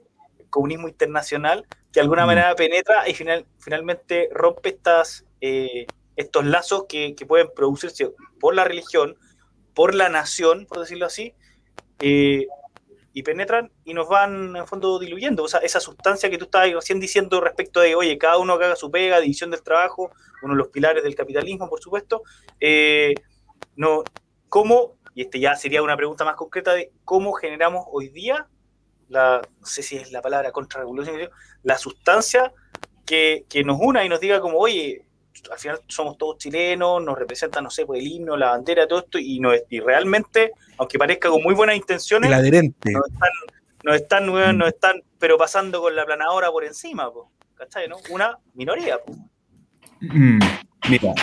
comunismo 0.49 0.89
internacional, 0.89 1.67
que 1.93 2.01
de 2.01 2.01
alguna 2.01 2.27
manera 2.27 2.55
penetra 2.55 3.09
y 3.09 3.15
final, 3.15 3.47
finalmente 3.59 4.29
rompe 4.33 4.71
estas, 4.71 5.25
eh, 5.41 5.87
estos 6.17 6.45
lazos 6.45 6.87
que, 6.89 7.15
pueden 7.29 7.49
producirse 7.55 8.11
por 8.41 8.55
la 8.55 8.65
religión, 8.65 9.17
por 9.75 9.95
la 9.95 10.09
nación, 10.09 10.67
por 10.67 10.81
decirlo 10.81 11.07
así, 11.07 11.35
eh, 12.01 12.47
y 13.13 13.23
penetran 13.23 13.73
y 13.85 13.93
nos 13.93 14.09
van 14.09 14.57
en 14.57 14.67
fondo 14.67 14.99
diluyendo. 14.99 15.45
O 15.45 15.49
sea, 15.49 15.61
esa 15.61 15.81
sustancia 15.81 16.31
que 16.31 16.39
tú 16.39 16.45
estabas 16.45 16.73
recién 16.73 17.01
diciendo 17.01 17.41
respecto 17.41 17.81
de, 17.81 17.95
oye, 17.95 18.17
cada 18.19 18.39
uno 18.39 18.59
que 18.59 18.65
haga 18.65 18.77
su 18.77 18.91
pega, 18.91 19.21
división 19.21 19.51
del 19.51 19.63
trabajo, 19.63 20.11
uno 20.43 20.55
de 20.55 20.59
los 20.59 20.69
pilares 20.69 21.03
del 21.03 21.15
capitalismo, 21.15 21.69
por 21.69 21.81
supuesto, 21.81 22.23
eh, 22.61 23.15
no, 23.77 24.05
¿cómo, 24.51 24.97
y 25.15 25.23
este 25.23 25.41
ya 25.41 25.57
sería 25.57 25.83
una 25.83 25.97
pregunta 25.97 26.27
más 26.27 26.35
concreta 26.35 26.75
de 26.75 26.93
cómo 27.05 27.33
generamos 27.33 27.87
hoy 27.91 28.09
día, 28.09 28.47
la, 29.09 29.41
no 29.59 29.67
sé 29.67 29.83
si 29.83 29.97
es 29.97 30.13
la 30.13 30.21
palabra 30.21 30.53
contrarrevolución, 30.53 31.31
la 31.63 31.79
sustancia 31.79 32.53
que, 33.07 33.47
que 33.49 33.65
nos 33.65 33.79
una 33.81 34.05
y 34.05 34.09
nos 34.11 34.21
diga 34.21 34.41
como, 34.41 34.59
oye, 34.59 35.07
al 35.51 35.59
final 35.59 35.81
somos 35.87 36.19
todos 36.19 36.39
chilenos, 36.39 37.03
nos 37.03 37.19
representa, 37.19 37.61
no 37.61 37.71
sé, 37.71 37.87
pues 37.87 38.01
el 38.01 38.07
himno, 38.07 38.37
la 38.37 38.51
bandera, 38.51 38.87
todo 38.87 39.01
esto, 39.01 39.19
y, 39.19 39.41
no, 39.41 39.53
y 39.69 39.81
realmente, 39.81 40.53
aunque 40.77 40.99
parezca 40.99 41.31
con 41.31 41.43
muy 41.43 41.55
buenas 41.55 41.77
intenciones, 41.77 42.29
el 42.29 42.35
adherente. 42.35 42.93
Nos 42.93 43.07
están, 43.07 43.31
nos 43.85 43.97
están, 43.97 44.27
mm. 44.27 44.59
nos 44.59 44.69
están, 44.69 45.03
pero 45.19 45.39
pasando 45.39 45.81
con 45.81 45.95
la 45.95 46.05
planadora 46.05 46.51
por 46.51 46.65
encima, 46.65 47.11
pues, 47.13 47.27
¿cachai? 47.55 47.89
No? 47.89 47.97
Una 48.11 48.37
minoría. 48.55 48.99
Pues. 49.05 49.19
mira, 50.89 51.15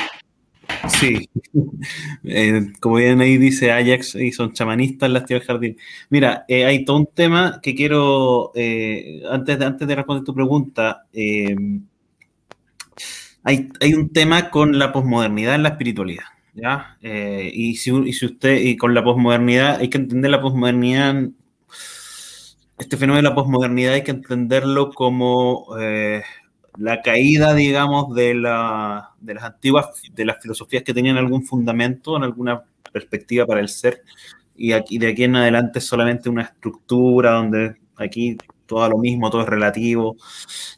sí, 0.88 1.30
eh, 2.24 2.74
como 2.80 2.96
bien 2.96 3.22
ahí 3.22 3.38
dice 3.38 3.72
Ajax, 3.72 4.16
y 4.16 4.32
son 4.32 4.54
chamanistas 4.54 5.10
las 5.10 5.26
tías 5.26 5.42
del 5.42 5.48
jardín. 5.48 5.78
Mira, 6.10 6.46
eh, 6.48 6.66
hay 6.66 6.86
todo 6.86 6.98
un 6.98 7.08
tema 7.14 7.60
que 7.62 7.76
quiero, 7.76 8.52
eh, 8.56 9.24
antes, 9.30 9.60
de, 9.60 9.66
antes 9.66 9.88
de 9.88 9.96
responder 9.96 10.24
tu 10.24 10.34
pregunta, 10.34 11.06
hay, 13.44 13.94
un 13.94 14.10
tema 14.12 14.50
con 14.50 14.78
la 14.78 14.92
posmodernidad 14.92 15.56
en 15.56 15.64
la 15.64 15.70
espiritualidad. 15.70 16.26
¿ya? 16.54 16.98
Eh, 17.02 17.50
y, 17.54 17.76
si, 17.76 17.92
usted, 17.92 18.60
y 18.60 18.78
con 18.78 18.94
la 18.94 19.04
posmodernidad, 19.04 19.80
hay 19.80 19.90
que 19.90 19.98
entender 19.98 20.32
la 20.32 20.42
posmodernidad, 20.42 21.30
este 22.78 22.98
fenómeno 22.98 23.24
de 23.24 23.30
la 23.30 23.36
posmodernidad 23.36 23.94
hay 23.94 24.04
que 24.04 24.12
entenderlo 24.12 24.92
como 24.92 25.68
la 26.78 27.02
caída, 27.02 27.54
digamos, 27.54 28.14
de, 28.16 28.36
la, 28.36 29.12
de 29.20 29.34
las 29.34 29.44
antiguas, 29.44 29.88
de 30.14 30.26
las 30.26 30.42
filosofías 30.42 30.84
que 30.84 30.94
tenían 30.94 31.18
algún 31.18 31.44
fundamento, 31.44 32.18
en 32.18 32.24
alguna 32.24 32.64
perspectiva 32.92 33.46
para 33.46 33.62
el 33.62 33.70
ser, 33.70 34.04
y 34.56 34.72
aquí, 34.72 34.98
de 34.98 35.10
aquí 35.10 35.24
en 35.24 35.36
adelante 35.36 35.80
solamente 35.82 36.30
una 36.30 36.44
estructura 36.44 37.34
donde 37.34 37.76
aquí 37.96 38.38
todo 38.68 38.88
lo 38.90 38.98
mismo, 38.98 39.30
todo 39.32 39.42
es 39.42 39.48
relativo. 39.48 40.18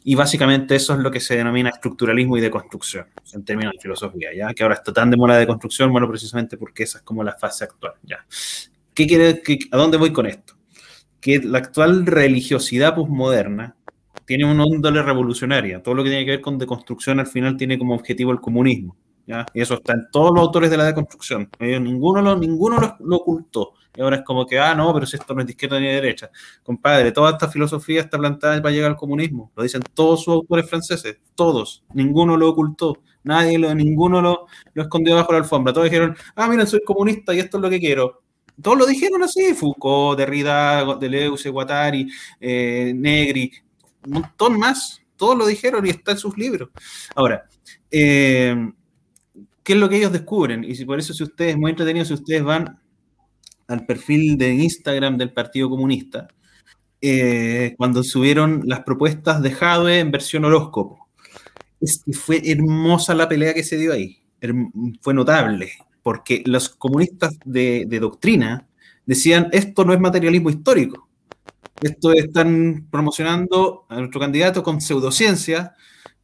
Y 0.04 0.14
básicamente 0.14 0.76
eso 0.76 0.94
es 0.94 1.00
lo 1.00 1.10
que 1.10 1.20
se 1.20 1.36
denomina 1.36 1.70
estructuralismo 1.70 2.38
y 2.38 2.40
deconstrucción, 2.40 3.06
en 3.34 3.44
términos 3.44 3.74
de 3.74 3.80
filosofía, 3.80 4.30
¿ya? 4.34 4.54
Que 4.54 4.62
ahora 4.62 4.76
está 4.76 4.92
tan 4.92 5.10
de 5.10 5.16
moda 5.16 5.36
de 5.36 5.46
construcción, 5.46 5.90
bueno, 5.92 6.08
precisamente 6.08 6.56
porque 6.56 6.84
esa 6.84 6.98
es 6.98 7.04
como 7.04 7.22
la 7.22 7.32
fase 7.32 7.64
actual, 7.64 7.94
¿ya? 8.02 8.24
¿Qué 8.94 9.06
quiere, 9.06 9.42
¿A 9.72 9.76
dónde 9.76 9.98
voy 9.98 10.12
con 10.12 10.26
esto? 10.26 10.54
Que 11.20 11.40
la 11.40 11.58
actual 11.58 12.06
religiosidad 12.06 12.94
postmoderna 12.94 13.76
tiene 14.36 14.44
una 14.44 14.64
índole 14.64 15.02
revolucionaria. 15.02 15.82
Todo 15.82 15.96
lo 15.96 16.04
que 16.04 16.10
tiene 16.10 16.24
que 16.24 16.30
ver 16.30 16.40
con 16.40 16.56
deconstrucción 16.56 17.18
al 17.18 17.26
final 17.26 17.56
tiene 17.56 17.76
como 17.76 17.96
objetivo 17.96 18.30
el 18.30 18.40
comunismo. 18.40 18.96
¿ya? 19.26 19.44
Y 19.52 19.60
eso 19.60 19.74
está 19.74 19.94
en 19.94 20.06
todos 20.12 20.30
los 20.32 20.40
autores 20.42 20.70
de 20.70 20.76
la 20.76 20.84
deconstrucción. 20.84 21.50
ninguno, 21.58 22.22
lo, 22.22 22.38
ninguno 22.38 22.96
lo 23.00 23.16
ocultó. 23.16 23.72
Y 23.96 24.00
ahora 24.00 24.18
es 24.18 24.22
como 24.22 24.46
que, 24.46 24.56
ah, 24.56 24.72
no, 24.72 24.94
pero 24.94 25.04
si 25.04 25.16
esto 25.16 25.34
no 25.34 25.40
es 25.40 25.48
de 25.48 25.54
izquierda 25.54 25.80
ni 25.80 25.88
de 25.88 25.94
derecha. 25.94 26.30
Compadre, 26.62 27.10
toda 27.10 27.32
esta 27.32 27.48
filosofía 27.48 28.02
está 28.02 28.18
plantada 28.18 28.62
para 28.62 28.72
llegar 28.72 28.92
al 28.92 28.96
comunismo. 28.96 29.50
Lo 29.56 29.64
dicen 29.64 29.82
todos 29.94 30.22
sus 30.22 30.32
autores 30.32 30.70
franceses, 30.70 31.18
todos. 31.34 31.82
Ninguno 31.92 32.36
lo 32.36 32.50
ocultó. 32.50 32.98
Nadie, 33.24 33.58
lo, 33.58 33.74
ninguno 33.74 34.22
lo, 34.22 34.46
lo 34.74 34.82
escondió 34.84 35.16
bajo 35.16 35.32
la 35.32 35.38
alfombra. 35.38 35.72
Todos 35.72 35.86
dijeron, 35.90 36.16
ah, 36.36 36.46
miren, 36.46 36.68
soy 36.68 36.84
comunista 36.84 37.34
y 37.34 37.40
esto 37.40 37.56
es 37.56 37.62
lo 37.62 37.68
que 37.68 37.80
quiero. 37.80 38.22
Todos 38.62 38.78
lo 38.78 38.86
dijeron 38.86 39.24
así, 39.24 39.54
Foucault, 39.54 40.16
Derrida, 40.16 40.94
Deleuze, 41.00 41.50
Guattari, 41.50 42.06
eh, 42.40 42.92
Negri, 42.94 43.50
un 44.06 44.12
montón 44.12 44.58
más. 44.58 45.00
Todos 45.16 45.36
lo 45.36 45.46
dijeron 45.46 45.86
y 45.86 45.90
está 45.90 46.12
en 46.12 46.18
sus 46.18 46.36
libros. 46.38 46.70
Ahora, 47.14 47.44
eh, 47.90 48.72
¿qué 49.62 49.72
es 49.74 49.78
lo 49.78 49.88
que 49.88 49.96
ellos 49.96 50.12
descubren? 50.12 50.64
Y 50.64 50.74
si 50.74 50.84
por 50.84 50.98
eso 50.98 51.12
si 51.12 51.22
ustedes, 51.22 51.56
muy 51.56 51.70
entretenidos, 51.70 52.08
si 52.08 52.14
ustedes 52.14 52.42
van 52.42 52.78
al 53.68 53.86
perfil 53.86 54.36
de 54.38 54.54
Instagram 54.54 55.16
del 55.16 55.32
Partido 55.32 55.68
Comunista, 55.68 56.28
eh, 57.02 57.74
cuando 57.78 58.02
subieron 58.02 58.62
las 58.66 58.80
propuestas 58.80 59.42
de 59.42 59.52
Jadwe 59.52 60.00
en 60.00 60.10
versión 60.10 60.44
horóscopo. 60.44 61.08
Fue 62.12 62.42
hermosa 62.44 63.14
la 63.14 63.28
pelea 63.28 63.54
que 63.54 63.62
se 63.62 63.78
dio 63.78 63.92
ahí. 63.92 64.18
Fue 65.00 65.14
notable, 65.14 65.72
porque 66.02 66.42
los 66.44 66.68
comunistas 66.68 67.38
de, 67.44 67.86
doctrina 68.00 68.68
decían, 69.06 69.48
esto 69.52 69.84
no 69.84 69.94
es 69.94 70.00
materialismo 70.00 70.50
histórico. 70.50 71.08
Esto 71.82 72.12
están 72.12 72.88
promocionando 72.90 73.86
a 73.88 73.96
nuestro 73.96 74.20
candidato 74.20 74.62
con 74.62 74.80
pseudociencia, 74.80 75.74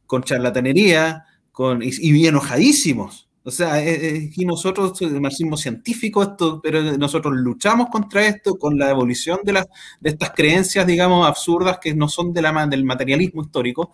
con 0.05 0.23
charlatanería, 0.23 1.25
con, 1.51 1.81
y, 1.81 1.91
y 1.99 2.27
enojadísimos 2.27 3.27
o 3.47 3.51
sea, 3.51 3.81
y 3.81 4.43
nosotros, 4.45 5.01
el 5.01 5.21
marxismo 5.21 5.55
científico, 5.55 6.21
esto, 6.21 6.59
pero 6.61 6.81
nosotros 6.97 7.33
luchamos 7.33 7.87
contra 7.89 8.27
esto, 8.27 8.55
con 8.59 8.77
la 8.77 8.89
evolución 8.89 9.39
de, 9.41 9.53
las, 9.53 9.67
de 10.01 10.09
estas 10.09 10.31
creencias, 10.31 10.85
digamos, 10.85 11.25
absurdas 11.25 11.77
que 11.81 11.95
no 11.95 12.09
son 12.09 12.33
de 12.33 12.41
la, 12.41 12.67
del 12.67 12.83
materialismo 12.83 13.43
histórico. 13.43 13.93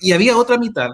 Y 0.00 0.12
había 0.12 0.36
otra 0.36 0.56
mitad 0.56 0.90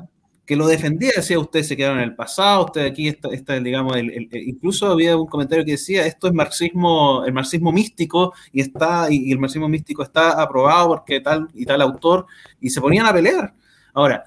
que 0.47 0.57
lo 0.57 0.69
defendía, 0.69 1.11
decía, 1.17 1.39
ustedes 1.39 1.67
se 1.67 1.77
quedaron 1.77 1.99
en 1.99 2.05
el 2.05 2.15
pasado, 2.15 2.67
ustedes 2.67 2.91
aquí, 2.91 3.09
está, 3.09 3.59
digamos, 3.61 3.97
incluso 4.33 4.87
había 4.87 5.17
un 5.17 5.27
comentario 5.27 5.65
que 5.65 5.73
decía, 5.73 6.07
esto 6.07 6.29
es 6.29 6.33
marxismo, 6.33 7.25
el 7.27 7.33
marxismo 7.33 7.73
místico, 7.73 8.33
y, 8.53 8.61
está, 8.61 9.09
y 9.11 9.33
el 9.33 9.41
marxismo 9.41 9.69
místico 9.69 10.05
está 10.05 10.41
aprobado 10.41 10.89
porque 10.89 11.21
tal 11.21 11.49
y 11.53 11.67
tal 11.67 11.83
autor, 11.83 12.27
y 12.61 12.71
se 12.71 12.81
ponían 12.81 13.07
a 13.07 13.13
pelear. 13.13 13.55
Ahora, 13.93 14.25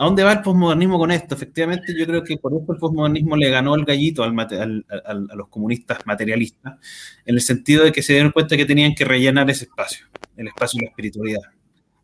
¿A 0.00 0.04
dónde 0.04 0.22
va 0.22 0.32
el 0.32 0.42
posmodernismo 0.42 0.96
con 0.96 1.10
esto? 1.10 1.34
Efectivamente, 1.34 1.92
yo 1.98 2.06
creo 2.06 2.22
que 2.22 2.36
por 2.36 2.52
eso 2.52 2.72
el 2.72 2.78
posmodernismo 2.78 3.34
le 3.34 3.50
ganó 3.50 3.74
el 3.74 3.84
gallito 3.84 4.22
al, 4.22 4.86
a 4.88 5.34
los 5.34 5.48
comunistas 5.48 5.98
materialistas, 6.06 6.74
en 7.26 7.34
el 7.34 7.40
sentido 7.40 7.82
de 7.82 7.90
que 7.90 8.00
se 8.00 8.12
dieron 8.12 8.30
cuenta 8.30 8.56
que 8.56 8.64
tenían 8.64 8.94
que 8.94 9.04
rellenar 9.04 9.50
ese 9.50 9.64
espacio, 9.64 10.06
el 10.36 10.46
espacio 10.46 10.78
de 10.78 10.84
la 10.84 10.90
espiritualidad. 10.90 11.57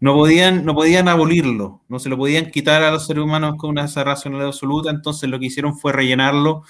No 0.04 0.12
podían, 0.12 0.66
no 0.66 0.74
podían 0.74 1.08
abolirlo, 1.08 1.80
no 1.88 1.98
se 1.98 2.10
lo 2.10 2.18
podían 2.18 2.50
quitar 2.50 2.82
a 2.82 2.90
los 2.90 3.06
seres 3.06 3.24
humanos 3.24 3.54
con 3.56 3.70
una 3.70 3.86
racionalidad 3.86 4.48
absoluta, 4.48 4.90
entonces 4.90 5.30
lo 5.30 5.38
que 5.38 5.46
hicieron 5.46 5.78
fue 5.78 5.94
rellenarlo 5.94 6.62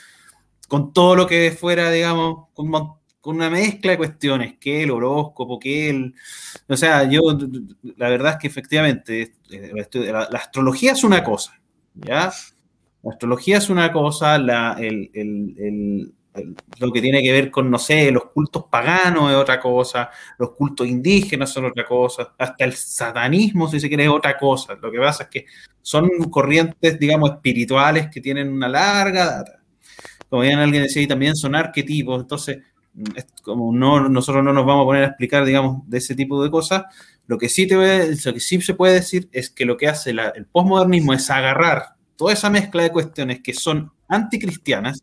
con 0.69 0.93
todo 0.93 1.17
lo 1.17 1.27
que 1.27 1.51
fuera, 1.51 1.91
digamos, 1.91 2.47
con 2.55 2.71
una 3.25 3.51
mezcla 3.51 3.91
de 3.91 3.97
cuestiones, 3.97 4.55
que 4.61 4.85
el 4.85 4.93
horóscopo, 4.93 5.59
que 5.59 5.91
el... 5.91 6.15
O 6.69 6.77
sea, 6.77 7.11
yo, 7.11 7.23
la 7.97 8.09
verdad 8.09 8.35
es 8.35 8.39
que 8.39 8.47
efectivamente, 8.47 9.33
eh, 9.51 9.73
la, 10.13 10.29
astrología 10.39 10.93
es 10.93 11.03
una 11.03 11.25
cosa, 11.25 11.61
¿ya? 11.95 12.33
La 13.03 13.11
astrología 13.11 13.59
es 13.59 13.69
una 13.69 13.91
cosa, 13.91 14.39
la, 14.39 14.77
el, 14.79 15.11
el, 15.13 16.15
lo 16.79 16.93
que 16.93 17.01
tiene 17.01 17.23
que 17.23 17.33
ver 17.33 17.51
con, 17.51 17.71
no 17.71 17.79
sé, 17.79 18.11
los 18.11 18.27
cultos 18.27 18.65
paganos 18.71 19.31
es 19.31 19.37
otra 19.37 19.61
cosa, 19.61 20.11
los 20.39 20.51
cultos 20.53 20.87
indígenas 20.87 21.51
son 21.53 21.67
otra 21.67 21.87
cosa, 21.87 22.35
hasta 22.39 22.65
el 22.65 22.73
satanismo, 22.73 23.69
si 23.69 23.79
se 23.79 23.89
quiere, 23.89 24.05
es 24.05 24.11
otra 24.11 24.37
cosa. 24.37 24.75
Lo 24.81 24.91
que 24.91 24.99
pasa 24.99 25.25
es 25.25 25.29
que 25.29 25.47
son 25.81 26.09
corrientes, 26.31 26.99
digamos, 26.99 27.31
espirituales 27.31 28.09
que 28.11 28.21
tienen 28.21 28.53
una 28.53 28.69
larga 28.69 29.27
data. 29.27 29.61
Como 30.29 30.43
bien 30.43 30.59
alguien 30.59 30.83
decía, 30.83 31.03
y 31.03 31.07
también 31.07 31.37
son 31.37 31.55
arquetipos, 31.55 32.21
entonces 32.21 32.59
como 33.43 33.73
no, 33.73 34.09
nosotros 34.09 34.45
no 34.45 34.53
nos 34.53 34.65
vamos 34.65 34.85
a 34.85 34.87
poner 34.87 35.03
a 35.05 35.07
explicar, 35.09 35.45
digamos, 35.45 35.89
de 35.89 35.99
ese 35.99 36.15
tipo 36.15 36.43
de 36.43 36.51
cosas, 36.51 36.85
lo 37.27 37.39
que 37.39 37.49
sí, 37.49 37.67
te 37.67 37.75
lo 37.75 38.33
que 38.35 38.41
sí 38.41 38.61
se 38.61 38.75
puede 38.75 38.95
decir 38.95 39.29
es 39.33 39.51
que 39.51 39.65
lo 39.65 39.77
que 39.77 39.89
hace 39.89 40.11
el 40.11 40.47
postmodernismo 40.47 41.13
es 41.15 41.29
agarrar 41.31 41.95
toda 42.17 42.33
esa 42.33 42.51
mezcla 42.51 42.83
de 42.83 42.93
cuestiones 42.93 43.41
que 43.41 43.55
son 43.55 43.93
anticristianas, 44.09 45.03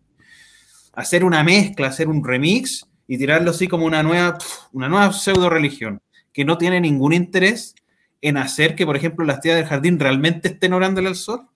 hacer 0.94 1.24
una 1.24 1.44
mezcla, 1.44 1.88
hacer 1.88 2.08
un 2.08 2.24
remix 2.24 2.86
y 3.08 3.18
tirarlo 3.18 3.52
así 3.52 3.68
como 3.68 3.86
una 3.86 4.04
nueva, 4.04 4.38
una 4.72 4.90
nueva 4.90 5.14
pseudo 5.14 5.50
religión 5.50 6.02
que 6.34 6.46
no 6.46 6.58
tiene 6.58 6.80
ningún 6.80 7.14
interés 7.14 7.76
en 8.22 8.38
hacer 8.38 8.76
que, 8.76 8.86
por 8.86 8.96
ejemplo, 8.96 9.26
las 9.26 9.42
tías 9.42 9.56
del 9.56 9.66
jardín 9.66 10.00
realmente 10.00 10.50
estén 10.50 10.74
orándole 10.74 11.08
al 11.08 11.16
sol? 11.16 11.48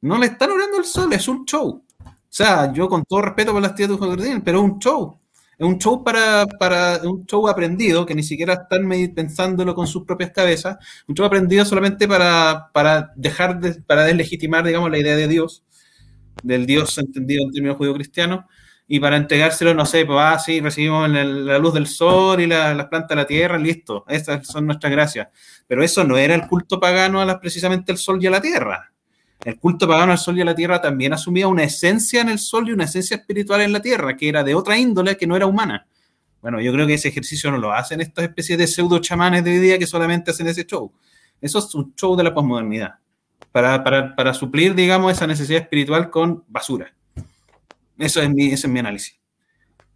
No 0.00 0.18
le 0.18 0.26
están 0.26 0.50
orando 0.50 0.78
al 0.78 0.84
sol, 0.84 1.12
es 1.12 1.28
un 1.28 1.44
show. 1.44 1.84
O 2.02 2.32
sea, 2.32 2.72
yo 2.72 2.88
con 2.88 3.04
todo 3.04 3.22
respeto 3.22 3.52
por 3.52 3.60
las 3.60 3.74
tías 3.74 3.88
del 3.88 3.98
jardín, 3.98 4.40
pero 4.42 4.58
es 4.58 4.64
un 4.64 4.78
show. 4.78 5.18
Es 5.58 5.66
un 5.66 5.78
show 5.78 6.02
para, 6.02 6.46
para 6.46 7.00
un 7.02 7.26
show 7.26 7.46
aprendido, 7.46 8.06
que 8.06 8.14
ni 8.14 8.22
siquiera 8.22 8.54
están 8.54 8.88
pensándolo 9.14 9.74
con 9.74 9.86
sus 9.86 10.04
propias 10.04 10.30
cabezas, 10.30 10.78
un 11.06 11.14
show 11.14 11.26
aprendido 11.26 11.66
solamente 11.66 12.08
para, 12.08 12.70
para 12.72 13.12
dejar 13.16 13.60
de, 13.60 13.74
para 13.82 14.04
deslegitimar, 14.04 14.64
digamos, 14.64 14.90
la 14.90 14.98
idea 14.98 15.16
de 15.16 15.28
Dios, 15.28 15.62
del 16.42 16.66
Dios 16.66 16.96
entendido 16.98 17.44
en 17.44 17.52
términos 17.52 17.76
judío-cristianos, 17.76 18.44
y 18.92 18.98
para 18.98 19.16
entregárselo, 19.16 19.72
no 19.72 19.86
sé, 19.86 20.04
pues 20.04 20.18
ah, 20.20 20.36
sí, 20.40 20.60
recibimos 20.60 21.08
la 21.08 21.58
luz 21.60 21.74
del 21.74 21.86
sol 21.86 22.40
y 22.40 22.48
las 22.48 22.86
plantas 22.86 23.10
de 23.10 23.16
la 23.16 23.24
tierra, 23.24 23.56
listo, 23.56 24.04
esas 24.08 24.44
son 24.44 24.66
nuestras 24.66 24.90
gracias. 24.90 25.28
Pero 25.68 25.84
eso 25.84 26.02
no 26.02 26.18
era 26.18 26.34
el 26.34 26.48
culto 26.48 26.80
pagano 26.80 27.20
a 27.20 27.24
las, 27.24 27.38
precisamente 27.38 27.92
el 27.92 27.98
sol 27.98 28.18
y 28.20 28.26
a 28.26 28.30
la 28.30 28.40
tierra. 28.40 28.92
El 29.44 29.60
culto 29.60 29.86
pagano 29.86 30.10
al 30.10 30.18
sol 30.18 30.36
y 30.38 30.40
a 30.40 30.44
la 30.44 30.56
tierra 30.56 30.80
también 30.80 31.12
asumía 31.12 31.46
una 31.46 31.62
esencia 31.62 32.20
en 32.20 32.30
el 32.30 32.40
sol 32.40 32.68
y 32.68 32.72
una 32.72 32.82
esencia 32.82 33.16
espiritual 33.16 33.60
en 33.60 33.72
la 33.72 33.80
tierra, 33.80 34.16
que 34.16 34.28
era 34.28 34.42
de 34.42 34.56
otra 34.56 34.76
índole, 34.76 35.16
que 35.16 35.28
no 35.28 35.36
era 35.36 35.46
humana. 35.46 35.86
Bueno, 36.42 36.60
yo 36.60 36.72
creo 36.72 36.84
que 36.86 36.94
ese 36.94 37.08
ejercicio 37.08 37.50
no 37.52 37.58
lo 37.58 37.72
hacen 37.72 38.00
estas 38.00 38.24
especies 38.24 38.58
de 38.58 38.66
pseudo 38.66 38.98
chamanes 38.98 39.44
de 39.44 39.52
hoy 39.52 39.58
día 39.58 39.78
que 39.78 39.86
solamente 39.86 40.32
hacen 40.32 40.48
ese 40.48 40.64
show. 40.64 40.92
Eso 41.40 41.60
es 41.60 41.72
un 41.76 41.94
show 41.94 42.16
de 42.16 42.24
la 42.24 42.34
posmodernidad, 42.34 42.94
para, 43.52 43.82
para, 43.84 44.14
para 44.14 44.34
suplir, 44.34 44.74
digamos, 44.74 45.12
esa 45.12 45.26
necesidad 45.26 45.62
espiritual 45.62 46.10
con 46.10 46.44
basura. 46.48 46.94
Eso 47.98 48.22
es 48.22 48.30
mi, 48.30 48.46
ese 48.46 48.66
es 48.66 48.72
mi 48.72 48.78
análisis. 48.78 49.18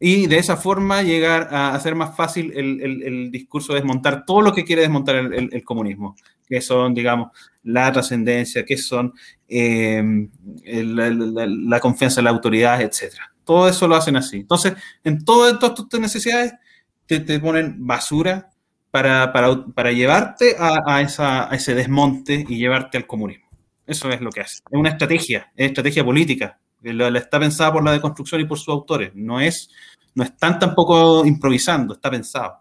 Y 0.00 0.26
de 0.26 0.38
esa 0.38 0.56
forma 0.56 1.02
llegar 1.02 1.48
a 1.54 1.74
hacer 1.74 1.94
más 1.94 2.16
fácil 2.16 2.52
el, 2.54 2.80
el, 2.82 3.02
el 3.02 3.30
discurso 3.30 3.72
de 3.72 3.80
desmontar 3.80 4.24
todo 4.26 4.42
lo 4.42 4.52
que 4.52 4.64
quiere 4.64 4.82
desmontar 4.82 5.16
el, 5.16 5.48
el 5.52 5.64
comunismo, 5.64 6.16
que 6.46 6.60
son, 6.60 6.94
digamos, 6.94 7.30
la 7.62 7.90
trascendencia, 7.92 8.64
que 8.64 8.76
son 8.76 9.14
eh, 9.48 10.28
la, 10.64 11.80
confianza 11.80 12.20
en 12.20 12.24
la 12.24 12.30
autoridad, 12.30 12.80
etc. 12.82 13.14
Todo 13.44 13.68
eso 13.68 13.88
lo 13.88 13.96
hacen 13.96 14.16
así. 14.16 14.38
Entonces, 14.38 14.74
en 15.02 15.24
todas 15.24 15.58
tus 15.74 16.00
necesidades, 16.00 16.54
te, 17.06 17.20
te 17.20 17.40
ponen 17.40 17.86
basura 17.86 18.50
para, 18.90 19.32
para, 19.32 19.64
para 19.66 19.92
llevarte 19.92 20.56
a, 20.58 20.80
a, 20.86 21.00
esa, 21.00 21.50
a, 21.50 21.54
ese 21.54 21.74
desmonte 21.74 22.44
y 22.48 22.58
llevarte 22.58 22.98
al 22.98 23.06
comunismo. 23.06 23.43
Eso 23.86 24.10
es 24.10 24.20
lo 24.20 24.30
que 24.30 24.40
hace. 24.40 24.56
Es 24.70 24.78
una 24.78 24.90
estrategia, 24.90 25.52
es 25.54 25.68
estrategia 25.68 26.04
política. 26.04 26.58
La, 26.80 27.18
está 27.18 27.38
pensada 27.38 27.72
por 27.72 27.84
la 27.84 27.92
deconstrucción 27.92 28.40
y 28.40 28.44
por 28.44 28.58
sus 28.58 28.68
autores. 28.68 29.12
No 29.14 29.40
es, 29.40 29.70
no 30.14 30.24
están 30.24 30.58
tampoco 30.58 31.24
improvisando, 31.24 31.94
está 31.94 32.10
pensado. 32.10 32.60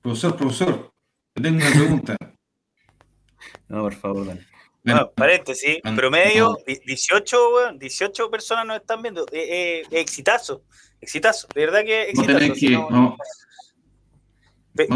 Profesor, 0.00 0.36
profesor, 0.36 0.92
tengo 1.34 1.56
una 1.58 1.70
pregunta. 1.70 2.16
no, 3.68 3.82
por 3.82 3.94
favor, 3.94 4.26
dale. 4.26 4.46
Bueno, 4.84 5.12
paréntesis, 5.14 5.78
promedio, 5.94 6.58
18, 6.66 7.74
18 7.78 8.30
personas 8.30 8.66
nos 8.66 8.76
están 8.78 9.00
viendo. 9.00 9.24
Eh, 9.30 9.82
eh, 9.82 10.00
exitazo, 10.00 10.64
exitazo, 11.00 11.46
de 11.54 11.60
verdad 11.60 11.84
que 11.84 12.10
exitazo. 12.10 12.32
No 12.32 12.54
que, 12.54 12.70
no, 12.70 12.90
no, 12.90 13.16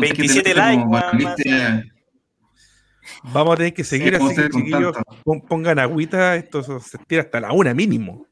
27 0.01 0.55
likes. 0.55 1.96
Vamos 3.33 3.55
a 3.55 3.57
tener 3.57 3.75
que 3.75 3.85
seguir 3.85 4.17
sí, 4.17 4.25
así 4.25 4.35
que 4.37 4.51
chiquillos 4.51 4.97
pongan 5.49 5.79
agüita, 5.79 6.37
esto 6.37 6.63
se 6.63 6.97
estira 6.97 7.23
hasta 7.23 7.41
la 7.41 7.53
una 7.53 7.75
mínimo. 7.75 8.27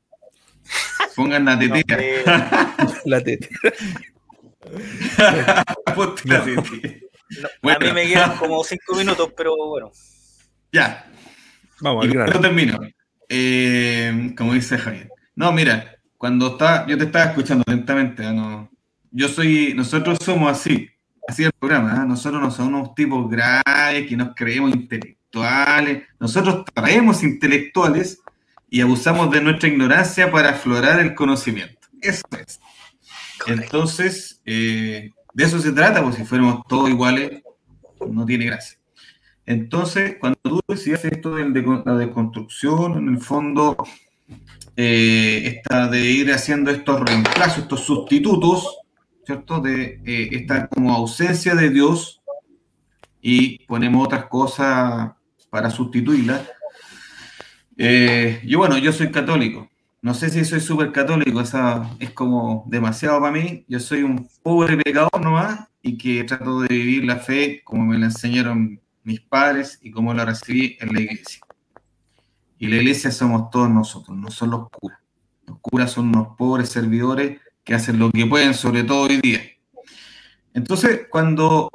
Pongan 1.16 1.44
la 1.44 1.58
tetera. 1.58 2.76
la 3.04 3.20
tetera. 3.20 3.74
la 6.24 6.44
tetera. 6.44 7.04
No, 7.42 7.48
bueno. 7.62 7.78
A 7.78 7.80
mí 7.80 7.92
me 7.92 8.06
quedan 8.06 8.36
como 8.36 8.62
cinco 8.64 8.96
minutos, 8.96 9.30
pero 9.36 9.56
bueno. 9.56 9.90
Ya. 10.72 11.10
Vamos, 11.80 12.04
al 12.04 12.12
grano. 12.12 12.40
termino. 12.40 12.78
Eh, 13.28 14.32
como 14.36 14.54
dice 14.54 14.78
Javier. 14.78 15.10
No, 15.34 15.52
mira, 15.52 15.96
cuando 16.16 16.48
está, 16.48 16.86
yo 16.86 16.96
te 16.96 17.04
estaba 17.04 17.26
escuchando 17.26 17.64
lentamente. 17.66 18.22
¿no? 18.22 18.70
Yo 19.10 19.28
soy, 19.28 19.74
nosotros 19.74 20.18
somos 20.22 20.50
así, 20.50 20.88
así 21.28 21.44
el 21.44 21.52
programa. 21.52 22.02
¿eh? 22.02 22.06
Nosotros 22.06 22.40
no 22.40 22.50
somos 22.50 22.72
unos 22.72 22.94
tipos 22.94 23.30
graves 23.30 24.08
que 24.08 24.16
nos 24.16 24.34
creemos 24.34 24.72
intelectuales. 24.74 26.04
Nosotros 26.18 26.64
traemos 26.72 27.22
intelectuales 27.22 28.20
y 28.68 28.80
abusamos 28.80 29.30
de 29.30 29.40
nuestra 29.40 29.68
ignorancia 29.68 30.30
para 30.30 30.50
aflorar 30.50 31.00
el 31.00 31.14
conocimiento. 31.14 31.88
Eso 32.00 32.22
es. 32.32 32.60
Correcto. 33.38 33.64
Entonces, 33.64 34.40
eh, 34.44 35.10
de 35.32 35.44
eso 35.44 35.58
se 35.58 35.72
trata, 35.72 36.02
pues 36.02 36.16
si 36.16 36.24
fuéramos 36.24 36.62
todos 36.68 36.88
iguales, 36.88 37.42
no 38.08 38.24
tiene 38.24 38.46
gracia. 38.46 38.78
Entonces, 39.46 40.16
cuando 40.18 40.38
tú 40.42 40.60
decías 40.68 41.04
esto 41.04 41.34
de 41.34 41.82
la 41.84 41.96
deconstrucción, 41.96 42.96
en 42.96 43.08
el 43.08 43.18
fondo, 43.18 43.76
eh, 44.76 45.42
esta 45.44 45.88
de 45.88 46.00
ir 46.00 46.32
haciendo 46.32 46.70
estos 46.70 47.00
reemplazos, 47.00 47.58
estos 47.58 47.80
sustitutos, 47.80 48.78
¿cierto? 49.24 49.60
De 49.60 50.00
eh, 50.04 50.28
esta 50.32 50.68
como 50.68 50.92
ausencia 50.94 51.54
de 51.54 51.70
Dios 51.70 52.22
y 53.20 53.64
ponemos 53.66 54.06
otras 54.06 54.26
cosas 54.26 55.12
para 55.50 55.70
sustituirla. 55.70 56.44
Eh, 57.76 58.42
yo, 58.44 58.58
bueno, 58.58 58.78
yo 58.78 58.92
soy 58.92 59.10
católico. 59.10 59.68
No 60.02 60.12
sé 60.12 60.28
si 60.28 60.44
soy 60.44 60.60
súper 60.60 60.92
católico, 60.92 61.40
esa 61.40 61.90
es 61.98 62.10
como 62.10 62.64
demasiado 62.66 63.20
para 63.20 63.32
mí. 63.32 63.64
Yo 63.68 63.80
soy 63.80 64.02
un 64.02 64.28
pobre 64.42 64.76
pecador 64.76 65.18
nomás 65.20 65.68
y 65.80 65.96
que 65.96 66.24
trato 66.24 66.60
de 66.60 66.68
vivir 66.68 67.04
la 67.04 67.16
fe 67.16 67.62
como 67.64 67.86
me 67.86 67.98
la 67.98 68.06
enseñaron 68.06 68.80
mis 69.02 69.20
padres 69.20 69.78
y 69.80 69.90
como 69.90 70.12
la 70.12 70.26
recibí 70.26 70.76
en 70.80 70.92
la 70.92 71.00
iglesia. 71.00 71.40
Y 72.58 72.66
la 72.66 72.76
iglesia 72.76 73.10
somos 73.10 73.50
todos 73.50 73.70
nosotros, 73.70 74.16
no 74.16 74.30
son 74.30 74.50
los 74.50 74.68
curas. 74.68 74.98
Los 75.46 75.58
curas 75.60 75.92
son 75.92 76.08
unos 76.08 76.36
pobres 76.36 76.68
servidores 76.68 77.40
que 77.64 77.74
hacen 77.74 77.98
lo 77.98 78.10
que 78.10 78.26
pueden, 78.26 78.54
sobre 78.54 78.84
todo 78.84 79.02
hoy 79.02 79.20
día. 79.20 79.40
Entonces, 80.52 81.06
cuando 81.10 81.70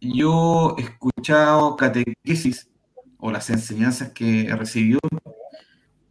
yo 0.00 0.76
he 0.78 0.82
escuchado 0.82 1.76
catequesis 1.76 2.68
o 3.16 3.32
las 3.32 3.50
enseñanzas 3.50 4.12
que 4.12 4.42
he 4.42 4.54
recibido, 4.54 5.00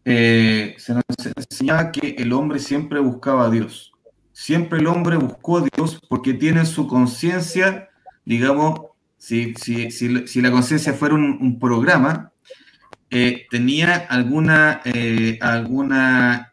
eh, 0.03 0.75
se 0.77 0.93
nos 0.93 1.03
enseñaba 1.35 1.91
que 1.91 2.15
el 2.17 2.33
hombre 2.33 2.59
siempre 2.59 2.99
buscaba 2.99 3.45
a 3.45 3.49
Dios. 3.49 3.93
Siempre 4.33 4.79
el 4.79 4.87
hombre 4.87 5.17
buscó 5.17 5.59
a 5.59 5.67
Dios 5.75 5.99
porque 6.09 6.33
tiene 6.33 6.65
su 6.65 6.87
conciencia, 6.87 7.89
digamos, 8.25 8.81
si, 9.17 9.53
si, 9.55 9.91
si, 9.91 10.27
si 10.27 10.41
la 10.41 10.51
conciencia 10.51 10.93
fuera 10.93 11.15
un, 11.15 11.37
un 11.41 11.59
programa, 11.59 12.31
eh, 13.09 13.47
tenía 13.49 13.95
alguna, 14.09 14.81
eh, 14.83 15.39
alguna, 15.41 16.46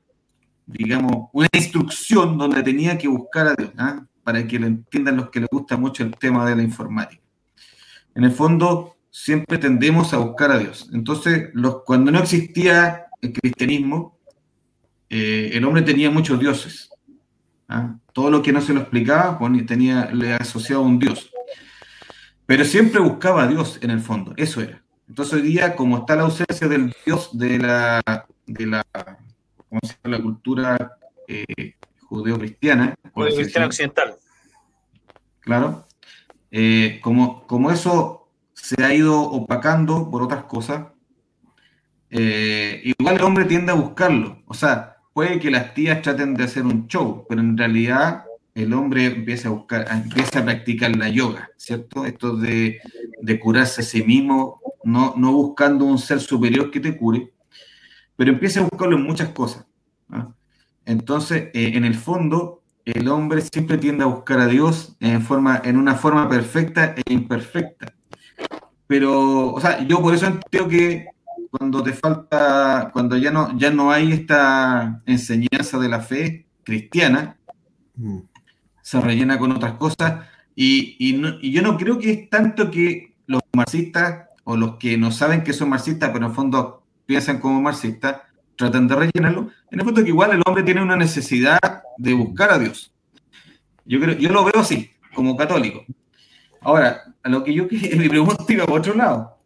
digamos, 0.67 1.29
una 1.33 1.49
instrucción 1.53 2.39
donde 2.39 2.63
tenía 2.63 2.97
que 2.97 3.09
buscar 3.09 3.49
a 3.49 3.55
Dios, 3.55 3.71
¿eh? 3.71 4.01
para 4.23 4.47
que 4.47 4.59
lo 4.59 4.67
entiendan 4.67 5.17
los 5.17 5.31
que 5.31 5.41
les 5.41 5.49
gusta 5.51 5.77
mucho 5.77 6.03
el 6.03 6.17
tema 6.17 6.49
de 6.49 6.57
la 6.57 6.63
informática. 6.63 7.23
En 8.15 8.25
el 8.25 8.33
fondo, 8.33 8.97
siempre 9.11 9.59
tendemos 9.59 10.13
a 10.15 10.19
buscar 10.19 10.51
a 10.51 10.59
Dios. 10.59 10.89
Entonces, 10.93 11.51
los, 11.53 11.83
cuando 11.85 12.11
no 12.11 12.21
existía 12.21 13.07
el 13.21 13.33
cristianismo, 13.33 14.19
eh, 15.11 15.51
el 15.53 15.65
hombre 15.65 15.83
tenía 15.83 16.11
muchos 16.11 16.41
dioses. 16.41 16.91
¿ah? 17.69 17.97
Todo 18.13 18.31
lo 18.31 18.43
que 18.43 18.53
no 18.53 18.61
se 18.61 18.75
lo 18.75 18.81
explicaba 18.81 19.39
tenía, 19.67 20.11
le 20.13 20.35
asociaba 20.35 20.83
a 20.83 20.87
un 20.87 20.99
dios. 20.99 21.31
Pero 22.47 22.65
siempre 22.65 23.01
buscaba 23.01 23.45
a 23.45 23.47
Dios 23.47 23.79
en 23.83 23.91
el 23.91 24.01
fondo, 24.01 24.35
eso 24.37 24.61
era. 24.61 24.83
Entonces 25.09 25.35
hoy 25.35 25.43
día, 25.43 25.77
como 25.77 25.99
está 25.99 26.17
la 26.17 26.23
ausencia 26.23 26.69
del 26.69 26.95
Dios 27.07 27.31
de 27.37 27.59
la, 27.59 28.03
de 28.47 28.67
la, 28.67 28.83
¿cómo 29.75 29.81
se 29.83 29.97
llama? 30.03 30.17
la 30.17 30.23
cultura 30.23 30.99
eh, 31.27 31.75
judeo-cristiana. 32.09 32.95
Judeo-cristiana 33.13 33.67
occidental. 33.67 34.17
Claro. 35.41 35.87
Eh, 36.51 37.01
como, 37.03 37.47
como 37.47 37.71
eso 37.71 38.29
se 38.53 38.83
ha 38.85 38.95
ido 38.95 39.21
opacando 39.21 40.11
por 40.11 40.23
otras 40.23 40.45
cosas, 40.45 40.87
eh, 42.11 42.81
igual 42.85 43.17
el 43.17 43.23
hombre 43.23 43.45
tiende 43.47 43.73
a 43.73 43.75
buscarlo. 43.75 44.43
O 44.47 44.55
sea, 44.55 44.97
puede 45.13 45.41
que 45.41 45.51
las 45.51 45.75
tías 45.75 46.01
traten 46.03 46.35
de 46.35 46.45
hacer 46.45 46.65
un 46.65 46.87
show, 46.87 47.27
pero 47.29 47.41
en 47.41 47.59
realidad 47.59 48.25
el 48.55 48.73
hombre 48.73 49.07
empieza 49.07 49.49
a 49.49 49.53
buscar, 49.53 49.87
empieza 49.91 50.39
a 50.39 50.45
practicar 50.45 50.95
la 50.95 51.09
yoga, 51.09 51.51
¿cierto? 51.57 52.07
Esto 52.07 52.37
de, 52.37 52.81
de 53.21 53.41
curarse 53.41 53.81
a 53.81 53.85
sí 53.85 54.05
mismo, 54.05 54.61
no, 54.85 55.15
no, 55.17 55.33
buscando 55.33 55.85
un 55.85 55.99
ser 55.99 56.21
superior 56.21 56.71
que 56.71 56.79
te 56.79 56.97
cure, 56.97 57.34
pero 58.17 58.31
empieza 58.31 58.61
a 58.61 58.65
buscarlo 58.65 58.97
en 58.97 59.03
muchas 59.03 59.31
cosas. 59.31 59.67
¿no? 60.09 60.35
Entonces, 60.85 61.51
eh, 61.55 61.73
en 61.75 61.85
el 61.85 61.95
fondo, 61.95 62.63
el 62.85 63.09
hombre 63.09 63.41
siempre 63.41 63.79
tiende 63.79 64.05
a 64.05 64.09
buscar 64.09 64.41
a 64.41 64.47
Dios 64.47 64.97
en, 65.01 65.23
forma, 65.23 65.61
en 65.65 65.79
una 65.79 65.95
forma 65.95 66.29
perfecta 66.29 66.95
e 66.97 67.13
imperfecta. 67.13 67.95
Pero, 68.87 69.53
o 69.53 69.61
sea, 69.61 69.83
yo 69.87 70.03
por 70.03 70.15
eso 70.15 70.27
entiendo 70.27 70.69
que 70.69 71.07
cuando 71.51 71.83
te 71.83 71.93
falta, 71.93 72.91
cuando 72.93 73.17
ya 73.17 73.31
no, 73.31 73.57
ya 73.57 73.71
no 73.71 73.91
hay 73.91 74.13
esta 74.13 75.03
enseñanza 75.07 75.79
de 75.79 75.89
la 75.89 76.01
fe 76.01 76.47
cristiana, 76.63 77.39
mm. 77.97 78.19
se 78.83 79.01
rellena 79.01 79.39
con 79.39 79.53
otras 79.53 79.75
cosas, 79.75 80.27
Y, 80.57 80.97
y, 80.99 81.51
yo 81.51 81.63
no 81.63 81.77
creo 81.77 81.99
que 81.99 82.13
es 82.13 82.31
tanto 82.31 82.71
que 82.71 83.17
los 83.27 83.43
marxistas 83.55 84.29
o 84.45 84.57
los 84.57 84.77
que 84.77 84.97
no 84.97 85.11
saben 85.11 85.43
que 85.43 85.53
son 85.53 85.71
marxistas, 85.71 86.11
pero 86.11 86.27
en 86.27 86.31
el 86.31 86.37
fondo 86.37 86.84
piensan 87.07 87.41
como 87.41 87.61
marxistas, 87.61 88.23
tratan 88.57 88.89
de 88.89 88.95
rellenarlo. 88.97 89.51
En 89.71 89.81
el 89.81 89.85
fondo 89.85 90.03
que 90.03 90.09
igual 90.09 90.33
el 90.33 90.43
hombre 90.47 90.63
tiene 90.63 90.83
una 90.83 90.97
necesidad 90.97 91.83
de 91.99 92.13
buscar 92.13 92.53
a 92.53 92.59
Dios. 92.59 92.93
Yo, 93.85 94.01
creo, 94.01 94.17
yo 94.17 94.31
lo 94.31 94.45
veo 94.45 94.61
así, 94.61 94.91
como 95.15 95.37
católico. 95.37 95.85
Ahora, 96.61 97.03
a 97.23 97.29
lo 97.29 97.45
que 97.45 97.53
yo 97.53 97.65
mi 97.71 98.09
pregunta 98.09 98.45
iba 98.49 98.67
por 98.67 98.81
otro 98.81 98.95
lado. 98.95 99.39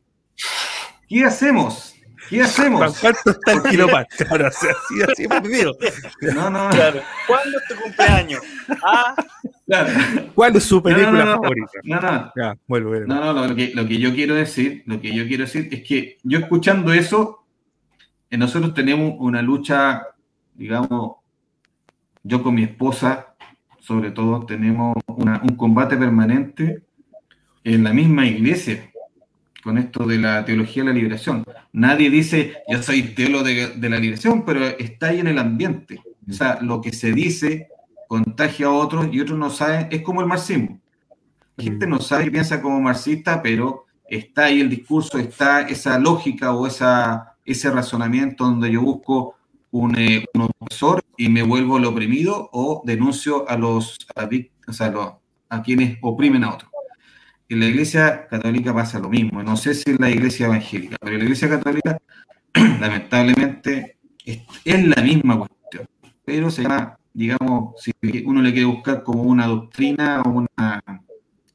¿Qué 1.09 1.25
hacemos? 1.25 1.95
¿Qué 2.29 2.43
hacemos? 2.43 2.99
¿Cuánto 2.99 3.31
está 3.31 3.53
el 3.53 3.63
quiropante? 3.63 4.27
Ahora, 4.31 4.49
así, 4.49 4.67
así 5.11 5.27
perdido. 5.27 5.77
No, 6.35 6.51
no. 6.51 6.69
Claro. 6.69 7.01
¿Cuándo 7.27 7.59
es 7.59 7.69
tu 7.69 7.83
cumpleaños? 7.83 8.43
Ah. 8.85 9.15
Claro. 9.67 9.91
¿Cuál 10.35 10.57
es 10.57 10.65
su 10.65 10.83
película 10.83 11.25
no, 11.25 11.33
favorita? 11.33 11.71
No, 11.85 12.01
no. 12.01 12.33
Ya, 12.37 12.57
vuelvo, 12.67 12.91
vuelvo. 12.91 13.07
No, 13.07 13.33
no, 13.33 13.47
lo 13.47 13.55
que, 13.55 13.73
lo 13.75 13.87
que 13.87 13.99
yo 13.99 14.15
quiero 14.15 14.35
decir, 14.35 14.83
lo 14.87 15.01
que 15.01 15.15
yo 15.15 15.27
quiero 15.27 15.45
decir 15.45 15.69
es 15.71 15.83
que 15.83 16.19
yo 16.23 16.39
escuchando 16.39 16.93
eso, 16.93 17.38
nosotros 18.37 18.75
tenemos 18.75 19.15
una 19.19 19.41
lucha, 19.41 20.03
digamos, 20.55 21.17
yo 22.23 22.43
con 22.43 22.55
mi 22.55 22.65
esposa, 22.65 23.35
sobre 23.81 24.11
todo, 24.11 24.45
tenemos 24.45 24.97
una, 25.07 25.41
un 25.43 25.57
combate 25.57 25.97
permanente 25.97 26.83
en 27.65 27.85
la 27.85 27.93
misma 27.93 28.27
iglesia 28.27 28.91
con 29.63 29.79
esto 29.79 30.07
de 30.07 30.19
la 30.19 30.45
teología 30.45 30.83
de 30.83 30.91
la 30.91 30.95
liberación. 30.95 31.45
Nadie 31.73 32.11
dice, 32.11 32.63
yo 32.69 32.83
soy 32.83 33.03
teólogo 33.15 33.45
de, 33.45 33.69
de, 33.69 33.91
la 33.91 33.99
liberación, 33.99 34.45
pero 34.45 34.65
está 34.65 35.09
ahí 35.09 35.21
en 35.21 35.27
el 35.27 35.39
ambiente. 35.39 36.01
O 36.29 36.33
sea, 36.33 36.59
lo 36.61 36.81
que 36.81 36.93
se 36.93 37.13
dice 37.13 37.69
contagia 38.07 38.67
a 38.67 38.71
otros 38.71 39.09
y 39.13 39.21
otros 39.21 39.39
no 39.39 39.51
saben, 39.51 39.89
es 39.91 40.03
como 40.03 40.21
el 40.21 40.27
marxismo. 40.27 40.81
La 41.57 41.65
gente 41.65 41.87
no 41.87 42.01
sabe 42.01 42.27
y 42.27 42.31
piensa 42.31 42.63
como 42.63 42.81
marxista, 42.81 43.43
pero 43.43 43.87
está 44.09 44.47
ahí 44.47 44.61
el 44.61 44.71
discurso, 44.71 45.19
está 45.19 45.63
esa 45.63 45.99
lógica 45.99 46.53
o 46.53 46.67
esa, 46.67 47.28
ese 47.53 47.71
razonamiento 47.71 48.45
donde 48.45 48.71
yo 48.71 48.83
busco 48.83 49.37
un, 49.71 49.99
eh, 49.99 50.25
un 50.35 50.49
opresor 50.61 51.03
y 51.17 51.29
me 51.29 51.43
vuelvo 51.43 51.79
el 51.79 51.85
oprimido 51.85 52.49
o 52.53 52.83
denuncio 52.85 53.49
a 53.49 53.57
los, 53.57 53.99
a, 54.15 54.29
o 54.67 54.73
sea, 54.73 54.93
a, 55.51 55.63
quienes 55.63 55.99
oprimen 56.03 56.45
a 56.45 56.55
otros 56.55 56.71
en 57.49 57.61
la 57.61 57.67
iglesia 57.67 58.27
católica 58.29 58.75
pasa 58.75 58.99
lo 58.99 59.09
mismo. 59.09 59.43
No 59.43 59.57
sé 59.57 59.75
si 59.75 59.91
en 59.91 59.97
la 59.99 60.11
iglesia 60.11 60.47
evangélica, 60.47 60.97
pero 61.01 61.13
en 61.13 61.19
la 61.19 61.25
iglesia 61.25 61.49
católica, 61.49 61.99
lamentablemente, 62.81 63.99
es, 64.25 64.87
la 64.87 65.03
misma 65.03 65.39
cuestión. 65.39 65.87
Pero 66.25 66.51
se 66.51 66.63
llama, 66.63 66.99
digamos, 67.13 67.75
si 67.81 67.93
uno 68.25 68.43
le 68.43 68.53
quiere 68.53 68.67
buscar 68.67 69.03
como 69.03 69.23
una 69.23 69.47
doctrina 69.47 70.23
o 70.23 70.31
una, 70.31 70.83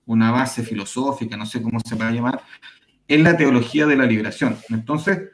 una 0.06 0.32
base 0.32 0.64
filosófica, 0.64 1.38
no 1.38 1.46
sé 1.46 1.62
cómo 1.62 1.80
se 1.80 1.96
va 1.96 2.08
a 2.08 2.12
llamar, 2.12 2.42
es 3.08 3.22
la 3.22 3.38
teología 3.38 3.86
de 3.86 3.96
la 3.96 4.06
liberación. 4.06 4.58
Entonces, 4.70 5.30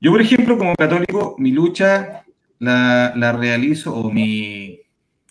yo, 0.00 0.10
por 0.10 0.20
ejemplo, 0.20 0.58
como 0.58 0.74
católico, 0.74 1.36
mi 1.38 1.52
lucha 1.52 2.24
la, 2.58 3.12
la 3.16 3.32
realizo, 3.32 3.94
o 3.94 4.10
mi, 4.10 4.80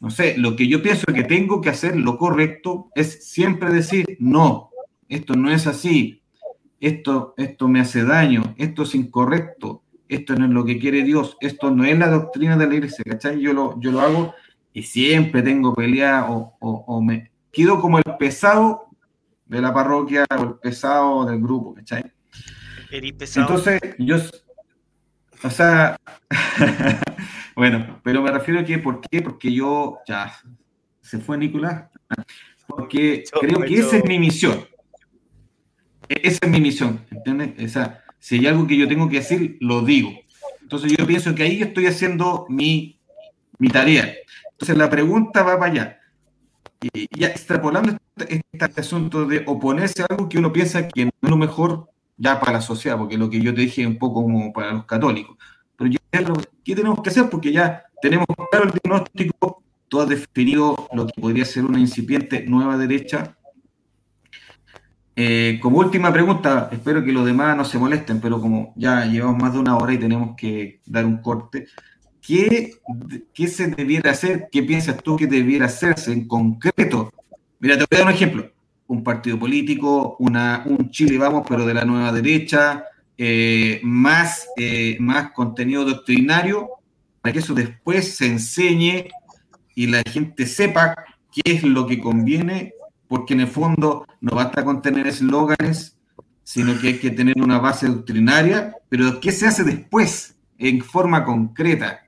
no 0.02 0.10
sé, 0.10 0.38
lo 0.38 0.56
que 0.56 0.68
yo 0.68 0.82
pienso 0.82 1.06
que 1.14 1.24
tengo 1.24 1.62
que 1.62 1.70
hacer, 1.70 1.96
lo 1.96 2.18
correcto, 2.18 2.90
es 2.96 3.28
siempre 3.28 3.72
decir, 3.72 4.18
no, 4.20 4.72
esto 5.08 5.36
no 5.36 5.52
es 5.52 5.68
así, 5.68 6.22
esto, 6.80 7.34
esto 7.38 7.68
me 7.68 7.80
hace 7.80 8.04
daño, 8.04 8.56
esto 8.58 8.84
es 8.84 8.96
incorrecto, 8.96 9.84
esto 10.08 10.36
no 10.36 10.46
es 10.46 10.52
lo 10.52 10.66
que 10.66 10.80
quiere 10.80 11.04
Dios, 11.04 11.38
esto 11.42 11.72
no 11.72 11.86
es 11.86 11.98
la 11.98 12.10
doctrina 12.10 12.58
de 12.58 12.68
la 12.68 12.76
iglesia, 12.76 13.04
¿cachai? 13.04 13.40
Yo 13.40 13.54
lo, 13.54 13.80
yo 13.80 13.92
lo 13.92 14.02
hago 14.02 14.34
y 14.74 14.84
siempre 14.84 15.42
tengo 15.42 15.74
pelea 15.74 16.28
o, 16.30 16.56
o, 16.60 17.02
me 17.02 17.32
quedo 17.52 17.80
como 17.80 17.98
el 17.98 18.04
pesado 18.20 18.90
de 19.46 19.62
la 19.62 19.74
parroquia 19.74 20.26
o 20.38 20.44
el 20.44 20.54
pesado 20.56 21.26
del 21.26 21.40
grupo, 21.40 21.74
¿cachai? 21.74 22.12
Entonces, 22.92 23.80
yo, 23.98 24.18
o 25.46 25.50
sea, 25.50 25.98
Bueno, 27.56 28.02
pero 28.04 28.22
me 28.22 28.32
refiero 28.32 28.60
a 28.60 28.66
que, 28.66 28.78
¿por 28.80 29.00
qué? 29.00 29.22
Porque 29.22 29.52
yo, 29.52 30.00
ya, 30.06 30.36
se 31.02 31.20
fue 31.20 31.38
Nicolás, 31.38 31.86
porque 32.68 33.24
creo 33.40 33.62
que 33.62 33.80
esa 33.80 33.98
es 33.98 34.04
mi 34.04 34.20
misión. 34.20 34.66
E-, 36.10 36.28
esa 36.28 36.40
es 36.42 36.52
mi 36.52 36.60
misión, 36.60 37.00
¿entiendes? 37.10 37.54
Esa, 37.58 38.04
si 38.20 38.36
hay 38.36 38.48
algo 38.48 38.68
que 38.68 38.78
yo 38.78 38.88
tengo 38.90 39.08
que 39.10 39.18
decir, 39.18 39.58
lo 39.62 39.82
digo. 39.82 40.12
Entonces 40.62 40.94
yo 40.98 41.08
pienso 41.08 41.34
que 41.34 41.44
ahí 41.44 41.62
estoy 41.62 41.86
haciendo 41.86 42.46
mi, 42.50 43.00
mi 43.58 43.70
tarea. 43.70 44.14
Entonces 44.52 44.78
la 44.78 44.90
pregunta 44.90 45.44
va 45.44 45.58
para 45.58 45.72
allá. 45.72 46.00
Y 46.94 47.08
ya 47.18 47.28
extrapolando 47.28 47.98
este, 48.18 48.44
este, 48.52 48.82
asunto 48.82 49.26
de 49.26 49.44
oponerse 49.48 50.02
a 50.02 50.08
algo 50.10 50.28
que 50.28 50.40
uno 50.40 50.52
piensa 50.52 50.88
que 50.90 51.06
no 51.06 51.12
es 51.22 51.30
lo 51.30 51.38
mejor 51.38 51.90
ya 52.18 52.40
para 52.40 52.54
la 52.54 52.62
sociedad, 52.62 52.98
porque 52.98 53.18
lo 53.18 53.30
que 53.30 53.42
yo 53.42 53.54
te 53.54 53.62
dije 53.62 53.82
es 53.82 53.88
un 53.88 53.98
poco 53.98 54.24
como 54.24 54.54
para 54.54 54.72
los 54.72 54.86
católicos. 54.86 55.38
Pero 55.78 55.92
ya 55.92 56.00
¿qué 56.64 56.76
tenemos 56.76 57.02
que 57.02 57.10
hacer? 57.10 57.30
Porque 57.30 57.52
ya 57.52 57.86
tenemos 58.02 58.26
claro 58.50 58.66
el 58.66 58.72
diagnóstico, 58.72 59.64
tú 59.88 60.02
has 60.02 60.10
definido 60.10 60.88
lo 60.94 61.08
que 61.08 61.22
podría 61.22 61.46
ser 61.46 61.66
una 61.66 61.80
incipiente 61.80 62.46
nueva 62.48 62.78
derecha. 62.78 63.36
Eh, 65.18 65.60
como 65.62 65.80
última 65.80 66.12
pregunta, 66.12 66.70
espero 66.72 67.04
que 67.04 67.12
los 67.12 67.26
demás 67.26 67.56
no 67.56 67.64
se 67.64 67.78
molesten, 67.78 68.20
pero 68.20 68.40
como 68.42 68.74
ya 68.76 69.06
llevamos 69.06 69.42
más 69.42 69.54
de 69.54 69.60
una 69.60 69.78
hora 69.78 69.94
y 69.94 69.98
tenemos 69.98 70.36
que 70.36 70.82
dar 70.86 71.06
un 71.06 71.18
corte, 71.22 71.68
¿qué, 72.22 72.74
qué 73.34 73.48
se 73.48 73.68
debiera 73.68 74.12
hacer? 74.12 74.50
¿Qué 74.52 74.64
piensas 74.64 75.02
tú 75.02 75.16
que 75.16 75.28
debiera 75.28 75.68
hacerse 75.68 76.12
en 76.12 76.28
concreto? 76.28 77.12
Mira, 77.60 77.78
te 77.78 77.86
voy 77.90 77.96
a 77.96 77.98
dar 78.00 78.08
un 78.08 78.14
ejemplo. 78.14 78.55
Un 78.88 79.03
partido 79.03 79.40
político, 79.40 80.16
una, 80.20 80.64
un 80.66 80.90
Chile 80.91 81.18
Vamos, 81.18 81.45
pero 81.48 81.66
de 81.66 81.74
la 81.74 81.86
nueva 81.86 82.12
derecha, 82.12 82.86
eh, 83.18 83.80
más, 83.84 84.48
eh, 84.57 84.98
más 84.99 85.32
contenido 85.32 85.86
doctrinario 85.86 86.70
para 87.22 87.34
que 87.34 87.40
eso 87.40 87.53
después 87.53 88.18
se 88.18 88.28
enseñe 88.28 89.07
y 89.74 89.88
la 89.88 90.03
gente 90.06 90.45
sepa 90.45 90.94
qué 91.32 91.53
es 91.53 91.64
lo 91.64 91.88
que 91.88 91.99
conviene, 91.99 92.74
porque 93.07 93.34
en 93.34 93.41
el 93.41 93.48
fondo 93.48 94.06
no 94.22 94.36
basta 94.36 94.64
con 94.64 94.82
tener 94.82 95.07
eslóganes, 95.07 95.98
sino 96.44 96.80
que 96.80 96.90
hay 96.90 96.99
que 96.99 97.10
tener 97.10 97.41
una 97.41 97.57
base 97.57 97.88
doctrinaria, 97.88 98.76
pero 98.90 99.20
¿qué 99.20 99.32
se 99.32 99.48
hace 99.48 99.64
después 99.64 100.38
en 100.60 100.82
forma 100.82 101.26
concreta? 101.26 102.06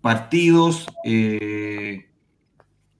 Partidos, 0.00 0.86
eh, 1.04 2.08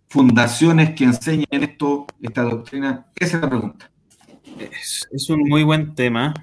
fundaciones 0.09 0.95
que 0.95 1.05
enseñen 1.05 1.47
esto, 1.51 2.07
esta 2.23 2.43
doctrina. 2.43 3.07
Esa 3.16 3.37
es 3.37 3.43
la 3.43 3.51
pregunta. 3.51 3.91
es 4.59 5.31
un 5.31 5.41
muy 5.49 5.62
buen 5.62 5.95
tema. 5.95 6.35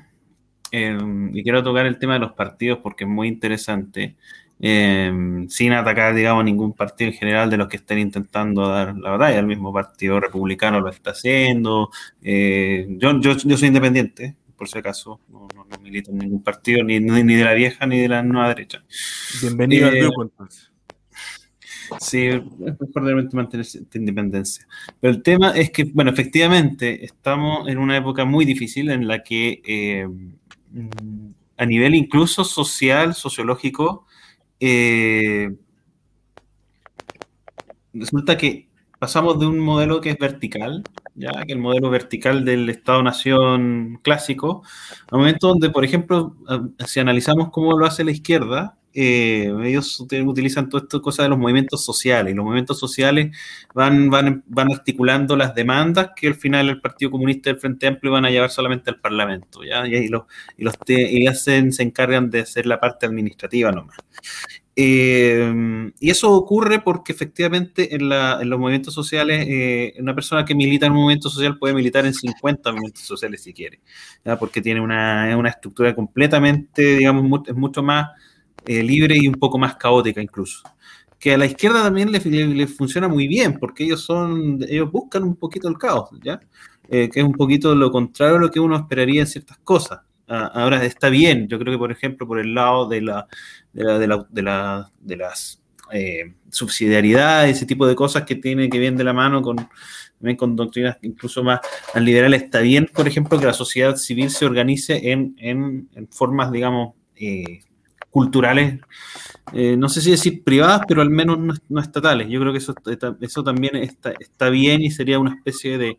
Em, 0.76 1.30
y 1.38 1.44
quiero 1.44 1.62
tocar 1.62 1.86
el 1.86 2.00
tema 2.00 2.14
de 2.14 2.20
los 2.20 2.32
partidos 2.32 2.80
porque 2.82 3.04
es 3.04 3.10
muy 3.10 3.28
interesante, 3.28 4.16
em, 4.60 5.48
sin 5.48 5.72
atacar, 5.72 6.16
digamos, 6.16 6.44
ningún 6.44 6.74
partido 6.74 7.12
en 7.12 7.16
general 7.16 7.48
de 7.52 7.58
los 7.58 7.68
que 7.68 7.78
estén 7.78 8.00
intentando 8.00 8.68
dar 8.68 8.98
la 8.98 9.12
batalla. 9.12 9.38
El 9.38 9.46
mismo 9.46 9.72
partido 9.72 10.20
republicano 10.20 10.80
lo 10.80 10.90
está 10.90 11.12
haciendo. 11.12 11.92
Eh, 12.24 12.88
yo, 12.98 13.22
yo, 13.22 13.38
yo, 13.38 13.56
soy 13.56 13.68
independiente, 13.68 14.36
por 14.58 14.68
si 14.68 14.80
acaso, 14.80 15.20
no, 15.30 15.48
no, 15.54 15.64
milito 15.80 16.10
en 16.10 16.18
ningún 16.18 16.42
partido, 16.42 16.84
ni, 16.84 17.00
ni, 17.00 17.36
de 17.36 17.44
la 17.44 17.54
vieja 17.54 17.86
ni 17.86 18.00
de 18.00 18.08
la 18.08 18.24
nueva 18.24 18.48
derecha. 18.48 18.84
Bienvenido 19.44 19.90
al 19.90 19.96
eh, 19.96 20.02
grupo, 20.02 20.24
entonces. 20.24 20.73
Sí, 22.00 22.28
es 22.28 22.42
mejor 22.80 23.34
mantener 23.34 23.66
esta 23.66 23.98
independencia. 23.98 24.68
Pero 25.00 25.14
el 25.14 25.24
tema 25.24 25.52
es 25.52 25.72
que, 25.72 25.86
bueno, 25.86 26.12
efectivamente, 26.12 27.06
estamos 27.06 27.68
en 27.68 27.78
una 27.78 27.98
época 27.98 28.26
muy 28.26 28.46
difícil 28.46 28.90
en 28.90 29.08
la 29.08 29.24
que 29.24 29.62
eh, 29.66 30.08
Mm, 30.74 31.34
a 31.58 31.66
nivel 31.66 31.94
incluso 31.96 32.44
social, 32.44 33.14
sociológico, 33.14 34.08
eh, 34.60 35.56
resulta 37.94 38.38
que 38.38 38.70
pasamos 39.00 39.40
de 39.40 39.46
un 39.46 39.60
modelo 39.60 40.02
que 40.02 40.10
es 40.12 40.18
vertical, 40.18 40.84
ya 41.16 41.32
que 41.46 41.54
el 41.54 41.60
modelo 41.60 41.90
vertical 41.92 42.44
del 42.46 42.70
Estado-Nación 42.70 44.00
clásico, 44.02 44.64
a 45.12 45.16
un 45.16 45.22
momento 45.22 45.50
donde, 45.50 45.70
por 45.70 45.86
ejemplo, 45.86 46.36
si 46.88 47.00
analizamos 47.00 47.52
cómo 47.52 47.78
lo 47.78 47.86
hace 47.86 48.04
la 48.04 48.12
izquierda, 48.12 48.78
eh, 48.94 49.52
ellos 49.64 50.00
utilizan 50.00 50.70
todas 50.70 50.84
estas 50.84 51.02
cosas 51.02 51.26
de 51.26 51.30
los 51.30 51.40
movimientos 51.40 51.84
sociales. 51.84 52.34
Y 52.34 52.36
los 52.36 52.46
movimientos 52.46 52.80
sociales 52.80 53.36
van, 53.74 54.10
van, 54.10 54.44
van 54.48 54.72
articulando 54.72 55.36
las 55.36 55.56
demandas 55.56 56.12
que 56.16 56.28
al 56.28 56.36
final 56.36 56.70
el 56.70 56.82
Partido 56.82 57.12
Comunista 57.12 57.50
del 57.50 57.60
Frente 57.60 57.88
Amplio 57.88 58.12
van 58.12 58.26
a 58.26 58.30
llevar 58.30 58.50
solamente 58.50 58.90
al 58.90 59.00
Parlamento. 59.00 59.64
¿ya? 59.64 59.88
Y, 59.88 60.08
los, 60.08 60.24
y, 60.58 60.64
los 60.64 60.76
y 60.88 61.28
hacen, 61.28 61.72
se 61.72 61.84
encargan 61.84 62.30
de 62.30 62.42
hacer 62.42 62.66
la 62.66 62.80
parte 62.80 63.06
administrativa 63.06 63.72
nomás. 63.72 63.98
Eh, 64.76 65.92
y 66.00 66.10
eso 66.10 66.32
ocurre 66.32 66.80
porque 66.80 67.12
efectivamente 67.12 67.94
en, 67.96 68.10
la, 68.10 68.40
en 68.42 68.50
los 68.50 68.60
movimientos 68.60 68.94
sociales, 68.94 69.46
eh, 69.48 69.94
una 70.00 70.16
persona 70.16 70.46
que 70.46 70.56
milita 70.56 70.88
en 70.88 70.94
un 70.94 71.00
movimiento 71.00 71.30
social 71.30 71.60
puede 71.60 71.76
militar 71.76 72.06
en 72.08 72.14
50 72.14 72.72
movimientos 72.72 73.04
sociales 73.04 73.44
si 73.44 73.54
quiere, 73.54 73.82
¿ya? 74.26 74.38
porque 74.40 74.62
tiene 74.62 74.82
una, 74.82 75.36
una 75.38 75.50
estructura 75.50 75.94
completamente, 75.94 76.98
digamos, 76.98 77.48
es 77.48 77.56
mucho 77.56 77.84
más 77.84 78.10
eh, 78.66 78.84
libre 78.84 79.16
y 79.18 79.28
un 79.28 79.36
poco 79.36 79.58
más 79.58 79.76
caótica 79.76 80.22
incluso 80.22 80.64
que 81.24 81.34
a 81.34 81.38
la 81.38 81.46
izquierda 81.46 81.84
también 81.84 82.12
le, 82.12 82.68
funciona 82.68 83.08
muy 83.08 83.30
bien, 83.30 83.58
porque 83.58 83.86
ellos 83.86 84.02
son, 84.02 84.60
ellos 84.68 84.92
buscan 84.92 85.24
un 85.24 85.38
poquito 85.38 85.70
el 85.70 85.78
caos, 85.78 86.10
¿ya? 86.22 86.42
Eh, 86.90 87.10
que 87.10 87.22
es 87.22 87.26
un 87.26 87.32
poquito 87.32 87.74
lo 87.76 87.92
contrario 87.92 88.36
a 88.36 88.40
lo 88.40 88.52
que 88.52 88.60
uno 88.60 88.76
esperaría 88.76 89.22
en 89.22 89.28
ciertas 89.28 89.58
cosas. 89.60 90.02
Ah, 90.28 90.52
ahora 90.54 90.84
está 90.84 91.08
bien, 91.08 91.48
yo 91.48 91.58
creo 91.60 91.74
que 91.74 91.78
por 91.78 91.94
ejemplo 91.94 92.28
por 92.28 92.40
el 92.40 92.54
lado 92.54 92.90
de 92.90 93.02
la 93.02 93.28
de, 93.72 93.84
la, 93.86 94.00
de, 94.00 94.08
la, 94.08 94.28
de, 94.30 94.42
la, 94.42 94.92
de 95.00 95.16
las 95.16 95.62
eh, 95.94 96.34
ese 97.48 97.66
tipo 97.66 97.88
de 97.88 97.96
cosas 97.96 98.24
que 98.24 98.36
tiene 98.36 98.70
que 98.70 98.80
bien 98.80 98.98
de 98.98 99.04
la 99.04 99.14
mano 99.14 99.42
con, 99.42 99.70
con 100.38 100.56
doctrinas 100.56 100.98
incluso 101.02 101.44
más, 101.44 101.60
liberales, 101.96 102.44
está 102.44 102.60
bien, 102.60 102.90
por 102.94 103.08
ejemplo, 103.08 103.40
que 103.40 103.46
la 103.46 103.54
sociedad 103.54 103.96
civil 103.96 104.30
se 104.30 104.46
organice 104.46 105.12
en, 105.12 105.36
en, 105.40 106.08
formas, 106.10 106.52
digamos, 106.52 106.96
eh, 107.16 107.62
culturales, 108.14 108.80
eh, 109.54 109.76
no 109.76 109.90
sé 109.90 110.00
si 110.00 110.12
decir 110.12 110.44
privadas, 110.44 110.84
pero 110.88 111.02
al 111.02 111.10
menos 111.10 111.40
no, 111.68 111.82
estatales. 111.82 112.30
Yo 112.30 112.40
creo 112.40 112.54
que 112.54 112.60
eso, 112.60 112.76
eso 113.20 113.44
también 113.44 113.76
está, 113.78 114.14
está 114.20 114.50
bien 114.50 114.84
y 114.84 114.92
sería 114.92 115.18
una 115.18 115.34
especie 115.34 115.80
de, 115.80 115.98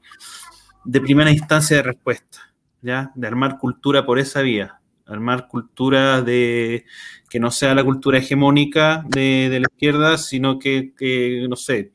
de 0.84 1.00
primera 1.00 1.32
instancia 1.32 1.78
de 1.78 1.82
respuesta, 1.82 2.54
¿ya? 2.82 3.10
De 3.16 3.26
armar 3.26 3.58
cultura 3.58 4.06
por 4.06 4.20
esa 4.20 4.42
vía 4.42 4.80
armar 5.06 5.48
cultura 5.48 6.22
de 6.22 6.86
que 7.28 7.38
no 7.38 7.50
sea 7.50 7.74
la 7.74 7.84
cultura 7.84 8.16
hegemónica 8.16 9.04
de, 9.06 9.58
la 9.60 9.66
izquierda, 9.70 10.16
sino 10.16 10.58
que, 10.58 10.94
que, 10.96 11.46
no 11.46 11.56
sé, 11.56 11.92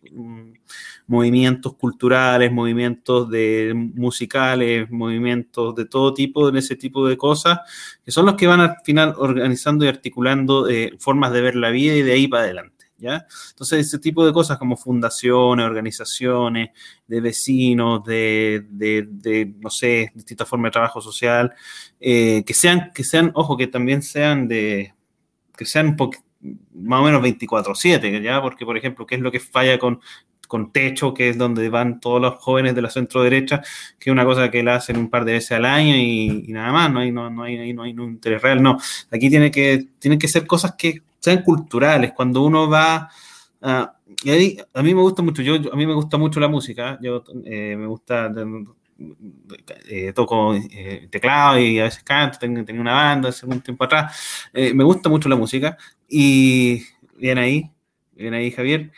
movimientos 1.09 1.73
culturales, 1.73 2.51
movimientos 2.51 3.29
de 3.31 3.73
musicales, 3.75 4.89
movimientos 4.91 5.73
de 5.73 5.85
todo 5.85 6.13
tipo, 6.13 6.49
en 6.49 6.57
ese 6.57 6.75
tipo 6.75 7.07
de 7.07 7.17
cosas, 7.17 7.59
que 8.05 8.11
son 8.11 8.27
los 8.27 8.35
que 8.35 8.45
van 8.45 8.61
al 8.61 8.77
final 8.85 9.15
organizando 9.17 9.83
y 9.83 9.87
articulando 9.87 10.69
eh, 10.69 10.95
formas 10.99 11.33
de 11.33 11.41
ver 11.41 11.55
la 11.55 11.71
vida 11.71 11.95
y 11.95 12.03
de 12.03 12.13
ahí 12.13 12.27
para 12.27 12.43
adelante. 12.43 12.85
¿Ya? 12.99 13.25
Entonces, 13.51 13.87
ese 13.87 13.97
tipo 13.97 14.25
de 14.25 14.33
cosas 14.33 14.57
como 14.57 14.75
fundaciones, 14.75 15.65
organizaciones, 15.65 16.71
de 17.07 17.21
vecinos, 17.21 18.03
de, 18.03 18.65
de, 18.69 19.53
no 19.57 19.69
sé, 19.69 20.11
distintas 20.13 20.47
formas 20.47 20.67
de 20.67 20.73
trabajo 20.73 20.99
social, 20.99 21.53
eh, 21.99 22.43
que 22.45 22.53
sean, 22.53 22.91
que 22.93 23.05
sean, 23.05 23.31
ojo, 23.35 23.55
que 23.55 23.67
también 23.67 24.01
sean 24.01 24.49
de, 24.49 24.93
que 25.57 25.63
sean 25.65 25.87
un 25.87 25.95
más 26.73 27.01
o 27.01 27.03
menos 27.03 27.21
24/7, 27.21 28.21
¿ya? 28.21 28.41
Porque, 28.41 28.65
por 28.65 28.77
ejemplo, 28.77 29.05
¿qué 29.05 29.15
es 29.15 29.21
lo 29.21 29.31
que 29.31 29.39
falla 29.39 29.77
con, 29.79 29.99
con 30.49 30.71
techo, 30.71 31.13
que 31.13 31.29
es 31.29 31.37
donde 31.37 31.69
van 31.69 31.99
todos 31.99 32.19
los 32.19 32.35
jóvenes 32.35 32.73
de 32.73 32.81
la 32.81 32.89
centro 32.89 33.21
derecha, 33.21 33.61
que 33.99 34.09
es 34.09 34.11
una 34.11 34.25
cosa 34.25 34.49
que 34.49 34.63
la 34.63 34.75
hacen 34.75 34.97
un 34.97 35.07
par 35.07 35.23
de 35.23 35.33
veces 35.33 35.51
al 35.51 35.63
año 35.63 35.95
y, 35.95 36.47
nada 36.49 36.71
más, 36.71 36.91
no 36.91 36.99
hay, 37.01 37.11
no, 37.11 37.29
no, 37.29 37.43
hay, 37.43 37.71
no 37.71 37.83
hay 37.83 37.91
un 37.93 38.13
interés 38.13 38.41
real, 38.41 38.61
no. 38.61 38.79
Aquí 39.11 39.29
tiene 39.29 39.51
que, 39.51 39.89
tienen 39.99 40.17
que 40.17 40.27
ser 40.27 40.47
cosas 40.47 40.73
que 40.75 41.03
sean 41.19 41.43
culturales. 41.43 42.13
Cuando 42.15 42.41
uno 42.41 42.67
va 42.67 43.09
a, 43.61 43.93
a 44.73 44.81
mí 44.81 44.93
me 44.95 45.01
gusta 45.01 45.21
mucho, 45.21 45.43
yo, 45.43 45.53
a 45.71 45.75
mí 45.75 45.85
me 45.85 45.93
gusta 45.93 46.17
mucho 46.17 46.39
la 46.39 46.47
música, 46.47 46.97
yo 46.99 47.23
eh, 47.45 47.75
me 47.77 47.85
gusta, 47.85 48.33
eh, 49.87 50.13
toco 50.13 50.55
eh, 50.55 51.07
teclado 51.11 51.59
y 51.59 51.79
a 51.79 51.83
veces 51.83 52.03
canto, 52.03 52.39
tengo, 52.39 52.65
tenía 52.65 52.81
una 52.81 52.93
banda 52.93 53.29
hace 53.29 53.45
un 53.45 53.61
tiempo 53.61 53.83
atrás, 53.83 54.49
me 54.51 54.83
gusta 54.83 55.09
mucho 55.09 55.29
la 55.29 55.35
música 55.35 55.77
y 56.07 56.81
bien 57.17 57.37
ahí, 57.37 57.69
bien 58.13 58.33
ahí 58.33 58.49
Javier. 58.49 58.91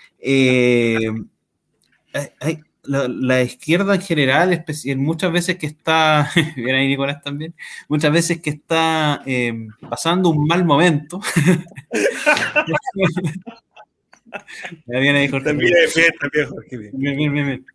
La, 2.83 3.43
izquierda 3.43 3.95
en 3.95 4.01
general, 4.01 4.65
muchas 4.97 5.31
veces 5.31 5.57
que 5.57 5.67
está, 5.67 6.29
bien 6.55 6.75
ahí 6.75 6.87
Nicolás 6.87 7.21
también, 7.21 7.53
muchas 7.87 8.11
veces 8.11 8.41
que 8.41 8.49
está 8.51 9.21
em, 9.25 9.69
pasando 9.89 10.29
un 10.29 10.47
mal 10.47 10.65
momento. 10.65 11.19
bien 14.85 15.15
ahí 15.15 15.27
Jorge. 15.27 15.45
También, 15.45 15.73
bien, 15.95 16.11
Jorge. 16.49 16.77
Bien, 16.93 17.17
bien, 17.17 17.33
bien, 17.33 17.65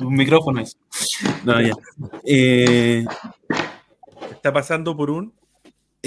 Un 0.00 0.14
micrófono 0.14 0.60
es. 0.60 0.76
No, 1.44 1.60
ya. 1.60 1.72
Eh, 2.24 3.04
está 4.32 4.52
pasando 4.52 4.96
por 4.96 5.10
un 5.10 5.32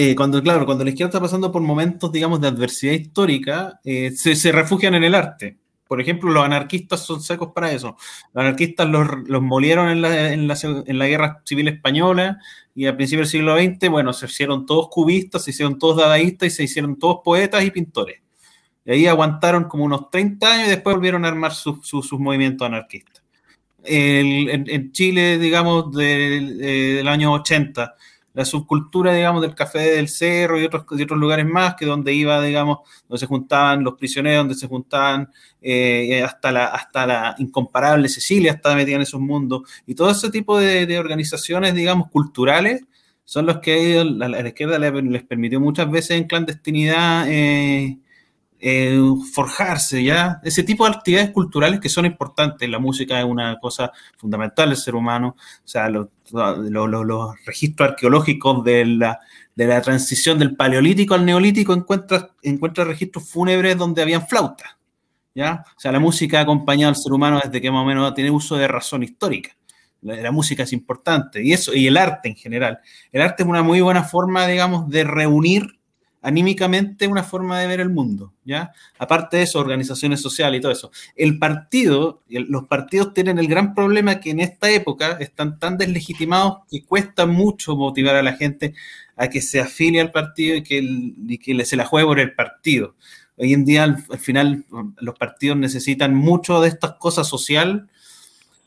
eh, 0.01 0.15
cuando, 0.15 0.41
claro, 0.41 0.65
cuando 0.65 0.85
la 0.85 0.91
izquierda 0.91 1.09
está 1.09 1.19
pasando 1.19 1.51
por 1.51 1.61
momentos, 1.61 2.09
digamos, 2.09 2.39
de 2.39 2.47
adversidad 2.47 2.93
histórica, 2.93 3.81
eh, 3.83 4.11
se, 4.11 4.33
se, 4.33 4.53
refugian 4.53 4.95
en 4.95 5.03
el 5.03 5.13
arte. 5.13 5.57
Por 5.89 5.99
ejemplo, 5.99 6.29
los 6.29 6.45
anarquistas 6.45 7.03
son 7.03 7.19
secos 7.19 7.49
para 7.51 7.71
eso. 7.71 7.97
Los 8.31 8.45
anarquistas 8.45 8.87
los, 8.87 9.41
molieron 9.41 9.89
en 9.89 10.03
la, 10.03 10.31
en, 10.31 10.47
la, 10.47 10.55
en 10.63 10.99
la, 10.99 11.07
guerra 11.07 11.41
civil 11.43 11.67
española 11.67 12.37
y 12.75 12.85
a 12.85 12.95
principios 12.95 13.31
del 13.31 13.41
siglo 13.41 13.57
XX, 13.57 13.89
bueno, 13.89 14.13
se 14.13 14.27
hicieron 14.27 14.67
todos 14.67 14.89
cubistas, 14.89 15.43
se 15.43 15.49
hicieron 15.49 15.79
todos 15.79 15.97
dadaístas 15.97 16.49
y 16.49 16.51
se 16.51 16.63
hicieron 16.65 16.99
todos 16.99 17.21
poetas 17.25 17.63
y 17.63 17.71
pintores. 17.71 18.21
Y 18.85 18.91
ahí 18.91 19.07
aguantaron 19.07 19.63
como 19.63 19.83
unos 19.83 20.11
30 20.11 20.53
años 20.53 20.67
y 20.67 20.69
después 20.69 20.95
volvieron 20.95 21.25
a 21.25 21.29
armar 21.29 21.55
sus 21.55 22.13
movimientos 22.19 22.67
anarquistas. 22.67 23.23
El, 23.83 24.47
en, 24.69 24.91
Chile, 24.91 25.39
digamos, 25.39 25.91
del, 25.91 26.59
del 26.59 27.07
año 27.07 27.33
80, 27.33 27.95
la 28.33 28.45
subcultura, 28.45 29.13
digamos, 29.13 29.41
del 29.41 29.55
café 29.55 29.79
del 29.79 30.07
cerro 30.07 30.59
y 30.59 30.65
otros, 30.65 30.83
otros 30.83 31.19
lugares 31.19 31.45
más, 31.45 31.75
que 31.75 31.85
donde 31.85 32.13
iba, 32.13 32.41
digamos, 32.41 32.79
donde 33.07 33.19
se 33.19 33.25
juntaban 33.25 33.83
los 33.83 33.95
prisioneros, 33.95 34.41
donde 34.41 34.55
se 34.55 34.67
juntaban 34.67 35.29
eh, 35.61 36.21
hasta, 36.23 36.51
la, 36.51 36.65
hasta 36.65 37.07
la 37.07 37.35
incomparable 37.39 38.07
Cecilia, 38.07 38.53
estaba 38.53 38.75
metida 38.75 38.95
en 38.95 39.01
esos 39.01 39.19
mundos, 39.19 39.63
y 39.85 39.95
todo 39.95 40.11
ese 40.11 40.29
tipo 40.29 40.57
de, 40.59 40.99
organizaciones, 40.99 41.73
digamos, 41.73 42.09
culturales, 42.09 42.83
son 43.25 43.45
los 43.45 43.59
que 43.59 43.99
a 43.99 44.03
la, 44.03 44.47
izquierda 44.47 44.79
les, 44.79 45.23
permitió 45.23 45.59
muchas 45.59 45.89
veces 45.91 46.11
en 46.11 46.23
clandestinidad 46.25 47.25
eh, 47.27 47.99
eh, 48.61 48.99
forjarse, 49.33 50.03
¿ya? 50.03 50.41
Ese 50.43 50.63
tipo 50.63 50.83
de 50.83 50.91
actividades 50.91 51.31
culturales 51.31 51.79
que 51.79 51.87
son 51.87 52.05
importantes. 52.05 52.69
La 52.69 52.79
música 52.79 53.17
es 53.17 53.25
una 53.25 53.57
cosa 53.57 53.91
fundamental 54.17 54.69
del 54.69 54.77
ser 54.77 54.95
humano. 54.95 55.37
O 55.37 55.67
sea, 55.67 55.87
los, 55.89 56.09
registros 57.45 57.91
arqueológicos 57.91 58.63
de 58.65 58.85
la, 58.85 59.19
de 59.55 59.65
la, 59.65 59.81
transición 59.81 60.37
del 60.37 60.57
paleolítico 60.57 61.13
al 61.13 61.25
neolítico 61.25 61.73
encuentra, 61.73 62.31
encuentra 62.41 62.83
registros 62.83 63.29
fúnebres 63.29 63.77
donde 63.77 64.01
habían 64.01 64.27
flautas, 64.27 64.77
¿ya? 65.33 65.63
O 65.77 65.79
sea, 65.79 65.93
la 65.93 65.99
música 65.99 66.39
ha 66.39 66.41
acompañado 66.41 66.89
al 66.89 66.97
ser 66.97 67.13
humano 67.13 67.39
desde 67.41 67.61
que 67.61 67.71
más 67.71 67.83
o 67.83 67.85
menos 67.85 68.13
tiene 68.13 68.29
uso 68.29 68.57
de 68.57 68.67
razón 68.67 69.03
histórica. 69.03 69.55
La, 70.01 70.15
la 70.17 70.31
música 70.31 70.63
es 70.63 70.73
importante 70.73 71.41
y 71.43 71.53
eso, 71.53 71.73
y 71.73 71.87
el 71.87 71.95
arte 71.95 72.27
en 72.29 72.35
general. 72.35 72.79
El 73.11 73.21
arte 73.21 73.43
es 73.43 73.49
una 73.49 73.63
muy 73.63 73.79
buena 73.79 74.03
forma, 74.03 74.47
digamos, 74.47 74.89
de 74.89 75.05
reunir 75.05 75.78
anímicamente 76.21 77.07
una 77.07 77.23
forma 77.23 77.59
de 77.59 77.67
ver 77.67 77.79
el 77.79 77.89
mundo, 77.89 78.33
¿ya? 78.43 78.71
Aparte 78.97 79.37
de 79.37 79.43
eso, 79.43 79.59
organizaciones 79.59 80.21
sociales 80.21 80.59
y 80.59 80.61
todo 80.61 80.71
eso. 80.71 80.91
El 81.15 81.39
partido, 81.39 82.21
los 82.27 82.65
partidos 82.65 83.13
tienen 83.13 83.39
el 83.39 83.47
gran 83.47 83.73
problema 83.73 84.19
que 84.19 84.31
en 84.31 84.41
esta 84.41 84.69
época 84.69 85.17
están 85.19 85.59
tan 85.59 85.77
deslegitimados 85.77 86.59
que 86.69 86.83
cuesta 86.83 87.25
mucho 87.25 87.75
motivar 87.75 88.15
a 88.15 88.23
la 88.23 88.33
gente 88.33 88.73
a 89.15 89.29
que 89.29 89.41
se 89.41 89.59
afilie 89.59 90.01
al 90.01 90.11
partido 90.11 90.55
y 90.55 90.63
que, 90.63 90.79
y 90.81 91.37
que 91.37 91.65
se 91.65 91.75
la 91.75 91.85
juegue 91.85 92.07
por 92.07 92.19
el 92.19 92.33
partido. 92.33 92.95
Hoy 93.37 93.53
en 93.53 93.63
día, 93.63 93.83
al, 93.83 94.03
al 94.09 94.19
final, 94.19 94.65
los 94.99 95.15
partidos 95.17 95.57
necesitan 95.57 96.13
mucho 96.13 96.59
de 96.59 96.67
estas 96.67 96.93
cosas 96.93 97.27
sociales 97.27 97.83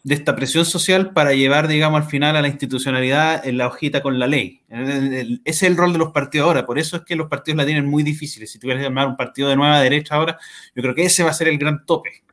de 0.04 0.14
esta 0.14 0.34
presión 0.34 0.64
social 0.64 1.12
para 1.12 1.32
llevar, 1.32 1.68
digamos, 1.68 2.02
al 2.02 2.08
final 2.08 2.34
a 2.34 2.42
la 2.42 2.48
institucionalidad 2.48 3.46
en 3.46 3.56
la 3.56 3.68
hojita 3.68 4.02
con 4.02 4.18
la 4.18 4.26
ley. 4.26 4.60
Ese 4.68 5.40
es 5.44 5.62
el 5.62 5.76
rol 5.76 5.92
de 5.92 6.00
los 6.00 6.10
partidos 6.10 6.46
ahora, 6.46 6.66
por 6.66 6.78
eso 6.78 6.96
es 6.96 7.02
que 7.02 7.14
los 7.14 7.28
partidos 7.28 7.58
la 7.58 7.66
tienen 7.66 7.86
muy 7.86 8.02
difícil. 8.02 8.46
Si 8.48 8.58
tuvieras 8.58 8.82
que 8.82 8.88
llamar 8.88 9.06
un 9.06 9.16
partido 9.16 9.48
de 9.48 9.56
nueva 9.56 9.80
derecha 9.80 10.16
ahora, 10.16 10.38
yo 10.74 10.82
creo 10.82 10.94
que 10.94 11.04
ese 11.04 11.22
va 11.22 11.30
a 11.30 11.34
ser 11.34 11.48
el 11.48 11.58
gran 11.58 11.86
tope. 11.86 12.24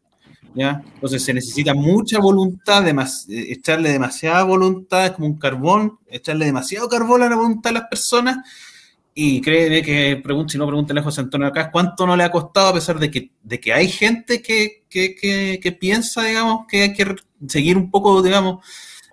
¿ya? 0.55 0.81
Entonces 0.95 1.23
se 1.23 1.33
necesita 1.33 1.75
mucha 1.75 2.19
voluntad, 2.19 2.83
de 2.83 3.51
echarle 3.51 3.91
demasiada 3.91 4.43
voluntad, 4.43 5.13
como 5.13 5.27
un 5.27 5.37
carbón, 5.37 5.99
echarle 6.07 6.45
demasiado 6.45 6.89
carbón 6.89 7.21
a 7.21 7.29
la 7.29 7.35
voluntad 7.35 7.69
de 7.69 7.79
las 7.79 7.87
personas. 7.87 8.37
Y 9.13 9.41
créeme 9.41 9.83
que, 9.83 10.23
si 10.47 10.57
no 10.57 10.65
pregúntale 10.65 11.01
a 11.01 11.03
José 11.03 11.21
Antonio 11.21 11.47
acá, 11.47 11.69
¿cuánto 11.71 12.07
no 12.07 12.15
le 12.15 12.23
ha 12.23 12.31
costado 12.31 12.69
a 12.69 12.73
pesar 12.73 12.97
de 12.97 13.11
que, 13.11 13.31
de 13.43 13.59
que 13.59 13.73
hay 13.73 13.89
gente 13.89 14.41
que, 14.41 14.85
que, 14.89 15.13
que, 15.13 15.59
que 15.61 15.71
piensa, 15.71 16.23
digamos, 16.23 16.65
que 16.67 16.83
hay 16.83 16.93
que 16.93 17.15
seguir 17.47 17.77
un 17.77 17.91
poco, 17.91 18.21
digamos, 18.21 18.65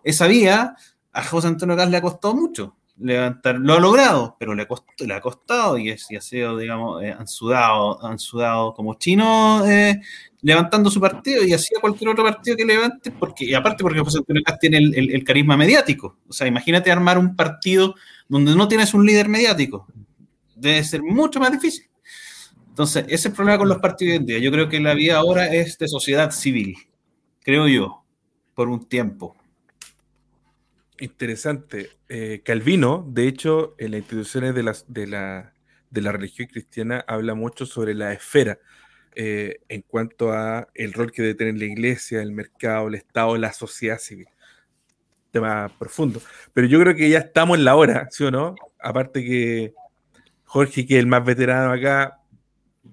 esa 0.03 0.27
vía, 0.27 0.77
a 1.12 1.23
José 1.24 1.48
Antonio 1.48 1.77
Gas 1.77 1.90
le 1.90 1.97
ha 1.97 2.03
costado 2.03 2.35
mucho 2.35 2.77
levantar, 2.98 3.59
lo 3.59 3.74
ha 3.74 3.81
logrado, 3.81 4.36
pero 4.39 4.55
le 4.55 4.62
ha, 4.62 4.69
costado, 4.69 5.07
le 5.07 5.15
ha 5.15 5.20
costado 5.20 5.78
y, 5.78 5.90
es, 5.90 6.11
y 6.11 6.16
ha 6.16 6.20
sido, 6.20 6.57
digamos, 6.57 7.03
eh, 7.03 7.15
han, 7.16 7.28
sudado, 7.28 8.05
han 8.05 8.19
sudado 8.19 8.73
como 8.73 8.94
chino 8.94 9.66
eh, 9.66 10.01
levantando 10.43 10.90
su 10.90 11.01
partido 11.01 11.44
y 11.44 11.53
así 11.53 11.74
a 11.77 11.81
cualquier 11.81 12.11
otro 12.11 12.24
partido 12.24 12.57
que 12.57 12.65
levante, 12.65 13.11
porque, 13.11 13.44
y 13.44 13.55
aparte 13.55 13.82
porque 13.82 14.01
José 14.01 14.19
Antonio 14.19 14.43
Gas 14.47 14.59
tiene 14.59 14.78
el, 14.78 15.12
el, 15.12 15.24
carisma 15.24 15.57
mediático. 15.57 16.16
O 16.28 16.32
sea, 16.32 16.47
imagínate 16.47 16.90
armar 16.90 17.19
un 17.19 17.36
partido 17.36 17.94
donde 18.28 18.55
no 18.55 18.69
tienes 18.69 18.94
un 18.94 19.05
líder 19.05 19.28
mediático. 19.28 19.86
Debe 20.55 20.82
ser 20.85 21.03
mucho 21.03 21.39
más 21.39 21.53
difícil. 21.53 21.86
Entonces, 22.69 23.05
ese 23.05 23.15
es 23.15 23.27
el 23.27 23.32
problema 23.32 23.59
con 23.59 23.69
los 23.69 23.78
partidos 23.78 24.12
hoy 24.12 24.16
en 24.19 24.27
día. 24.27 24.39
Yo 24.39 24.51
creo 24.51 24.69
que 24.69 24.81
la 24.81 24.94
vía 24.94 25.16
ahora 25.16 25.53
es 25.53 25.78
de 25.78 25.89
sociedad 25.89 26.31
civil, 26.31 26.77
creo 27.43 27.69
yo 27.69 28.06
por 28.57 28.69
un 28.69 28.89
tiempo. 28.89 29.37
Interesante. 30.99 31.91
Eh, 32.09 32.41
Calvino, 32.45 33.07
de 33.09 33.28
hecho, 33.28 33.77
en 33.78 33.93
las 33.93 34.01
instituciones 34.01 34.55
de, 34.55 34.62
las, 34.65 34.85
de, 34.89 35.07
la, 35.07 35.53
de 35.91 36.01
la 36.01 36.11
religión 36.11 36.49
cristiana 36.49 37.05
habla 37.07 37.35
mucho 37.35 37.66
sobre 37.66 37.95
la 37.95 38.12
esfera. 38.12 38.59
eh, 39.16 39.61
en 39.70 39.81
cuanto 39.81 40.31
a 40.33 40.69
el 40.74 40.93
rol 40.93 41.11
que 41.11 41.23
debe 41.23 41.35
tener 41.35 41.57
la 41.59 41.65
iglesia, 41.65 42.20
el 42.20 42.33
mercado, 42.33 42.89
el 42.89 42.95
Estado, 42.95 43.37
la 43.39 43.53
sociedad 43.53 43.99
civil. 43.99 44.28
Tema 45.31 45.73
profundo. 45.78 46.20
Pero 46.53 46.66
yo 46.66 46.78
creo 46.78 46.95
que 46.95 47.09
ya 47.09 47.19
estamos 47.19 47.59
en 47.59 47.65
la 47.65 47.74
hora, 47.77 48.09
¿sí 48.11 48.24
o 48.24 48.31
no? 48.31 48.55
Aparte 48.78 49.24
que 49.24 49.73
Jorge, 50.45 50.87
que 50.87 50.95
es 50.95 51.01
el 51.01 51.07
más 51.07 51.24
veterano 51.24 51.73
acá, 51.73 52.20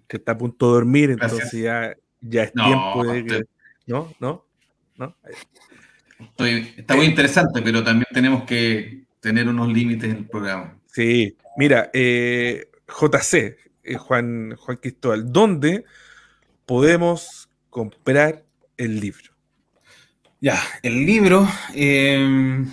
que 0.07 0.17
está 0.17 0.31
a 0.31 0.37
punto 0.37 0.67
de 0.67 0.73
dormir, 0.73 1.11
entonces 1.11 1.51
ya, 1.51 1.95
ya 2.21 2.43
es 2.43 2.53
tiempo 2.53 3.05
de 3.05 3.25
que... 3.25 3.43
¿No? 3.85 4.13
¿No? 4.19 4.45
¿No? 5.03 5.15
está 6.77 6.95
muy 6.95 7.05
interesante, 7.05 7.61
pero 7.61 7.83
también 7.83 8.07
tenemos 8.13 8.43
que 8.43 9.03
tener 9.19 9.47
unos 9.47 9.71
límites 9.71 10.09
en 10.09 10.17
el 10.17 10.25
programa. 10.27 10.77
Sí, 10.87 11.35
mira, 11.57 11.89
eh, 11.93 12.69
JC, 12.87 13.57
eh, 13.83 13.95
Juan, 13.97 14.55
Juan 14.57 14.77
Cristóbal, 14.77 15.31
¿dónde 15.31 15.85
podemos 16.65 17.49
comprar 17.69 18.43
el 18.77 18.99
libro? 18.99 19.33
Ya, 20.39 20.59
el 20.81 21.05
libro 21.05 21.47
eh, 21.73 22.65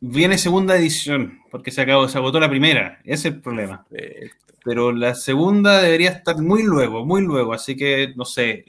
viene 0.00 0.38
segunda 0.38 0.76
edición, 0.76 1.40
porque 1.50 1.70
se 1.70 1.82
acabó, 1.82 2.08
se 2.08 2.18
agotó 2.18 2.40
la 2.40 2.48
primera, 2.50 3.00
ese 3.04 3.28
es 3.28 3.34
el 3.34 3.40
problema. 3.40 3.86
Pero 4.64 4.92
la 4.92 5.14
segunda 5.14 5.82
debería 5.82 6.10
estar 6.10 6.40
muy 6.40 6.62
luego, 6.62 7.04
muy 7.04 7.22
luego, 7.22 7.52
así 7.52 7.76
que 7.76 8.12
no 8.16 8.24
sé. 8.24 8.64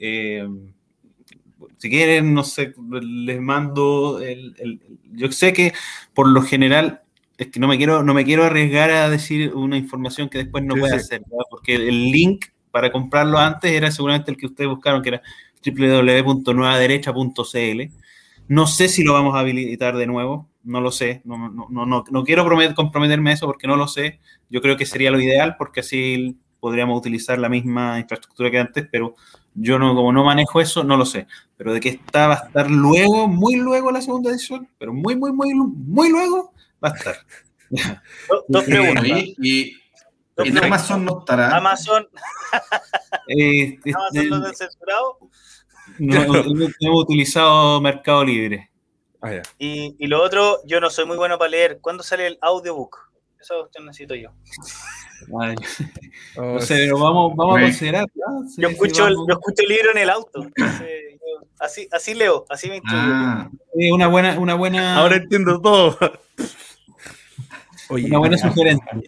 Si 1.78 1.90
quieren, 1.90 2.34
no 2.34 2.44
sé, 2.44 2.74
les 2.90 3.40
mando 3.40 4.20
el, 4.20 4.80
Yo 5.12 5.30
sé 5.32 5.52
que 5.52 5.72
por 6.12 6.28
lo 6.28 6.42
general, 6.42 7.02
es 7.36 7.48
que 7.48 7.60
no 7.60 7.68
me 7.68 7.76
quiero, 7.76 8.02
no 8.02 8.14
me 8.14 8.24
quiero 8.24 8.44
arriesgar 8.44 8.90
a 8.90 9.10
decir 9.10 9.52
una 9.54 9.76
información 9.76 10.28
que 10.28 10.38
después 10.38 10.64
no 10.64 10.76
pueda 10.76 10.96
hacer, 10.96 11.22
porque 11.50 11.74
el 11.74 12.10
link 12.10 12.46
para 12.70 12.90
comprarlo 12.90 13.38
antes 13.38 13.70
era 13.70 13.90
seguramente 13.90 14.30
el 14.30 14.36
que 14.36 14.46
ustedes 14.46 14.70
buscaron, 14.70 15.02
que 15.02 15.10
era 15.10 15.22
www.nuevaderecha.cl. 15.64 17.92
No 18.48 18.66
sé 18.66 18.88
si 18.88 19.04
lo 19.04 19.14
vamos 19.14 19.34
a 19.34 19.40
habilitar 19.40 19.96
de 19.96 20.06
nuevo, 20.06 20.48
no 20.64 20.80
lo 20.80 20.90
sé, 20.90 21.22
no, 21.24 21.48
no, 21.48 21.86
no, 21.86 22.04
no 22.10 22.24
quiero 22.24 22.44
comprometerme 22.74 23.30
a 23.30 23.34
eso 23.34 23.46
porque 23.46 23.66
no 23.66 23.76
lo 23.76 23.88
sé. 23.88 24.20
Yo 24.50 24.60
creo 24.60 24.76
que 24.76 24.86
sería 24.86 25.10
lo 25.10 25.20
ideal 25.20 25.56
porque 25.56 25.80
así 25.80 26.36
podríamos 26.60 26.98
utilizar 26.98 27.38
la 27.38 27.48
misma 27.48 27.98
infraestructura 27.98 28.50
que 28.50 28.58
antes, 28.58 28.86
pero 28.90 29.14
yo 29.54 29.78
no, 29.78 29.94
como 29.94 30.12
no 30.12 30.24
manejo 30.24 30.60
eso, 30.60 30.84
no 30.84 30.96
lo 30.96 31.06
sé. 31.06 31.26
Pero 31.56 31.72
de 31.72 31.80
que 31.80 31.90
está, 31.90 32.26
va 32.26 32.34
a 32.34 32.46
estar 32.46 32.70
luego, 32.70 33.28
muy 33.28 33.56
luego 33.56 33.90
la 33.90 34.02
segunda 34.02 34.30
edición, 34.30 34.68
pero 34.78 34.92
muy, 34.92 35.16
muy, 35.16 35.32
muy, 35.32 35.54
muy 35.54 36.10
luego 36.10 36.52
va 36.82 36.90
a 36.90 36.96
estar. 36.96 37.16
Dos 38.48 38.64
preguntas. 38.64 39.06
Y, 39.06 39.76
en 40.36 40.58
Amazon 40.58 41.04
no 41.04 41.20
estará. 41.20 41.56
Amazon. 41.56 42.08
Eh, 43.26 43.78
Amazon 43.86 44.28
no 44.28 44.36
está 44.48 44.66
censurado. 44.66 45.18
No, 45.98 46.22
hemos 46.22 47.02
utilizado 47.04 47.80
Mercado 47.80 48.22
Libre. 48.22 48.70
Ah, 49.22 49.40
y, 49.58 49.96
y, 49.98 50.06
lo 50.08 50.22
otro, 50.22 50.60
yo 50.66 50.78
no 50.78 50.90
soy 50.90 51.06
muy 51.06 51.16
bueno 51.16 51.38
para 51.38 51.50
leer. 51.50 51.78
¿Cuándo 51.80 52.02
sale 52.02 52.26
el 52.26 52.38
audiobook? 52.42 52.98
Eso 53.40 53.70
necesito 53.80 54.14
yo. 54.14 54.30
no 56.36 56.60
sé, 56.60 56.74
pero 56.74 56.98
vamos, 56.98 57.34
vamos 57.36 57.58
a 57.58 57.60
considerar. 57.62 58.06
yo, 58.56 58.68
escucho 58.68 59.06
el, 59.06 59.14
yo 59.14 59.34
escucho 59.34 59.62
el 59.62 59.68
libro 59.68 59.90
en 59.92 59.98
el 59.98 60.10
auto. 60.10 60.46
así, 61.58 61.88
así 61.92 62.14
leo, 62.14 62.44
así 62.48 62.68
me 62.68 62.76
instruyo. 62.76 63.02
Ah. 63.04 63.50
una 63.92 64.06
buena, 64.06 64.38
una 64.38 64.54
buena. 64.54 64.96
Ahora 64.96 65.16
entiendo 65.16 65.60
todo. 65.60 65.98
Oye, 67.90 68.06
una 68.06 68.18
buena 68.18 68.38
sugerencia. 68.38 69.02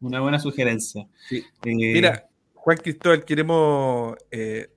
Una 0.00 0.20
buena 0.20 0.38
sugerencia. 0.38 1.06
Eh, 1.30 1.44
Mira, 1.62 2.28
Juan 2.54 2.76
Cristóbal, 2.78 3.24
queremos 3.24 4.16
eh, 4.30 4.70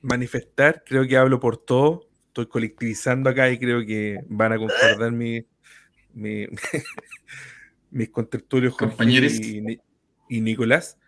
manifestar, 0.00 0.82
creo 0.84 1.06
que 1.06 1.16
hablo 1.16 1.40
por 1.40 1.58
todo, 1.58 2.08
estoy 2.28 2.46
colectivizando 2.46 3.30
acá 3.30 3.50
y 3.50 3.58
creo 3.58 3.84
que 3.84 4.18
van 4.28 4.52
a 4.52 4.58
concordar 4.58 5.12
mi, 5.12 5.44
mi 6.14 6.46
mis 7.90 8.10
contertulios 8.10 8.76
compañeros 8.76 9.34
y, 9.34 9.80
Nicolás, 10.28 10.98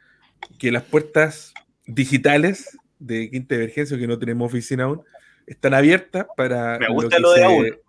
que 0.58 0.72
las 0.72 0.82
puertas 0.82 1.52
digitales 1.86 2.78
de 2.98 3.30
Quinta 3.30 3.54
Emergencia, 3.54 3.98
que 3.98 4.06
no 4.06 4.18
tenemos 4.18 4.46
oficina 4.46 4.84
aún, 4.84 5.02
están 5.46 5.74
abiertas 5.74 6.26
para 6.36 6.78
lo, 6.78 7.08
que 7.08 7.16
se, 7.16 7.80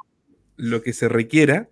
lo, 0.58 0.82
que 0.82 0.94
se, 0.94 1.08
requiera. 1.10 1.70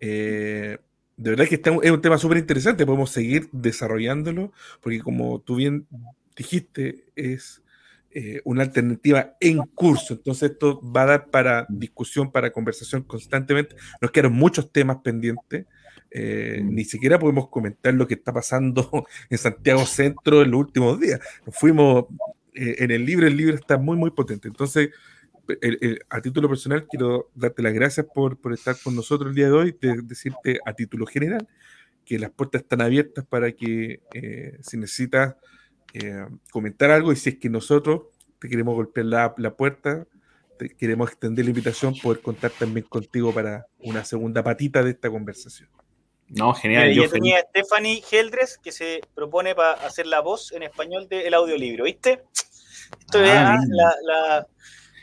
Eh, 0.00 0.78
de 1.16 1.30
verdad 1.30 1.46
que 1.46 1.60
es 1.82 1.90
un 1.90 2.00
tema 2.00 2.18
súper 2.18 2.38
interesante, 2.38 2.84
podemos 2.84 3.10
seguir 3.10 3.48
desarrollándolo, 3.52 4.52
porque 4.80 5.00
como 5.00 5.40
tú 5.40 5.56
bien 5.56 5.86
dijiste, 6.36 7.04
es 7.14 7.62
eh, 8.10 8.40
una 8.44 8.62
alternativa 8.62 9.36
en 9.40 9.58
curso. 9.58 10.14
Entonces 10.14 10.52
esto 10.52 10.80
va 10.80 11.02
a 11.02 11.06
dar 11.06 11.30
para 11.30 11.66
discusión, 11.68 12.30
para 12.30 12.52
conversación 12.52 13.02
constantemente. 13.02 13.74
Nos 14.00 14.12
quedan 14.12 14.32
muchos 14.32 14.70
temas 14.70 14.98
pendientes. 14.98 15.66
Eh, 16.16 16.60
mm. 16.62 16.74
ni 16.76 16.84
siquiera 16.84 17.18
podemos 17.18 17.48
comentar 17.48 17.92
lo 17.92 18.06
que 18.06 18.14
está 18.14 18.32
pasando 18.32 18.88
en 19.30 19.36
Santiago 19.36 19.84
Centro 19.84 20.42
en 20.42 20.52
los 20.52 20.60
últimos 20.60 21.00
días. 21.00 21.20
Nos 21.44 21.56
fuimos 21.56 22.06
eh, 22.54 22.76
en 22.78 22.92
el 22.92 23.04
libro, 23.04 23.26
el 23.26 23.36
libro 23.36 23.56
está 23.56 23.78
muy, 23.78 23.96
muy 23.96 24.12
potente. 24.12 24.46
Entonces, 24.46 24.90
a 26.08 26.20
título 26.22 26.48
personal, 26.48 26.86
quiero 26.88 27.30
darte 27.34 27.62
las 27.62 27.74
gracias 27.74 28.06
por, 28.14 28.38
por 28.38 28.54
estar 28.54 28.76
con 28.82 28.94
nosotros 28.96 29.30
el 29.30 29.34
día 29.34 29.46
de 29.46 29.52
hoy, 29.52 29.76
de, 29.78 30.00
decirte 30.02 30.58
a 30.64 30.72
título 30.72 31.04
general 31.04 31.46
que 32.06 32.18
las 32.18 32.30
puertas 32.30 32.62
están 32.62 32.80
abiertas 32.80 33.26
para 33.26 33.52
que 33.52 34.00
eh, 34.14 34.58
si 34.62 34.76
necesitas 34.76 35.34
comentar 36.50 36.90
algo 36.90 37.12
y 37.12 37.16
si 37.16 37.30
es 37.30 37.36
que 37.38 37.48
nosotros 37.48 38.02
te 38.40 38.48
queremos 38.48 38.74
golpear 38.74 39.06
la, 39.06 39.34
la 39.38 39.54
puerta, 39.54 40.08
te 40.58 40.70
queremos 40.70 41.08
extender 41.08 41.44
la 41.44 41.50
invitación, 41.52 41.94
poder 42.02 42.20
contar 42.20 42.50
también 42.50 42.84
contigo 42.88 43.32
para 43.32 43.66
una 43.78 44.04
segunda 44.04 44.42
patita 44.42 44.82
de 44.82 44.90
esta 44.90 45.08
conversación. 45.08 45.68
No, 46.28 46.54
genial. 46.54 46.92
yo, 46.92 47.08
tenía 47.08 47.38
a 47.38 47.42
Stephanie 47.42 48.02
Geldres 48.02 48.58
que 48.58 48.72
se 48.72 49.00
propone 49.14 49.54
para 49.54 49.72
hacer 49.72 50.06
la 50.06 50.20
voz 50.20 50.52
en 50.52 50.62
español 50.62 51.08
del 51.08 51.32
audiolibro, 51.34 51.84
¿viste? 51.84 52.24
Esto 53.00 53.18
ah, 53.24 53.58
la, 53.68 54.46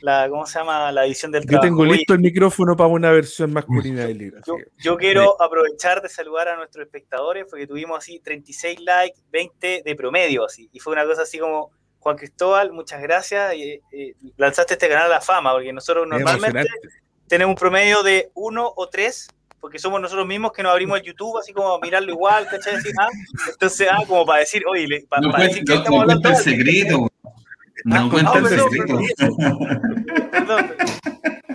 la, 0.01 0.29
¿cómo 0.29 0.45
se 0.45 0.59
llama? 0.59 0.91
La 0.91 1.05
edición 1.05 1.31
del 1.31 1.45
Yo 1.47 1.59
tengo 1.59 1.85
listo 1.85 2.13
el 2.13 2.19
micrófono 2.19 2.75
para 2.75 2.89
una 2.89 3.11
versión 3.11 3.53
masculina 3.53 4.05
del 4.05 4.17
libro. 4.17 4.41
Yo, 4.77 4.97
quiero 4.97 5.41
aprovechar 5.41 6.01
de 6.01 6.09
saludar 6.09 6.49
a 6.49 6.55
nuestros 6.55 6.85
espectadores 6.85 7.45
porque 7.49 7.67
tuvimos 7.67 7.99
así 7.99 8.19
36 8.19 8.79
likes, 8.81 9.19
20 9.31 9.83
de 9.85 9.95
promedio, 9.95 10.45
así. 10.45 10.69
Y 10.73 10.79
fue 10.79 10.93
una 10.93 11.05
cosa 11.05 11.21
así 11.21 11.37
como, 11.37 11.71
Juan 11.99 12.17
Cristóbal, 12.17 12.71
muchas 12.71 13.01
gracias. 13.01 13.53
Y, 13.55 13.79
lanzaste 14.37 14.73
este 14.73 14.89
canal 14.89 15.05
a 15.05 15.15
la 15.15 15.21
fama 15.21 15.53
porque 15.53 15.71
nosotros 15.71 16.07
normalmente 16.07 16.67
tenemos 17.27 17.53
un 17.53 17.57
promedio 17.57 18.03
de 18.03 18.31
uno 18.33 18.71
o 18.75 18.89
tres 18.89 19.27
porque 19.61 19.77
somos 19.77 20.01
nosotros 20.01 20.27
mismos 20.27 20.51
que 20.51 20.63
nos 20.63 20.71
abrimos 20.71 20.99
el 20.99 21.05
YouTube 21.05 21.37
así 21.37 21.53
como 21.53 21.75
a 21.75 21.79
mirarlo 21.79 22.11
igual, 22.11 22.47
¿cachai? 22.49 22.75
ah, 22.99 23.07
entonces, 23.47 23.87
ah, 23.89 24.03
como 24.07 24.25
para 24.25 24.39
decir, 24.39 24.63
oye, 24.67 25.05
para, 25.07 25.21
no 25.21 25.31
decir 25.37 25.63
que 25.63 25.75
estamos 25.75 26.01
hablando. 26.01 26.29
el 26.29 26.35
secreto. 26.35 27.07
No 27.85 27.95
ah, 27.95 28.09
cuenta 28.11 28.39
el 28.39 28.47
secreto. 28.47 28.99
Perdón, 30.31 30.73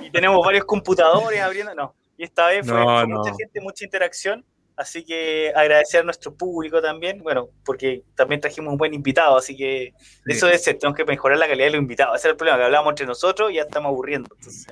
Y 0.03 0.11
tenemos 0.11 0.45
varios 0.45 0.65
computadores 0.65 1.41
abriendo, 1.41 1.75
no. 1.75 1.95
Y 2.17 2.23
esta 2.23 2.47
vez 2.47 2.67
fue, 2.67 3.07
mucha 3.07 3.35
gente, 3.37 3.61
mucha 3.61 3.85
interacción. 3.85 4.45
Así 4.77 5.05
que 5.05 5.53
agradecer 5.57 6.03
a 6.03 6.05
nuestro 6.05 6.35
público 6.35 6.83
también, 6.83 7.23
bueno, 7.23 7.49
porque 7.65 8.03
también 8.15 8.43
trajimos 8.43 8.73
un 8.73 8.77
buen 8.77 8.93
invitado, 8.93 9.39
así 9.39 9.57
que 9.57 9.95
eso 10.27 10.49
es 10.49 10.63
tenemos 10.63 10.95
que 10.95 11.07
mejorar 11.07 11.39
la 11.39 11.49
calidad 11.49 11.69
de 11.69 11.73
los 11.73 11.81
invitados. 11.81 12.17
Ese 12.17 12.29
es 12.29 12.33
el 12.33 12.37
problema, 12.37 12.59
que 12.59 12.65
hablamos 12.65 12.91
entre 12.91 13.07
nosotros 13.07 13.51
y 13.51 13.55
ya 13.55 13.63
estamos 13.63 13.89
aburriendo. 13.89 14.29
Entonces, 14.37 14.67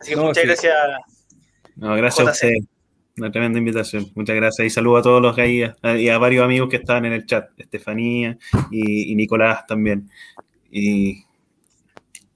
así 0.00 0.10
que 0.10 0.16
muchas 0.16 0.44
gracias 0.44 0.76
no, 1.76 1.94
gracias 1.94 2.26
a 2.26 2.30
usted. 2.30 2.54
Una 3.18 3.30
tremenda 3.30 3.58
invitación. 3.58 4.10
Muchas 4.14 4.36
gracias. 4.36 4.66
Y 4.66 4.70
saludo 4.70 4.98
a 4.98 5.02
todos 5.02 5.22
los 5.22 5.34
que 5.34 5.42
hay 5.42 5.64
y 6.00 6.08
a 6.08 6.18
varios 6.18 6.44
amigos 6.44 6.68
que 6.68 6.76
estaban 6.76 7.04
en 7.06 7.12
el 7.12 7.24
chat. 7.24 7.48
Estefanía 7.56 8.36
y, 8.70 9.14
Nicolás 9.14 9.66
también. 9.66 10.10
Y, 10.70 11.24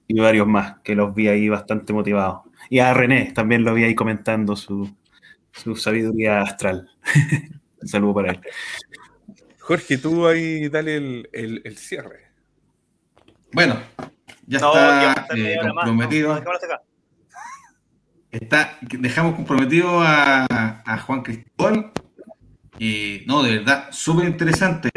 varios 0.08 0.46
más 0.46 0.78
que 0.82 0.94
los 0.94 1.14
vi 1.14 1.28
ahí 1.28 1.48
bastante 1.48 1.92
motivados. 1.92 2.42
Y 2.68 2.78
a 2.78 2.92
René 2.94 3.32
también 3.32 3.64
lo 3.64 3.74
vi 3.74 3.84
ahí 3.84 3.94
comentando 3.94 4.56
su, 4.56 4.90
sabiduría 5.76 6.42
astral. 6.42 6.88
Un 7.82 7.88
saludo 7.88 8.14
para 8.14 8.32
él. 8.32 8.40
Jorge, 9.58 9.98
tú 9.98 10.26
ahí 10.26 10.68
dale 10.68 11.24
el, 11.32 11.76
cierre. 11.78 12.30
Bueno, 13.52 13.80
ya 14.46 14.58
está 14.58 15.26
eh, 15.36 15.58
comprometido. 15.62 16.42
Está, 18.30 18.78
dejamos 18.80 19.34
comprometido 19.34 20.00
a, 20.00 20.46
Juan 21.06 21.22
Cristóbal. 21.22 21.90
Y 22.78 23.22
no, 23.26 23.42
de 23.42 23.58
verdad, 23.58 23.88
súper 23.90 24.28
interesante. 24.28 24.88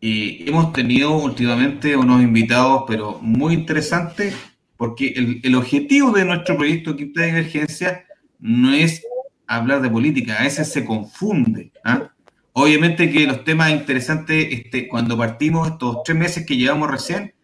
Y 0.00 0.48
hemos 0.48 0.72
tenido 0.72 1.12
últimamente 1.12 1.96
unos 1.96 2.22
invitados, 2.22 2.84
pero 2.88 3.18
muy 3.20 3.54
interesantes, 3.54 4.34
porque 4.76 5.40
el, 5.42 5.54
objetivo 5.54 6.10
de 6.12 6.24
nuestro 6.24 6.56
proyecto 6.56 6.96
Quinta 6.96 7.20
de 7.20 7.28
Emergencia 7.28 8.06
no 8.38 8.72
es 8.72 9.06
hablar 9.46 9.82
de 9.82 9.90
política, 9.90 10.38
a 10.38 10.44
veces 10.44 10.72
se 10.72 10.84
confunde. 10.86 11.72
¿ah? 11.84 12.10
Obviamente 12.52 13.10
que 13.10 13.26
los 13.26 13.44
temas 13.44 13.70
interesantes, 13.72 14.48
este, 14.50 14.88
cuando 14.88 15.18
partimos 15.18 15.68
estos 15.68 16.02
tres 16.02 16.16
meses 16.16 16.46
que 16.46 16.56
llevamos 16.56 16.90
recién, 16.90 17.34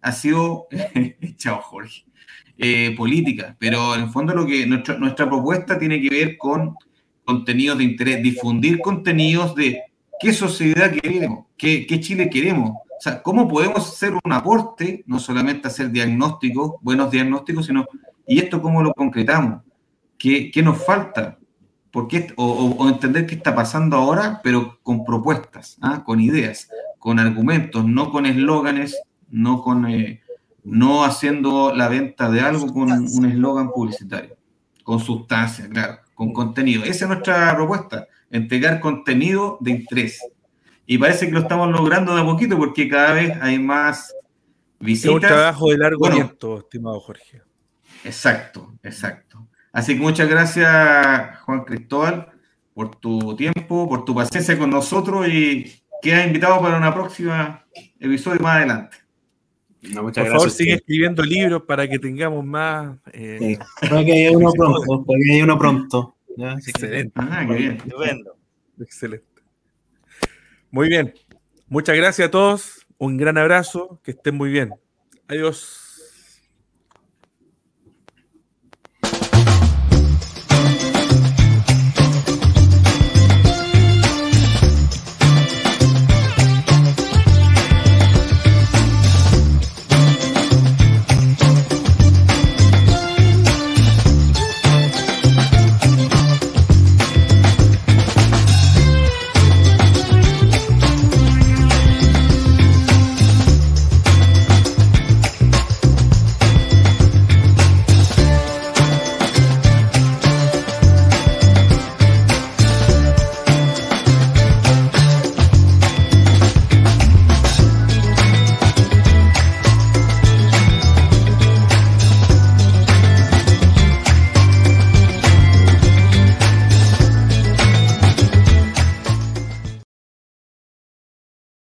ha 0.00 0.12
sido, 0.12 0.68
chao 1.36 1.60
Jorge, 1.62 2.04
eh, 2.56 2.96
pero 3.58 3.94
en 3.94 4.02
el 4.02 4.08
fondo 4.10 4.34
lo 4.34 4.46
que 4.46 4.66
nuestra, 4.66 4.96
nuestra 4.98 5.28
propuesta 5.28 5.78
tiene 5.78 6.00
que 6.00 6.10
ver 6.10 6.36
con 6.36 6.76
contenidos 7.24 7.78
de 7.78 7.84
interés, 7.84 8.22
difundir 8.22 8.80
contenidos 8.80 9.54
de 9.54 9.82
qué 10.20 10.32
sociedad 10.32 10.92
queremos, 10.92 11.46
qué, 11.56 11.86
qué 11.86 12.00
Chile 12.00 12.30
queremos, 12.30 12.70
o 12.70 13.00
sea, 13.00 13.22
cómo 13.22 13.48
podemos 13.48 13.88
hacer 13.88 14.12
un 14.22 14.32
aporte, 14.32 15.02
no 15.06 15.18
solamente 15.18 15.68
hacer 15.68 15.90
diagnósticos, 15.90 16.74
buenos 16.80 17.10
diagnósticos, 17.10 17.66
sino, 17.66 17.86
¿y 18.26 18.38
esto 18.38 18.62
cómo 18.62 18.82
lo 18.82 18.92
concretamos? 18.92 19.62
¿Qué, 20.18 20.50
qué 20.50 20.62
nos 20.62 20.84
falta? 20.84 21.38
¿Por 21.90 22.08
qué, 22.08 22.32
o, 22.36 22.46
o, 22.46 22.88
entender 22.88 23.26
qué 23.26 23.34
está 23.34 23.54
pasando 23.54 23.96
ahora, 23.96 24.40
pero 24.42 24.78
con 24.82 25.04
propuestas, 25.04 25.76
¿ah? 25.80 26.02
con 26.04 26.20
ideas, 26.20 26.68
con 26.98 27.18
argumentos, 27.18 27.84
no 27.84 28.10
con 28.10 28.26
eslóganes, 28.26 29.00
no 29.28 29.62
con 29.62 29.86
eh, 29.86 30.22
no 30.64 31.04
haciendo 31.04 31.74
la 31.74 31.88
venta 31.88 32.30
de 32.30 32.40
algo 32.40 32.72
con 32.72 32.90
un 32.90 33.26
eslogan 33.26 33.70
publicitario, 33.70 34.36
con 34.82 34.98
sustancia, 34.98 35.68
claro, 35.68 35.98
con 36.14 36.32
contenido. 36.32 36.82
Esa 36.82 37.04
es 37.04 37.08
nuestra 37.08 37.54
propuesta, 37.54 38.08
entregar 38.30 38.80
contenido 38.80 39.58
de 39.60 39.72
interés. 39.72 40.20
Y 40.86 40.98
parece 40.98 41.26
que 41.26 41.32
lo 41.32 41.40
estamos 41.40 41.70
logrando 41.70 42.14
de 42.14 42.22
a 42.22 42.24
poquito 42.24 42.56
porque 42.56 42.88
cada 42.88 43.12
vez 43.12 43.38
hay 43.40 43.58
más 43.58 44.14
visitas. 44.80 45.10
Es 45.10 45.14
un 45.14 45.20
trabajo 45.20 45.70
de 45.70 45.78
largo 45.78 45.98
bueno, 45.98 46.16
aliento, 46.16 46.58
estimado 46.58 47.00
Jorge. 47.00 47.42
Exacto, 48.04 48.74
exacto. 48.82 49.46
Así 49.72 49.94
que 49.94 50.00
muchas 50.00 50.28
gracias, 50.28 51.38
Juan 51.40 51.64
Cristóbal, 51.64 52.32
por 52.74 52.96
tu 52.96 53.34
tiempo, 53.36 53.88
por 53.88 54.04
tu 54.04 54.14
paciencia 54.14 54.58
con 54.58 54.70
nosotros 54.70 55.26
y 55.28 55.82
queda 56.00 56.24
invitado 56.26 56.60
para 56.60 56.76
una 56.76 56.94
próxima 56.94 57.64
episodio 57.98 58.40
más 58.40 58.56
adelante. 58.56 59.03
No, 59.92 60.02
Por 60.02 60.12
gracias, 60.12 60.32
favor, 60.32 60.50
sigue 60.50 60.74
escribiendo 60.74 61.22
libros 61.22 61.62
para 61.62 61.88
que 61.88 61.98
tengamos 61.98 62.44
más. 62.44 62.96
Eh, 63.12 63.38
sí. 63.40 63.88
Para 63.88 64.04
que 64.04 64.12
haya 64.12 64.36
uno 64.36 64.50
pronto. 64.52 65.04
Para 65.04 65.18
que 65.18 65.32
haya 65.34 65.44
uno 65.44 65.58
pronto. 65.58 66.16
¿Ya? 66.36 66.52
Excelente. 66.54 67.12
Ah, 67.16 67.44
qué 67.46 67.54
bien. 67.54 67.72
Estupendo. 67.72 68.36
Excelente. 68.80 69.26
Muy 70.70 70.88
bien. 70.88 71.14
Muchas 71.68 71.96
gracias 71.96 72.28
a 72.28 72.30
todos. 72.30 72.86
Un 72.98 73.16
gran 73.16 73.38
abrazo. 73.38 74.00
Que 74.02 74.12
estén 74.12 74.36
muy 74.36 74.50
bien. 74.50 74.70
Adiós. 75.28 75.83